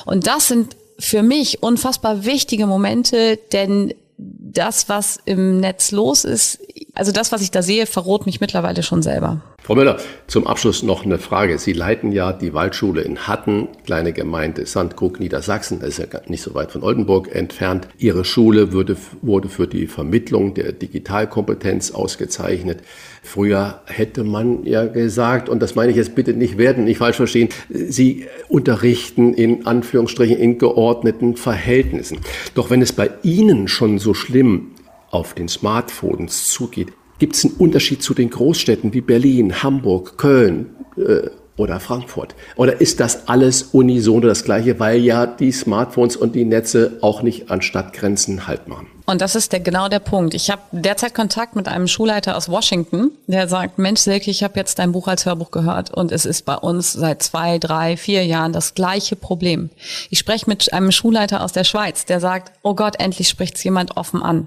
Und 0.06 0.26
das 0.26 0.48
sind 0.48 0.76
für 1.00 1.22
mich 1.22 1.62
unfassbar 1.62 2.24
wichtige 2.24 2.66
Momente, 2.66 3.38
denn 3.52 3.94
das, 4.18 4.88
was 4.88 5.18
im 5.24 5.58
Netz 5.58 5.90
los 5.92 6.24
ist, 6.24 6.60
also 7.00 7.12
das, 7.12 7.32
was 7.32 7.40
ich 7.40 7.50
da 7.50 7.62
sehe, 7.62 7.86
verroht 7.86 8.26
mich 8.26 8.42
mittlerweile 8.42 8.82
schon 8.82 9.00
selber. 9.00 9.40
Frau 9.62 9.74
Müller, 9.74 9.96
zum 10.26 10.46
Abschluss 10.46 10.82
noch 10.82 11.02
eine 11.02 11.16
Frage. 11.16 11.58
Sie 11.58 11.72
leiten 11.72 12.12
ja 12.12 12.30
die 12.30 12.52
Waldschule 12.52 13.00
in 13.00 13.26
Hatten, 13.26 13.68
kleine 13.86 14.12
Gemeinde 14.12 14.66
Sandkrug, 14.66 15.18
Niedersachsen, 15.18 15.80
das 15.80 15.98
ist 15.98 15.98
ja 15.98 16.20
nicht 16.26 16.42
so 16.42 16.52
weit 16.52 16.72
von 16.72 16.82
Oldenburg 16.82 17.34
entfernt. 17.34 17.88
Ihre 17.96 18.26
Schule 18.26 18.74
wurde, 18.74 18.98
wurde 19.22 19.48
für 19.48 19.66
die 19.66 19.86
Vermittlung 19.86 20.52
der 20.52 20.72
Digitalkompetenz 20.72 21.92
ausgezeichnet. 21.92 22.80
Früher 23.22 23.80
hätte 23.86 24.22
man 24.22 24.66
ja 24.66 24.84
gesagt, 24.84 25.48
und 25.48 25.62
das 25.62 25.74
meine 25.74 25.92
ich 25.92 25.96
jetzt 25.96 26.14
bitte 26.14 26.34
nicht 26.34 26.58
werden, 26.58 26.84
nicht 26.84 26.98
falsch 26.98 27.16
verstehen, 27.16 27.48
Sie 27.70 28.26
unterrichten 28.50 29.32
in 29.32 29.64
Anführungsstrichen 29.64 30.36
in 30.36 30.58
geordneten 30.58 31.36
Verhältnissen. 31.36 32.18
Doch 32.54 32.68
wenn 32.68 32.82
es 32.82 32.92
bei 32.92 33.10
Ihnen 33.22 33.68
schon 33.68 33.98
so 33.98 34.12
schlimm 34.12 34.72
auf 35.10 35.34
den 35.34 35.48
Smartphones 35.48 36.48
zugeht, 36.48 36.92
gibt 37.18 37.36
es 37.36 37.44
einen 37.44 37.54
Unterschied 37.54 38.02
zu 38.02 38.14
den 38.14 38.30
Großstädten 38.30 38.92
wie 38.94 39.00
Berlin, 39.00 39.62
Hamburg, 39.62 40.16
Köln 40.16 40.70
äh, 40.96 41.28
oder 41.56 41.78
Frankfurt? 41.78 42.34
Oder 42.56 42.80
ist 42.80 43.00
das 43.00 43.28
alles 43.28 43.62
unisono 43.62 44.26
das 44.26 44.44
Gleiche, 44.44 44.80
weil 44.80 45.00
ja 45.00 45.26
die 45.26 45.52
Smartphones 45.52 46.16
und 46.16 46.34
die 46.34 46.44
Netze 46.44 46.98
auch 47.02 47.22
nicht 47.22 47.50
an 47.50 47.60
Stadtgrenzen 47.60 48.46
Halt 48.46 48.68
machen? 48.68 48.86
Und 49.10 49.20
das 49.20 49.34
ist 49.34 49.50
der, 49.50 49.58
genau 49.58 49.88
der 49.88 49.98
Punkt. 49.98 50.34
Ich 50.34 50.50
habe 50.50 50.62
derzeit 50.70 51.14
Kontakt 51.14 51.56
mit 51.56 51.66
einem 51.66 51.88
Schulleiter 51.88 52.36
aus 52.36 52.48
Washington, 52.48 53.10
der 53.26 53.48
sagt, 53.48 53.76
Mensch 53.76 54.02
Silke, 54.02 54.30
ich 54.30 54.44
habe 54.44 54.56
jetzt 54.56 54.78
dein 54.78 54.92
Buch 54.92 55.08
als 55.08 55.26
Hörbuch 55.26 55.50
gehört 55.50 55.90
und 55.90 56.12
es 56.12 56.24
ist 56.24 56.44
bei 56.44 56.54
uns 56.54 56.92
seit 56.92 57.20
zwei, 57.20 57.58
drei, 57.58 57.96
vier 57.96 58.24
Jahren 58.24 58.52
das 58.52 58.74
gleiche 58.74 59.16
Problem. 59.16 59.70
Ich 60.10 60.20
spreche 60.20 60.48
mit 60.48 60.72
einem 60.72 60.92
Schulleiter 60.92 61.42
aus 61.42 61.50
der 61.50 61.64
Schweiz, 61.64 62.04
der 62.04 62.20
sagt, 62.20 62.52
oh 62.62 62.76
Gott, 62.76 63.00
endlich 63.00 63.28
spricht 63.28 63.56
es 63.56 63.64
jemand 63.64 63.96
offen 63.96 64.22
an. 64.22 64.46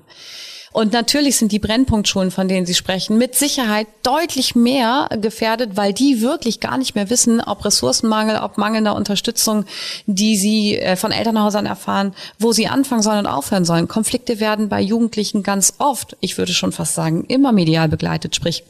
Und 0.73 0.91
natürlich 0.91 1.37
sind 1.37 1.51
die 1.51 1.59
Brennpunktschulen, 1.59 2.31
von 2.31 2.47
denen 2.47 2.65
Sie 2.65 2.73
sprechen, 2.73 3.19
mit 3.19 3.35
Sicherheit 3.35 3.87
deutlich 4.01 4.55
mehr 4.55 5.07
gefährdet, 5.21 5.77
weil 5.77 5.93
die 5.93 6.21
wirklich 6.21 6.59
gar 6.59 6.79
nicht 6.79 6.95
mehr 6.95 7.11
wissen, 7.11 7.39
ob 7.39 7.63
Ressourcenmangel, 7.63 8.37
ob 8.37 8.57
mangelnder 8.57 8.95
Unterstützung, 8.95 9.65
die 10.07 10.35
sie 10.35 10.79
äh, 10.79 10.95
von 10.95 11.11
Elternhäusern 11.11 11.67
erfahren, 11.67 12.15
wo 12.39 12.51
sie 12.53 12.67
anfangen 12.67 13.03
sollen 13.03 13.19
und 13.19 13.27
aufhören 13.27 13.65
sollen. 13.65 13.87
Konflikte 13.87 14.39
werden 14.39 14.52
bei 14.57 14.81
Jugendlichen 14.81 15.43
ganz 15.43 15.73
oft, 15.77 16.17
ich 16.19 16.37
würde 16.37 16.53
schon 16.53 16.71
fast 16.71 16.95
sagen, 16.95 17.25
immer 17.27 17.51
medial 17.51 17.89
begleitet, 17.89 18.35
sprich 18.35 18.63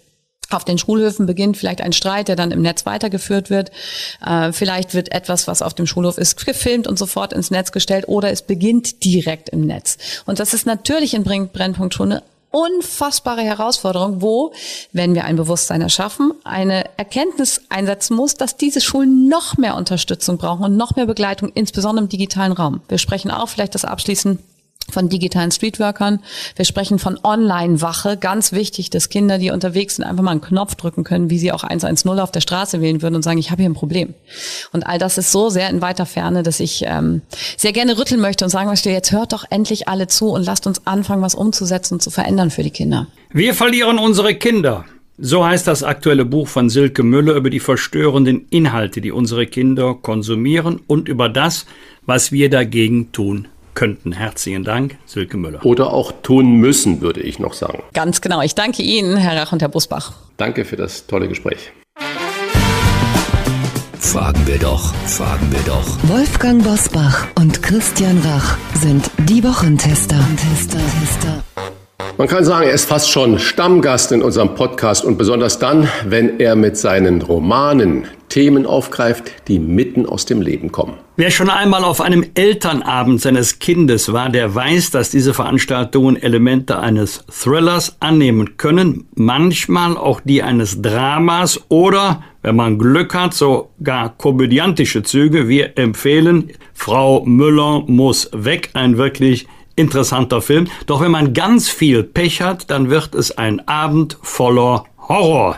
auf 0.49 0.65
den 0.65 0.77
Schulhöfen 0.77 1.25
beginnt 1.25 1.57
vielleicht 1.57 1.81
ein 1.81 1.93
Streit, 1.93 2.27
der 2.27 2.35
dann 2.35 2.51
im 2.51 2.61
Netz 2.61 2.85
weitergeführt 2.85 3.49
wird. 3.49 3.71
Äh, 4.25 4.51
vielleicht 4.51 4.93
wird 4.93 5.11
etwas, 5.11 5.47
was 5.47 5.61
auf 5.61 5.73
dem 5.73 5.87
Schulhof 5.87 6.17
ist, 6.17 6.45
gefilmt 6.45 6.87
und 6.87 6.99
sofort 6.99 7.33
ins 7.33 7.51
Netz 7.51 7.71
gestellt 7.71 8.07
oder 8.07 8.29
es 8.29 8.41
beginnt 8.41 9.03
direkt 9.03 9.49
im 9.49 9.61
Netz. 9.61 9.97
Und 10.25 10.39
das 10.39 10.53
ist 10.53 10.65
natürlich 10.65 11.13
in 11.13 11.23
Brennpunkt 11.23 11.93
schon 11.93 12.11
eine 12.11 12.23
unfassbare 12.51 13.41
Herausforderung, 13.41 14.21
wo, 14.21 14.53
wenn 14.91 15.15
wir 15.15 15.25
ein 15.25 15.37
Bewusstsein 15.37 15.81
erschaffen, 15.81 16.33
eine 16.43 16.85
Erkenntnis 16.97 17.61
einsetzen 17.69 18.15
muss, 18.15 18.35
dass 18.35 18.57
diese 18.57 18.79
Schulen 18.79 19.27
noch 19.27 19.57
mehr 19.57 19.75
Unterstützung 19.75 20.37
brauchen 20.37 20.63
und 20.63 20.77
noch 20.77 20.95
mehr 20.95 21.07
Begleitung, 21.07 21.51
insbesondere 21.55 22.03
im 22.03 22.09
digitalen 22.09 22.51
Raum. 22.51 22.81
Wir 22.89 22.99
sprechen 22.99 23.31
auch 23.31 23.49
vielleicht 23.49 23.73
das 23.73 23.85
abschließend 23.85 24.39
von 24.91 25.09
digitalen 25.09 25.51
Streetworkern. 25.51 26.19
Wir 26.55 26.65
sprechen 26.65 26.99
von 26.99 27.19
Online-Wache. 27.23 28.17
Ganz 28.17 28.51
wichtig, 28.51 28.89
dass 28.89 29.09
Kinder, 29.09 29.37
die 29.37 29.51
unterwegs 29.51 29.95
sind, 29.95 30.05
einfach 30.05 30.23
mal 30.23 30.31
einen 30.31 30.41
Knopf 30.41 30.75
drücken 30.75 31.03
können, 31.03 31.29
wie 31.29 31.39
sie 31.39 31.51
auch 31.51 31.63
110 31.63 32.19
auf 32.19 32.31
der 32.31 32.41
Straße 32.41 32.81
wählen 32.81 33.01
würden 33.01 33.15
und 33.15 33.23
sagen, 33.23 33.37
ich 33.37 33.51
habe 33.51 33.61
hier 33.61 33.69
ein 33.69 33.75
Problem. 33.75 34.13
Und 34.71 34.85
all 34.85 34.99
das 34.99 35.17
ist 35.17 35.31
so 35.31 35.49
sehr 35.49 35.69
in 35.69 35.81
weiter 35.81 36.05
Ferne, 36.05 36.43
dass 36.43 36.59
ich 36.59 36.83
ähm, 36.85 37.21
sehr 37.57 37.73
gerne 37.73 37.97
rütteln 37.97 38.21
möchte 38.21 38.45
und 38.45 38.51
sagen 38.51 38.69
möchte, 38.69 38.89
jetzt 38.89 39.11
hört 39.11 39.33
doch 39.33 39.45
endlich 39.49 39.87
alle 39.87 40.07
zu 40.07 40.29
und 40.29 40.45
lasst 40.45 40.67
uns 40.67 40.85
anfangen, 40.85 41.21
was 41.21 41.35
umzusetzen 41.35 41.95
und 41.95 42.01
zu 42.01 42.09
verändern 42.09 42.51
für 42.51 42.63
die 42.63 42.71
Kinder. 42.71 43.07
Wir 43.31 43.53
verlieren 43.53 43.97
unsere 43.97 44.35
Kinder. 44.35 44.85
So 45.17 45.45
heißt 45.45 45.67
das 45.67 45.83
aktuelle 45.83 46.25
Buch 46.25 46.47
von 46.47 46.69
Silke 46.69 47.03
Müller 47.03 47.35
über 47.35 47.51
die 47.51 47.59
verstörenden 47.59 48.47
Inhalte, 48.49 48.99
die 48.99 49.11
unsere 49.11 49.45
Kinder 49.45 49.93
konsumieren 49.93 50.81
und 50.87 51.07
über 51.07 51.29
das, 51.29 51.67
was 52.05 52.31
wir 52.31 52.49
dagegen 52.49 53.11
tun 53.11 53.47
könnten. 53.73 54.11
Herzlichen 54.11 54.63
Dank, 54.63 54.97
Silke 55.05 55.37
Müller. 55.37 55.65
Oder 55.65 55.93
auch 55.93 56.11
tun 56.23 56.55
müssen, 56.55 57.01
würde 57.01 57.21
ich 57.21 57.39
noch 57.39 57.53
sagen. 57.53 57.83
Ganz 57.93 58.21
genau. 58.21 58.41
Ich 58.41 58.55
danke 58.55 58.81
Ihnen, 58.83 59.17
Herr 59.17 59.39
Rach 59.41 59.51
und 59.51 59.61
Herr 59.61 59.69
Busbach. 59.69 60.13
Danke 60.37 60.65
für 60.65 60.75
das 60.75 61.07
tolle 61.07 61.27
Gespräch. 61.27 61.71
Fragen 63.99 64.45
wir 64.45 64.59
doch, 64.59 64.93
fragen 65.07 65.51
wir 65.51 65.61
doch. 65.65 65.97
Wolfgang 66.03 66.63
Bosbach 66.63 67.27
und 67.35 67.63
Christian 67.63 68.19
Rach 68.19 68.57
sind 68.75 69.09
die 69.17 69.43
Wochentester. 69.43 70.19
Tester, 70.37 70.77
Tester. 70.77 71.43
Man 72.17 72.27
kann 72.27 72.45
sagen, 72.45 72.67
er 72.67 72.73
ist 72.73 72.85
fast 72.85 73.09
schon 73.09 73.39
Stammgast 73.39 74.11
in 74.11 74.21
unserem 74.21 74.55
Podcast 74.55 75.03
und 75.03 75.17
besonders 75.17 75.59
dann, 75.59 75.87
wenn 76.05 76.39
er 76.39 76.55
mit 76.55 76.77
seinen 76.77 77.21
Romanen 77.21 78.05
Themen 78.33 78.65
aufgreift, 78.65 79.31
die 79.47 79.59
mitten 79.59 80.07
aus 80.07 80.25
dem 80.25 80.41
Leben 80.41 80.71
kommen. 80.71 80.95
Wer 81.17 81.29
schon 81.29 81.51
einmal 81.51 81.83
auf 81.83 82.01
einem 82.01 82.25
Elternabend 82.33 83.21
seines 83.21 83.59
Kindes 83.59 84.11
war, 84.11 84.29
der 84.29 84.55
weiß, 84.55 84.89
dass 84.89 85.11
diese 85.11 85.35
Veranstaltungen 85.35 86.15
Elemente 86.15 86.79
eines 86.79 87.23
Thrillers 87.29 87.97
annehmen 87.99 88.57
können, 88.57 89.05
manchmal 89.13 89.95
auch 89.95 90.19
die 90.21 90.41
eines 90.41 90.81
Dramas 90.81 91.61
oder, 91.69 92.23
wenn 92.41 92.55
man 92.55 92.79
Glück 92.79 93.13
hat, 93.13 93.35
sogar 93.35 94.17
komödiantische 94.17 95.03
Züge. 95.03 95.47
Wir 95.47 95.77
empfehlen 95.77 96.53
Frau 96.73 97.23
Müller 97.25 97.83
muss 97.85 98.31
weg, 98.33 98.71
ein 98.73 98.97
wirklich 98.97 99.47
interessanter 99.75 100.41
Film. 100.41 100.67
Doch 100.85 101.01
wenn 101.01 101.11
man 101.11 101.33
ganz 101.33 101.69
viel 101.69 102.03
Pech 102.03 102.41
hat, 102.41 102.69
dann 102.69 102.89
wird 102.89 103.15
es 103.15 103.37
ein 103.37 103.67
Abend 103.67 104.17
voller 104.21 104.85
Horror. 105.07 105.57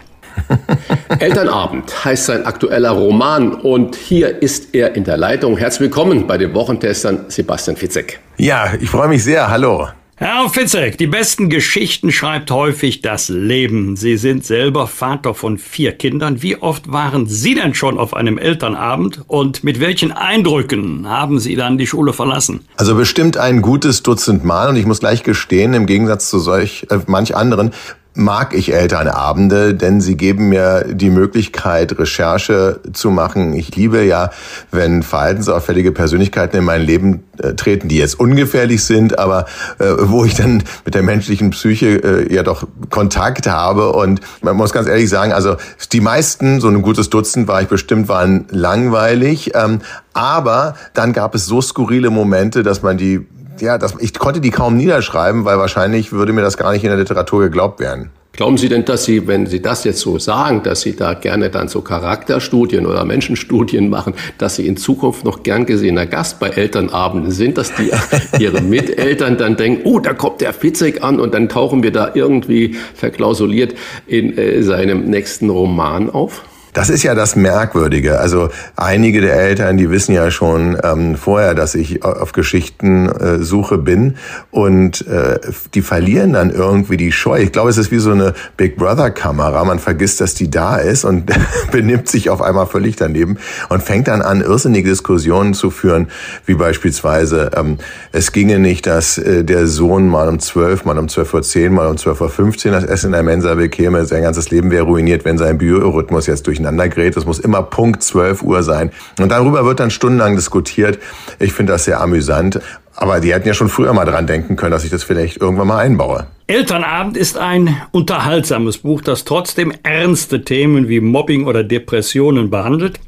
Elternabend 1.20 2.04
heißt 2.04 2.26
sein 2.26 2.46
aktueller 2.46 2.92
Roman 2.92 3.54
und 3.54 3.96
hier 3.96 4.42
ist 4.42 4.76
er 4.76 4.96
in 4.96 5.04
der 5.04 5.18
Leitung. 5.18 5.58
Herzlich 5.58 5.82
willkommen 5.82 6.28
bei 6.28 6.38
den 6.38 6.54
Wochentestern 6.54 7.26
Sebastian 7.30 7.78
Fitzek. 7.78 8.20
Ja, 8.38 8.74
ich 8.80 8.90
freue 8.90 9.08
mich 9.08 9.24
sehr. 9.24 9.50
Hallo. 9.50 9.88
Herr 10.18 10.48
Fitzek, 10.48 10.98
die 10.98 11.08
besten 11.08 11.50
Geschichten 11.50 12.10
schreibt 12.10 12.50
häufig 12.50 13.02
das 13.02 13.28
Leben. 13.28 13.98
Sie 13.98 14.16
sind 14.16 14.46
selber 14.46 14.88
Vater 14.88 15.34
von 15.34 15.58
vier 15.58 15.92
Kindern. 15.92 16.42
Wie 16.42 16.56
oft 16.56 16.90
waren 16.90 17.28
Sie 17.28 17.54
denn 17.54 17.74
schon 17.74 17.98
auf 17.98 18.14
einem 18.14 18.38
Elternabend 18.38 19.26
und 19.28 19.66
mit 19.66 19.82
welchen 19.82 20.14
Eindrücken 20.14 21.10
haben 21.10 21.40
Sie 21.40 21.58
dann 21.58 21.78
die 21.78 21.86
Schule 21.86 22.14
verlassen? 22.14 22.62
Also 22.78 22.96
bestimmt 22.96 23.36
ein 23.36 23.62
gutes 23.62 24.04
Dutzend 24.04 24.46
Mal 24.46 24.70
und 24.70 24.78
ich 24.78 24.86
muss 24.86 25.02
gleich 25.02 25.24
gestehen, 25.24 25.74
im 25.74 25.86
Gegensatz 25.86 26.30
zu 26.30 26.40
solch 26.40 26.88
äh, 26.90 27.00
manch 27.08 27.36
anderen 27.36 27.74
mag 28.16 28.54
ich 28.54 28.74
Elternabende, 28.74 29.76
denn 29.76 30.00
sie 30.00 30.16
geben 30.16 30.50
mir 30.50 30.86
die 30.90 31.10
Möglichkeit, 31.10 32.00
Recherche 32.00 32.80
zu 32.94 33.12
machen. 33.12 33.54
Ich 33.54 33.76
liebe 33.76 34.04
ja, 34.04 34.32
wenn 34.72 35.04
verhaltensauffällige 35.04 35.92
Persönlichkeiten 35.92 36.58
in 36.58 36.64
mein 36.64 36.82
Leben 36.82 37.26
äh, 37.38 37.54
treten, 37.54 37.90
die 37.90 37.98
jetzt 37.98 38.18
ungefährlich 38.18 38.84
sind, 38.86 39.20
aber 39.20 39.46
äh, 39.80 39.86
wo 40.00 40.24
ich 40.24 40.34
dann 40.34 40.64
mit 40.86 40.96
der 40.96 41.04
menschlichen 41.04 41.50
Psyche 41.50 41.88
äh, 41.88 42.34
ja 42.34 42.44
doch 42.44 42.66
Kontakt 42.90 43.48
habe. 43.48 43.92
Und 43.92 44.22
man 44.42 44.56
muss 44.56 44.72
ganz 44.72 44.88
ehrlich 44.88 45.10
sagen, 45.10 45.34
also 45.34 45.58
die 45.92 46.02
meisten, 46.02 46.62
so 46.62 46.70
ein 46.70 46.82
gutes 46.82 47.10
Dutzend 47.10 47.50
war 47.50 47.62
ich 47.62 47.68
bestimmt, 47.68 48.08
waren 48.08 48.46
langweilig. 48.50 49.52
Ähm, 49.56 49.82
aber 50.14 50.76
dann 50.94 51.12
gab 51.12 51.36
es 51.36 51.46
so 51.46 51.62
skurrile 51.62 52.10
Momente, 52.10 52.64
dass 52.64 52.82
man 52.82 52.98
die 52.98 53.28
ja, 53.60 53.78
das, 53.78 53.96
ich 54.00 54.14
konnte 54.14 54.42
die 54.42 54.52
kaum 54.52 54.78
niederschreiben, 54.78 55.46
weil 55.46 55.58
wahrscheinlich 55.58 56.12
würde 56.12 56.34
mir 56.34 56.42
das 56.42 56.58
gar 56.58 56.72
nicht 56.72 56.84
in 56.84 56.90
der 56.90 56.98
Literatur 56.98 57.44
geglaubt 57.44 57.80
werden. 57.80 58.12
Glauben 58.36 58.58
Sie 58.58 58.68
denn, 58.68 58.84
dass 58.84 59.06
Sie, 59.06 59.28
wenn 59.28 59.46
Sie 59.46 59.62
das 59.62 59.86
jetzt 59.86 60.02
so 60.02 60.20
sagen, 60.20 60.62
dass 60.62 60.82
Sie 60.82 60.94
da 60.94 61.14
gerne 61.14 61.50
dann 61.50 61.70
so 61.70 61.80
Charakterstudien 61.80 62.86
oder 62.86 63.06
Menschenstudien 63.06 63.90
machen, 63.90 64.14
dass 64.38 64.58
Sie 64.58 64.68
in 64.68 64.76
Zukunft 64.76 65.24
noch 65.24 65.44
gern 65.44 65.66
gesehener 65.66 66.06
Gast 66.06 66.38
bei 66.42 66.50
Elternabenden 66.50 67.32
sind, 67.32 67.58
dass 67.58 67.72
die 67.76 67.92
Ihre 68.44 68.60
Miteltern 68.60 69.38
dann 69.38 69.56
denken, 69.56 69.84
oh, 69.86 70.00
da 70.00 70.14
kommt 70.14 70.42
der 70.42 70.52
Fitzek 70.52 71.02
an 71.02 71.22
und 71.22 71.34
dann 71.34 71.48
tauchen 71.48 71.82
wir 71.82 71.92
da 71.92 72.12
irgendwie 72.14 72.76
verklausuliert 72.94 73.74
in 74.06 74.38
äh, 74.38 74.62
seinem 74.64 75.06
nächsten 75.06 75.50
Roman 75.50 76.10
auf? 76.10 76.44
Das 76.76 76.90
ist 76.90 77.04
ja 77.04 77.16
das 77.16 77.38
Merkwürdige. 77.38 78.20
Also 78.20 78.50
einige 78.76 79.22
der 79.22 79.40
Eltern, 79.40 79.78
die 79.78 79.90
wissen 79.90 80.14
ja 80.14 80.30
schon 80.30 80.78
ähm, 80.84 81.16
vorher, 81.16 81.56
dass 81.56 81.74
ich 81.74 82.04
auf 82.04 82.34
Geschichtensuche 82.34 83.76
äh, 83.76 83.78
bin 83.78 84.16
und 84.52 85.08
äh, 85.08 85.40
die 85.74 85.82
verlieren 85.82 86.34
dann 86.34 86.50
irgendwie 86.52 86.98
die 86.98 87.14
Scheu. 87.14 87.40
Ich 87.40 87.54
glaube, 87.54 87.70
es 87.70 87.78
ist 87.78 87.92
wie 87.92 88.00
so 88.00 88.12
eine 88.12 88.34
Big 88.58 88.76
Brother 88.76 89.10
Kamera. 89.10 89.64
Man 89.64 89.80
vergisst, 89.80 90.20
dass 90.20 90.34
die 90.34 90.52
da 90.52 90.76
ist 90.76 91.06
und 91.06 91.32
benimmt 91.72 92.10
sich 92.10 92.30
auf 92.30 92.42
einmal 92.42 92.68
völlig 92.68 92.98
daneben 92.98 93.38
und 93.70 93.82
fängt 93.82 94.10
dann 94.10 94.22
an, 94.22 94.42
irrsinnige 94.42 94.90
Diskussionen 94.90 95.54
zu 95.54 95.72
führen, 95.72 96.10
wie 96.46 96.56
beispielsweise, 96.56 97.52
ähm, 97.56 97.78
es 98.12 98.34
ginge 98.34 98.60
nicht, 98.60 98.86
dass 98.86 99.18
äh, 99.18 99.46
der 99.46 99.68
Sohn 99.68 100.10
mal 100.10 100.28
um 100.28 100.40
12, 100.40 100.84
mal 100.84 100.98
um 100.98 101.06
12.10 101.06 101.64
Uhr, 101.64 101.70
mal 101.70 101.88
um 101.88 101.96
12.15 101.96 102.66
Uhr 102.66 102.72
das 102.74 102.84
Essen 102.84 103.08
in 103.08 103.12
der 103.14 103.24
Mensa 103.24 103.56
bekäme. 103.56 104.06
Sein 104.06 104.24
ganzes 104.24 104.50
Leben 104.50 104.72
wäre 104.72 104.84
ruiniert, 104.84 105.24
wenn 105.24 105.38
sein 105.38 105.58
Biorhythmus 105.58 106.28
jetzt 106.28 106.46
durch 106.48 106.65
durcheinander 106.66 106.90
gerät. 106.90 107.18
Es 107.18 107.26
muss 107.26 107.40
immer 107.40 107.62
Punkt 107.64 108.04
12 108.04 108.42
Uhr 108.42 108.64
sein. 108.64 108.92
Und 109.20 109.30
darüber 109.30 109.66
wird 109.66 109.80
dann 109.80 109.92
stundenlang 109.92 110.36
diskutiert. 110.36 111.00
Ich 111.40 111.54
finde 111.54 111.74
das 111.74 111.86
sehr 111.86 112.02
amüsant. 112.02 112.60
Aber 112.98 113.20
die 113.20 113.34
hätten 113.34 113.48
ja 113.48 113.54
schon 113.54 113.68
früher 113.68 113.94
mal 113.94 114.06
dran 114.06 114.26
denken 114.26 114.56
können, 114.56 114.72
dass 114.72 114.86
ich 114.86 114.90
das 114.90 115.04
vielleicht 115.04 115.42
irgendwann 115.42 115.68
mal 115.68 115.80
einbaue. 115.80 116.28
Elternabend 116.48 117.18
ist 117.18 117.38
ein 117.38 117.76
unterhaltsames 117.92 118.78
Buch, 118.78 119.02
das 119.02 119.26
trotzdem 119.26 119.74
ernste 119.84 120.46
Themen 120.46 120.88
wie 120.88 121.02
Mobbing 121.02 121.46
oder 121.46 121.64
Depressionen 121.64 122.50
behandelt. 122.50 123.00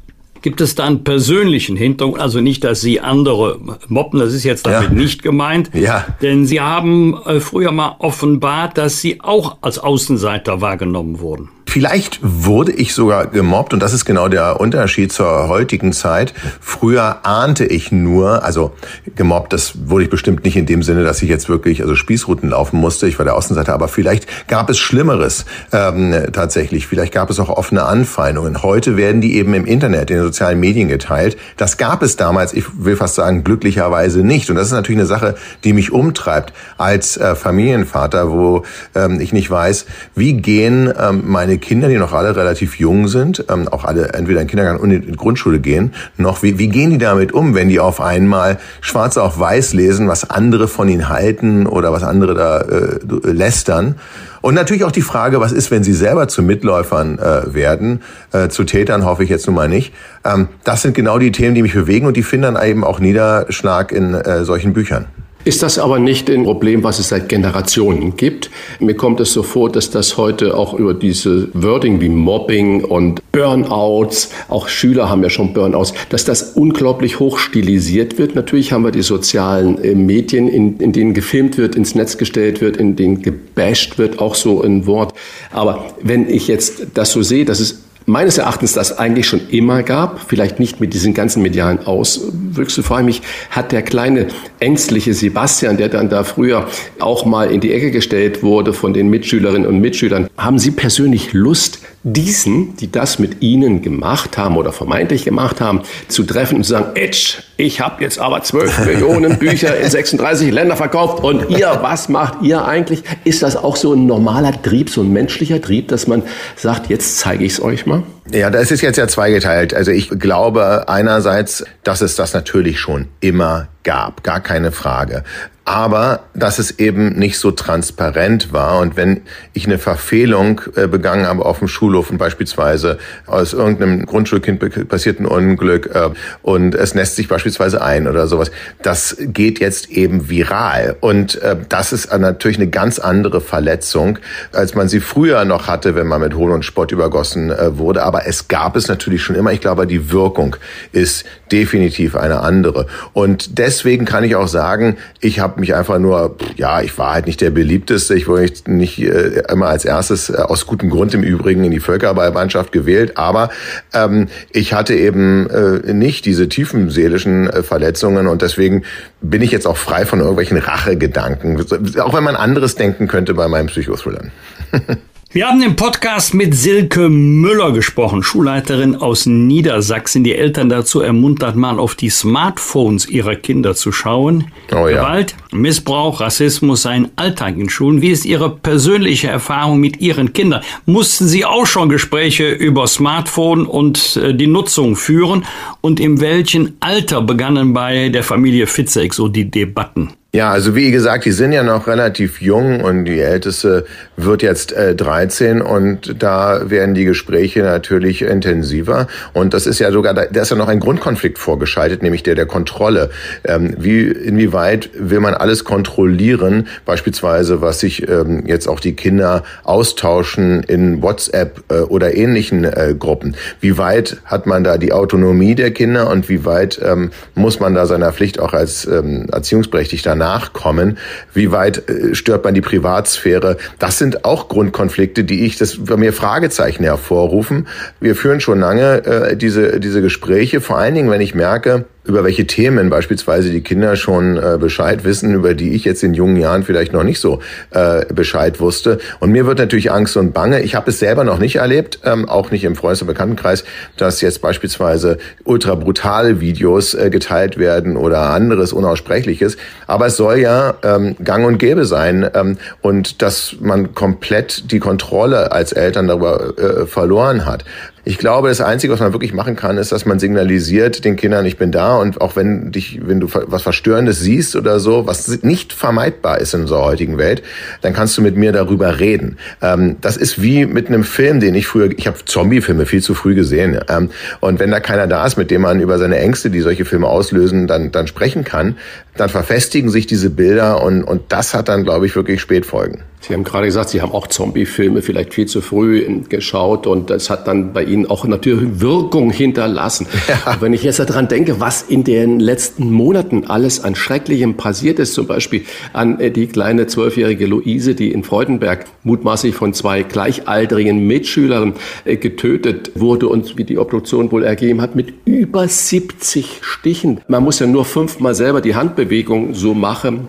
Gibt 0.42 0.60
es 0.60 0.74
da 0.74 0.84
einen 0.84 1.04
persönlichen 1.04 1.76
Hintergrund? 1.76 2.20
Also 2.20 2.40
nicht, 2.40 2.62
dass 2.64 2.80
Sie 2.80 3.00
andere 3.00 3.58
mobben, 3.88 4.20
das 4.20 4.34
ist 4.34 4.44
jetzt 4.44 4.66
damit 4.66 4.90
ja. 4.90 4.94
nicht 4.94 5.22
gemeint. 5.22 5.70
Ja. 5.72 6.06
Denn 6.22 6.46
Sie 6.46 6.60
haben 6.60 7.16
äh, 7.24 7.40
früher 7.40 7.72
mal 7.72 7.96
offenbart, 7.98 8.78
dass 8.78 9.00
Sie 9.00 9.20
auch 9.20 9.58
als 9.62 9.78
Außenseiter 9.78 10.60
wahrgenommen 10.60 11.18
wurden. 11.18 11.48
Vielleicht 11.68 12.20
wurde 12.22 12.72
ich 12.72 12.94
sogar 12.94 13.26
gemobbt 13.26 13.74
und 13.74 13.80
das 13.80 13.92
ist 13.92 14.06
genau 14.06 14.28
der 14.28 14.58
Unterschied 14.58 15.12
zur 15.12 15.48
heutigen 15.48 15.92
Zeit. 15.92 16.32
Früher 16.62 17.26
ahnte 17.26 17.66
ich 17.66 17.92
nur, 17.92 18.42
also 18.42 18.72
gemobbt, 19.16 19.52
das 19.52 19.74
wurde 19.84 20.04
ich 20.04 20.10
bestimmt 20.10 20.44
nicht 20.44 20.56
in 20.56 20.64
dem 20.64 20.82
Sinne, 20.82 21.04
dass 21.04 21.20
ich 21.20 21.28
jetzt 21.28 21.50
wirklich 21.50 21.82
also 21.82 21.94
Spießruten 21.94 22.48
laufen 22.48 22.80
musste. 22.80 23.06
Ich 23.06 23.18
war 23.18 23.26
der 23.26 23.36
Außenseiter, 23.36 23.74
aber 23.74 23.88
vielleicht 23.88 24.48
gab 24.48 24.70
es 24.70 24.78
Schlimmeres 24.78 25.44
ähm, 25.70 26.14
tatsächlich. 26.32 26.86
Vielleicht 26.86 27.12
gab 27.12 27.28
es 27.28 27.38
auch 27.38 27.50
offene 27.50 27.82
Anfeindungen. 27.82 28.62
Heute 28.62 28.96
werden 28.96 29.20
die 29.20 29.36
eben 29.36 29.52
im 29.52 29.66
Internet, 29.66 30.10
in 30.10 30.16
den 30.16 30.24
sozialen 30.24 30.58
Medien 30.58 30.88
geteilt. 30.88 31.36
Das 31.58 31.76
gab 31.76 32.02
es 32.02 32.16
damals, 32.16 32.54
ich 32.54 32.64
will 32.78 32.96
fast 32.96 33.14
sagen, 33.14 33.44
glücklicherweise 33.44 34.20
nicht. 34.20 34.48
Und 34.48 34.56
das 34.56 34.68
ist 34.68 34.72
natürlich 34.72 35.00
eine 35.00 35.06
Sache, 35.06 35.34
die 35.64 35.74
mich 35.74 35.92
umtreibt 35.92 36.54
als 36.78 37.18
äh, 37.18 37.34
Familienvater, 37.34 38.30
wo 38.30 38.62
ähm, 38.94 39.20
ich 39.20 39.34
nicht 39.34 39.50
weiß, 39.50 39.84
wie 40.14 40.32
gehen 40.32 40.90
ähm, 40.98 41.24
meine 41.26 41.57
Kinder, 41.58 41.88
die 41.88 41.96
noch 41.96 42.12
alle 42.12 42.34
relativ 42.36 42.78
jung 42.78 43.08
sind, 43.08 43.44
ähm, 43.50 43.68
auch 43.68 43.84
alle 43.84 44.12
entweder 44.14 44.40
in 44.40 44.46
Kindergarten 44.46 44.80
und 44.80 44.90
in 44.90 45.16
Grundschule 45.16 45.58
gehen, 45.60 45.92
noch, 46.16 46.42
wie, 46.42 46.58
wie 46.58 46.68
gehen 46.68 46.90
die 46.90 46.98
damit 46.98 47.32
um, 47.32 47.54
wenn 47.54 47.68
die 47.68 47.80
auf 47.80 48.00
einmal 48.00 48.58
schwarz 48.80 49.16
auf 49.16 49.38
weiß 49.38 49.74
lesen, 49.74 50.08
was 50.08 50.28
andere 50.30 50.68
von 50.68 50.88
ihnen 50.88 51.08
halten 51.08 51.66
oder 51.66 51.92
was 51.92 52.02
andere 52.02 52.34
da 52.34 52.60
äh, 52.60 53.30
lästern? 53.30 53.96
Und 54.40 54.54
natürlich 54.54 54.84
auch 54.84 54.92
die 54.92 55.02
Frage, 55.02 55.40
was 55.40 55.52
ist, 55.52 55.70
wenn 55.70 55.82
sie 55.82 55.92
selber 55.92 56.28
zu 56.28 56.42
Mitläufern 56.42 57.18
äh, 57.18 57.54
werden, 57.54 58.02
äh, 58.32 58.48
zu 58.48 58.64
Tätern 58.64 59.04
hoffe 59.04 59.24
ich 59.24 59.30
jetzt 59.30 59.46
nun 59.46 59.56
mal 59.56 59.68
nicht. 59.68 59.92
Ähm, 60.24 60.48
das 60.64 60.82
sind 60.82 60.94
genau 60.94 61.18
die 61.18 61.32
Themen, 61.32 61.54
die 61.54 61.62
mich 61.62 61.74
bewegen 61.74 62.06
und 62.06 62.16
die 62.16 62.22
finden 62.22 62.54
dann 62.54 62.66
eben 62.66 62.84
auch 62.84 63.00
Niederschlag 63.00 63.92
in 63.92 64.14
äh, 64.14 64.44
solchen 64.44 64.72
Büchern. 64.72 65.06
Ist 65.48 65.62
das 65.62 65.78
aber 65.78 65.98
nicht 65.98 66.28
ein 66.28 66.44
Problem, 66.44 66.84
was 66.84 66.98
es 66.98 67.08
seit 67.08 67.30
Generationen 67.30 68.16
gibt? 68.18 68.50
Mir 68.80 68.94
kommt 68.94 69.18
es 69.18 69.32
so 69.32 69.42
vor, 69.42 69.72
dass 69.72 69.90
das 69.90 70.18
heute 70.18 70.54
auch 70.54 70.74
über 70.74 70.92
diese 70.92 71.48
Wording 71.54 72.02
wie 72.02 72.10
Mobbing 72.10 72.84
und 72.84 73.22
Burnouts, 73.32 74.28
auch 74.48 74.68
Schüler 74.68 75.08
haben 75.08 75.22
ja 75.22 75.30
schon 75.30 75.54
Burnouts, 75.54 75.94
dass 76.10 76.26
das 76.26 76.52
unglaublich 76.52 77.18
hoch 77.18 77.38
stilisiert 77.38 78.18
wird. 78.18 78.34
Natürlich 78.34 78.72
haben 78.72 78.84
wir 78.84 78.90
die 78.90 79.00
sozialen 79.00 79.82
äh, 79.82 79.94
Medien, 79.94 80.48
in, 80.48 80.76
in 80.80 80.92
denen 80.92 81.14
gefilmt 81.14 81.56
wird, 81.56 81.76
ins 81.76 81.94
Netz 81.94 82.18
gestellt 82.18 82.60
wird, 82.60 82.76
in 82.76 82.94
denen 82.96 83.22
gebasht 83.22 83.96
wird, 83.96 84.18
auch 84.18 84.34
so 84.34 84.60
ein 84.60 84.84
Wort. 84.84 85.14
Aber 85.50 85.86
wenn 86.02 86.28
ich 86.28 86.46
jetzt 86.46 86.88
das 86.92 87.12
so 87.12 87.22
sehe, 87.22 87.46
dass 87.46 87.60
es 87.60 87.87
meines 88.08 88.38
Erachtens 88.38 88.72
das 88.72 88.98
eigentlich 88.98 89.26
schon 89.26 89.48
immer 89.50 89.82
gab, 89.82 90.20
vielleicht 90.26 90.58
nicht 90.58 90.80
mit 90.80 90.94
diesen 90.94 91.14
ganzen 91.14 91.42
medialen 91.42 91.86
Auswüchsen. 91.86 92.82
Vor 92.82 92.96
allem 92.96 93.08
hat 93.50 93.70
der 93.70 93.82
kleine 93.82 94.28
ängstliche 94.60 95.14
Sebastian, 95.14 95.76
der 95.76 95.88
dann 95.88 96.08
da 96.08 96.24
früher 96.24 96.66
auch 96.98 97.26
mal 97.26 97.50
in 97.50 97.60
die 97.60 97.72
Ecke 97.72 97.90
gestellt 97.90 98.42
wurde 98.42 98.72
von 98.72 98.94
den 98.94 99.08
Mitschülerinnen 99.08 99.66
und 99.68 99.80
Mitschülern, 99.80 100.28
haben 100.36 100.58
Sie 100.58 100.70
persönlich 100.70 101.32
Lust, 101.32 101.80
diesen, 102.02 102.76
die 102.76 102.90
das 102.90 103.18
mit 103.18 103.42
Ihnen 103.42 103.82
gemacht 103.82 104.38
haben 104.38 104.56
oder 104.56 104.72
vermeintlich 104.72 105.24
gemacht 105.24 105.60
haben, 105.60 105.82
zu 106.08 106.22
treffen 106.22 106.56
und 106.56 106.64
zu 106.64 106.70
sagen, 106.70 106.90
Edge, 106.94 107.38
ich 107.56 107.80
habe 107.80 108.02
jetzt 108.02 108.18
aber 108.18 108.42
12 108.42 108.78
Millionen 108.86 109.38
Bücher 109.38 109.76
in 109.76 109.90
36 109.90 110.52
Länder 110.52 110.76
verkauft 110.76 111.22
und 111.22 111.50
ihr, 111.50 111.78
was 111.82 112.08
macht 112.08 112.42
ihr 112.42 112.64
eigentlich? 112.64 113.02
Ist 113.24 113.42
das 113.42 113.56
auch 113.56 113.76
so 113.76 113.94
ein 113.94 114.06
normaler 114.06 114.60
Trieb, 114.62 114.90
so 114.90 115.02
ein 115.02 115.12
menschlicher 115.12 115.60
Trieb, 115.60 115.88
dass 115.88 116.06
man 116.06 116.22
sagt, 116.56 116.88
jetzt 116.88 117.18
zeige 117.18 117.44
ich 117.44 117.52
es 117.52 117.62
euch 117.62 117.86
mal? 117.86 118.02
Ja, 118.30 118.50
das 118.50 118.70
ist 118.70 118.82
jetzt 118.82 118.98
ja 118.98 119.08
zweigeteilt. 119.08 119.74
Also 119.74 119.90
ich 119.90 120.10
glaube 120.10 120.88
einerseits, 120.88 121.64
dass 121.82 122.02
es 122.02 122.14
das 122.14 122.34
natürlich 122.34 122.78
schon 122.78 123.08
immer 123.20 123.68
gab, 123.82 124.22
gar 124.22 124.40
keine 124.40 124.70
Frage 124.70 125.24
aber 125.68 126.20
dass 126.32 126.58
es 126.58 126.78
eben 126.78 127.18
nicht 127.18 127.38
so 127.38 127.50
transparent 127.50 128.54
war. 128.54 128.78
Und 128.78 128.96
wenn 128.96 129.20
ich 129.52 129.66
eine 129.66 129.76
Verfehlung 129.76 130.62
äh, 130.76 130.86
begangen 130.86 131.26
habe 131.26 131.44
auf 131.44 131.58
dem 131.58 131.68
Schulhof 131.68 132.10
und 132.10 132.16
beispielsweise 132.16 132.96
aus 133.26 133.52
irgendeinem 133.52 134.06
Grundschulkind 134.06 134.88
passierten 134.88 135.26
Unglück 135.26 135.94
äh, 135.94 136.08
und 136.40 136.74
es 136.74 136.94
nässt 136.94 137.16
sich 137.16 137.28
beispielsweise 137.28 137.82
ein 137.82 138.08
oder 138.08 138.28
sowas, 138.28 138.50
das 138.80 139.18
geht 139.20 139.60
jetzt 139.60 139.90
eben 139.90 140.30
viral. 140.30 140.96
Und 141.00 141.42
äh, 141.42 141.56
das 141.68 141.92
ist 141.92 142.16
natürlich 142.16 142.56
eine 142.56 142.68
ganz 142.68 142.98
andere 142.98 143.42
Verletzung, 143.42 144.18
als 144.52 144.74
man 144.74 144.88
sie 144.88 145.00
früher 145.00 145.44
noch 145.44 145.66
hatte, 145.68 145.94
wenn 145.94 146.06
man 146.06 146.22
mit 146.22 146.34
Hohn 146.34 146.50
und 146.50 146.64
Spott 146.64 146.92
übergossen 146.92 147.52
wurde. 147.76 148.04
Aber 148.04 148.26
es 148.26 148.48
gab 148.48 148.74
es 148.74 148.88
natürlich 148.88 149.22
schon 149.22 149.36
immer. 149.36 149.52
Ich 149.52 149.60
glaube, 149.60 149.86
die 149.86 150.10
Wirkung 150.10 150.56
ist 150.92 151.26
definitiv 151.52 152.16
eine 152.16 152.40
andere. 152.40 152.86
Und 153.12 153.58
deswegen 153.58 154.06
kann 154.06 154.24
ich 154.24 154.34
auch 154.34 154.48
sagen, 154.48 154.96
ich 155.20 155.40
habe 155.40 155.57
mich 155.58 155.74
einfach 155.74 155.98
nur, 155.98 156.36
ja, 156.56 156.80
ich 156.80 156.96
war 156.98 157.14
halt 157.14 157.26
nicht 157.26 157.40
der 157.40 157.50
beliebteste. 157.50 158.14
Ich 158.14 158.28
wurde 158.28 158.50
nicht 158.66 158.98
äh, 158.98 159.42
immer 159.50 159.66
als 159.66 159.84
erstes, 159.84 160.30
äh, 160.30 160.36
aus 160.36 160.66
gutem 160.66 160.90
Grund 160.90 161.14
im 161.14 161.22
Übrigen, 161.22 161.64
in 161.64 161.70
die 161.70 161.80
Völkerballmannschaft 161.80 162.72
gewählt. 162.72 163.16
Aber 163.16 163.50
ähm, 163.92 164.28
ich 164.52 164.72
hatte 164.72 164.94
eben 164.94 165.48
äh, 165.50 165.92
nicht 165.92 166.24
diese 166.24 166.48
tiefen 166.48 166.90
seelischen 166.90 167.48
äh, 167.48 167.62
Verletzungen 167.62 168.26
und 168.26 168.42
deswegen 168.42 168.84
bin 169.20 169.42
ich 169.42 169.50
jetzt 169.50 169.66
auch 169.66 169.76
frei 169.76 170.06
von 170.06 170.20
irgendwelchen 170.20 170.58
Rachegedanken. 170.58 171.60
Auch 172.00 172.14
wenn 172.14 172.24
man 172.24 172.36
anderes 172.36 172.74
denken 172.74 173.08
könnte 173.08 173.34
bei 173.34 173.48
meinen 173.48 173.66
Psychothrillern. 173.66 174.30
Wir 175.30 175.46
haben 175.46 175.60
im 175.60 175.76
Podcast 175.76 176.32
mit 176.32 176.54
Silke 176.54 177.10
Müller 177.10 177.72
gesprochen, 177.72 178.22
Schulleiterin 178.22 178.96
aus 178.96 179.26
Niedersachsen, 179.26 180.24
die 180.24 180.34
Eltern 180.34 180.70
dazu 180.70 181.02
ermuntert, 181.02 181.54
mal 181.54 181.78
auf 181.78 181.94
die 181.94 182.08
Smartphones 182.08 183.06
ihrer 183.06 183.36
Kinder 183.36 183.74
zu 183.74 183.92
schauen. 183.92 184.50
Oh 184.72 184.88
ja. 184.88 185.02
Gewalt, 185.02 185.36
Missbrauch, 185.52 186.22
Rassismus 186.22 186.80
seien 186.80 187.10
Alltag 187.16 187.58
in 187.58 187.68
Schulen. 187.68 188.00
Wie 188.00 188.08
ist 188.08 188.24
Ihre 188.24 188.48
persönliche 188.48 189.28
Erfahrung 189.28 189.80
mit 189.80 190.00
Ihren 190.00 190.32
Kindern? 190.32 190.62
Mussten 190.86 191.28
Sie 191.28 191.44
auch 191.44 191.66
schon 191.66 191.90
Gespräche 191.90 192.48
über 192.48 192.86
Smartphone 192.86 193.66
und 193.66 194.16
äh, 194.16 194.32
die 194.32 194.46
Nutzung 194.46 194.96
führen? 194.96 195.44
Und 195.82 196.00
in 196.00 196.22
welchem 196.22 196.78
Alter 196.80 197.20
begannen 197.20 197.74
bei 197.74 198.08
der 198.08 198.22
Familie 198.22 198.66
Fitzek 198.66 199.12
so 199.12 199.28
die 199.28 199.50
Debatten? 199.50 200.14
Ja, 200.34 200.50
also 200.50 200.76
wie 200.76 200.90
gesagt, 200.90 201.24
die 201.24 201.32
sind 201.32 201.52
ja 201.52 201.62
noch 201.62 201.86
relativ 201.86 202.42
jung 202.42 202.82
und 202.82 203.06
die 203.06 203.18
älteste 203.18 203.86
wird 204.18 204.42
jetzt 204.42 204.72
äh, 204.72 204.94
13 204.94 205.62
und 205.62 206.22
da 206.22 206.68
werden 206.68 206.94
die 206.94 207.06
Gespräche 207.06 207.62
natürlich 207.62 208.20
intensiver 208.20 209.06
und 209.32 209.54
das 209.54 209.66
ist 209.66 209.78
ja 209.78 209.90
sogar, 209.90 210.12
da, 210.12 210.24
ist 210.24 210.50
ja 210.50 210.56
noch 210.58 210.68
ein 210.68 210.80
Grundkonflikt 210.80 211.38
vorgeschaltet, 211.38 212.02
nämlich 212.02 212.24
der 212.24 212.34
der 212.34 212.44
Kontrolle. 212.44 213.08
Ähm, 213.42 213.74
wie 213.78 214.02
inwieweit 214.02 214.90
will 214.92 215.20
man 215.20 215.32
alles 215.32 215.64
kontrollieren, 215.64 216.66
beispielsweise 216.84 217.62
was 217.62 217.80
sich 217.80 218.06
ähm, 218.06 218.44
jetzt 218.46 218.68
auch 218.68 218.80
die 218.80 218.94
Kinder 218.94 219.44
austauschen 219.64 220.62
in 220.62 221.00
WhatsApp 221.00 221.62
äh, 221.70 221.76
oder 221.80 222.14
ähnlichen 222.14 222.64
äh, 222.64 222.94
Gruppen? 222.98 223.34
Wie 223.60 223.78
weit 223.78 224.18
hat 224.26 224.46
man 224.46 224.62
da 224.62 224.76
die 224.76 224.92
Autonomie 224.92 225.54
der 225.54 225.70
Kinder 225.70 226.10
und 226.10 226.28
wie 226.28 226.44
weit 226.44 226.78
ähm, 226.84 227.12
muss 227.34 227.60
man 227.60 227.74
da 227.74 227.86
seiner 227.86 228.12
Pflicht 228.12 228.38
auch 228.40 228.52
als 228.52 228.84
ähm, 228.84 229.26
Erziehungsberechtigter 229.32 230.17
nachkommen? 230.18 230.98
Wie 231.32 231.50
weit 231.50 231.88
äh, 231.88 232.14
stört 232.14 232.44
man 232.44 232.54
die 232.54 232.60
Privatsphäre? 232.60 233.56
Das 233.78 233.98
sind 233.98 234.24
auch 234.24 234.48
Grundkonflikte, 234.48 235.24
die 235.24 235.46
ich, 235.46 235.56
das 235.56 235.84
bei 235.84 235.96
mir 235.96 236.12
Fragezeichen 236.12 236.84
hervorrufen. 236.84 237.66
Wir 238.00 238.14
führen 238.14 238.40
schon 238.40 238.60
lange 238.60 239.04
äh, 239.04 239.36
diese, 239.36 239.80
diese 239.80 240.02
Gespräche, 240.02 240.60
vor 240.60 240.78
allen 240.78 240.94
Dingen, 240.94 241.10
wenn 241.10 241.20
ich 241.20 241.34
merke, 241.34 241.86
über 242.08 242.24
welche 242.24 242.46
Themen 242.46 242.88
beispielsweise 242.90 243.50
die 243.50 243.60
Kinder 243.60 243.94
schon 243.94 244.36
äh, 244.36 244.56
Bescheid 244.58 245.04
wissen, 245.04 245.34
über 245.34 245.54
die 245.54 245.74
ich 245.74 245.84
jetzt 245.84 246.02
in 246.02 246.14
jungen 246.14 246.36
Jahren 246.36 246.62
vielleicht 246.62 246.92
noch 246.92 247.04
nicht 247.04 247.20
so 247.20 247.40
äh, 247.70 248.06
Bescheid 248.12 248.60
wusste. 248.60 248.98
Und 249.20 249.30
mir 249.30 249.46
wird 249.46 249.58
natürlich 249.58 249.92
Angst 249.92 250.16
und 250.16 250.32
Bange. 250.32 250.62
Ich 250.62 250.74
habe 250.74 250.90
es 250.90 250.98
selber 250.98 251.24
noch 251.24 251.38
nicht 251.38 251.56
erlebt, 251.56 252.00
ähm, 252.04 252.28
auch 252.28 252.50
nicht 252.50 252.64
im 252.64 252.76
Freundes- 252.76 253.02
und 253.02 253.08
Bekanntenkreis, 253.08 253.64
dass 253.96 254.22
jetzt 254.22 254.40
beispielsweise 254.40 255.18
ultra 255.44 255.74
brutale 255.74 256.40
Videos 256.40 256.94
äh, 256.94 257.10
geteilt 257.10 257.58
werden 257.58 257.96
oder 257.96 258.30
anderes 258.30 258.72
Unaussprechliches. 258.72 259.58
Aber 259.86 260.06
es 260.06 260.16
soll 260.16 260.38
ja 260.38 260.74
ähm, 260.82 261.14
gang 261.22 261.46
und 261.46 261.58
gäbe 261.58 261.84
sein 261.84 262.28
ähm, 262.34 262.56
und 262.80 263.20
dass 263.20 263.56
man 263.60 263.94
komplett 263.94 264.72
die 264.72 264.78
Kontrolle 264.78 265.52
als 265.52 265.72
Eltern 265.72 266.08
darüber 266.08 266.58
äh, 266.58 266.86
verloren 266.86 267.44
hat. 267.44 267.64
Ich 268.08 268.16
glaube, 268.16 268.48
das 268.48 268.62
Einzige, 268.62 268.90
was 268.90 269.00
man 269.00 269.12
wirklich 269.12 269.34
machen 269.34 269.54
kann, 269.54 269.76
ist, 269.76 269.92
dass 269.92 270.06
man 270.06 270.18
signalisiert 270.18 271.04
den 271.04 271.16
Kindern, 271.16 271.44
ich 271.44 271.58
bin 271.58 271.70
da 271.70 271.98
und 271.98 272.22
auch 272.22 272.36
wenn 272.36 272.72
dich, 272.72 273.00
wenn 273.06 273.20
du 273.20 273.28
was 273.30 273.60
Verstörendes 273.60 274.18
siehst 274.18 274.56
oder 274.56 274.80
so, 274.80 275.06
was 275.06 275.42
nicht 275.42 275.74
vermeidbar 275.74 276.40
ist 276.40 276.54
in 276.54 276.62
unserer 276.62 276.84
heutigen 276.84 277.18
Welt, 277.18 277.42
dann 277.82 277.92
kannst 277.92 278.16
du 278.16 278.22
mit 278.22 278.34
mir 278.34 278.50
darüber 278.50 278.98
reden. 278.98 279.36
Ähm, 279.60 279.96
das 280.00 280.16
ist 280.16 280.40
wie 280.40 280.64
mit 280.64 280.88
einem 280.88 281.04
Film, 281.04 281.38
den 281.38 281.54
ich 281.54 281.66
früher, 281.66 281.90
ich 281.94 282.06
habe 282.06 282.16
Zombie-Filme 282.24 282.86
viel 282.86 283.02
zu 283.02 283.12
früh 283.12 283.34
gesehen. 283.34 283.78
Ähm, 283.90 284.08
und 284.40 284.58
wenn 284.58 284.70
da 284.70 284.80
keiner 284.80 285.06
da 285.06 285.26
ist, 285.26 285.36
mit 285.36 285.50
dem 285.50 285.60
man 285.60 285.78
über 285.78 285.98
seine 285.98 286.18
Ängste, 286.18 286.48
die 286.48 286.62
solche 286.62 286.86
Filme 286.86 287.08
auslösen, 287.08 287.66
dann, 287.66 287.92
dann 287.92 288.06
sprechen 288.06 288.42
kann, 288.42 288.78
dann 289.18 289.28
verfestigen 289.28 289.90
sich 289.90 290.06
diese 290.06 290.30
Bilder 290.30 290.82
und, 290.82 291.04
und 291.04 291.24
das 291.28 291.52
hat 291.52 291.68
dann, 291.68 291.84
glaube 291.84 292.06
ich, 292.06 292.16
wirklich 292.16 292.40
Spätfolgen. 292.40 293.02
Sie 293.20 293.34
haben 293.34 293.44
gerade 293.44 293.66
gesagt, 293.66 293.90
Sie 293.90 294.00
haben 294.00 294.12
auch 294.12 294.26
Zombie-Filme 294.26 295.02
vielleicht 295.02 295.34
viel 295.34 295.46
zu 295.46 295.60
früh 295.60 296.06
geschaut 296.28 296.86
und 296.86 297.10
das 297.10 297.30
hat 297.30 297.46
dann 297.46 297.72
bei 297.72 297.84
Ihnen 297.84 298.06
auch 298.06 298.24
natürlich 298.24 298.80
Wirkung 298.80 299.30
hinterlassen. 299.30 300.06
Ja. 300.28 300.56
Wenn 300.60 300.72
ich 300.72 300.82
jetzt 300.82 300.98
daran 300.98 301.28
denke, 301.28 301.60
was 301.60 301.82
in 301.82 302.04
den 302.04 302.38
letzten 302.38 302.90
Monaten 302.90 303.44
alles 303.46 303.82
an 303.82 303.94
Schrecklichem 303.94 304.56
passiert 304.56 304.98
ist, 304.98 305.14
zum 305.14 305.26
Beispiel 305.26 305.64
an 305.92 306.20
äh, 306.20 306.30
die 306.30 306.46
kleine 306.46 306.86
zwölfjährige 306.86 307.46
Luise, 307.46 307.94
die 307.94 308.12
in 308.12 308.24
Freudenberg 308.24 308.84
mutmaßlich 309.04 309.54
von 309.54 309.72
zwei 309.72 310.02
gleichaltrigen 310.02 311.06
Mitschülern 311.06 311.74
äh, 312.04 312.16
getötet 312.16 312.92
wurde 312.94 313.28
und 313.28 313.58
wie 313.58 313.64
die 313.64 313.78
Obduktion 313.78 314.30
wohl 314.32 314.44
ergeben 314.44 314.80
hat, 314.80 314.94
mit 314.94 315.14
über 315.24 315.66
70 315.66 316.60
Stichen. 316.60 317.20
Man 317.28 317.42
muss 317.42 317.58
ja 317.58 317.66
nur 317.66 317.84
fünfmal 317.84 318.34
selber 318.34 318.60
die 318.60 318.74
Handbewegung 318.74 319.54
so 319.54 319.74
machen. 319.74 320.28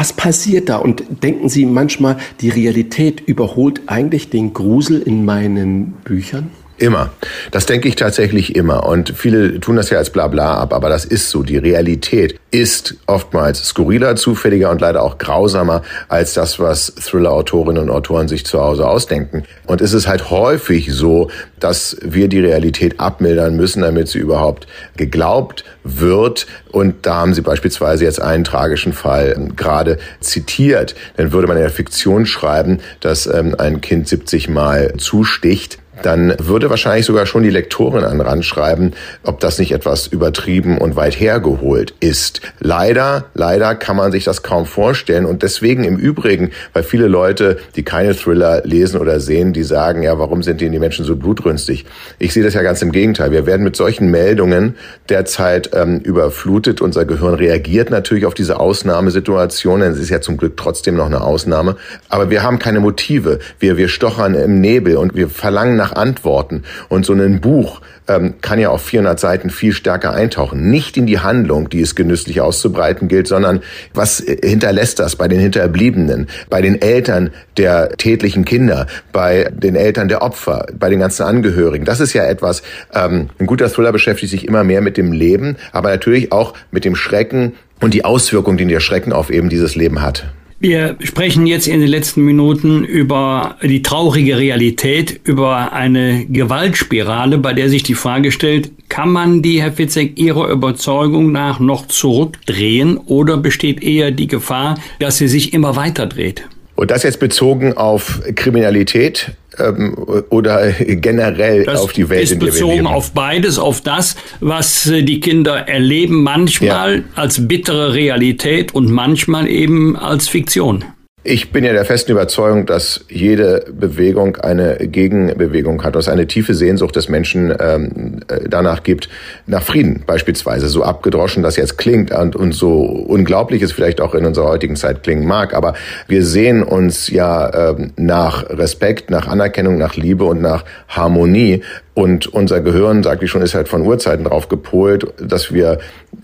Was 0.00 0.14
passiert 0.14 0.70
da? 0.70 0.78
Und 0.78 1.04
denken 1.22 1.50
Sie 1.50 1.66
manchmal, 1.66 2.16
die 2.40 2.48
Realität 2.48 3.20
überholt 3.20 3.82
eigentlich 3.84 4.30
den 4.30 4.54
Grusel 4.54 5.02
in 5.02 5.26
meinen 5.26 5.92
Büchern? 6.04 6.48
Immer. 6.80 7.10
Das 7.50 7.66
denke 7.66 7.88
ich 7.88 7.96
tatsächlich 7.96 8.56
immer. 8.56 8.86
Und 8.86 9.12
viele 9.14 9.60
tun 9.60 9.76
das 9.76 9.90
ja 9.90 9.98
als 9.98 10.08
Blabla 10.08 10.54
ab, 10.54 10.72
aber 10.72 10.88
das 10.88 11.04
ist 11.04 11.28
so. 11.28 11.42
Die 11.42 11.58
Realität 11.58 12.40
ist 12.50 12.94
oftmals 13.06 13.62
skurriler, 13.62 14.16
zufälliger 14.16 14.70
und 14.70 14.80
leider 14.80 15.02
auch 15.02 15.18
grausamer 15.18 15.82
als 16.08 16.32
das, 16.32 16.58
was 16.58 16.94
Thriller-Autorinnen 16.94 17.82
und 17.82 17.90
Autoren 17.90 18.28
sich 18.28 18.46
zu 18.46 18.62
Hause 18.62 18.88
ausdenken. 18.88 19.44
Und 19.66 19.82
es 19.82 19.92
ist 19.92 20.08
halt 20.08 20.30
häufig 20.30 20.90
so, 20.90 21.30
dass 21.58 21.98
wir 22.02 22.28
die 22.28 22.40
Realität 22.40 22.98
abmildern 22.98 23.56
müssen, 23.56 23.82
damit 23.82 24.08
sie 24.08 24.18
überhaupt 24.18 24.66
geglaubt 24.96 25.64
wird. 25.84 26.46
Und 26.72 27.04
da 27.04 27.16
haben 27.16 27.34
Sie 27.34 27.42
beispielsweise 27.42 28.04
jetzt 28.04 28.22
einen 28.22 28.44
tragischen 28.44 28.94
Fall 28.94 29.34
ähm, 29.36 29.54
gerade 29.54 29.98
zitiert. 30.20 30.94
Dann 31.18 31.32
würde 31.32 31.46
man 31.46 31.58
in 31.58 31.62
der 31.62 31.70
Fiktion 31.70 32.24
schreiben, 32.24 32.78
dass 33.00 33.26
ähm, 33.26 33.54
ein 33.58 33.82
Kind 33.82 34.08
70 34.08 34.48
Mal 34.48 34.94
zusticht 34.96 35.78
dann 36.02 36.34
würde 36.38 36.70
wahrscheinlich 36.70 37.06
sogar 37.06 37.26
schon 37.26 37.42
die 37.42 37.50
Lektorin 37.50 38.04
an 38.04 38.20
Rand 38.20 38.44
schreiben, 38.44 38.92
ob 39.22 39.40
das 39.40 39.58
nicht 39.58 39.72
etwas 39.72 40.06
übertrieben 40.06 40.78
und 40.78 40.96
weit 40.96 41.18
hergeholt 41.18 41.94
ist. 42.00 42.40
Leider, 42.58 43.26
leider 43.34 43.74
kann 43.74 43.96
man 43.96 44.12
sich 44.12 44.24
das 44.24 44.42
kaum 44.42 44.66
vorstellen 44.66 45.26
und 45.26 45.42
deswegen 45.42 45.84
im 45.84 45.96
Übrigen, 45.96 46.50
weil 46.72 46.82
viele 46.82 47.08
Leute, 47.08 47.58
die 47.76 47.82
keine 47.82 48.14
Thriller 48.14 48.62
lesen 48.64 49.00
oder 49.00 49.20
sehen, 49.20 49.52
die 49.52 49.62
sagen, 49.62 50.02
ja, 50.02 50.18
warum 50.18 50.42
sind 50.42 50.60
denn 50.60 50.72
die 50.72 50.78
Menschen 50.78 51.04
so 51.04 51.16
blutrünstig? 51.16 51.86
Ich 52.18 52.32
sehe 52.32 52.42
das 52.42 52.54
ja 52.54 52.62
ganz 52.62 52.82
im 52.82 52.92
Gegenteil. 52.92 53.32
Wir 53.32 53.46
werden 53.46 53.62
mit 53.62 53.76
solchen 53.76 54.10
Meldungen 54.10 54.76
derzeit 55.08 55.70
ähm, 55.74 55.98
überflutet. 55.98 56.80
Unser 56.80 57.04
Gehirn 57.04 57.34
reagiert 57.34 57.90
natürlich 57.90 58.26
auf 58.26 58.34
diese 58.34 58.58
Ausnahmesituationen. 58.58 59.92
Es 59.92 59.98
ist 59.98 60.10
ja 60.10 60.20
zum 60.20 60.36
Glück 60.36 60.56
trotzdem 60.56 60.96
noch 60.96 61.06
eine 61.06 61.22
Ausnahme. 61.22 61.76
Aber 62.08 62.30
wir 62.30 62.42
haben 62.42 62.58
keine 62.58 62.80
Motive. 62.80 63.38
Wir, 63.58 63.76
wir 63.76 63.88
stochern 63.88 64.34
im 64.34 64.60
Nebel 64.60 64.96
und 64.96 65.14
wir 65.14 65.28
verlangen 65.28 65.76
nach 65.76 65.89
nach 65.90 65.96
Antworten. 65.96 66.62
Und 66.88 67.04
so 67.04 67.12
ein 67.12 67.40
Buch 67.40 67.80
ähm, 68.08 68.34
kann 68.40 68.58
ja 68.58 68.70
auf 68.70 68.82
400 68.82 69.18
Seiten 69.18 69.50
viel 69.50 69.72
stärker 69.72 70.12
eintauchen. 70.12 70.70
Nicht 70.70 70.96
in 70.96 71.06
die 71.06 71.20
Handlung, 71.20 71.68
die 71.68 71.80
es 71.80 71.94
genüsslich 71.94 72.40
auszubreiten 72.40 73.08
gilt, 73.08 73.28
sondern 73.28 73.60
was 73.94 74.20
äh, 74.20 74.36
hinterlässt 74.42 74.98
das 74.98 75.16
bei 75.16 75.28
den 75.28 75.40
Hinterbliebenen, 75.40 76.28
bei 76.48 76.62
den 76.62 76.80
Eltern 76.80 77.30
der 77.56 77.90
tätlichen 77.96 78.44
Kinder, 78.44 78.86
bei 79.12 79.50
den 79.52 79.76
Eltern 79.76 80.08
der 80.08 80.22
Opfer, 80.22 80.66
bei 80.78 80.88
den 80.88 81.00
ganzen 81.00 81.24
Angehörigen. 81.24 81.84
Das 81.84 82.00
ist 82.00 82.12
ja 82.12 82.24
etwas, 82.24 82.62
ähm, 82.94 83.30
ein 83.38 83.46
guter 83.46 83.68
Thriller 83.68 83.92
beschäftigt 83.92 84.30
sich 84.30 84.46
immer 84.46 84.64
mehr 84.64 84.80
mit 84.80 84.96
dem 84.96 85.12
Leben, 85.12 85.56
aber 85.72 85.90
natürlich 85.90 86.32
auch 86.32 86.54
mit 86.70 86.84
dem 86.84 86.96
Schrecken 86.96 87.54
und 87.80 87.94
die 87.94 88.04
Auswirkungen, 88.04 88.58
die 88.58 88.66
der 88.66 88.80
Schrecken 88.80 89.12
auf 89.12 89.30
eben 89.30 89.48
dieses 89.48 89.74
Leben 89.74 90.02
hat. 90.02 90.26
Wir 90.62 90.96
sprechen 91.00 91.46
jetzt 91.46 91.68
in 91.68 91.80
den 91.80 91.88
letzten 91.88 92.22
Minuten 92.22 92.84
über 92.84 93.56
die 93.62 93.80
traurige 93.80 94.36
Realität, 94.36 95.18
über 95.24 95.72
eine 95.72 96.26
Gewaltspirale, 96.26 97.38
bei 97.38 97.54
der 97.54 97.70
sich 97.70 97.82
die 97.82 97.94
Frage 97.94 98.30
stellt, 98.30 98.70
kann 98.90 99.10
man 99.10 99.40
die, 99.40 99.62
Herr 99.62 99.72
Fitzek, 99.72 100.18
Ihrer 100.18 100.50
Überzeugung 100.50 101.32
nach 101.32 101.60
noch 101.60 101.86
zurückdrehen 101.86 102.98
oder 102.98 103.38
besteht 103.38 103.82
eher 103.82 104.10
die 104.10 104.26
Gefahr, 104.26 104.78
dass 104.98 105.16
sie 105.16 105.28
sich 105.28 105.54
immer 105.54 105.76
weiter 105.76 106.04
dreht? 106.04 106.46
Und 106.80 106.90
das 106.90 107.02
jetzt 107.02 107.20
bezogen 107.20 107.76
auf 107.76 108.22
Kriminalität 108.36 109.32
ähm, 109.58 109.94
oder 110.30 110.72
generell 110.72 111.64
das 111.64 111.82
auf 111.82 111.92
die 111.92 112.08
Welt, 112.08 112.22
ist 112.22 112.32
in 112.32 112.40
der 112.40 112.46
bezogen 112.46 112.70
wir 112.70 112.76
leben? 112.76 112.86
auf 112.86 113.12
beides, 113.12 113.58
auf 113.58 113.82
das, 113.82 114.16
was 114.40 114.86
äh, 114.86 115.02
die 115.02 115.20
Kinder 115.20 115.68
erleben, 115.68 116.22
manchmal 116.22 117.00
ja. 117.00 117.04
als 117.16 117.46
bittere 117.46 117.92
Realität 117.92 118.74
und 118.74 118.90
manchmal 118.90 119.46
eben 119.46 119.94
als 119.94 120.30
Fiktion. 120.30 120.86
Ich 121.22 121.52
bin 121.52 121.64
ja 121.64 121.74
der 121.74 121.84
festen 121.84 122.12
Überzeugung, 122.12 122.64
dass 122.64 123.04
jede 123.10 123.66
Bewegung 123.70 124.36
eine 124.36 124.78
Gegenbewegung 124.78 125.84
hat, 125.84 125.94
dass 125.94 126.08
eine 126.08 126.26
tiefe 126.26 126.54
Sehnsucht 126.54 126.96
des 126.96 127.10
Menschen 127.10 127.54
ähm, 127.60 128.20
äh, 128.28 128.48
danach 128.48 128.82
gibt, 128.82 129.10
nach 129.46 129.62
Frieden 129.62 130.02
beispielsweise. 130.06 130.68
So 130.68 130.82
abgedroschen 130.82 131.42
das 131.42 131.56
jetzt 131.56 131.76
klingt 131.76 132.10
und, 132.10 132.36
und 132.36 132.52
so 132.52 132.80
unglaublich 132.80 133.60
es 133.60 133.72
vielleicht 133.72 134.00
auch 134.00 134.14
in 134.14 134.24
unserer 134.24 134.48
heutigen 134.48 134.76
Zeit 134.76 135.02
klingen 135.02 135.26
mag, 135.26 135.52
aber 135.52 135.74
wir 136.08 136.24
sehen 136.24 136.62
uns 136.62 137.08
ja 137.08 137.70
ähm, 137.70 137.92
nach 137.96 138.48
Respekt, 138.48 139.10
nach 139.10 139.28
Anerkennung, 139.28 139.76
nach 139.76 139.96
Liebe 139.96 140.24
und 140.24 140.40
nach 140.40 140.64
Harmonie 140.88 141.62
und 141.94 142.28
unser 142.28 142.60
Gehirn, 142.60 143.02
sagte 143.02 143.24
ich 143.24 143.30
schon, 143.30 143.42
ist 143.42 143.54
halt 143.54 143.68
von 143.68 143.82
Urzeiten 143.82 144.24
drauf 144.24 144.48
gepolt, 144.48 145.12
dass 145.20 145.52
wir 145.52 145.78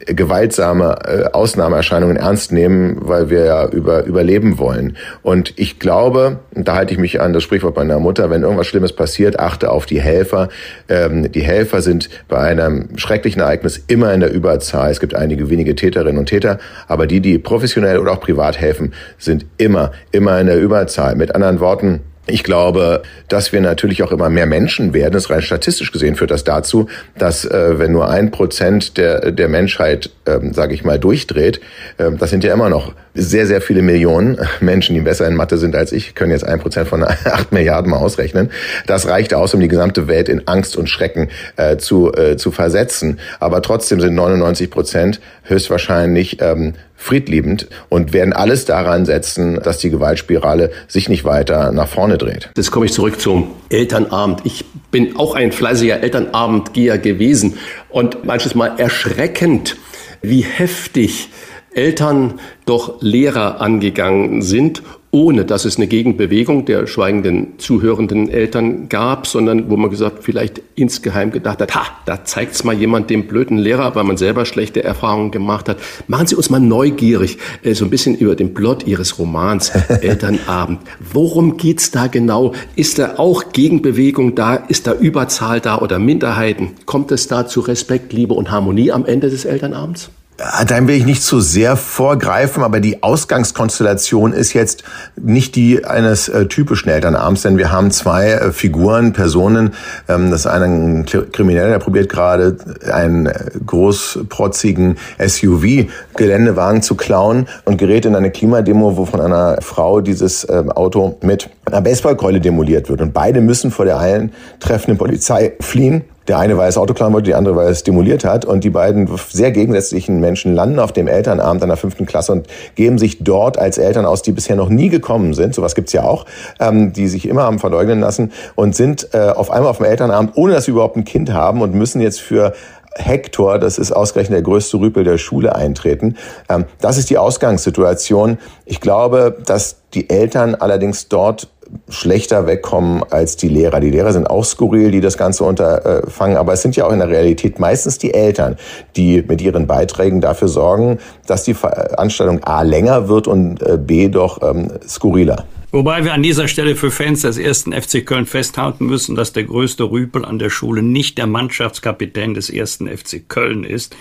gewaltsame 0.06 0.96
äh, 1.04 1.24
Ausnahmeerscheinungen 1.32 2.16
ernst 2.16 2.52
nehmen, 2.52 2.96
weil 3.00 3.30
wir 3.30 3.44
ja 3.44 3.68
über, 3.68 4.04
überleben 4.04 4.58
wollen. 4.58 4.96
Und 5.22 5.54
ich 5.56 5.78
glaube, 5.78 6.38
da 6.52 6.74
halte 6.74 6.92
ich 6.92 7.00
mich 7.00 7.20
an 7.20 7.32
das 7.32 7.42
Sprichwort 7.42 7.76
meiner 7.76 7.98
Mutter, 7.98 8.30
wenn 8.30 8.42
irgendwas 8.42 8.68
Schlimmes 8.68 8.92
passiert, 8.92 9.40
achte 9.40 9.70
auf 9.70 9.86
die 9.86 10.00
Helfer. 10.00 10.48
Ähm, 10.88 11.32
die 11.32 11.42
Helfer 11.42 11.82
sind 11.82 12.10
bei 12.28 12.38
einem 12.38 12.96
schrecklichen 12.96 13.42
Ereignis 13.42 13.82
immer 13.88 14.14
in 14.14 14.20
der 14.20 14.32
Überzahl. 14.32 14.90
Es 14.90 15.00
gibt 15.00 15.14
einige 15.14 15.50
wenige 15.50 15.74
Täterinnen 15.74 16.18
und 16.18 16.26
Täter, 16.26 16.58
aber 16.86 17.06
die, 17.06 17.20
die 17.20 17.38
professionell 17.38 17.98
oder 17.98 18.12
auch 18.12 18.20
privat 18.20 18.58
helfen, 18.58 18.92
sind 19.18 19.46
immer, 19.58 19.92
immer 20.12 20.40
in 20.40 20.46
der 20.46 20.60
Überzahl. 20.60 21.16
Mit 21.16 21.34
anderen 21.34 21.60
Worten, 21.60 22.02
ich 22.26 22.42
glaube, 22.42 23.02
dass 23.28 23.52
wir 23.52 23.60
natürlich 23.60 24.02
auch 24.02 24.12
immer 24.12 24.28
mehr 24.28 24.46
Menschen 24.46 24.94
werden. 24.94 25.14
Das 25.14 25.30
rein 25.30 25.42
statistisch 25.42 25.92
gesehen 25.92 26.16
führt 26.16 26.30
das 26.30 26.44
dazu, 26.44 26.88
dass 27.16 27.44
äh, 27.44 27.78
wenn 27.78 27.92
nur 27.92 28.08
ein 28.10 28.30
Prozent 28.30 28.96
der, 28.96 29.30
der 29.30 29.48
Menschheit, 29.48 30.10
ähm, 30.26 30.52
sage 30.52 30.74
ich 30.74 30.84
mal, 30.84 30.98
durchdreht, 30.98 31.60
äh, 31.98 32.10
das 32.18 32.30
sind 32.30 32.42
ja 32.42 32.52
immer 32.52 32.68
noch 32.68 32.92
sehr, 33.14 33.46
sehr 33.46 33.60
viele 33.60 33.82
Millionen 33.82 34.38
Menschen, 34.60 34.94
die 34.94 35.00
besser 35.00 35.26
in 35.26 35.34
Mathe 35.34 35.56
sind 35.56 35.74
als 35.74 35.92
ich, 35.92 36.14
können 36.14 36.32
jetzt 36.32 36.44
ein 36.44 36.58
Prozent 36.58 36.88
von 36.88 37.04
acht 37.04 37.52
Milliarden 37.52 37.90
mal 37.90 37.98
ausrechnen. 37.98 38.50
Das 38.86 39.06
reicht 39.08 39.32
aus, 39.32 39.54
um 39.54 39.60
die 39.60 39.68
gesamte 39.68 40.08
Welt 40.08 40.28
in 40.28 40.46
Angst 40.48 40.76
und 40.76 40.88
Schrecken 40.88 41.28
äh, 41.56 41.76
zu, 41.76 42.12
äh, 42.12 42.36
zu 42.36 42.50
versetzen. 42.50 43.20
Aber 43.40 43.62
trotzdem 43.62 44.00
sind 44.00 44.14
99 44.14 44.70
Prozent 44.70 45.20
höchstwahrscheinlich 45.44 46.38
ähm, 46.40 46.74
friedliebend 46.96 47.68
und 47.88 48.12
werden 48.12 48.32
alles 48.32 48.64
daran 48.64 49.04
setzen, 49.04 49.60
dass 49.62 49.78
die 49.78 49.90
Gewaltspirale 49.90 50.70
sich 50.88 51.08
nicht 51.08 51.24
weiter 51.24 51.72
nach 51.72 51.88
vorne 51.88 52.18
dreht. 52.18 52.50
Jetzt 52.56 52.70
komme 52.70 52.86
ich 52.86 52.92
zurück 52.92 53.20
zum 53.20 53.52
Elternabend. 53.68 54.40
Ich 54.44 54.64
bin 54.90 55.16
auch 55.16 55.34
ein 55.34 55.52
fleißiger 55.52 56.00
Elternabendgeher 56.02 56.98
gewesen 56.98 57.58
und 57.88 58.24
manches 58.24 58.54
Mal 58.54 58.78
erschreckend, 58.78 59.76
wie 60.22 60.42
heftig 60.42 61.28
Eltern 61.72 62.40
doch 62.64 63.02
Lehrer 63.02 63.60
angegangen 63.60 64.40
sind 64.42 64.82
ohne 65.10 65.44
dass 65.44 65.64
es 65.64 65.76
eine 65.76 65.86
Gegenbewegung 65.86 66.64
der 66.64 66.86
schweigenden, 66.86 67.58
zuhörenden 67.58 68.28
Eltern 68.28 68.88
gab, 68.88 69.26
sondern 69.26 69.70
wo 69.70 69.76
man 69.76 69.90
gesagt, 69.90 70.22
vielleicht 70.22 70.60
insgeheim 70.74 71.30
gedacht 71.30 71.60
hat, 71.60 71.74
ha, 71.74 71.86
da 72.04 72.24
zeigt's 72.24 72.64
mal 72.64 72.74
jemand 72.74 73.08
dem 73.08 73.26
blöden 73.26 73.56
Lehrer, 73.56 73.94
weil 73.94 74.04
man 74.04 74.16
selber 74.16 74.44
schlechte 74.44 74.82
Erfahrungen 74.84 75.30
gemacht 75.30 75.68
hat. 75.68 75.78
Machen 76.06 76.26
Sie 76.26 76.34
uns 76.34 76.50
mal 76.50 76.60
neugierig, 76.60 77.38
äh, 77.62 77.74
so 77.74 77.84
ein 77.84 77.90
bisschen 77.90 78.14
über 78.14 78.34
den 78.34 78.52
Plot 78.52 78.86
Ihres 78.86 79.18
Romans 79.18 79.70
Elternabend. 79.88 80.80
Worum 81.00 81.56
geht's 81.56 81.90
da 81.90 82.08
genau? 82.08 82.52
Ist 82.74 82.98
da 82.98 83.14
auch 83.16 83.52
Gegenbewegung 83.52 84.34
da? 84.34 84.56
Ist 84.56 84.86
da 84.86 84.92
Überzahl 84.92 85.60
da 85.60 85.78
oder 85.78 85.98
Minderheiten? 85.98 86.72
Kommt 86.84 87.10
es 87.12 87.28
da 87.28 87.46
zu 87.46 87.60
Respekt, 87.60 88.12
Liebe 88.12 88.34
und 88.34 88.50
Harmonie 88.50 88.92
am 88.92 89.06
Ende 89.06 89.30
des 89.30 89.44
Elternabends? 89.44 90.10
Dann 90.36 90.86
will 90.86 90.96
ich 90.96 91.06
nicht 91.06 91.22
zu 91.22 91.40
sehr 91.40 91.76
vorgreifen, 91.76 92.62
aber 92.62 92.80
die 92.80 93.02
Ausgangskonstellation 93.02 94.34
ist 94.34 94.52
jetzt 94.52 94.84
nicht 95.16 95.56
die 95.56 95.86
eines 95.86 96.28
äh, 96.28 96.46
typischen 96.46 96.90
Elternabends, 96.90 97.42
denn 97.42 97.56
wir 97.56 97.72
haben 97.72 97.90
zwei 97.90 98.32
äh, 98.32 98.52
Figuren, 98.52 99.14
Personen. 99.14 99.72
Ähm, 100.08 100.30
das 100.30 100.46
eine 100.46 100.66
ein 100.66 101.06
Krimineller, 101.06 101.70
der 101.70 101.78
probiert 101.78 102.10
gerade 102.10 102.58
einen 102.92 103.26
äh, 103.26 103.50
großprotzigen 103.64 104.98
SUV-Geländewagen 105.18 106.82
zu 106.82 106.96
klauen 106.96 107.46
und 107.64 107.78
gerät 107.78 108.04
in 108.04 108.14
eine 108.14 108.30
Klimademo, 108.30 108.98
wo 108.98 109.06
von 109.06 109.22
einer 109.22 109.62
Frau 109.62 110.02
dieses 110.02 110.44
äh, 110.44 110.64
Auto 110.74 111.16
mit 111.22 111.48
einer 111.64 111.80
Baseballkeule 111.80 112.40
demoliert 112.40 112.90
wird. 112.90 113.00
Und 113.00 113.14
beide 113.14 113.40
müssen 113.40 113.70
vor 113.70 113.86
der 113.86 113.98
eintreffenden 113.98 114.98
Polizei 114.98 115.54
fliehen. 115.60 116.04
Der 116.28 116.38
eine, 116.38 116.58
weil 116.58 116.68
es 116.68 116.78
Auto 116.78 116.94
klauen 116.94 117.12
wollte, 117.12 117.26
die 117.26 117.34
andere, 117.34 117.56
weil 117.56 117.68
es 117.68 117.82
demoliert 117.82 118.24
hat. 118.24 118.44
Und 118.44 118.64
die 118.64 118.70
beiden 118.70 119.08
sehr 119.30 119.52
gegensätzlichen 119.52 120.20
Menschen 120.20 120.54
landen 120.54 120.78
auf 120.78 120.92
dem 120.92 121.08
Elternabend 121.08 121.62
einer 121.62 121.76
fünften 121.76 122.06
Klasse 122.06 122.32
und 122.32 122.46
geben 122.74 122.98
sich 122.98 123.22
dort 123.22 123.58
als 123.58 123.78
Eltern 123.78 124.06
aus, 124.06 124.22
die 124.22 124.32
bisher 124.32 124.56
noch 124.56 124.68
nie 124.68 124.88
gekommen 124.88 125.34
sind. 125.34 125.54
Sowas 125.54 125.74
gibt's 125.74 125.92
ja 125.92 126.02
auch, 126.02 126.26
ähm, 126.60 126.92
die 126.92 127.08
sich 127.08 127.28
immer 127.28 127.42
haben 127.42 127.58
verleugnen 127.58 128.00
lassen 128.00 128.32
und 128.54 128.74
sind 128.74 129.08
äh, 129.12 129.30
auf 129.30 129.50
einmal 129.50 129.70
auf 129.70 129.78
dem 129.78 129.86
Elternabend, 129.86 130.32
ohne 130.34 130.54
dass 130.54 130.64
sie 130.64 130.72
überhaupt 130.72 130.96
ein 130.96 131.04
Kind 131.04 131.32
haben 131.32 131.62
und 131.62 131.74
müssen 131.74 132.00
jetzt 132.00 132.20
für 132.20 132.52
Hector, 132.98 133.58
das 133.58 133.78
ist 133.78 133.92
ausgerechnet 133.92 134.36
der 134.36 134.42
größte 134.42 134.78
Rüpel 134.78 135.04
der 135.04 135.18
Schule, 135.18 135.54
eintreten. 135.54 136.16
Ähm, 136.48 136.64
das 136.80 136.98
ist 136.98 137.10
die 137.10 137.18
Ausgangssituation. 137.18 138.38
Ich 138.64 138.80
glaube, 138.80 139.36
dass 139.44 139.76
die 139.94 140.10
Eltern 140.10 140.54
allerdings 140.54 141.08
dort 141.08 141.48
schlechter 141.88 142.46
wegkommen 142.46 143.02
als 143.10 143.36
die 143.36 143.48
Lehrer. 143.48 143.80
Die 143.80 143.90
Lehrer 143.90 144.12
sind 144.12 144.28
auch 144.28 144.44
skurril, 144.44 144.90
die 144.90 145.00
das 145.00 145.18
Ganze 145.18 145.44
unterfangen, 145.44 146.36
aber 146.36 146.52
es 146.52 146.62
sind 146.62 146.76
ja 146.76 146.86
auch 146.86 146.92
in 146.92 146.98
der 146.98 147.08
Realität 147.08 147.58
meistens 147.58 147.98
die 147.98 148.14
Eltern, 148.14 148.56
die 148.96 149.22
mit 149.22 149.40
ihren 149.40 149.66
Beiträgen 149.66 150.20
dafür 150.20 150.48
sorgen, 150.48 150.98
dass 151.26 151.44
die 151.44 151.54
Veranstaltung 151.54 152.42
A 152.44 152.62
länger 152.62 153.08
wird 153.08 153.26
und 153.26 153.62
äh, 153.62 153.78
B 153.78 154.08
doch 154.08 154.42
ähm, 154.42 154.70
skurriler. 154.86 155.44
Wobei 155.72 156.04
wir 156.04 156.14
an 156.14 156.22
dieser 156.22 156.46
Stelle 156.46 156.76
für 156.76 156.92
Fans 156.92 157.22
des 157.22 157.38
ersten 157.38 157.72
FC 157.72 158.06
Köln 158.06 158.26
festhalten 158.26 158.86
müssen, 158.86 159.16
dass 159.16 159.32
der 159.32 159.44
größte 159.44 159.84
Rüpel 159.84 160.24
an 160.24 160.38
der 160.38 160.48
Schule 160.48 160.80
nicht 160.80 161.18
der 161.18 161.26
Mannschaftskapitän 161.26 162.34
des 162.34 162.50
ersten 162.50 162.88
FC 162.88 163.28
Köln 163.28 163.64
ist. 163.64 163.96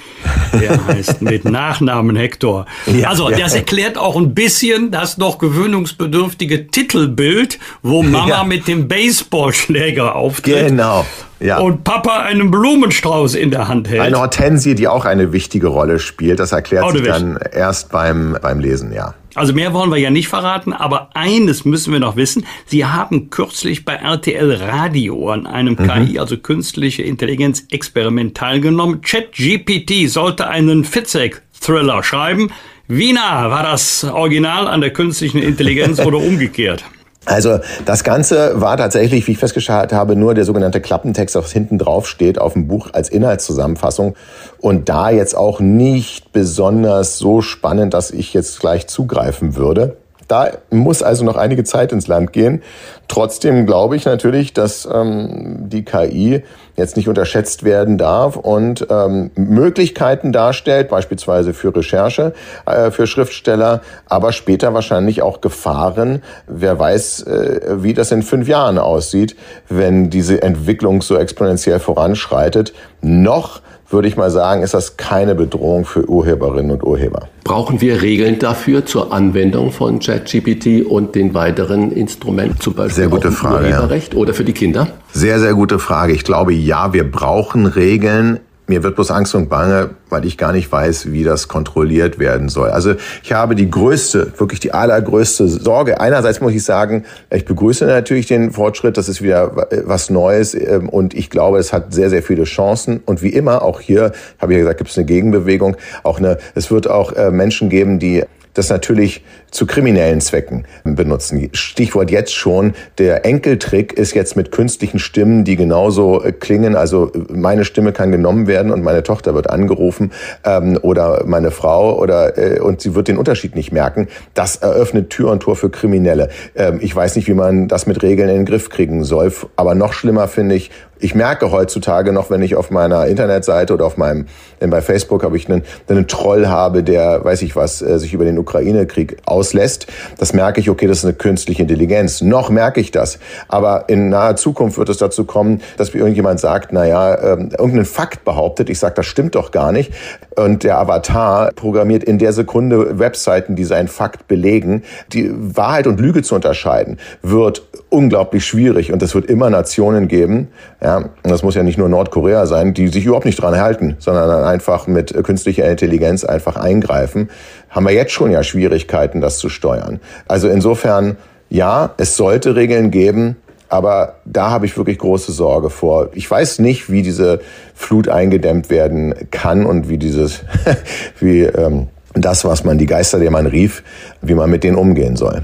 Der 0.54 0.86
heißt 0.88 1.24
mit 1.24 1.44
Nachnamen 1.44 2.16
Hector. 2.16 2.68
Ja, 2.86 3.10
also 3.10 3.32
ja. 3.32 3.40
das 3.40 3.56
erklärt 3.56 3.98
auch 3.98 4.16
ein 4.16 4.36
bisschen 4.36 4.92
das 4.92 5.18
noch 5.18 5.40
gewöhnungsbedürftige 5.40 6.68
Titelbild, 6.68 7.58
wo 7.82 8.04
Mama 8.04 8.30
ja. 8.30 8.44
mit 8.44 8.68
dem 8.68 8.88
Baseballschläger 8.88 10.16
auftritt. 10.16 10.68
Genau. 10.68 11.06
Ja. 11.40 11.58
Und 11.60 11.84
Papa 11.84 12.22
einen 12.22 12.52
Blumenstrauß 12.52 13.36
in 13.36 13.52
der 13.52 13.68
Hand 13.68 13.90
hält. 13.90 14.02
Eine 14.02 14.20
Hortensie, 14.20 14.76
die 14.76 14.88
auch 14.88 15.06
eine 15.06 15.34
wichtige 15.34 15.68
Rolle 15.68 16.00
spielt. 16.00 16.40
Das 16.40 16.52
erklärt 16.52 16.92
sich 16.92 17.04
dann 17.04 17.38
erst 17.52 17.92
beim, 17.92 18.38
beim 18.42 18.60
Lesen, 18.60 18.94
ja. 18.94 19.16
Also 19.36 19.54
mehr 19.54 19.74
wollen 19.74 19.92
wir 19.92 19.98
ja 19.98 20.10
nicht 20.10 20.30
verraten, 20.30 20.74
aber 20.74 21.10
eines 21.14 21.66
müssen 21.66 21.92
wir 21.92 22.00
noch 22.00 22.16
wissen. 22.16 22.46
Sie 22.66 22.86
haben 22.86 23.30
kürzlich 23.30 23.84
bei 23.84 23.96
RTL 23.96 24.54
Radio 24.54 25.30
an 25.30 25.46
einem 25.46 25.76
mhm. 25.78 25.88
KI, 25.88 26.20
also 26.20 26.38
künstliche 26.38 27.04
Intelligenz, 27.04 27.66
Experiment 27.70 28.36
teilgenommen. 28.36 29.02
ChatGPT 29.02 30.10
sollte 30.10 30.48
einen 30.48 30.86
Fitzek-Thriller 30.86 32.02
schreiben. 32.02 32.52
Wie 32.88 33.14
nah 33.14 33.50
war 33.50 33.64
das 33.64 34.04
Original 34.06 34.68
an 34.68 34.80
der 34.80 34.92
künstlichen 34.92 35.42
Intelligenz 35.42 36.00
oder 36.00 36.18
umgekehrt? 36.20 36.86
Also 37.26 37.60
das 37.86 38.04
Ganze 38.04 38.62
war 38.62 38.78
tatsächlich, 38.78 39.26
wie 39.28 39.32
ich 39.32 39.38
festgestellt 39.38 39.92
habe, 39.94 40.16
nur 40.16 40.36
der 40.36 40.46
sogenannte 40.46 40.80
Klappentext, 40.80 41.36
was 41.36 41.52
hinten 41.52 41.80
drauf 41.80 42.08
steht, 42.08 42.40
auf 42.40 42.54
dem 42.54 42.68
Buch 42.68 42.90
als 42.94 43.10
Inhaltszusammenfassung. 43.10 44.16
Und 44.60 44.90
da 44.90 45.10
jetzt 45.10 45.36
auch 45.36 45.60
nicht 45.60 46.32
besonders 46.32 47.18
so 47.18 47.42
spannend, 47.42 47.94
dass 47.94 48.12
ich 48.12 48.34
jetzt 48.34 48.60
gleich 48.60 48.88
zugreifen 48.88 49.56
würde. 49.56 49.98
Da 50.28 50.50
muss 50.72 51.04
also 51.04 51.24
noch 51.24 51.36
einige 51.36 51.64
Zeit 51.64 51.92
ins 51.92 52.08
Land 52.08 52.34
gehen. 52.34 52.64
Trotzdem 53.08 53.66
glaube 53.66 53.96
ich 53.96 54.06
natürlich, 54.06 54.54
dass 54.54 54.88
ähm, 54.92 55.70
die 55.70 55.86
KI 55.86 56.44
jetzt 56.76 56.98
nicht 56.98 57.08
unterschätzt 57.08 57.64
werden 57.64 57.98
darf 57.98 58.36
und 58.36 58.88
ähm, 58.90 59.32
Möglichkeiten 59.36 60.32
darstellt, 60.32 60.90
beispielsweise 60.90 61.54
für 61.54 61.76
Recherche, 61.76 62.34
äh, 62.66 62.92
für 62.92 63.08
Schriftsteller, 63.08 63.82
aber 64.08 64.32
später 64.32 64.74
wahrscheinlich 64.74 65.22
auch 65.22 65.42
Gefahren. 65.42 66.22
Wer 66.48 66.78
weiß, 66.78 67.24
äh, 67.24 67.84
wie 67.84 67.94
das 67.94 68.12
in 68.12 68.24
fünf 68.24 68.48
Jahren 68.48 68.78
aussieht, 68.78 69.36
wenn 69.70 70.10
diese 70.10 70.42
Entwicklung 70.42 71.02
so 71.02 71.18
exponentiell 71.18 71.80
voranschreitet. 71.80 72.74
Noch 73.02 73.62
würde 73.90 74.08
ich 74.08 74.18
mal 74.18 74.32
sagen, 74.32 74.64
ist 74.64 74.74
das 74.74 74.98
keine 74.98 75.36
Bedrohung 75.36 75.86
für 75.86 76.10
Urheberinnen 76.10 76.72
und 76.72 76.84
Urheber. 76.84 77.28
Brauchen 77.44 77.82
wir 77.82 78.02
Regeln 78.02 78.40
dafür 78.40 78.86
zur 78.86 79.14
Anwendung 79.14 79.72
von 79.72 80.00
ChatGPT 80.00 80.86
und 80.86 81.16
den 81.16 81.34
weiteren 81.34 81.92
Instrumenten, 81.92 82.60
zum 82.60 82.74
Beispiel 82.74 82.96
sehr 82.96 83.08
gute 83.10 83.32
Frage, 83.32 83.68
Urheberrecht 83.68 84.14
ja. 84.14 84.20
oder 84.20 84.34
für 84.34 84.44
die 84.44 84.54
Kinder? 84.54 84.88
Sehr, 85.12 85.40
sehr 85.40 85.54
gute 85.54 85.80
Frage. 85.80 86.14
Ich 86.14 86.24
glaube, 86.24 86.54
ja, 86.54 86.94
wir 86.94 87.10
brauchen 87.10 87.68
Regeln. 87.68 88.40
Mir 88.68 88.82
wird 88.82 88.96
bloß 88.96 89.12
Angst 89.12 89.36
und 89.36 89.48
Bange, 89.48 89.92
weil 90.10 90.26
ich 90.26 90.38
gar 90.38 90.52
nicht 90.52 90.72
weiß, 90.72 91.12
wie 91.12 91.24
das 91.24 91.48
kontrolliert 91.48 92.18
werden 92.18 92.50
soll. 92.50 92.70
Also 92.70 92.96
ich 93.24 93.34
habe 93.34 93.56
die 93.56 93.70
größte, 93.70 94.34
wirklich 94.38 94.60
die 94.60 94.74
allergrößte 94.74 95.48
Sorge. 95.48 96.00
Einerseits 96.00 96.42
muss 96.42 96.54
ich 96.54 96.64
sagen, 96.64 97.06
ich 97.30 97.46
begrüße 97.46 97.86
natürlich 97.86 98.26
den 98.26 98.52
Fortschritt, 98.52 98.98
das 98.98 99.08
ist 99.08 99.22
wieder 99.22 99.68
was 99.86 100.10
Neues 100.10 100.56
ähm, 100.56 100.90
und 100.90 101.14
ich 101.14 101.30
glaube, 101.30 101.60
es 101.60 101.74
hat 101.74 101.94
sehr, 101.94 102.10
sehr 102.10 102.24
viele 102.24 102.46
Chancen. 102.46 103.02
Und 103.06 103.22
wie 103.22 103.30
immer, 103.30 103.62
auch 103.62 103.82
hier, 103.82 104.14
habe 104.40 104.54
ich 104.54 104.58
ja 104.58 104.64
gesagt, 104.64 104.80
gibt 104.80 104.90
es 104.90 104.98
eine 104.98 105.06
Gegenbewegung. 105.06 105.78
Auch 106.04 106.18
eine, 106.18 106.38
es 106.56 106.72
wird 106.72 106.90
auch 106.90 107.12
äh, 107.14 107.30
Menschen 107.30 107.70
geben, 107.70 108.00
die 108.00 108.24
das 108.56 108.70
natürlich 108.70 109.24
zu 109.52 109.66
kriminellen 109.68 110.20
Zwecken 110.22 110.66
benutzen. 110.84 111.50
Stichwort 111.54 112.10
jetzt 112.10 112.34
schon, 112.34 112.74
der 112.98 113.26
Enkeltrick 113.26 113.94
ist 113.94 114.16
jetzt 114.16 114.36
mit 114.36 114.52
künstlichen 114.52 115.00
Stimmen, 115.00 115.44
die 115.44 115.56
genauso 115.56 116.24
äh, 116.24 116.32
klingen. 116.32 116.76
Also 116.76 117.12
meine 117.30 117.64
Stimme 117.64 117.94
kann 117.94 118.12
genommen 118.12 118.48
werden 118.48 118.72
und 118.72 118.84
meine 118.84 119.04
Tochter 119.04 119.36
wird 119.36 119.50
angerufen 119.50 120.12
ähm, 120.44 120.80
oder 120.82 121.24
meine 121.26 121.52
Frau 121.52 121.98
oder 122.00 122.38
äh, 122.38 122.60
und 122.60 122.82
sie 122.82 122.96
wird 122.96 123.08
den 123.08 123.18
Unterschied 123.18 123.56
nicht 123.56 123.72
merken. 123.72 124.08
Das 124.34 124.56
eröffnet 124.58 125.10
Tür 125.12 125.32
und 125.32 125.42
Tor 125.42 125.56
für 125.56 125.70
Kriminelle. 125.70 126.30
Ähm, 126.56 126.80
ich 126.82 126.96
weiß 126.96 127.16
nicht, 127.16 127.28
wie 127.28 127.34
man 127.34 127.68
das 127.68 127.86
mit 127.86 128.02
Regeln 128.02 128.30
in 128.30 128.36
den 128.38 128.46
Griff 128.46 128.70
kriegen 128.70 129.04
soll. 129.04 129.32
Aber 129.56 129.76
noch 129.76 129.94
schlimmer 129.94 130.28
finde 130.28 130.56
ich, 130.56 130.72
ich 131.00 131.16
merke 131.16 131.52
heutzutage 131.52 132.12
noch, 132.12 132.30
wenn 132.30 132.42
ich 132.42 132.56
auf 132.56 132.72
meiner 132.72 133.08
Internetseite 133.08 133.74
oder 133.74 133.86
auf 133.86 133.98
meinem, 133.98 134.28
bei 134.60 134.82
Facebook 134.82 135.24
habe 135.24 135.38
ich 135.38 135.50
einen, 135.50 135.64
einen 135.88 136.08
Troll 136.08 136.48
habe, 136.48 136.84
der, 136.84 137.24
weiß 137.24 137.42
ich 137.42 137.56
was, 137.56 137.82
äh, 137.82 138.00
sich 138.00 138.14
über 138.14 138.26
den 138.26 138.40
Ukraine-Krieg 138.40 139.18
auslässt. 139.26 139.88
Das 140.18 140.34
merke 140.34 140.60
ich, 140.60 140.70
okay, 140.70 140.88
das 140.88 141.00
ist 141.00 141.06
eine 141.06 141.14
künstliche 141.14 141.62
Intelligenz. 141.62 142.22
Noch 142.22 142.50
merke 142.50 142.80
ich 142.80 142.92
das. 142.92 143.20
Aber 143.48 143.86
in 143.88 144.10
naher 144.10 144.36
Zukunft 144.36 144.78
wird 144.78 144.90
es 144.90 144.98
dazu 144.98 145.26
kommen, 145.26 145.62
dass 145.78 145.94
mir 145.94 146.00
irgendjemand 146.00 146.40
sagt, 146.40 146.72
naja, 146.72 147.34
ähm, 147.34 147.50
irgendeinen 147.52 147.86
Fakt 147.86 148.24
behauptet. 148.24 148.70
Ich 148.70 148.80
sage, 148.80 148.96
das 148.96 149.06
stimmt 149.06 149.36
doch 149.36 149.52
gar 149.52 149.72
nicht. 149.72 149.94
Und 150.36 150.64
der 150.64 150.80
Avatar 150.80 151.52
programmiert 151.56 152.04
in 152.04 152.18
der 152.18 152.34
Sekunde 152.34 153.00
Webseiten, 153.00 153.56
die 153.56 153.64
seinen 153.64 153.88
Fakt 153.88 154.28
belegen. 154.28 154.84
Die 155.14 155.32
Wahrheit 155.34 155.88
und 155.88 156.00
Lüge 156.00 156.24
zu 156.24 156.36
unterscheiden, 156.36 156.98
wird 157.22 157.64
unglaublich 157.90 158.46
schwierig. 158.46 158.92
Und 158.92 159.02
es 159.02 159.16
wird 159.16 159.26
immer 159.26 159.50
Nationen 159.50 160.08
geben, 160.08 160.50
ja, 160.82 160.98
und 160.98 161.12
das 161.24 161.44
muss 161.44 161.56
ja 161.56 161.64
nicht 161.64 161.78
nur 161.78 161.90
Nordkorea 161.90 162.46
sein, 162.46 162.74
die 162.74 162.88
sich 162.88 163.06
überhaupt 163.06 163.26
nicht 163.26 163.42
dran 163.42 163.60
halten, 163.60 163.96
sondern 164.00 164.28
dann 164.28 164.44
einfach 164.44 164.88
mit 164.88 165.14
künstlicher 165.24 165.70
Intelligenz 165.70 166.24
einfach 166.24 166.56
eingreifen. 166.56 167.30
Haben 167.70 167.86
wir 167.86 167.94
jetzt 167.94 168.12
schon 168.12 168.32
ja 168.32 168.44
Schwierigkeiten, 168.44 169.22
das 169.22 169.38
zu 169.38 169.50
steuern. 169.50 170.00
Also 170.28 170.50
insofern, 170.50 171.18
ja, 171.50 171.94
es 171.98 172.18
sollte 172.18 172.56
Regeln 172.56 172.92
geben, 172.92 173.38
aber 173.70 174.16
da 174.26 174.52
habe 174.52 174.66
ich 174.66 174.78
wirklich 174.78 175.00
große 175.00 175.32
Sorge 175.32 175.70
vor. 175.70 176.10
Ich 176.14 176.30
weiß 176.30 176.60
nicht, 176.60 176.90
wie 176.90 177.02
diese 177.02 177.40
Flut 177.74 178.10
eingedämmt 178.10 178.70
werden 178.70 179.16
kann 179.32 179.66
und 179.66 179.90
wie 179.90 179.98
dieses, 179.98 180.44
wie 181.20 181.44
ähm, 181.44 181.88
das, 182.14 182.46
was 182.46 182.64
man 182.64 182.78
die 182.78 182.86
Geister, 182.86 183.20
der 183.20 183.32
man 183.32 183.46
rief, 183.46 183.84
wie 184.22 184.36
man 184.36 184.50
mit 184.50 184.64
denen 184.64 184.78
umgehen 184.78 185.16
soll. 185.16 185.44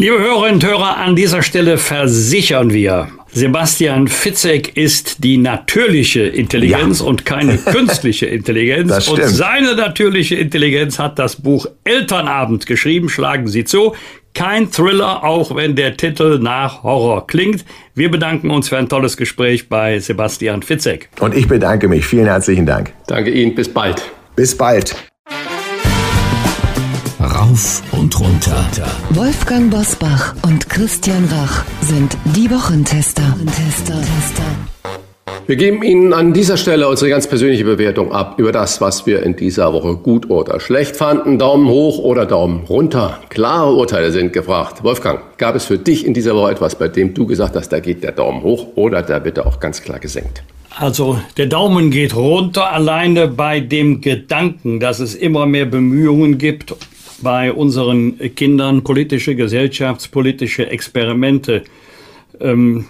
Liebe 0.00 0.18
Hörerinnen 0.18 0.54
und 0.54 0.64
Hörer, 0.64 0.96
an 0.96 1.14
dieser 1.14 1.42
Stelle 1.42 1.76
versichern 1.76 2.72
wir, 2.72 3.08
Sebastian 3.32 4.08
Fitzek 4.08 4.74
ist 4.74 5.22
die 5.22 5.36
natürliche 5.36 6.22
Intelligenz 6.22 7.00
ja. 7.00 7.04
und 7.04 7.26
keine 7.26 7.58
künstliche 7.70 8.24
Intelligenz. 8.24 9.08
und 9.08 9.22
seine 9.22 9.74
natürliche 9.74 10.36
Intelligenz 10.36 10.98
hat 10.98 11.18
das 11.18 11.36
Buch 11.36 11.66
Elternabend 11.84 12.64
geschrieben. 12.64 13.10
Schlagen 13.10 13.46
Sie 13.46 13.64
zu. 13.64 13.94
kein 14.32 14.70
Thriller, 14.70 15.22
auch 15.22 15.54
wenn 15.54 15.76
der 15.76 15.98
Titel 15.98 16.38
nach 16.38 16.82
Horror 16.82 17.26
klingt. 17.26 17.66
Wir 17.94 18.10
bedanken 18.10 18.48
uns 18.50 18.70
für 18.70 18.78
ein 18.78 18.88
tolles 18.88 19.18
Gespräch 19.18 19.68
bei 19.68 19.98
Sebastian 19.98 20.62
Fitzek. 20.62 21.10
Und 21.20 21.36
ich 21.36 21.46
bedanke 21.46 21.88
mich. 21.88 22.06
Vielen 22.06 22.24
herzlichen 22.24 22.64
Dank. 22.64 22.94
Danke 23.06 23.32
Ihnen. 23.32 23.54
Bis 23.54 23.68
bald. 23.68 24.02
Bis 24.34 24.56
bald. 24.56 25.09
Rauf 27.50 27.82
und 27.92 28.20
runter. 28.20 28.64
Wolfgang 29.10 29.70
Bosbach 29.70 30.36
und 30.42 30.68
Christian 30.70 31.24
Rach 31.24 31.64
sind 31.80 32.16
die 32.36 32.48
Wochentester. 32.48 33.22
Tester. 33.56 33.94
Wir 35.46 35.56
geben 35.56 35.82
Ihnen 35.82 36.12
an 36.12 36.32
dieser 36.32 36.56
Stelle 36.56 36.86
unsere 36.86 37.10
ganz 37.10 37.26
persönliche 37.26 37.64
Bewertung 37.64 38.12
ab 38.12 38.38
über 38.38 38.52
das, 38.52 38.80
was 38.80 39.04
wir 39.04 39.24
in 39.24 39.34
dieser 39.34 39.72
Woche 39.72 39.96
gut 39.96 40.30
oder 40.30 40.60
schlecht 40.60 40.94
fanden. 40.94 41.40
Daumen 41.40 41.66
hoch 41.68 41.98
oder 41.98 42.24
Daumen 42.24 42.66
runter. 42.66 43.18
Klare 43.30 43.74
Urteile 43.74 44.12
sind 44.12 44.32
gefragt. 44.32 44.84
Wolfgang, 44.84 45.20
gab 45.36 45.56
es 45.56 45.64
für 45.64 45.78
dich 45.78 46.06
in 46.06 46.14
dieser 46.14 46.36
Woche 46.36 46.52
etwas, 46.52 46.76
bei 46.76 46.86
dem 46.86 47.14
du 47.14 47.26
gesagt 47.26 47.56
hast, 47.56 47.70
da 47.70 47.80
geht 47.80 48.04
der 48.04 48.12
Daumen 48.12 48.44
hoch 48.44 48.76
oder 48.76 49.02
da 49.02 49.18
bitte 49.18 49.44
auch 49.44 49.58
ganz 49.58 49.82
klar 49.82 49.98
gesenkt? 49.98 50.44
Also 50.78 51.18
der 51.36 51.46
Daumen 51.46 51.90
geht 51.90 52.14
runter 52.14 52.70
alleine 52.70 53.26
bei 53.26 53.58
dem 53.58 54.00
Gedanken, 54.00 54.78
dass 54.78 55.00
es 55.00 55.16
immer 55.16 55.46
mehr 55.46 55.66
Bemühungen 55.66 56.38
gibt, 56.38 56.76
bei 57.22 57.52
unseren 57.52 58.18
Kindern 58.34 58.82
politische, 58.82 59.34
gesellschaftspolitische 59.34 60.68
Experimente 60.68 61.64
ähm, 62.40 62.86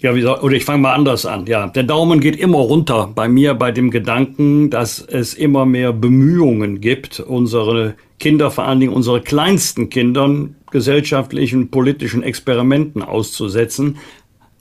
ja, 0.00 0.14
wie 0.14 0.22
soll, 0.22 0.38
oder 0.40 0.54
ich 0.54 0.64
fange 0.64 0.82
mal 0.82 0.94
anders 0.94 1.26
an. 1.26 1.46
Ja, 1.46 1.66
der 1.66 1.82
Daumen 1.82 2.20
geht 2.20 2.36
immer 2.36 2.58
runter 2.58 3.10
bei 3.14 3.28
mir 3.28 3.54
bei 3.54 3.72
dem 3.72 3.90
Gedanken, 3.90 4.70
dass 4.70 5.00
es 5.00 5.34
immer 5.34 5.64
mehr 5.66 5.92
Bemühungen 5.92 6.80
gibt, 6.80 7.20
unsere 7.20 7.94
Kinder, 8.18 8.50
vor 8.50 8.64
allen 8.64 8.80
Dingen 8.80 8.92
unsere 8.92 9.20
kleinsten 9.20 9.88
Kindern, 9.90 10.56
gesellschaftlichen, 10.70 11.70
politischen 11.70 12.22
Experimenten 12.22 13.02
auszusetzen. 13.02 13.96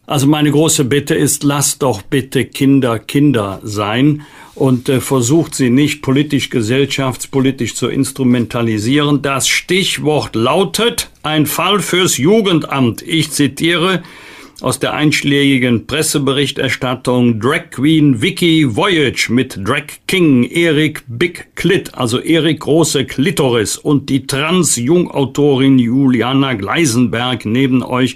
Also 0.07 0.27
meine 0.27 0.51
große 0.51 0.85
Bitte 0.85 1.15
ist, 1.15 1.43
lasst 1.43 1.81
doch 1.81 2.01
bitte 2.01 2.45
Kinder 2.45 2.99
Kinder 2.99 3.59
sein 3.63 4.21
und 4.55 4.89
äh, 4.89 5.01
versucht 5.01 5.53
sie 5.53 5.69
nicht 5.69 6.01
politisch, 6.01 6.49
gesellschaftspolitisch 6.49 7.75
zu 7.75 7.87
instrumentalisieren. 7.87 9.21
Das 9.21 9.47
Stichwort 9.47 10.35
lautet 10.35 11.09
ein 11.23 11.45
Fall 11.45 11.79
fürs 11.79 12.17
Jugendamt. 12.17 13.01
Ich 13.01 13.31
zitiere 13.31 14.01
aus 14.61 14.79
der 14.79 14.93
einschlägigen 14.93 15.85
Presseberichterstattung 15.85 17.41
Drag 17.41 17.71
Queen 17.71 18.21
Vicky 18.21 18.75
Voyage 18.75 19.29
mit 19.29 19.59
Drag 19.61 19.83
King 20.07 20.43
Erik 20.45 21.03
Big 21.07 21.55
Clit, 21.55 21.93
also 21.93 22.21
Erik 22.21 22.61
Große 22.61 23.05
Klitoris 23.05 23.77
und 23.77 24.09
die 24.09 24.25
Trans-Jungautorin 24.25 25.77
Juliana 25.77 26.53
Gleisenberg 26.53 27.45
neben 27.45 27.83
euch 27.83 28.15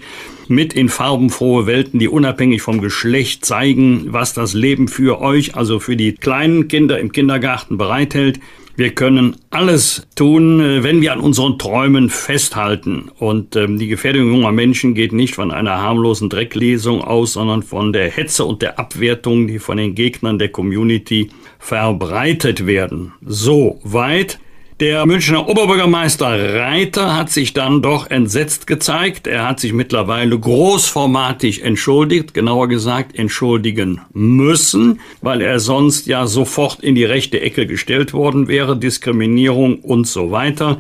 mit 0.50 0.74
in 0.74 0.90
farbenfrohe 0.90 1.68
Welten, 1.68 2.00
die 2.00 2.08
unabhängig 2.08 2.62
vom 2.62 2.82
Geschlecht 2.82 3.46
zeigen, 3.46 4.08
was 4.08 4.34
das 4.34 4.54
Leben 4.54 4.88
für 4.88 5.22
euch, 5.22 5.56
also 5.56 5.80
für 5.80 5.96
die 5.96 6.14
kleinen 6.14 6.68
Kinder 6.68 7.00
im 7.00 7.12
Kindergarten 7.12 7.78
bereithält. 7.78 8.40
Wir 8.80 8.96
können 8.96 9.36
alles 9.50 10.08
tun, 10.16 10.62
äh, 10.62 10.84
wenn 10.84 11.02
wir 11.02 11.12
an 11.12 11.20
unseren 11.20 11.60
Träumen 11.60 12.10
festhalten. 12.10 13.12
Und 13.20 13.58
ähm, 13.58 13.78
die 13.78 13.90
Gefährdung 13.90 14.30
junger 14.30 14.54
Menschen 14.54 14.94
geht 14.94 15.12
nicht 15.12 15.36
von 15.36 15.52
einer 15.52 15.82
harmlosen 15.82 16.30
Drecklesung 16.30 17.02
aus, 17.02 17.34
sondern 17.34 17.62
von 17.62 17.92
der 17.92 18.10
Hetze 18.10 18.46
und 18.46 18.62
der 18.62 18.80
Abwertung, 18.80 19.48
die 19.48 19.60
von 19.60 19.76
den 19.76 19.96
Gegnern 19.96 20.40
der 20.40 20.48
Community 20.48 21.30
verbreitet 21.60 22.68
werden. 22.68 23.12
So 23.22 23.82
weit 23.84 24.40
der 24.80 25.06
Münchner 25.06 25.50
Oberbürgermeister 25.50 26.56
Reiter 26.56 27.18
hat 27.18 27.30
sich 27.30 27.52
dann 27.52 27.82
doch 27.82 28.10
entsetzt 28.10 28.66
gezeigt. 28.66 29.28
Er 29.28 29.46
hat 29.48 29.60
sich 29.60 29.74
mittlerweile 29.74 30.40
großformatig 30.40 31.64
entschuldigt, 31.64 32.34
genauer 32.34 32.70
gesagt 32.70 33.18
entschuldigen 33.18 34.02
müssen, 34.14 35.02
weil 35.22 35.42
er 35.42 35.60
sonst 35.60 36.08
ja 36.08 36.28
sofort 36.28 36.80
in 36.80 36.96
die 36.96 37.04
rechte 37.04 37.42
Ecke 37.42 37.68
gestellt 37.68 38.14
worden 38.14 38.48
wäre, 38.48 38.78
Diskriminierung 38.78 39.80
und 39.80 40.08
so 40.08 40.32
weiter. 40.32 40.78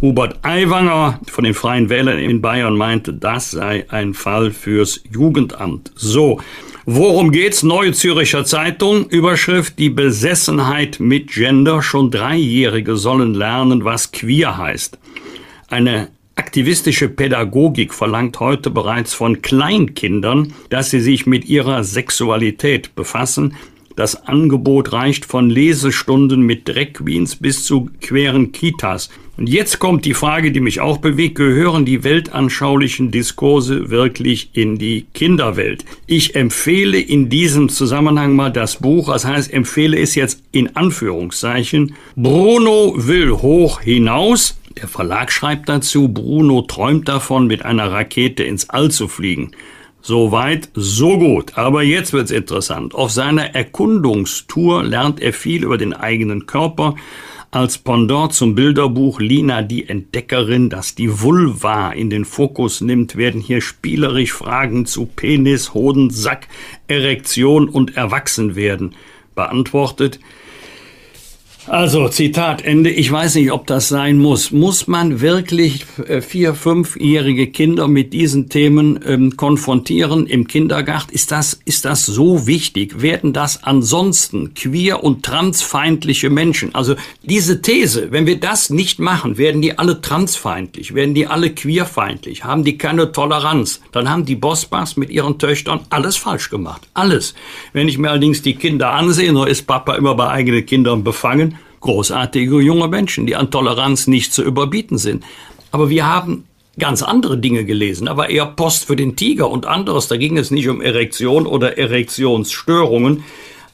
Hubert 0.00 0.38
Aiwanger 0.42 1.20
von 1.26 1.44
den 1.44 1.54
Freien 1.54 1.90
Wählern 1.90 2.18
in 2.18 2.40
Bayern 2.40 2.76
meinte, 2.76 3.12
das 3.12 3.50
sei 3.50 3.84
ein 3.90 4.14
Fall 4.14 4.50
fürs 4.50 5.02
Jugendamt. 5.12 5.92
So. 5.94 6.40
Worum 6.84 7.30
geht's? 7.30 7.62
Neue 7.62 7.92
Züricher 7.92 8.44
Zeitung. 8.44 9.08
Überschrift 9.08 9.78
Die 9.78 9.88
Besessenheit 9.88 10.98
mit 10.98 11.30
Gender. 11.30 11.80
Schon 11.80 12.10
Dreijährige 12.10 12.96
sollen 12.96 13.34
lernen, 13.34 13.84
was 13.84 14.10
queer 14.10 14.58
heißt. 14.58 14.98
Eine 15.68 16.08
aktivistische 16.34 17.08
Pädagogik 17.08 17.94
verlangt 17.94 18.40
heute 18.40 18.70
bereits 18.70 19.14
von 19.14 19.42
Kleinkindern, 19.42 20.54
dass 20.70 20.90
sie 20.90 20.98
sich 20.98 21.24
mit 21.24 21.44
ihrer 21.44 21.84
Sexualität 21.84 22.96
befassen, 22.96 23.54
das 23.94 24.26
Angebot 24.26 24.92
reicht 24.92 25.24
von 25.24 25.50
Lesestunden 25.50 26.42
mit 26.42 26.66
Drag 26.66 27.04
bis 27.40 27.64
zu 27.64 27.90
queren 28.00 28.50
Kitas. 28.52 29.10
Und 29.38 29.48
jetzt 29.48 29.78
kommt 29.78 30.04
die 30.04 30.12
Frage, 30.12 30.52
die 30.52 30.60
mich 30.60 30.80
auch 30.80 30.98
bewegt, 30.98 31.36
gehören 31.36 31.86
die 31.86 32.04
weltanschaulichen 32.04 33.10
Diskurse 33.10 33.88
wirklich 33.88 34.50
in 34.52 34.76
die 34.76 35.06
Kinderwelt? 35.14 35.86
Ich 36.06 36.34
empfehle 36.34 37.00
in 37.00 37.30
diesem 37.30 37.70
Zusammenhang 37.70 38.36
mal 38.36 38.52
das 38.52 38.76
Buch, 38.76 39.08
das 39.10 39.24
heißt, 39.24 39.50
empfehle 39.50 39.98
es 39.98 40.14
jetzt 40.14 40.42
in 40.52 40.76
Anführungszeichen, 40.76 41.94
Bruno 42.14 42.94
will 42.96 43.32
hoch 43.32 43.80
hinaus. 43.80 44.58
Der 44.76 44.88
Verlag 44.88 45.32
schreibt 45.32 45.68
dazu, 45.68 46.08
Bruno 46.08 46.62
träumt 46.62 47.08
davon, 47.08 47.46
mit 47.46 47.64
einer 47.64 47.90
Rakete 47.90 48.42
ins 48.42 48.68
All 48.68 48.90
zu 48.90 49.08
fliegen. 49.08 49.52
So 50.02 50.32
weit, 50.32 50.68
so 50.74 51.18
gut. 51.18 51.56
Aber 51.56 51.82
jetzt 51.82 52.12
wird's 52.12 52.32
interessant. 52.32 52.94
Auf 52.94 53.12
seiner 53.12 53.54
Erkundungstour 53.54 54.82
lernt 54.82 55.20
er 55.20 55.32
viel 55.32 55.64
über 55.64 55.78
den 55.78 55.94
eigenen 55.94 56.46
Körper. 56.46 56.96
Als 57.54 57.76
Pendant 57.76 58.32
zum 58.32 58.54
Bilderbuch 58.54 59.20
Lina 59.20 59.60
die 59.60 59.86
Entdeckerin, 59.86 60.70
das 60.70 60.94
die 60.94 61.20
Vulva 61.20 61.92
in 61.92 62.08
den 62.08 62.24
Fokus 62.24 62.80
nimmt, 62.80 63.14
werden 63.16 63.42
hier 63.42 63.60
spielerisch 63.60 64.32
Fragen 64.32 64.86
zu 64.86 65.04
Penis, 65.04 65.74
Hoden, 65.74 66.08
Sack, 66.08 66.48
Erektion 66.88 67.68
und 67.68 67.94
Erwachsenwerden 67.94 68.94
beantwortet. 69.34 70.18
Also, 71.68 72.08
Zitat 72.08 72.62
Ende. 72.62 72.90
Ich 72.90 73.12
weiß 73.12 73.36
nicht, 73.36 73.52
ob 73.52 73.68
das 73.68 73.88
sein 73.88 74.18
muss. 74.18 74.50
Muss 74.50 74.88
man 74.88 75.20
wirklich 75.20 75.86
äh, 76.08 76.20
vier-, 76.20 76.56
fünfjährige 76.56 77.46
Kinder 77.46 77.86
mit 77.86 78.12
diesen 78.12 78.48
Themen 78.48 78.98
ähm, 79.06 79.36
konfrontieren 79.36 80.26
im 80.26 80.48
Kindergarten? 80.48 81.12
Ist 81.12 81.30
das, 81.30 81.60
ist 81.64 81.84
das 81.84 82.04
so 82.04 82.48
wichtig? 82.48 83.00
Werden 83.00 83.32
das 83.32 83.62
ansonsten 83.62 84.54
queer- 84.54 85.04
und 85.04 85.24
transfeindliche 85.24 86.30
Menschen? 86.30 86.74
Also, 86.74 86.96
diese 87.22 87.62
These, 87.62 88.10
wenn 88.10 88.26
wir 88.26 88.40
das 88.40 88.70
nicht 88.70 88.98
machen, 88.98 89.38
werden 89.38 89.62
die 89.62 89.78
alle 89.78 90.00
transfeindlich, 90.00 90.94
werden 90.94 91.14
die 91.14 91.28
alle 91.28 91.50
queerfeindlich, 91.50 92.42
haben 92.42 92.64
die 92.64 92.76
keine 92.76 93.12
Toleranz. 93.12 93.80
Dann 93.92 94.10
haben 94.10 94.24
die 94.24 94.36
Bossbachs 94.36 94.96
mit 94.96 95.10
ihren 95.10 95.38
Töchtern 95.38 95.80
alles 95.90 96.16
falsch 96.16 96.50
gemacht. 96.50 96.82
Alles. 96.92 97.34
Wenn 97.72 97.86
ich 97.86 97.98
mir 97.98 98.10
allerdings 98.10 98.42
die 98.42 98.56
Kinder 98.56 98.90
ansehe, 98.90 99.32
nur 99.32 99.46
ist 99.46 99.68
Papa 99.68 99.94
immer 99.94 100.16
bei 100.16 100.28
eigenen 100.28 100.66
Kindern 100.66 101.04
befangen, 101.04 101.51
großartige 101.82 102.60
junge 102.60 102.88
Menschen, 102.88 103.26
die 103.26 103.36
an 103.36 103.50
Toleranz 103.50 104.06
nicht 104.06 104.32
zu 104.32 104.42
überbieten 104.42 104.98
sind. 104.98 105.24
Aber 105.70 105.90
wir 105.90 106.06
haben 106.06 106.44
ganz 106.78 107.02
andere 107.02 107.38
Dinge 107.38 107.64
gelesen, 107.64 108.08
aber 108.08 108.30
eher 108.30 108.46
Post 108.46 108.86
für 108.86 108.96
den 108.96 109.16
Tiger 109.16 109.50
und 109.50 109.66
anderes. 109.66 110.08
Da 110.08 110.16
ging 110.16 110.38
es 110.38 110.50
nicht 110.50 110.68
um 110.68 110.80
Erektion 110.80 111.46
oder 111.46 111.76
Erektionsstörungen. 111.76 113.24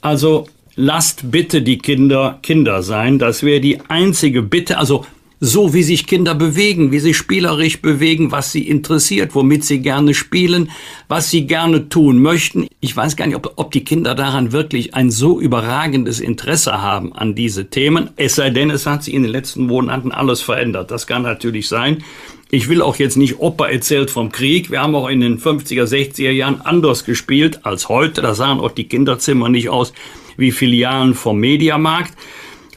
Also 0.01 0.48
lasst 0.74 1.30
bitte 1.30 1.62
die 1.62 1.78
Kinder 1.78 2.39
Kinder 2.43 2.82
sein. 2.82 3.18
Das 3.18 3.43
wäre 3.43 3.60
die 3.60 3.80
einzige 3.89 4.43
Bitte. 4.43 4.78
Also 4.78 5.05
so 5.40 5.73
wie 5.73 5.82
sich 5.82 6.06
Kinder 6.06 6.35
bewegen, 6.35 6.90
wie 6.90 6.98
sie 6.98 7.15
spielerisch 7.15 7.81
bewegen, 7.81 8.32
was 8.32 8.52
sie 8.52 8.66
interessiert, 8.66 9.35
womit 9.35 9.65
sie 9.65 9.81
gerne 9.81 10.15
spielen, 10.15 10.70
was 11.06 11.31
sie 11.31 11.47
gerne 11.47 11.89
tun 11.89 12.20
möchten. 12.20 12.66
Ich 12.81 12.97
weiß 12.97 13.16
gar 13.16 13.27
nicht, 13.27 13.36
ob, 13.36 13.52
ob 13.56 13.70
die 13.70 13.85
Kinder 13.85 14.15
daran 14.15 14.52
wirklich 14.52 14.94
ein 14.94 15.10
so 15.10 15.40
überragendes 15.40 16.20
Interesse 16.20 16.82
haben 16.82 17.12
an 17.12 17.35
diese 17.35 17.70
Themen. 17.70 18.10
Es 18.16 18.35
sei 18.35 18.51
denn, 18.51 18.70
es 18.70 18.86
hat 18.86 19.05
sich 19.05 19.15
in 19.15 19.23
den 19.23 19.32
letzten 19.32 19.66
Monaten 19.66 20.12
alles 20.12 20.40
verändert. 20.40 20.90
Das 20.90 21.06
kann 21.06 21.23
natürlich 21.23 21.69
sein. 21.69 22.02
Ich 22.51 22.69
will 22.69 22.81
auch 22.81 22.97
jetzt 22.97 23.16
nicht 23.19 23.40
Opa 23.40 23.69
erzählt 23.69 24.10
vom 24.10 24.32
Krieg. 24.32 24.70
Wir 24.70 24.81
haben 24.81 24.94
auch 24.94 25.09
in 25.09 25.20
den 25.20 25.39
50er, 25.39 25.85
60er 25.85 26.31
Jahren 26.31 26.62
anders 26.62 27.05
gespielt 27.05 27.65
als 27.66 27.90
heute. 27.90 28.23
Da 28.23 28.35
sahen 28.35 28.59
auch 28.59 28.70
die 28.70 28.89
Kinderzimmer 28.89 29.51
nicht 29.51 29.69
aus 29.69 29.93
wie 30.39 30.51
Filialen 30.51 31.15
vom 31.15 31.39
Mediamarkt. 31.39 32.15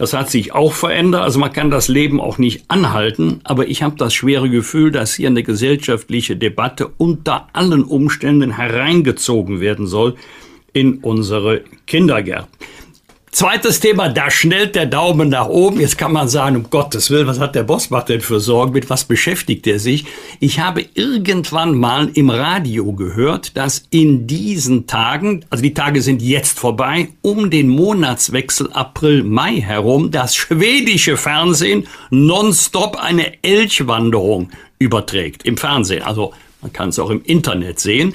Das 0.02 0.14
hat 0.14 0.32
sich 0.32 0.52
auch 0.52 0.74
verändert. 0.74 1.22
Also 1.22 1.38
man 1.38 1.54
kann 1.54 1.70
das 1.70 1.88
Leben 1.88 2.20
auch 2.20 2.40
nicht 2.40 2.66
anhalten. 2.70 3.40
Aber 3.44 3.68
ich 3.68 3.84
habe 3.84 3.98
das 3.98 4.16
schwere 4.16 4.50
Gefühl, 4.50 4.92
dass 4.92 5.14
hier 5.14 5.28
eine 5.28 5.44
gesellschaftliche 5.44 6.36
Debatte 6.36 6.90
unter 6.98 7.50
allen 7.54 7.84
Umständen 7.84 8.50
hereingezogen 8.50 9.60
werden 9.60 9.86
soll 9.86 10.16
in 10.74 10.98
unsere 11.04 11.62
Kindergärten. 11.86 12.50
Zweites 13.32 13.80
Thema, 13.80 14.10
da 14.10 14.30
schnellt 14.30 14.76
der 14.76 14.86
Daumen 14.86 15.30
nach 15.30 15.48
oben. 15.48 15.80
Jetzt 15.80 15.98
kann 15.98 16.12
man 16.12 16.28
sagen, 16.28 16.58
um 16.58 16.70
Gottes 16.70 17.10
Willen, 17.10 17.28
was 17.28 17.40
hat 17.40 17.56
der 17.56 17.64
Bossbach 17.64 18.04
denn 18.04 18.20
für 18.20 18.42
Sorgen? 18.42 18.74
Mit 18.74 18.90
was 18.90 19.06
beschäftigt 19.06 19.66
er 19.68 19.80
sich? 19.80 20.04
Ich 20.42 20.60
habe 20.60 20.86
irgendwann 20.96 21.78
mal 21.78 22.10
im 22.14 22.30
Radio 22.30 22.92
gehört, 22.92 23.56
dass 23.56 23.86
in 23.90 24.28
diesen 24.28 24.86
Tagen, 24.86 25.46
also 25.50 25.64
die 25.64 25.74
Tage 25.74 26.02
sind 26.02 26.22
jetzt 26.22 26.60
vorbei, 26.60 27.08
um 27.22 27.50
den 27.50 27.70
Monatswechsel 27.70 28.70
April-Mai 28.74 29.62
herum, 29.62 30.12
das 30.12 30.36
schwedische 30.36 31.16
Fernsehen 31.16 31.88
nonstop 32.10 32.98
eine 32.98 33.42
Elchwanderung 33.44 34.50
überträgt. 34.78 35.46
Im 35.46 35.56
Fernsehen. 35.56 36.04
Also 36.04 36.34
man 36.62 36.74
kann 36.74 36.90
es 36.90 37.00
auch 37.00 37.10
im 37.10 37.24
Internet 37.24 37.80
sehen. 37.80 38.14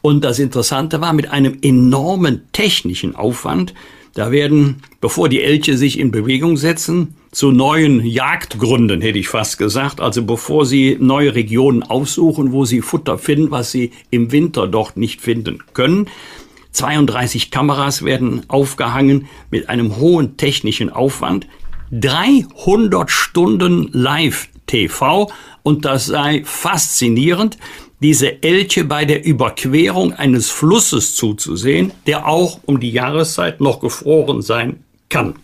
Und 0.00 0.24
das 0.24 0.38
Interessante 0.38 1.02
war, 1.02 1.12
mit 1.12 1.30
einem 1.30 1.58
enormen 1.60 2.42
technischen 2.52 3.14
Aufwand, 3.14 3.74
da 4.14 4.30
werden, 4.30 4.82
bevor 5.00 5.28
die 5.28 5.42
Elche 5.42 5.76
sich 5.76 5.98
in 5.98 6.10
Bewegung 6.10 6.56
setzen, 6.56 7.16
zu 7.32 7.50
neuen 7.50 8.04
Jagdgründen, 8.04 9.00
hätte 9.00 9.18
ich 9.18 9.28
fast 9.28 9.58
gesagt, 9.58 10.00
also 10.00 10.22
bevor 10.24 10.66
sie 10.66 10.96
neue 11.00 11.34
Regionen 11.34 11.82
aufsuchen, 11.82 12.52
wo 12.52 12.64
sie 12.64 12.80
Futter 12.80 13.18
finden, 13.18 13.50
was 13.50 13.72
sie 13.72 13.90
im 14.10 14.30
Winter 14.30 14.68
dort 14.68 14.96
nicht 14.96 15.20
finden 15.20 15.58
können. 15.72 16.06
32 16.70 17.50
Kameras 17.50 18.04
werden 18.04 18.42
aufgehangen 18.48 19.26
mit 19.50 19.68
einem 19.68 19.96
hohen 19.96 20.36
technischen 20.36 20.90
Aufwand. 20.90 21.48
300 21.90 23.10
Stunden 23.10 23.88
Live-TV 23.92 25.30
und 25.64 25.84
das 25.84 26.06
sei 26.06 26.42
faszinierend 26.44 27.58
diese 28.04 28.42
Elche 28.42 28.84
bei 28.84 29.06
der 29.06 29.24
Überquerung 29.24 30.12
eines 30.12 30.50
Flusses 30.50 31.14
zuzusehen, 31.14 31.90
der 32.06 32.28
auch 32.28 32.60
um 32.66 32.78
die 32.78 32.90
Jahreszeit 32.90 33.62
noch 33.62 33.80
gefroren 33.80 34.42
sein 34.42 34.84
kann. 35.08 35.36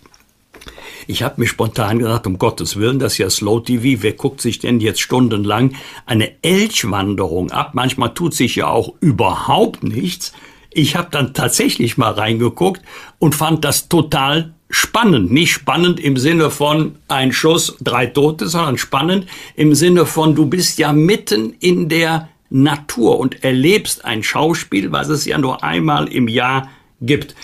Ich 1.07 1.23
habe 1.23 1.41
mir 1.41 1.47
spontan 1.47 2.01
gedacht, 2.01 2.27
um 2.27 2.37
Gottes 2.37 2.77
Willen, 2.77 2.99
das 2.99 3.12
ist 3.12 3.19
ja 3.19 3.31
Slow 3.31 3.65
TV, 3.65 4.03
wer 4.03 4.12
guckt 4.12 4.43
sich 4.43 4.59
denn 4.59 4.78
jetzt 4.78 5.01
stundenlang 5.01 5.74
eine 6.05 6.32
Elchwanderung 6.43 7.51
ab? 7.51 7.70
Manchmal 7.73 8.12
tut 8.12 8.35
sich 8.35 8.57
ja 8.57 8.66
auch 8.66 8.93
überhaupt 9.01 9.82
nichts. 9.82 10.35
Ich 10.70 10.97
habe 10.97 11.09
dann 11.11 11.32
tatsächlich 11.32 11.97
mal 11.97 12.12
reingeguckt 12.12 12.82
und 13.19 13.35
fand 13.35 13.65
das 13.65 13.89
total 13.89 14.53
spannend. 14.69 15.32
Nicht 15.32 15.53
spannend 15.53 15.99
im 15.99 16.19
Sinne 16.19 16.51
von 16.51 16.97
ein 17.09 17.32
Schuss, 17.32 17.78
drei 17.81 18.05
Tote, 18.05 18.49
sondern 18.49 18.77
spannend 18.77 19.28
im 19.57 19.74
Sinne 19.74 20.05
von, 20.05 20.35
du 20.35 20.45
bist 20.45 20.78
ja 20.78 20.93
mitten 20.93 21.55
in 21.59 21.89
der 21.89 22.28
Natur 22.51 23.19
und 23.19 23.43
erlebst 23.43 24.05
ein 24.05 24.23
Schauspiel, 24.23 24.93
was 24.93 25.09
es 25.09 25.25
ja 25.25 25.39
nur 25.39 25.65
einmal 25.65 26.09
im 26.09 26.29
Jahr 26.29 26.69
gibt. 27.01 27.35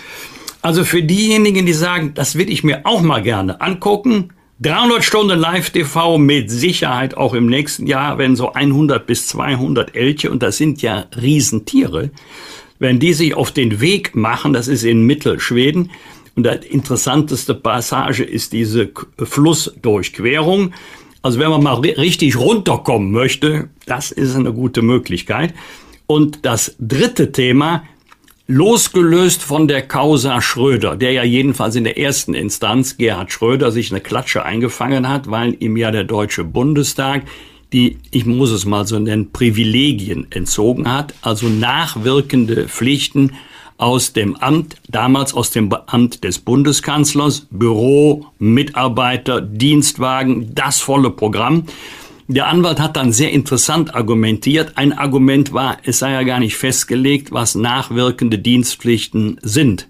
Also 0.61 0.83
für 0.83 1.01
diejenigen, 1.01 1.65
die 1.65 1.73
sagen, 1.73 2.13
das 2.13 2.35
will 2.35 2.49
ich 2.51 2.63
mir 2.63 2.81
auch 2.85 3.01
mal 3.01 3.21
gerne 3.21 3.61
angucken, 3.61 4.33
300 4.59 5.03
Stunden 5.03 5.39
Live-TV 5.39 6.17
mit 6.17 6.49
Sicherheit 6.49 7.15
auch 7.15 7.35
im 7.35 7.45
nächsten 7.45 7.85
Jahr, 7.85 8.17
wenn 8.17 8.35
so 8.35 8.53
100 8.53 9.05
bis 9.05 9.27
200 9.27 9.95
Elche, 9.95 10.31
und 10.31 10.41
das 10.41 10.57
sind 10.57 10.81
ja 10.81 11.05
Riesentiere, 11.15 12.09
wenn 12.79 12.99
die 12.99 13.13
sich 13.13 13.35
auf 13.35 13.51
den 13.51 13.81
Weg 13.81 14.15
machen, 14.15 14.53
das 14.53 14.67
ist 14.67 14.83
in 14.83 15.03
Mittelschweden, 15.03 15.91
und 16.35 16.45
die 16.45 16.67
interessanteste 16.67 17.55
Passage 17.55 18.23
ist 18.23 18.53
diese 18.53 18.91
Flussdurchquerung. 19.17 20.73
Also 21.21 21.39
wenn 21.39 21.49
man 21.49 21.63
mal 21.63 21.75
richtig 21.75 22.37
runterkommen 22.37 23.11
möchte, 23.11 23.69
das 23.85 24.11
ist 24.11 24.35
eine 24.35 24.53
gute 24.53 24.81
Möglichkeit. 24.81 25.53
Und 26.05 26.45
das 26.45 26.75
dritte 26.79 27.31
Thema, 27.31 27.83
losgelöst 28.47 29.43
von 29.43 29.67
der 29.67 29.81
Causa 29.81 30.41
Schröder, 30.41 30.95
der 30.95 31.11
ja 31.11 31.23
jedenfalls 31.23 31.75
in 31.75 31.83
der 31.83 31.97
ersten 31.97 32.33
Instanz 32.33 32.97
Gerhard 32.97 33.31
Schröder 33.31 33.71
sich 33.71 33.91
eine 33.91 33.99
Klatsche 33.99 34.45
eingefangen 34.45 35.09
hat, 35.09 35.29
weil 35.29 35.57
ihm 35.59 35.75
ja 35.75 35.91
der 35.91 36.05
Deutsche 36.05 36.45
Bundestag 36.45 37.23
die, 37.73 37.97
ich 38.11 38.25
muss 38.25 38.51
es 38.51 38.65
mal 38.65 38.87
so 38.87 38.97
nennen, 38.97 39.31
Privilegien 39.31 40.27
entzogen 40.31 40.91
hat, 40.91 41.13
also 41.21 41.47
nachwirkende 41.47 42.67
Pflichten 42.69 43.33
aus 43.77 44.13
dem 44.13 44.35
Amt, 44.35 44.75
damals 44.89 45.33
aus 45.33 45.51
dem 45.51 45.71
Amt 45.85 46.23
des 46.23 46.39
Bundeskanzlers, 46.39 47.47
Büro, 47.51 48.25
Mitarbeiter, 48.39 49.41
Dienstwagen, 49.41 50.53
das 50.55 50.79
volle 50.79 51.11
Programm. 51.11 51.63
Der 52.27 52.47
Anwalt 52.47 52.79
hat 52.79 52.97
dann 52.97 53.13
sehr 53.13 53.31
interessant 53.31 53.95
argumentiert. 53.95 54.73
Ein 54.75 54.91
Argument 54.91 55.53
war, 55.53 55.77
es 55.83 55.99
sei 55.99 56.11
ja 56.11 56.23
gar 56.23 56.39
nicht 56.39 56.57
festgelegt, 56.57 57.31
was 57.31 57.55
nachwirkende 57.55 58.37
Dienstpflichten 58.37 59.39
sind. 59.41 59.87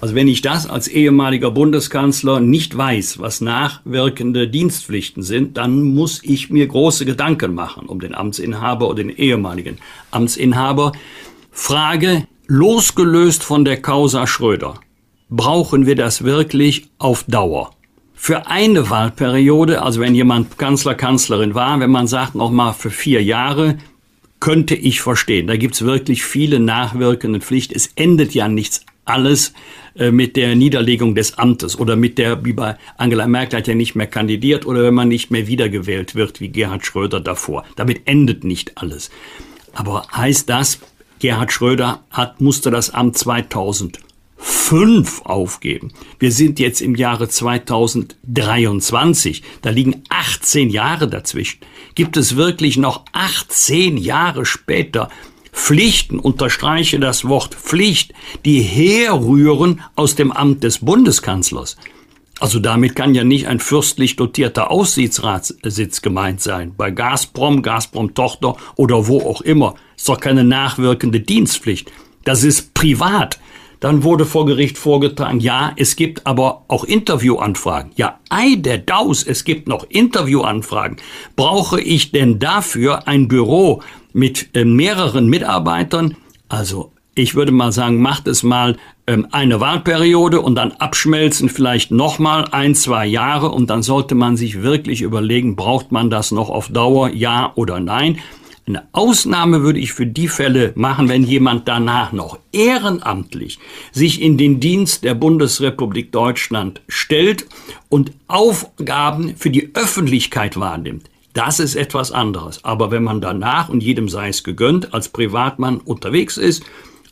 Also 0.00 0.14
wenn 0.14 0.28
ich 0.28 0.42
das 0.42 0.68
als 0.68 0.86
ehemaliger 0.86 1.50
Bundeskanzler 1.50 2.38
nicht 2.38 2.76
weiß, 2.76 3.20
was 3.20 3.40
nachwirkende 3.40 4.48
Dienstpflichten 4.48 5.22
sind, 5.22 5.56
dann 5.56 5.82
muss 5.82 6.22
ich 6.22 6.50
mir 6.50 6.66
große 6.66 7.06
Gedanken 7.06 7.54
machen 7.54 7.86
um 7.86 8.00
den 8.00 8.14
Amtsinhaber 8.14 8.86
oder 8.88 9.02
den 9.02 9.08
ehemaligen 9.08 9.78
Amtsinhaber. 10.10 10.92
Frage, 11.50 12.26
Losgelöst 12.46 13.42
von 13.42 13.64
der 13.64 13.80
Causa 13.80 14.26
Schröder 14.26 14.74
brauchen 15.30 15.86
wir 15.86 15.96
das 15.96 16.24
wirklich 16.24 16.88
auf 16.98 17.24
Dauer. 17.24 17.70
Für 18.14 18.48
eine 18.48 18.90
Wahlperiode, 18.90 19.80
also 19.80 20.00
wenn 20.00 20.14
jemand 20.14 20.58
Kanzler, 20.58 20.94
Kanzlerin 20.94 21.54
war, 21.54 21.80
wenn 21.80 21.90
man 21.90 22.06
sagt 22.06 22.34
noch 22.34 22.50
mal 22.50 22.74
für 22.74 22.90
vier 22.90 23.22
Jahre, 23.22 23.78
könnte 24.40 24.74
ich 24.74 25.00
verstehen. 25.00 25.46
Da 25.46 25.56
gibt's 25.56 25.82
wirklich 25.82 26.22
viele 26.22 26.60
nachwirkende 26.60 27.40
Pflichten. 27.40 27.74
Es 27.74 27.86
endet 27.96 28.34
ja 28.34 28.46
nichts 28.46 28.84
alles 29.06 29.54
äh, 29.94 30.10
mit 30.10 30.36
der 30.36 30.54
Niederlegung 30.54 31.14
des 31.14 31.38
Amtes 31.38 31.78
oder 31.78 31.96
mit 31.96 32.18
der, 32.18 32.44
wie 32.44 32.52
bei 32.52 32.76
Angela 32.98 33.26
Merkel 33.26 33.60
hat 33.60 33.68
ja 33.68 33.74
nicht 33.74 33.94
mehr 33.94 34.06
kandidiert 34.06 34.66
oder 34.66 34.82
wenn 34.82 34.94
man 34.94 35.08
nicht 35.08 35.30
mehr 35.30 35.46
wiedergewählt 35.46 36.14
wird, 36.14 36.40
wie 36.42 36.48
Gerhard 36.48 36.84
Schröder 36.84 37.20
davor. 37.20 37.64
Damit 37.76 38.02
endet 38.04 38.44
nicht 38.44 38.76
alles. 38.76 39.10
Aber 39.72 40.06
heißt 40.14 40.48
das, 40.50 40.78
Gerhard 41.18 41.52
Schröder 41.52 42.04
hat, 42.10 42.40
musste 42.40 42.70
das 42.70 42.88
Amt 42.90 43.18
2005 43.18 45.22
aufgeben. 45.24 45.92
Wir 46.18 46.32
sind 46.32 46.58
jetzt 46.58 46.80
im 46.80 46.94
Jahre 46.94 47.28
2023. 47.28 49.42
Da 49.62 49.68
liegen 49.70 50.02
18 50.08 50.70
Jahre 50.70 51.08
dazwischen. 51.08 51.60
Gibt 51.94 52.16
es 52.16 52.36
wirklich 52.36 52.76
noch 52.76 53.04
18 53.12 53.96
Jahre 53.96 54.44
später 54.44 55.08
Pflichten, 55.52 56.18
unterstreiche 56.18 56.98
das 56.98 57.26
Wort 57.26 57.54
Pflicht, 57.54 58.12
die 58.44 58.60
herrühren 58.60 59.82
aus 59.94 60.16
dem 60.16 60.32
Amt 60.32 60.64
des 60.64 60.80
Bundeskanzlers? 60.80 61.76
Also 62.40 62.58
damit 62.58 62.96
kann 62.96 63.14
ja 63.14 63.22
nicht 63.24 63.46
ein 63.46 63.60
fürstlich 63.60 64.16
dotierter 64.16 64.70
Aussichtsratssitz 64.70 66.02
gemeint 66.02 66.40
sein. 66.40 66.74
Bei 66.76 66.90
Gazprom, 66.90 67.62
Gazprom-Tochter 67.62 68.56
oder 68.74 69.06
wo 69.06 69.20
auch 69.20 69.40
immer. 69.40 69.74
Ist 69.96 70.08
doch 70.08 70.20
keine 70.20 70.44
nachwirkende 70.44 71.20
Dienstpflicht. 71.20 71.92
Das 72.24 72.42
ist 72.42 72.74
privat. 72.74 73.38
Dann 73.80 74.02
wurde 74.02 74.24
vor 74.24 74.46
Gericht 74.46 74.78
vorgetragen, 74.78 75.40
ja, 75.40 75.74
es 75.76 75.94
gibt 75.94 76.26
aber 76.26 76.64
auch 76.68 76.84
Interviewanfragen. 76.84 77.92
Ja, 77.96 78.18
ei 78.30 78.54
der 78.56 78.78
Daus, 78.78 79.22
es 79.22 79.44
gibt 79.44 79.68
noch 79.68 79.84
Interviewanfragen. 79.90 80.96
Brauche 81.36 81.82
ich 81.82 82.10
denn 82.10 82.38
dafür 82.38 83.06
ein 83.06 83.28
Büro 83.28 83.82
mit 84.14 84.48
äh, 84.54 84.64
mehreren 84.64 85.26
Mitarbeitern? 85.26 86.16
Also 86.48 86.93
ich 87.14 87.34
würde 87.34 87.52
mal 87.52 87.72
sagen, 87.72 88.00
macht 88.00 88.26
es 88.26 88.42
mal 88.42 88.76
ähm, 89.06 89.28
eine 89.30 89.60
Wahlperiode 89.60 90.40
und 90.40 90.54
dann 90.56 90.72
abschmelzen 90.72 91.48
vielleicht 91.48 91.90
nochmal 91.90 92.46
ein, 92.50 92.74
zwei 92.74 93.06
Jahre 93.06 93.50
und 93.50 93.70
dann 93.70 93.82
sollte 93.82 94.14
man 94.14 94.36
sich 94.36 94.62
wirklich 94.62 95.02
überlegen, 95.02 95.56
braucht 95.56 95.92
man 95.92 96.10
das 96.10 96.32
noch 96.32 96.50
auf 96.50 96.68
Dauer, 96.68 97.10
ja 97.10 97.52
oder 97.54 97.80
nein. 97.80 98.18
Eine 98.66 98.84
Ausnahme 98.92 99.62
würde 99.62 99.78
ich 99.78 99.92
für 99.92 100.06
die 100.06 100.26
Fälle 100.26 100.72
machen, 100.74 101.10
wenn 101.10 101.22
jemand 101.22 101.68
danach 101.68 102.12
noch 102.12 102.38
ehrenamtlich 102.50 103.58
sich 103.92 104.22
in 104.22 104.38
den 104.38 104.58
Dienst 104.58 105.04
der 105.04 105.14
Bundesrepublik 105.14 106.12
Deutschland 106.12 106.80
stellt 106.88 107.46
und 107.90 108.12
Aufgaben 108.26 109.36
für 109.36 109.50
die 109.50 109.74
Öffentlichkeit 109.74 110.58
wahrnimmt. 110.58 111.10
Das 111.34 111.60
ist 111.60 111.74
etwas 111.74 112.10
anderes. 112.10 112.64
Aber 112.64 112.90
wenn 112.90 113.02
man 113.02 113.20
danach, 113.20 113.68
und 113.68 113.82
jedem 113.82 114.08
sei 114.08 114.28
es 114.28 114.44
gegönnt, 114.44 114.94
als 114.94 115.10
Privatmann 115.10 115.78
unterwegs 115.78 116.38
ist, 116.38 116.62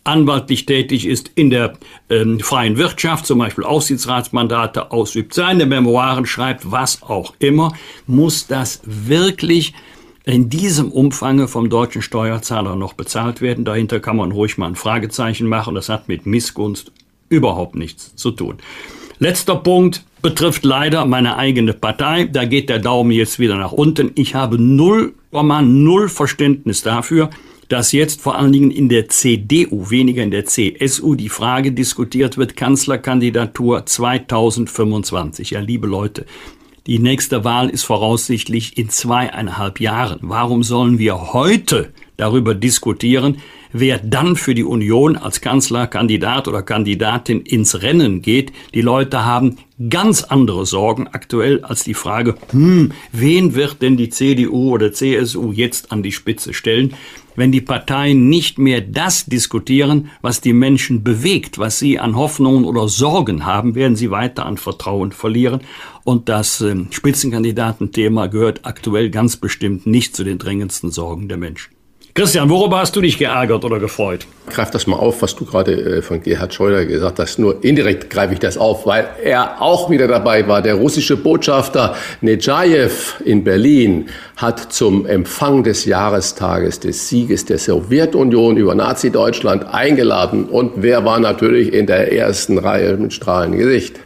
anwaltlich 0.05 0.67
tätig 0.67 1.07
ist 1.07 1.31
in 1.35 1.51
der 1.51 1.75
ähm, 2.11 2.41
freien 2.41 2.77
Wirtschaft, 2.77 3.27
zum 3.27 3.39
Beispiel 3.39 3.65
Aufsichtsratsmandate 3.65 4.91
ausübt, 4.91 5.35
seine 5.35 5.67
Memoiren 5.67 6.27
schreibt, 6.27 6.71
was 6.71 7.03
auch 7.03 7.35
immer, 7.39 7.73
muss 8.07 8.47
das 8.47 8.81
wirklich 8.85 9.75
in 10.25 10.49
diesem 10.49 10.91
Umfange 10.91 11.49
vom 11.49 11.69
deutschen 11.69 12.03
Steuerzahler 12.03 12.77
noch 12.77 12.93
bezahlt 12.93 13.41
werden. 13.41 13.65
Dahinter 13.65 14.01
kann 14.01 14.17
man 14.17 14.33
ruhig 14.33 14.57
mal 14.59 14.69
ein 14.69 14.77
Fragezeichen 14.77 15.49
machen. 15.49 15.75
Das 15.75 15.89
hat 15.89 16.09
mit 16.09 16.27
Missgunst 16.27 16.93
überhaupt 17.29 17.75
nichts 17.75 18.15
zu 18.15 18.31
tun. 18.31 18.59
Letzter 19.19 19.57
Punkt 19.57 20.05
betrifft 20.21 20.65
leider 20.65 21.05
meine 21.07 21.37
eigene 21.37 21.73
Partei. 21.73 22.25
Da 22.25 22.45
geht 22.45 22.69
der 22.69 22.79
Daumen 22.79 23.11
jetzt 23.11 23.39
wieder 23.39 23.57
nach 23.57 23.73
unten. 23.73 24.13
Ich 24.15 24.35
habe 24.35 24.57
0,0 24.57 26.09
Verständnis 26.09 26.83
dafür, 26.83 27.31
dass 27.73 27.93
jetzt 27.93 28.21
vor 28.21 28.37
allen 28.37 28.53
Dingen 28.53 28.71
in 28.71 28.91
der 28.91 29.09
CDU, 29.09 29.89
weniger 29.89 30.23
in 30.23 30.31
der 30.31 30.45
CSU, 30.45 31.15
die 31.15 31.31
Frage 31.31 31.73
diskutiert 31.73 32.37
wird, 32.37 32.55
Kanzlerkandidatur 32.55 33.87
2025. 33.87 35.53
Ja, 35.53 35.61
liebe 35.61 35.87
Leute, 35.87 36.27
die 36.87 36.99
nächste 36.99 37.45
Wahl 37.45 37.71
ist 37.71 37.85
voraussichtlich 37.85 38.77
in 38.77 38.91
zweieinhalb 38.91 39.81
Jahren. 39.81 40.19
Warum 40.21 40.63
sollen 40.63 40.99
wir 40.99 41.33
heute 41.33 41.95
darüber 42.19 42.55
diskutieren, 42.55 43.39
wer 43.73 43.99
dann 43.99 44.37
für 44.37 44.55
die 44.55 44.65
Union 44.65 45.17
als 45.17 45.41
Kanzlerkandidat 45.41 46.47
oder 46.47 46.63
Kandidatin 46.63 47.41
ins 47.41 47.83
Rennen 47.83 48.23
geht. 48.23 48.53
Die 48.75 48.83
Leute 48.83 49.25
haben 49.25 49.57
ganz 49.89 50.23
andere 50.23 50.67
Sorgen 50.67 51.09
aktuell 51.09 51.65
als 51.65 51.85
die 51.85 51.95
Frage, 51.95 52.37
hm, 52.51 52.93
wen 53.13 53.55
wird 53.55 53.83
denn 53.83 53.97
die 53.97 54.11
CDU 54.11 54.71
oder 54.73 54.93
CSU 54.93 55.53
jetzt 55.53 55.91
an 55.91 56.03
die 56.03 56.13
Spitze 56.13 56.55
stellen? 56.55 56.95
Wenn 57.35 57.53
die 57.53 57.61
Parteien 57.61 58.29
nicht 58.29 58.59
mehr 58.59 58.81
das 58.81 59.27
diskutieren, 59.27 60.11
was 60.21 60.41
die 60.41 60.53
Menschen 60.53 61.03
bewegt, 61.03 61.59
was 61.59 61.79
sie 61.79 61.99
an 61.99 62.17
Hoffnungen 62.17 62.65
oder 62.65 62.89
Sorgen 62.89 63.47
haben, 63.47 63.75
werden 63.75 63.97
sie 63.97 64.11
weiter 64.11 64.45
an 64.45 64.59
Vertrauen 64.59 65.13
verlieren. 65.13 65.61
Und 66.05 66.29
das 66.29 66.61
äh, 66.61 66.77
Spitzenkandidatenthema 66.91 68.27
gehört 68.27 68.61
aktuell 68.65 69.11
ganz 69.11 69.37
bestimmt 69.37 69.87
nicht 69.87 70.15
zu 70.15 70.25
den 70.25 70.39
drängendsten 70.39 70.91
Sorgen 70.91 71.29
der 71.29 71.39
Menschen. 71.39 71.73
Christian, 72.15 72.51
worüber 72.51 72.81
hast 72.81 72.95
du 72.95 73.01
dich 73.01 73.17
geärgert 73.17 73.65
oder 73.65 73.81
gefreut? 73.81 74.27
Greif 74.51 74.71
das 74.71 74.87
mal 74.87 74.97
auf, 74.97 75.23
was 75.23 75.35
du 75.35 75.47
gerade 75.47 75.73
äh, 75.73 76.03
von 76.03 76.23
Gerhard 76.23 76.53
Schröder 76.53 76.85
gesagt 76.85 77.19
hast. 77.19 77.39
Nur 77.39 77.65
indirekt 77.65 78.11
greife 78.11 78.35
ich 78.35 78.39
das 78.39 78.59
auf, 78.59 78.85
weil 78.85 79.09
er 79.25 79.63
auch 79.63 79.89
wieder 79.89 80.07
dabei 80.09 80.47
war. 80.47 80.61
Der 80.61 80.75
russische 80.75 81.17
Botschafter 81.17 81.97
Nejayev 82.21 83.15
in 83.25 83.45
Berlin 83.45 84.11
hat 84.37 84.75
zum 84.75 85.07
Empfang 85.07 85.63
des 85.63 85.87
Jahrestages 85.87 86.81
des 86.81 87.09
Sieges 87.09 87.47
der 87.47 87.57
Sowjetunion 87.57 88.59
über 88.59 88.75
Nazi-Deutschland 88.75 89.65
eingeladen. 89.73 90.45
Und 90.45 90.73
wer 90.77 91.07
war 91.07 91.19
natürlich 91.19 91.73
in 91.73 91.87
der 91.87 92.13
ersten 92.13 92.59
Reihe 92.59 92.99
mit 92.99 93.15
strahlendem 93.15 93.61
Gesicht? 93.61 94.01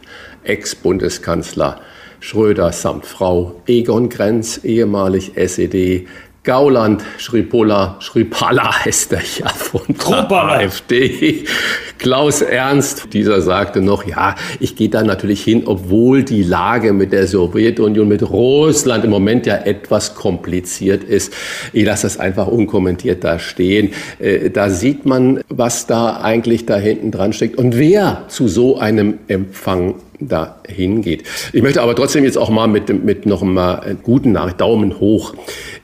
Ex-Bundeskanzler 0.45 1.81
Schröder 2.19 2.71
samt 2.71 3.05
Frau 3.05 3.61
Egon 3.67 4.09
Grenz, 4.09 4.61
ehemalig 4.63 5.33
SED, 5.35 6.07
Gauland, 6.47 7.03
Schripola, 7.17 7.97
Schripala 7.99 8.85
heißt 8.85 9.11
er 9.11 9.21
ja 9.37 9.49
von 9.49 9.81
der 9.87 10.31
AfD. 10.31 11.43
Klaus 11.97 12.41
Ernst, 12.41 13.09
dieser 13.11 13.41
sagte 13.41 13.81
noch, 13.81 14.07
ja, 14.07 14.35
ich 14.61 14.77
gehe 14.77 14.87
da 14.87 15.03
natürlich 15.03 15.43
hin, 15.43 15.63
obwohl 15.65 16.23
die 16.23 16.43
Lage 16.43 16.93
mit 16.93 17.11
der 17.11 17.27
Sowjetunion, 17.27 18.07
mit 18.07 18.29
Russland 18.29 19.03
im 19.03 19.09
Moment 19.09 19.45
ja 19.45 19.57
etwas 19.57 20.15
kompliziert 20.15 21.03
ist. 21.03 21.33
Ich 21.73 21.83
lasse 21.83 22.03
das 22.03 22.17
einfach 22.17 22.47
unkommentiert 22.47 23.25
da 23.25 23.39
stehen. 23.39 23.89
Äh, 24.19 24.49
da 24.49 24.69
sieht 24.69 25.05
man, 25.05 25.41
was 25.49 25.85
da 25.85 26.21
eigentlich 26.21 26.65
da 26.65 26.77
hinten 26.77 27.11
dran 27.11 27.33
steckt 27.33 27.57
und 27.57 27.77
wer 27.77 28.23
zu 28.29 28.47
so 28.47 28.77
einem 28.77 29.15
Empfang 29.27 29.95
da 30.19 30.59
hingeht. 30.67 31.23
Ich 31.53 31.61
möchte 31.61 31.81
aber 31.81 31.95
trotzdem 31.95 32.23
jetzt 32.23 32.37
auch 32.37 32.49
mal 32.49 32.67
mit, 32.67 33.03
mit 33.03 33.25
noch 33.25 33.41
mal 33.41 33.95
guten 34.03 34.31
Nachricht, 34.31 34.61
Daumen 34.61 34.99
hoch. 34.99 35.33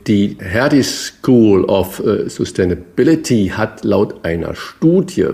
Die 0.07 0.37
Hertie 0.39 0.83
School 0.83 1.65
of 1.65 1.99
äh, 1.99 2.29
Sustainability 2.29 3.51
hat 3.55 3.83
laut 3.83 4.25
einer 4.25 4.55
Studie 4.55 5.29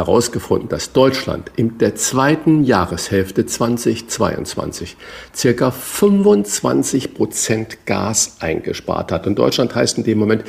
herausgefunden, 0.00 0.68
dass 0.68 0.92
Deutschland 0.92 1.50
in 1.56 1.76
der 1.76 1.94
zweiten 1.94 2.64
Jahreshälfte 2.64 3.44
2022 3.44 4.96
circa 5.34 5.70
25 5.70 7.12
Prozent 7.14 7.86
Gas 7.86 8.38
eingespart 8.40 9.12
hat. 9.12 9.26
Und 9.26 9.38
Deutschland 9.38 9.74
heißt 9.74 9.98
in 9.98 10.04
dem 10.04 10.18
Moment 10.18 10.44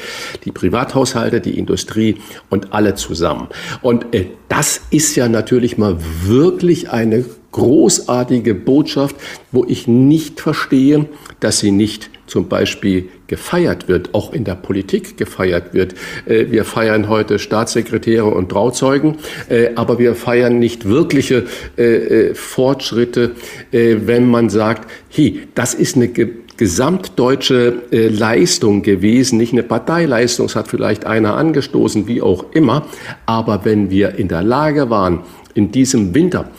die 0.45 0.52
Privathaushalte, 0.52 1.41
die 1.41 1.57
Industrie 1.57 2.22
und 2.49 2.73
alle 2.73 2.95
zusammen. 2.95 3.49
Und 3.82 4.15
äh, 4.15 4.28
das 4.48 4.82
ist 4.90 5.15
ja 5.15 5.28
natürlich 5.28 5.78
mal 5.78 5.98
wirklich 6.23 6.90
eine 6.90 7.26
großartige 7.52 8.56
Botschaft, 8.56 9.18
wo 9.52 9.65
ich 9.65 9.86
nicht 9.86 10.40
verstehe, 10.40 11.10
dass 11.41 11.60
sie 11.60 11.72
nicht 11.72 12.10
zum 12.31 12.47
Beispiel 12.47 13.09
gefeiert 13.27 13.89
wird, 13.89 14.13
auch 14.13 14.31
in 14.31 14.45
der 14.45 14.55
Politik 14.55 15.17
gefeiert 15.17 15.73
wird. 15.73 15.95
Äh, 16.25 16.45
wir 16.49 16.63
feiern 16.63 17.09
heute 17.09 17.39
Staatssekretäre 17.39 18.23
und 18.23 18.47
Trauzeugen, 18.47 19.17
äh, 19.49 19.71
aber 19.75 19.99
wir 19.99 20.15
feiern 20.15 20.57
nicht 20.57 20.87
wirkliche 20.87 21.43
äh, 21.75 22.33
Fortschritte, 22.33 23.31
wenn 23.71 24.29
man 24.29 24.49
sagt, 24.49 24.89
hey, 25.09 25.41
das 25.55 25.73
ist 25.73 25.97
eine 25.97 26.09
gesamtdeutsche 26.57 27.81
Leistung 27.91 28.81
gewesen, 28.81 29.37
nicht 29.37 29.53
eine 29.53 29.63
Parteileistung, 29.63 30.45
es 30.45 30.55
hat 30.55 30.67
vielleicht 30.67 31.05
einer 31.05 31.35
angestoßen, 31.35 32.07
wie 32.07 32.21
auch 32.21 32.45
immer, 32.53 32.85
aber 33.25 33.65
wenn 33.65 33.89
wir 33.89 34.15
in 34.15 34.27
der 34.27 34.43
Lage 34.43 34.89
waren, 34.89 35.21
in 35.53 35.71
diesem 35.71 36.13
Winter 36.13 36.49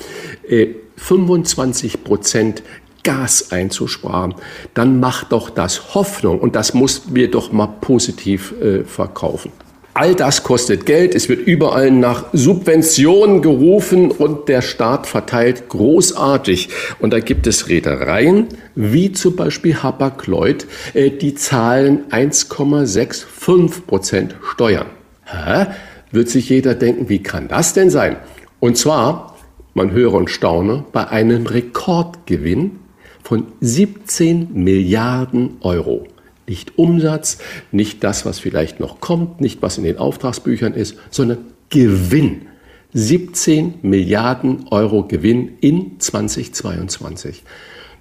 25 0.97 2.05
Prozent 2.05 2.63
Gas 3.03 3.51
einzusparen, 3.51 4.35
dann 4.75 5.01
macht 5.01 5.33
doch 5.33 5.51
das 5.51 5.95
Hoffnung 5.95 6.39
und 6.41 6.57
das 6.57 6.75
muss 6.75 7.15
wir 7.15 7.31
doch 7.31 7.53
mal 7.53 7.67
positiv 7.67 8.55
äh, 8.61 8.85
verkaufen. 8.85 9.53
All 9.95 10.15
das 10.15 10.43
kostet 10.43 10.87
Geld, 10.87 11.15
es 11.15 11.29
wird 11.29 11.47
überall 11.47 11.91
nach 11.91 12.25
Subventionen 12.33 13.43
gerufen 13.43 14.11
und 14.11 14.49
der 14.49 14.63
Staat 14.63 15.07
verteilt 15.07 15.69
großartig. 15.69 16.71
Und 16.99 17.13
da 17.13 17.21
gibt 17.21 17.47
es 17.47 17.69
Reedereien, 17.69 18.49
wie 18.75 19.13
zum 19.13 19.37
Beispiel 19.37 19.83
Hapag-Lloyd, 19.83 20.67
äh, 20.95 21.11
die 21.11 21.35
zahlen 21.35 22.05
1,65 22.11 23.83
Prozent 23.87 24.35
Steuern. 24.51 24.87
Hä? 25.27 25.67
Wird 26.11 26.31
sich 26.31 26.49
jeder 26.49 26.75
denken, 26.75 27.11
wie 27.11 27.23
kann 27.23 27.49
das 27.49 27.75
denn 27.75 27.91
sein? 27.91 28.17
Und 28.61 28.79
zwar, 28.79 29.37
man 29.75 29.91
höre 29.91 30.15
und 30.15 30.31
staune, 30.31 30.85
bei 30.93 31.09
einem 31.09 31.47
Rekordgewinn 31.47 32.79
von 33.23 33.47
17 33.61 34.49
Milliarden 34.53 35.57
Euro. 35.61 36.07
Nicht 36.47 36.79
Umsatz, 36.79 37.39
nicht 37.71 38.05
das, 38.05 38.27
was 38.27 38.41
vielleicht 38.41 38.81
noch 38.81 39.01
kommt, 39.01 39.41
nicht 39.41 39.63
was 39.63 39.79
in 39.79 39.85
den 39.85 39.97
Auftragsbüchern 39.99 40.75
ist, 40.75 40.97
sondern 41.11 41.39
Gewinn. 41.71 42.43
17 42.95 43.77
Milliarden 43.83 44.67
Euro 44.71 45.05
Gewinn 45.05 45.53
in 45.61 45.99
2022. 45.99 47.43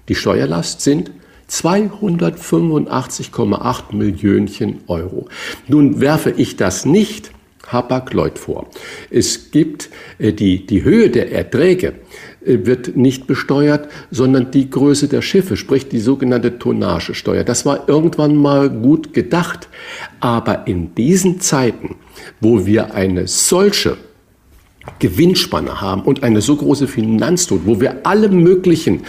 Die 0.08 0.14
Steuerlast 0.14 0.82
sind 0.82 1.10
285,8 1.48 3.94
Millionen 3.94 4.80
Euro. 4.86 5.28
Nun 5.68 6.00
werfe 6.00 6.34
ich 6.36 6.56
das 6.56 6.84
nicht 6.84 7.30
Hapag-Lloyd 7.68 8.38
vor. 8.38 8.68
Es 9.10 9.50
gibt 9.50 9.90
äh, 10.18 10.32
die, 10.32 10.66
die 10.66 10.82
Höhe 10.82 11.10
der 11.10 11.32
Erträge 11.32 11.94
wird 12.44 12.96
nicht 12.96 13.26
besteuert, 13.26 13.88
sondern 14.10 14.50
die 14.50 14.70
Größe 14.70 15.08
der 15.08 15.22
Schiffe, 15.22 15.56
sprich 15.56 15.88
die 15.88 16.00
sogenannte 16.00 16.58
Tonnagesteuer. 16.58 17.44
Das 17.44 17.64
war 17.66 17.88
irgendwann 17.88 18.36
mal 18.36 18.70
gut 18.70 19.12
gedacht. 19.12 19.68
Aber 20.20 20.66
in 20.66 20.94
diesen 20.94 21.40
Zeiten, 21.40 21.96
wo 22.40 22.66
wir 22.66 22.94
eine 22.94 23.28
solche 23.28 23.96
Gewinnspanne 24.98 25.80
haben 25.80 26.02
und 26.02 26.22
eine 26.22 26.40
so 26.40 26.56
große 26.56 26.88
Finanztod, 26.88 27.62
wo 27.64 27.80
wir 27.80 28.04
alle 28.04 28.28
möglichen 28.28 29.02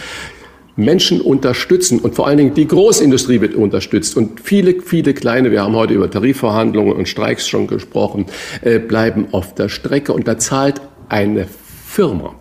Menschen 0.76 1.20
unterstützen 1.20 2.00
und 2.00 2.14
vor 2.14 2.26
allen 2.26 2.38
Dingen 2.38 2.54
die 2.54 2.66
Großindustrie 2.66 3.40
wird 3.40 3.54
unterstützt 3.54 4.16
und 4.16 4.40
viele, 4.40 4.80
viele 4.80 5.14
kleine, 5.14 5.50
wir 5.52 5.62
haben 5.62 5.74
heute 5.74 5.94
über 5.94 6.10
Tarifverhandlungen 6.10 6.92
und 6.92 7.08
Streiks 7.08 7.48
schon 7.48 7.66
gesprochen, 7.66 8.26
äh, 8.62 8.78
bleiben 8.80 9.28
auf 9.32 9.54
der 9.54 9.68
Strecke 9.68 10.12
und 10.12 10.26
da 10.26 10.36
zahlt 10.38 10.80
eine 11.08 11.46
Firma, 11.86 12.34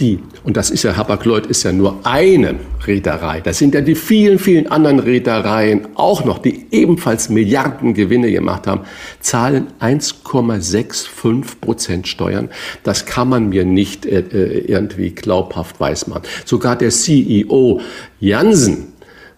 die, 0.00 0.18
und 0.44 0.56
das 0.56 0.70
ist 0.70 0.82
ja, 0.82 0.96
Hapag-Lloyd 0.96 1.46
ist 1.46 1.62
ja 1.62 1.72
nur 1.72 2.00
eine 2.04 2.56
Reederei, 2.86 3.40
das 3.40 3.58
sind 3.58 3.74
ja 3.74 3.80
die 3.80 3.94
vielen, 3.94 4.38
vielen 4.38 4.66
anderen 4.66 4.98
Reedereien 4.98 5.88
auch 5.94 6.24
noch, 6.24 6.38
die 6.38 6.66
ebenfalls 6.70 7.30
Milliarden 7.30 7.94
Gewinne 7.94 8.30
gemacht 8.30 8.66
haben, 8.66 8.82
zahlen 9.20 9.68
1,65 9.80 11.60
Prozent 11.60 12.08
Steuern. 12.08 12.50
Das 12.82 13.06
kann 13.06 13.28
man 13.28 13.48
mir 13.48 13.64
nicht 13.64 14.04
äh, 14.04 14.20
äh 14.20 14.66
irgendwie 14.66 15.10
glaubhaft 15.10 15.80
weismachen. 15.80 16.22
Sogar 16.44 16.76
der 16.76 16.90
CEO 16.90 17.80
Jansen 18.20 18.92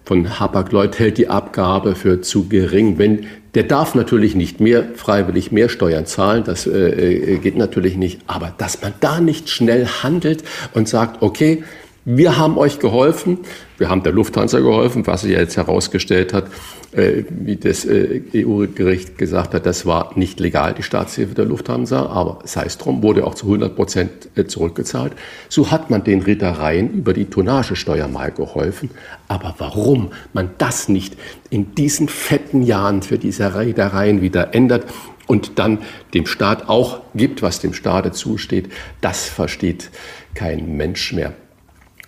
von 0.05 0.40
Hapag-Lloyd 0.40 0.98
hält 0.98 1.18
die 1.18 1.28
Abgabe 1.28 1.94
für 1.94 2.22
zu 2.22 2.48
gering. 2.48 2.98
Wenn 2.98 3.26
der 3.55 3.62
darf 3.65 3.95
natürlich 3.95 4.35
nicht 4.35 4.61
mehr 4.61 4.85
freiwillig 4.95 5.53
mehr 5.53 5.69
Steuern 5.69 6.07
zahlen, 6.07 6.45
das 6.45 6.66
äh, 6.66 6.70
äh, 6.70 7.39
geht 7.39 7.57
natürlich 7.57 7.97
nicht. 7.97 8.20
Aber 8.27 8.53
dass 8.57 8.83
man 8.83 8.93
da 9.01 9.20
nicht 9.20 9.49
schnell 9.49 9.87
handelt 9.87 10.45
und 10.75 10.89
sagt, 10.89 11.23
okay, 11.23 11.62
Wir 12.11 12.39
haben 12.39 12.57
euch 12.57 12.79
geholfen, 12.79 13.41
wir 13.77 13.91
haben 13.91 14.03
der 14.03 14.12
Lufthansa 14.12 14.61
geholfen, 14.61 15.07
was 15.07 15.20
sie 15.20 15.33
jetzt 15.33 15.59
herausgestellt 15.59 16.33
hat, 16.33 16.47
äh, 16.93 17.24
wie 17.28 17.56
das 17.56 17.85
äh, 17.85 18.23
EU-Gericht 18.35 19.19
gesagt 19.19 19.52
hat, 19.52 19.66
das 19.66 19.85
war 19.85 20.12
nicht 20.16 20.40
legal, 20.40 20.74
die 20.74 20.82
Staatshilfe 20.82 21.35
der 21.35 21.44
Lufthansa, 21.44 22.06
aber 22.06 22.39
sei 22.44 22.65
es 22.65 22.78
drum, 22.78 23.02
wurde 23.02 23.27
auch 23.27 23.35
zu 23.35 23.47
100 23.47 23.77
Prozent 23.77 24.10
äh, 24.36 24.47
zurückgezahlt. 24.47 25.12
So 25.48 25.70
hat 25.70 25.90
man 25.90 26.05
den 26.05 26.23
Reedereien 26.23 26.90
über 26.93 27.12
die 27.12 27.27
Tonnagesteuer 27.27 28.09
mal 28.09 28.31
geholfen. 28.31 28.90
Aber 29.28 29.55
warum 29.59 30.12
man 30.32 30.51
das 30.56 30.89
nicht 30.89 31.16
in 31.51 31.74
diesen 31.74 32.09
fetten 32.09 32.62
Jahren 32.62 33.02
für 33.02 33.19
diese 33.19 33.55
Reedereien 33.55 34.23
wieder 34.23 34.55
ändert, 34.55 34.85
und 35.28 35.59
dann 35.59 35.81
dem 36.15 36.27
Staat 36.27 36.69
auch 36.69 37.02
gibt, 37.15 37.43
was 37.43 37.60
dem 37.60 37.74
Staate 37.74 38.12
zusteht, 38.12 38.70
das 39.02 39.27
versteht 39.27 39.90
kein 40.35 40.77
Mensch 40.77 41.12
mehr. 41.12 41.35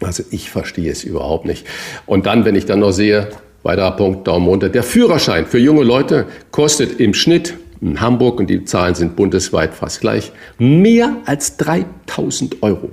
Also 0.01 0.24
ich 0.31 0.51
verstehe 0.51 0.90
es 0.90 1.05
überhaupt 1.05 1.44
nicht. 1.44 1.66
Und 2.07 2.24
dann, 2.24 2.44
wenn 2.47 2.55
ich 2.55 2.65
dann 2.65 2.81
noch 2.81 2.93
sehe, 2.93 3.28
weiterer 3.62 3.93
Punkt, 3.93 4.27
Daumen 4.27 4.49
runter, 4.49 4.69
der 4.69 4.82
Führerschein 4.82 5.47
für 5.47 5.59
junge 5.59 5.85
Leute 5.85 6.27
kostet 6.51 7.01
im 7.01 7.15
Schnitt 7.15 7.55
in 7.81 8.01
Hamburg, 8.01 8.39
und 8.39 8.49
die 8.49 8.65
Zahlen 8.65 8.95
sind 8.95 9.16
bundesweit 9.16 9.74
fast 9.74 10.01
gleich, 10.01 10.32
mehr 10.59 11.16
als 11.24 11.57
3000 11.57 12.62
Euro 12.62 12.91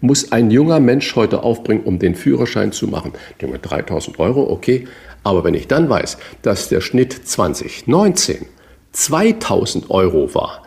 muss 0.00 0.32
ein 0.32 0.50
junger 0.50 0.80
Mensch 0.80 1.16
heute 1.16 1.42
aufbringen, 1.42 1.84
um 1.84 1.98
den 1.98 2.14
Führerschein 2.14 2.72
zu 2.72 2.86
machen. 2.86 3.12
Junge, 3.40 3.58
3000 3.58 4.18
Euro, 4.18 4.50
okay. 4.50 4.86
Aber 5.24 5.42
wenn 5.44 5.54
ich 5.54 5.68
dann 5.68 5.88
weiß, 5.88 6.18
dass 6.42 6.68
der 6.68 6.80
Schnitt 6.80 7.12
2019 7.12 8.46
2000 8.92 9.90
Euro 9.90 10.34
war, 10.34 10.62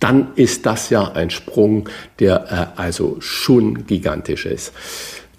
dann 0.00 0.32
ist 0.34 0.66
das 0.66 0.90
ja 0.90 1.12
ein 1.12 1.30
Sprung, 1.30 1.88
der 2.18 2.72
äh, 2.76 2.80
also 2.80 3.16
schon 3.20 3.86
gigantisch 3.86 4.46
ist. 4.46 4.72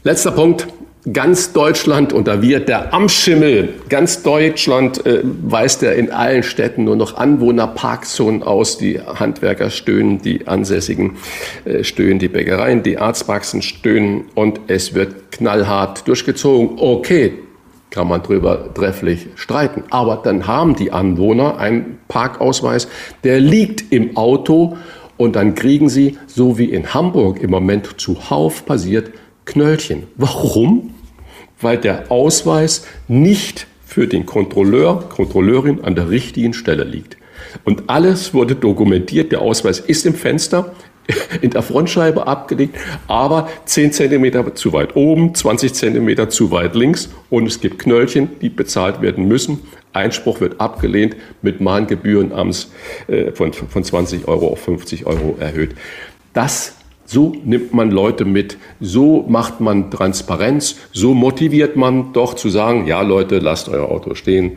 Letzter 0.04 0.32
Punkt. 0.32 0.68
Ganz 1.12 1.52
Deutschland, 1.52 2.14
und 2.14 2.30
da 2.30 2.42
wird 2.42 2.70
der 2.70 2.94
Amtsschimmel, 2.94 3.74
ganz 3.90 4.24
Deutschland 4.24 5.06
äh, 5.06 5.20
weist 5.24 5.84
er 5.84 5.96
in 5.96 6.12
allen 6.12 6.44
Städten 6.44 6.86
nur 6.86 6.96
noch 6.96 7.18
Anwohnerparkzonen 7.18 8.42
aus. 8.42 8.78
Die 8.78 9.02
Handwerker 9.02 9.70
stöhnen, 9.70 10.22
die 10.22 10.48
Ansässigen 10.48 11.18
äh, 11.66 11.84
stöhnen, 11.84 12.20
die 12.20 12.30
Bäckereien, 12.30 12.84
die 12.84 12.98
Arztpraxen 13.00 13.62
stöhnen 13.62 14.26
und 14.34 14.62
es 14.68 14.94
wird 14.94 15.34
knallhart 15.34 16.08
durchgezogen. 16.08 16.78
Okay, 16.80 17.34
kann 17.90 18.08
man 18.08 18.24
drüber 18.24 18.74
trefflich 18.74 19.28
streiten. 19.36 19.84
Aber 19.90 20.22
dann 20.24 20.48
haben 20.48 20.78
die 20.78 20.94
Anwohner 20.94 21.58
einen 21.58 22.00
Parkausweis, 22.08 22.88
der 23.26 23.42
liegt 23.42 23.92
im 23.92 24.16
Auto 24.16 24.78
und 25.18 25.36
dann 25.36 25.54
kriegen 25.54 25.90
sie, 25.90 26.18
so 26.28 26.58
wie 26.58 26.66
in 26.66 26.94
Hamburg 26.94 27.42
im 27.42 27.52
Moment 27.52 28.00
zuhauf 28.00 28.66
passiert, 28.66 29.12
Knöllchen. 29.46 30.04
Warum? 30.16 30.94
Weil 31.60 31.78
der 31.78 32.12
Ausweis 32.12 32.86
nicht 33.08 33.68
für 33.86 34.08
den 34.08 34.26
Kontrolleur, 34.26 35.08
Kontrolleurin 35.10 35.84
an 35.84 35.96
der 35.96 36.10
richtigen 36.10 36.54
Stelle 36.54 36.84
liegt. 36.84 37.18
Und 37.64 37.84
alles 37.88 38.34
wurde 38.34 38.56
dokumentiert. 38.56 39.32
Der 39.32 39.42
Ausweis 39.42 39.80
ist 39.80 40.06
im 40.06 40.16
Fenster, 40.16 40.74
in 41.42 41.52
der 41.52 41.62
Frontscheibe 41.62 42.28
abgelegt, 42.28 42.78
aber 43.08 43.50
10 43.66 43.92
cm 43.92 44.56
zu 44.56 44.74
weit 44.74 44.96
oben, 44.96 45.36
20 45.36 45.74
cm 45.74 46.30
zu 46.30 46.52
weit 46.52 46.76
links 46.76 47.10
und 47.30 47.46
es 47.46 47.60
gibt 47.60 47.80
Knöllchen, 47.80 48.30
die 48.42 48.50
bezahlt 48.50 49.02
werden 49.02 49.28
müssen. 49.28 49.60
Einspruch 49.92 50.40
wird 50.40 50.60
abgelehnt 50.60 51.16
mit 51.42 51.62
Mahngebühren 51.62 52.32
äh, 52.32 53.32
von, 53.32 53.54
von 53.54 53.84
20 53.84 54.28
Euro 54.28 54.48
auf 54.48 54.60
50 54.62 55.06
Euro 55.06 55.38
erhöht. 55.40 55.76
Das 56.34 56.76
so 57.14 57.34
nimmt 57.46 57.74
man 57.74 57.92
Leute 57.92 58.26
mit, 58.26 58.58
so 58.82 59.24
macht 59.28 59.62
man 59.62 59.92
Transparenz, 59.92 60.76
so 60.92 61.14
motiviert 61.14 61.76
man 61.76 62.12
doch 62.12 62.34
zu 62.34 62.50
sagen, 62.50 62.88
ja 62.88 63.02
Leute, 63.04 63.38
lasst 63.38 63.70
euer 63.70 63.90
Auto 63.90 64.16
stehen, 64.16 64.54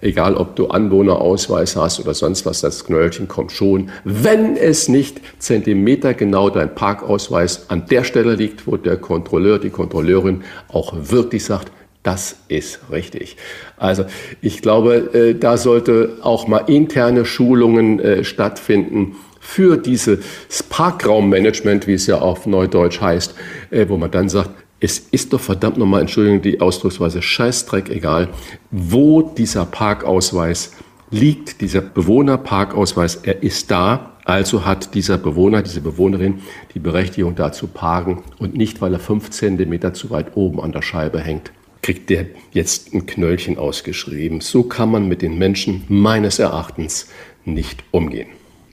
egal 0.00 0.34
ob 0.34 0.56
du 0.56 0.68
Anwohnerausweis 0.68 1.76
hast 1.76 2.00
oder 2.00 2.14
sonst 2.14 2.46
was, 2.46 2.62
das 2.62 2.86
Knöllchen 2.86 3.28
kommt 3.28 3.52
schon, 3.52 3.90
wenn 4.04 4.56
es 4.56 4.88
nicht 4.88 5.20
zentimetergenau 5.38 6.48
dein 6.48 6.74
Parkausweis 6.74 7.68
an 7.68 7.84
der 7.86 8.04
Stelle 8.04 8.34
liegt, 8.34 8.66
wo 8.66 8.76
der 8.76 8.96
Kontrolleur, 8.96 9.58
die 9.58 9.70
Kontrolleurin 9.70 10.44
auch 10.68 10.94
wirklich 10.96 11.44
sagt, 11.44 11.70
das 12.04 12.36
ist 12.48 12.80
richtig. 12.90 13.36
Also 13.76 14.06
ich 14.40 14.62
glaube, 14.62 15.12
äh, 15.12 15.34
da 15.34 15.58
sollte 15.58 16.16
auch 16.22 16.48
mal 16.48 16.64
interne 16.66 17.26
Schulungen 17.26 18.00
äh, 18.00 18.24
stattfinden 18.24 19.16
für 19.48 19.78
dieses 19.78 20.20
Parkraummanagement, 20.68 21.86
wie 21.86 21.94
es 21.94 22.06
ja 22.06 22.18
auf 22.18 22.44
Neudeutsch 22.44 23.00
heißt, 23.00 23.34
äh, 23.70 23.88
wo 23.88 23.96
man 23.96 24.10
dann 24.10 24.28
sagt, 24.28 24.50
es 24.78 24.98
ist 24.98 25.32
doch 25.32 25.40
verdammt 25.40 25.78
nochmal, 25.78 26.02
Entschuldigung, 26.02 26.42
die 26.42 26.60
Ausdrucksweise 26.60 27.22
Scheißdreck 27.22 27.88
egal, 27.88 28.28
wo 28.70 29.22
dieser 29.22 29.64
Parkausweis 29.64 30.72
liegt, 31.10 31.62
dieser 31.62 31.80
Bewohnerparkausweis, 31.80 33.20
er 33.22 33.42
ist 33.42 33.70
da, 33.70 34.18
also 34.26 34.66
hat 34.66 34.94
dieser 34.94 35.16
Bewohner, 35.16 35.62
diese 35.62 35.80
Bewohnerin 35.80 36.40
die 36.74 36.78
Berechtigung 36.78 37.34
da 37.34 37.50
zu 37.50 37.68
parken 37.68 38.22
und 38.38 38.54
nicht, 38.54 38.82
weil 38.82 38.92
er 38.92 39.00
fünf 39.00 39.30
Zentimeter 39.30 39.94
zu 39.94 40.10
weit 40.10 40.36
oben 40.36 40.60
an 40.60 40.72
der 40.72 40.82
Scheibe 40.82 41.20
hängt, 41.20 41.52
kriegt 41.80 42.10
der 42.10 42.26
jetzt 42.52 42.92
ein 42.92 43.06
Knöllchen 43.06 43.56
ausgeschrieben. 43.56 44.42
So 44.42 44.64
kann 44.64 44.90
man 44.90 45.08
mit 45.08 45.22
den 45.22 45.38
Menschen 45.38 45.84
meines 45.88 46.38
Erachtens 46.38 47.08
nicht 47.46 47.82
umgehen. 47.92 48.28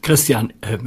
Christian, 0.06 0.54
äh, 0.62 0.78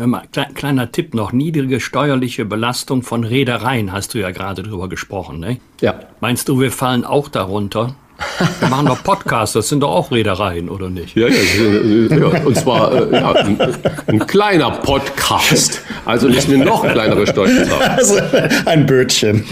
kleiner 0.54 0.92
Tipp 0.92 1.12
noch, 1.12 1.32
niedrige 1.32 1.80
steuerliche 1.80 2.44
Belastung 2.44 3.02
von 3.02 3.24
Reedereien, 3.24 3.92
hast 3.92 4.14
du 4.14 4.18
ja 4.18 4.30
gerade 4.30 4.62
drüber 4.62 4.88
gesprochen, 4.88 5.40
ne? 5.40 5.56
Ja. 5.80 5.98
Meinst 6.20 6.48
du, 6.48 6.60
wir 6.60 6.70
fallen 6.70 7.04
auch 7.04 7.26
darunter? 7.26 7.96
Wir 8.60 8.68
machen 8.68 8.86
doch 8.86 9.02
Podcasts, 9.04 9.54
das 9.54 9.68
sind 9.68 9.80
doch 9.80 9.90
auch 9.90 10.10
Reedereien, 10.10 10.68
oder 10.68 10.90
nicht? 10.90 11.16
Ja, 11.16 11.28
ja, 11.28 12.16
ja 12.16 12.44
und 12.44 12.56
zwar 12.56 12.92
äh, 12.92 13.12
ja, 13.12 13.30
ein, 13.32 13.60
ein, 14.08 14.26
kleiner 14.26 14.72
Podcast. 14.72 15.82
Also 16.04 16.28
müssen 16.28 16.58
wir 16.58 16.64
noch 16.64 16.82
kleinere 16.82 17.28
Steuern. 17.28 17.68
Also 17.88 18.18
ein 18.66 18.86
Bötchen. 18.86 19.44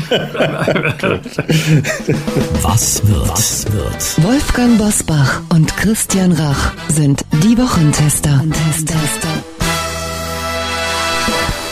Was 2.63 3.07
wird? 3.07 3.29
Was 3.29 3.67
wird? 3.73 4.25
Wolfgang 4.27 4.79
Bosbach 4.79 5.43
und 5.51 5.77
Christian 5.77 6.33
Rach 6.33 6.73
sind 6.89 7.25
die 7.45 7.57
Wochentester. 7.57 8.41
Wochentester. 8.41 9.56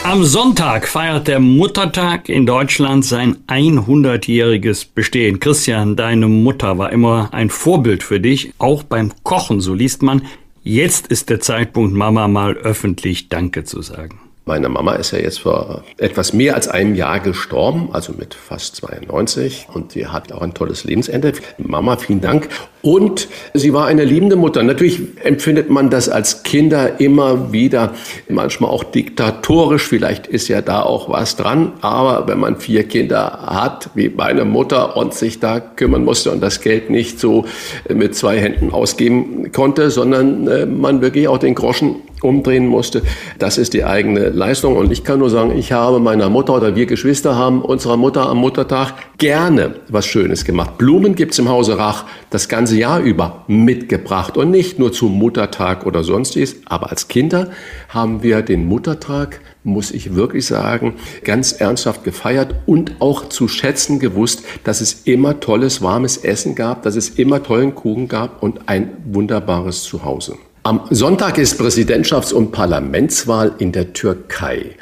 Am 0.04 0.22
Sonntag 0.22 0.86
feiert 0.86 1.28
der 1.28 1.40
Muttertag 1.40 2.28
in 2.28 2.44
Deutschland 2.44 3.06
sein 3.06 3.38
100-jähriges 3.48 4.86
Bestehen. 4.94 5.40
Christian, 5.40 5.96
deine 5.96 6.28
Mutter 6.28 6.76
war 6.76 6.92
immer 6.92 7.30
ein 7.32 7.48
Vorbild 7.48 8.02
für 8.02 8.20
dich, 8.20 8.52
auch 8.58 8.82
beim 8.82 9.12
Kochen, 9.22 9.62
so 9.62 9.72
liest 9.72 10.02
man. 10.02 10.20
Jetzt 10.62 11.06
ist 11.06 11.30
der 11.30 11.40
Zeitpunkt, 11.40 11.94
Mama 11.94 12.28
mal 12.28 12.52
öffentlich 12.52 13.30
Danke 13.30 13.64
zu 13.64 13.80
sagen. 13.80 14.20
Meine 14.46 14.68
Mama 14.68 14.92
ist 14.96 15.12
ja 15.12 15.20
jetzt 15.20 15.40
vor 15.40 15.84
etwas 15.96 16.34
mehr 16.34 16.54
als 16.54 16.68
einem 16.68 16.94
Jahr 16.94 17.18
gestorben, 17.20 17.88
also 17.92 18.12
mit 18.12 18.34
fast 18.34 18.76
92. 18.76 19.68
Und 19.72 19.92
sie 19.92 20.06
hat 20.06 20.32
auch 20.32 20.42
ein 20.42 20.52
tolles 20.52 20.84
Lebensende. 20.84 21.32
Mama, 21.56 21.96
vielen 21.96 22.20
Dank. 22.20 22.50
Und 22.82 23.28
sie 23.54 23.72
war 23.72 23.86
eine 23.86 24.04
liebende 24.04 24.36
Mutter. 24.36 24.62
Natürlich 24.62 25.00
empfindet 25.22 25.70
man 25.70 25.88
das 25.88 26.10
als 26.10 26.42
Kinder 26.42 27.00
immer 27.00 27.52
wieder, 27.52 27.94
manchmal 28.28 28.68
auch 28.68 28.84
diktatorisch. 28.84 29.84
Vielleicht 29.84 30.26
ist 30.26 30.48
ja 30.48 30.60
da 30.60 30.82
auch 30.82 31.08
was 31.08 31.36
dran. 31.36 31.72
Aber 31.80 32.28
wenn 32.28 32.38
man 32.38 32.58
vier 32.58 32.84
Kinder 32.84 33.46
hat, 33.46 33.88
wie 33.94 34.10
meine 34.10 34.44
Mutter, 34.44 34.94
und 34.98 35.14
sich 35.14 35.40
da 35.40 35.58
kümmern 35.58 36.04
musste 36.04 36.30
und 36.30 36.42
das 36.42 36.60
Geld 36.60 36.90
nicht 36.90 37.18
so 37.18 37.46
mit 37.88 38.14
zwei 38.14 38.38
Händen 38.38 38.72
ausgeben 38.72 39.52
konnte, 39.52 39.90
sondern 39.90 40.46
äh, 40.48 40.66
man 40.66 41.00
wirklich 41.00 41.28
auch 41.28 41.38
den 41.38 41.54
Groschen 41.54 42.02
umdrehen 42.24 42.66
musste. 42.66 43.02
Das 43.38 43.58
ist 43.58 43.74
die 43.74 43.84
eigene 43.84 44.30
Leistung. 44.30 44.76
Und 44.76 44.90
ich 44.90 45.04
kann 45.04 45.18
nur 45.18 45.30
sagen, 45.30 45.56
ich 45.56 45.72
habe 45.72 46.00
meiner 46.00 46.30
Mutter 46.30 46.54
oder 46.54 46.74
wir 46.74 46.86
Geschwister 46.86 47.36
haben 47.36 47.62
unserer 47.62 47.96
Mutter 47.96 48.28
am 48.28 48.38
Muttertag 48.38 48.94
gerne 49.18 49.76
was 49.88 50.06
Schönes 50.06 50.44
gemacht. 50.44 50.78
Blumen 50.78 51.14
gibt's 51.14 51.38
im 51.38 51.48
Hause 51.48 51.78
Rach 51.78 52.04
das 52.30 52.48
ganze 52.48 52.76
Jahr 52.76 53.00
über 53.00 53.44
mitgebracht 53.46 54.36
und 54.36 54.50
nicht 54.50 54.78
nur 54.78 54.92
zum 54.92 55.12
Muttertag 55.18 55.86
oder 55.86 56.02
sonstiges. 56.02 56.56
Aber 56.64 56.90
als 56.90 57.08
Kinder 57.08 57.50
haben 57.88 58.22
wir 58.22 58.42
den 58.42 58.66
Muttertag 58.66 59.40
muss 59.64 59.90
ich 59.90 60.14
wirklich 60.14 60.46
sagen, 60.46 60.94
ganz 61.24 61.52
ernsthaft 61.52 62.04
gefeiert 62.04 62.54
und 62.66 63.00
auch 63.00 63.30
zu 63.30 63.48
schätzen 63.48 63.98
gewusst, 63.98 64.44
dass 64.62 64.80
es 64.80 65.02
immer 65.04 65.40
tolles, 65.40 65.82
warmes 65.82 66.18
Essen 66.18 66.54
gab, 66.54 66.82
dass 66.82 66.96
es 66.96 67.08
immer 67.08 67.42
tollen 67.42 67.74
Kuchen 67.74 68.06
gab 68.06 68.42
und 68.42 68.68
ein 68.68 68.90
wunderbares 69.06 69.82
Zuhause. 69.82 70.36
Am 70.66 70.80
Sonntag 70.88 71.36
ist 71.36 71.60
Präsidentschafts- 71.60 72.32
und 72.32 72.50
Parlamentswahl 72.50 73.52
in 73.58 73.70
der 73.70 73.92
Türkei. 73.92 74.76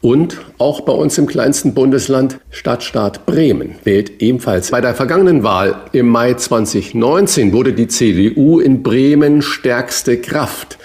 Und 0.00 0.38
auch 0.58 0.80
bei 0.80 0.92
uns 0.92 1.16
im 1.16 1.28
kleinsten 1.28 1.74
Bundesland 1.74 2.40
Stadtstaat 2.50 3.24
Bremen 3.24 3.76
wählt 3.84 4.20
ebenfalls. 4.20 4.72
Bei 4.72 4.80
der 4.80 4.96
vergangenen 4.96 5.44
Wahl 5.44 5.76
im 5.92 6.08
Mai 6.08 6.34
2019 6.34 7.52
wurde 7.52 7.72
die 7.72 7.86
CDU 7.86 8.58
in 8.58 8.82
Bremen 8.82 9.40
stärkste 9.40 10.20
Kraft. 10.20 10.77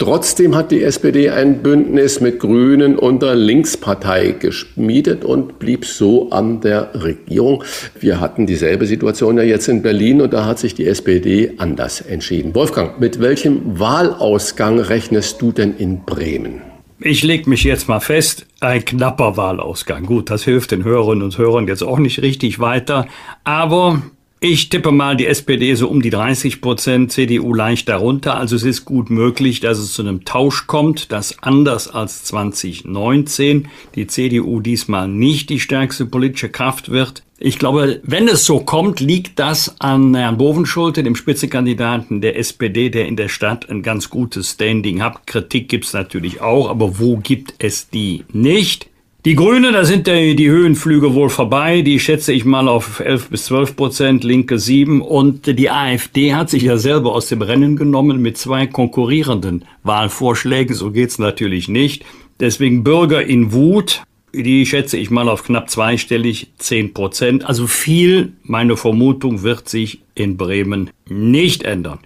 Trotzdem 0.00 0.56
hat 0.56 0.70
die 0.70 0.82
SPD 0.82 1.28
ein 1.28 1.62
Bündnis 1.62 2.22
mit 2.22 2.40
Grünen 2.40 2.98
und 2.98 3.20
der 3.20 3.34
Linkspartei 3.34 4.30
geschmiedet 4.30 5.26
und 5.26 5.58
blieb 5.58 5.84
so 5.84 6.30
an 6.30 6.62
der 6.62 6.94
Regierung. 6.94 7.64
Wir 8.00 8.18
hatten 8.18 8.46
dieselbe 8.46 8.86
Situation 8.86 9.36
ja 9.36 9.42
jetzt 9.42 9.68
in 9.68 9.82
Berlin 9.82 10.22
und 10.22 10.32
da 10.32 10.46
hat 10.46 10.58
sich 10.58 10.74
die 10.74 10.86
SPD 10.86 11.52
anders 11.58 12.00
entschieden. 12.00 12.54
Wolfgang, 12.54 12.98
mit 12.98 13.20
welchem 13.20 13.78
Wahlausgang 13.78 14.78
rechnest 14.78 15.42
du 15.42 15.52
denn 15.52 15.76
in 15.76 16.02
Bremen? 16.06 16.62
Ich 17.00 17.22
leg 17.22 17.46
mich 17.46 17.64
jetzt 17.64 17.86
mal 17.86 18.00
fest, 18.00 18.46
ein 18.60 18.82
knapper 18.82 19.36
Wahlausgang. 19.36 20.06
Gut, 20.06 20.30
das 20.30 20.44
hilft 20.44 20.70
den 20.70 20.82
Hörerinnen 20.82 21.24
und 21.24 21.36
Hörern 21.36 21.68
jetzt 21.68 21.82
auch 21.82 21.98
nicht 21.98 22.22
richtig 22.22 22.58
weiter, 22.58 23.06
aber 23.44 24.00
ich 24.42 24.70
tippe 24.70 24.90
mal 24.90 25.16
die 25.16 25.26
SPD 25.26 25.74
so 25.74 25.88
um 25.88 26.00
die 26.00 26.08
30 26.08 26.62
Prozent, 26.62 27.12
CDU 27.12 27.52
leicht 27.52 27.90
darunter. 27.90 28.36
Also 28.36 28.56
es 28.56 28.62
ist 28.62 28.86
gut 28.86 29.10
möglich, 29.10 29.60
dass 29.60 29.78
es 29.78 29.92
zu 29.92 30.00
einem 30.00 30.24
Tausch 30.24 30.66
kommt, 30.66 31.12
dass 31.12 31.42
anders 31.42 31.88
als 31.88 32.24
2019 32.24 33.68
die 33.94 34.06
CDU 34.06 34.60
diesmal 34.60 35.08
nicht 35.08 35.50
die 35.50 35.60
stärkste 35.60 36.06
politische 36.06 36.48
Kraft 36.48 36.90
wird. 36.90 37.22
Ich 37.38 37.58
glaube, 37.58 38.00
wenn 38.02 38.28
es 38.28 38.46
so 38.46 38.60
kommt, 38.60 39.00
liegt 39.00 39.38
das 39.38 39.78
an 39.78 40.14
Herrn 40.14 40.38
Bovenschulte, 40.38 41.02
dem 41.02 41.16
Spitzenkandidaten 41.16 42.22
der 42.22 42.38
SPD, 42.38 42.88
der 42.88 43.08
in 43.08 43.16
der 43.16 43.28
Stadt 43.28 43.68
ein 43.68 43.82
ganz 43.82 44.08
gutes 44.08 44.52
Standing 44.52 45.02
hat. 45.02 45.26
Kritik 45.26 45.68
gibt's 45.68 45.92
natürlich 45.92 46.40
auch, 46.40 46.68
aber 46.68 46.98
wo 46.98 47.18
gibt 47.18 47.54
es 47.58 47.90
die 47.90 48.24
nicht? 48.32 48.90
Die 49.26 49.34
Grüne, 49.34 49.70
da 49.70 49.84
sind 49.84 50.06
die, 50.06 50.34
die 50.34 50.48
Höhenflüge 50.48 51.12
wohl 51.12 51.28
vorbei. 51.28 51.82
Die 51.82 52.00
schätze 52.00 52.32
ich 52.32 52.46
mal 52.46 52.68
auf 52.68 53.00
11 53.00 53.28
bis 53.28 53.44
12 53.44 53.76
Prozent, 53.76 54.24
Linke 54.24 54.58
7. 54.58 55.02
Und 55.02 55.46
die 55.58 55.68
AfD 55.68 56.34
hat 56.34 56.48
sich 56.48 56.62
ja 56.62 56.78
selber 56.78 57.12
aus 57.12 57.28
dem 57.28 57.42
Rennen 57.42 57.76
genommen 57.76 58.22
mit 58.22 58.38
zwei 58.38 58.66
konkurrierenden 58.66 59.66
Wahlvorschlägen. 59.82 60.74
So 60.74 60.90
geht's 60.90 61.18
natürlich 61.18 61.68
nicht. 61.68 62.06
Deswegen 62.40 62.82
Bürger 62.82 63.22
in 63.22 63.52
Wut, 63.52 64.04
die 64.32 64.64
schätze 64.64 64.96
ich 64.96 65.10
mal 65.10 65.28
auf 65.28 65.44
knapp 65.44 65.68
zweistellig 65.68 66.52
10 66.56 66.94
Prozent. 66.94 67.44
Also 67.44 67.66
viel, 67.66 68.32
meine 68.42 68.78
Vermutung, 68.78 69.42
wird 69.42 69.68
sich 69.68 70.00
in 70.14 70.38
Bremen 70.38 70.88
nicht 71.06 71.64
ändern. 71.64 71.98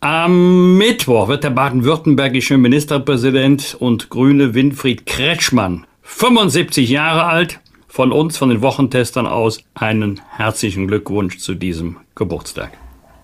Am 0.00 0.76
Mittwoch 0.76 1.28
wird 1.28 1.42
der 1.42 1.50
baden-württembergische 1.50 2.58
Ministerpräsident 2.58 3.76
und 3.78 4.10
Grüne 4.10 4.52
Winfried 4.52 5.06
Kretschmann 5.06 5.86
75 6.16 6.90
Jahre 6.90 7.24
alt. 7.24 7.60
Von 7.88 8.12
uns, 8.12 8.38
von 8.38 8.50
den 8.50 8.62
Wochentestern 8.62 9.26
aus, 9.26 9.64
einen 9.74 10.20
herzlichen 10.30 10.86
Glückwunsch 10.86 11.38
zu 11.38 11.54
diesem 11.54 11.96
Geburtstag. 12.14 12.70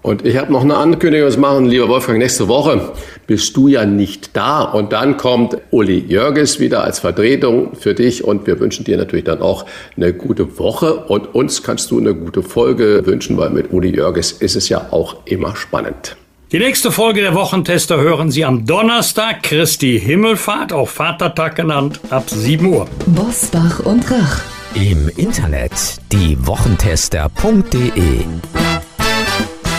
Und 0.03 0.25
ich 0.25 0.37
habe 0.37 0.53
noch 0.53 0.63
eine 0.63 0.77
Ankündigung 0.77 1.31
zu 1.31 1.39
machen, 1.39 1.67
lieber 1.67 1.89
Wolfgang. 1.89 2.19
Nächste 2.19 2.49
Woche 2.49 2.93
bist 3.27 3.57
du 3.57 3.69
ja 3.69 3.85
nicht 3.87 4.37
da. 4.37 4.63
Und 4.63 4.93
dann 4.93 5.17
kommt 5.17 5.57
Uli 5.71 5.99
Jörges 5.99 6.59
wieder 6.59 6.83
als 6.83 6.99
Vertretung 6.99 7.77
für 7.77 7.95
dich. 7.95 8.25
Und 8.25 8.47
wir 8.47 8.59
wünschen 8.59 8.85
dir 8.85 8.97
natürlich 8.97 9.25
dann 9.25 9.41
auch 9.41 9.67
eine 9.97 10.13
gute 10.13 10.59
Woche. 10.59 10.95
Und 10.95 11.35
uns 11.35 11.63
kannst 11.63 11.91
du 11.91 11.99
eine 11.99 12.15
gute 12.15 12.43
Folge 12.43 13.03
wünschen, 13.05 13.37
weil 13.37 13.51
mit 13.51 13.73
Uli 13.73 13.95
Jörges 13.95 14.33
ist 14.33 14.57
es 14.57 14.69
ja 14.69 14.89
auch 14.91 15.17
immer 15.27 15.55
spannend. 15.55 16.17
Die 16.53 16.61
nächste 16.61 16.93
Folge 16.93 17.23
der 17.23 17.35
Wochentester 17.35 17.97
hören 17.97 18.31
Sie 18.31 18.45
am 18.45 18.67
Donnerstag, 18.67 19.43
Christi 19.43 19.99
Himmelfahrt, 19.99 20.73
auch 20.73 20.89
Vatertag 20.89 21.57
genannt, 21.57 21.99
ab 22.11 22.31
7 22.31 22.67
Uhr. 22.67 22.87
Bosbach 23.07 23.81
und 23.81 24.09
Rach. 24.09 24.43
Im 24.75 25.09
Internet 25.17 25.73
diewochentester.de 26.13 28.21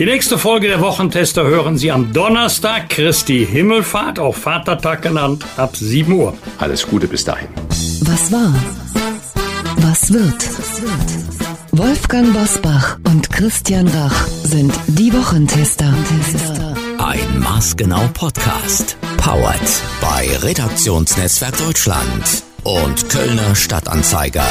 Die 0.00 0.06
nächste 0.06 0.38
Folge 0.38 0.66
der 0.66 0.80
Wochentester 0.80 1.44
hören 1.44 1.76
Sie 1.76 1.92
am 1.92 2.14
Donnerstag, 2.14 2.88
Christi 2.88 3.46
Himmelfahrt, 3.46 4.18
auch 4.18 4.34
Vatertag 4.34 5.02
genannt, 5.02 5.44
ab 5.58 5.76
7 5.76 6.10
Uhr. 6.10 6.32
Alles 6.56 6.88
Gute 6.88 7.06
bis 7.06 7.22
dahin. 7.22 7.48
Was 8.04 8.32
war? 8.32 8.54
Was 9.76 10.10
wird? 10.10 10.48
Wolfgang 11.72 12.32
Bosbach 12.32 12.96
und 13.08 13.28
Christian 13.30 13.88
Rach 13.88 14.26
sind 14.42 14.72
die 14.86 15.12
Wochentester. 15.12 15.92
Ein 16.96 17.38
Maßgenau 17.38 18.08
Podcast. 18.14 18.96
Powered 19.18 19.60
bei 20.00 20.34
Redaktionsnetzwerk 20.38 21.58
Deutschland 21.58 22.42
und 22.64 23.06
Kölner 23.10 23.54
Stadtanzeiger. 23.54 24.46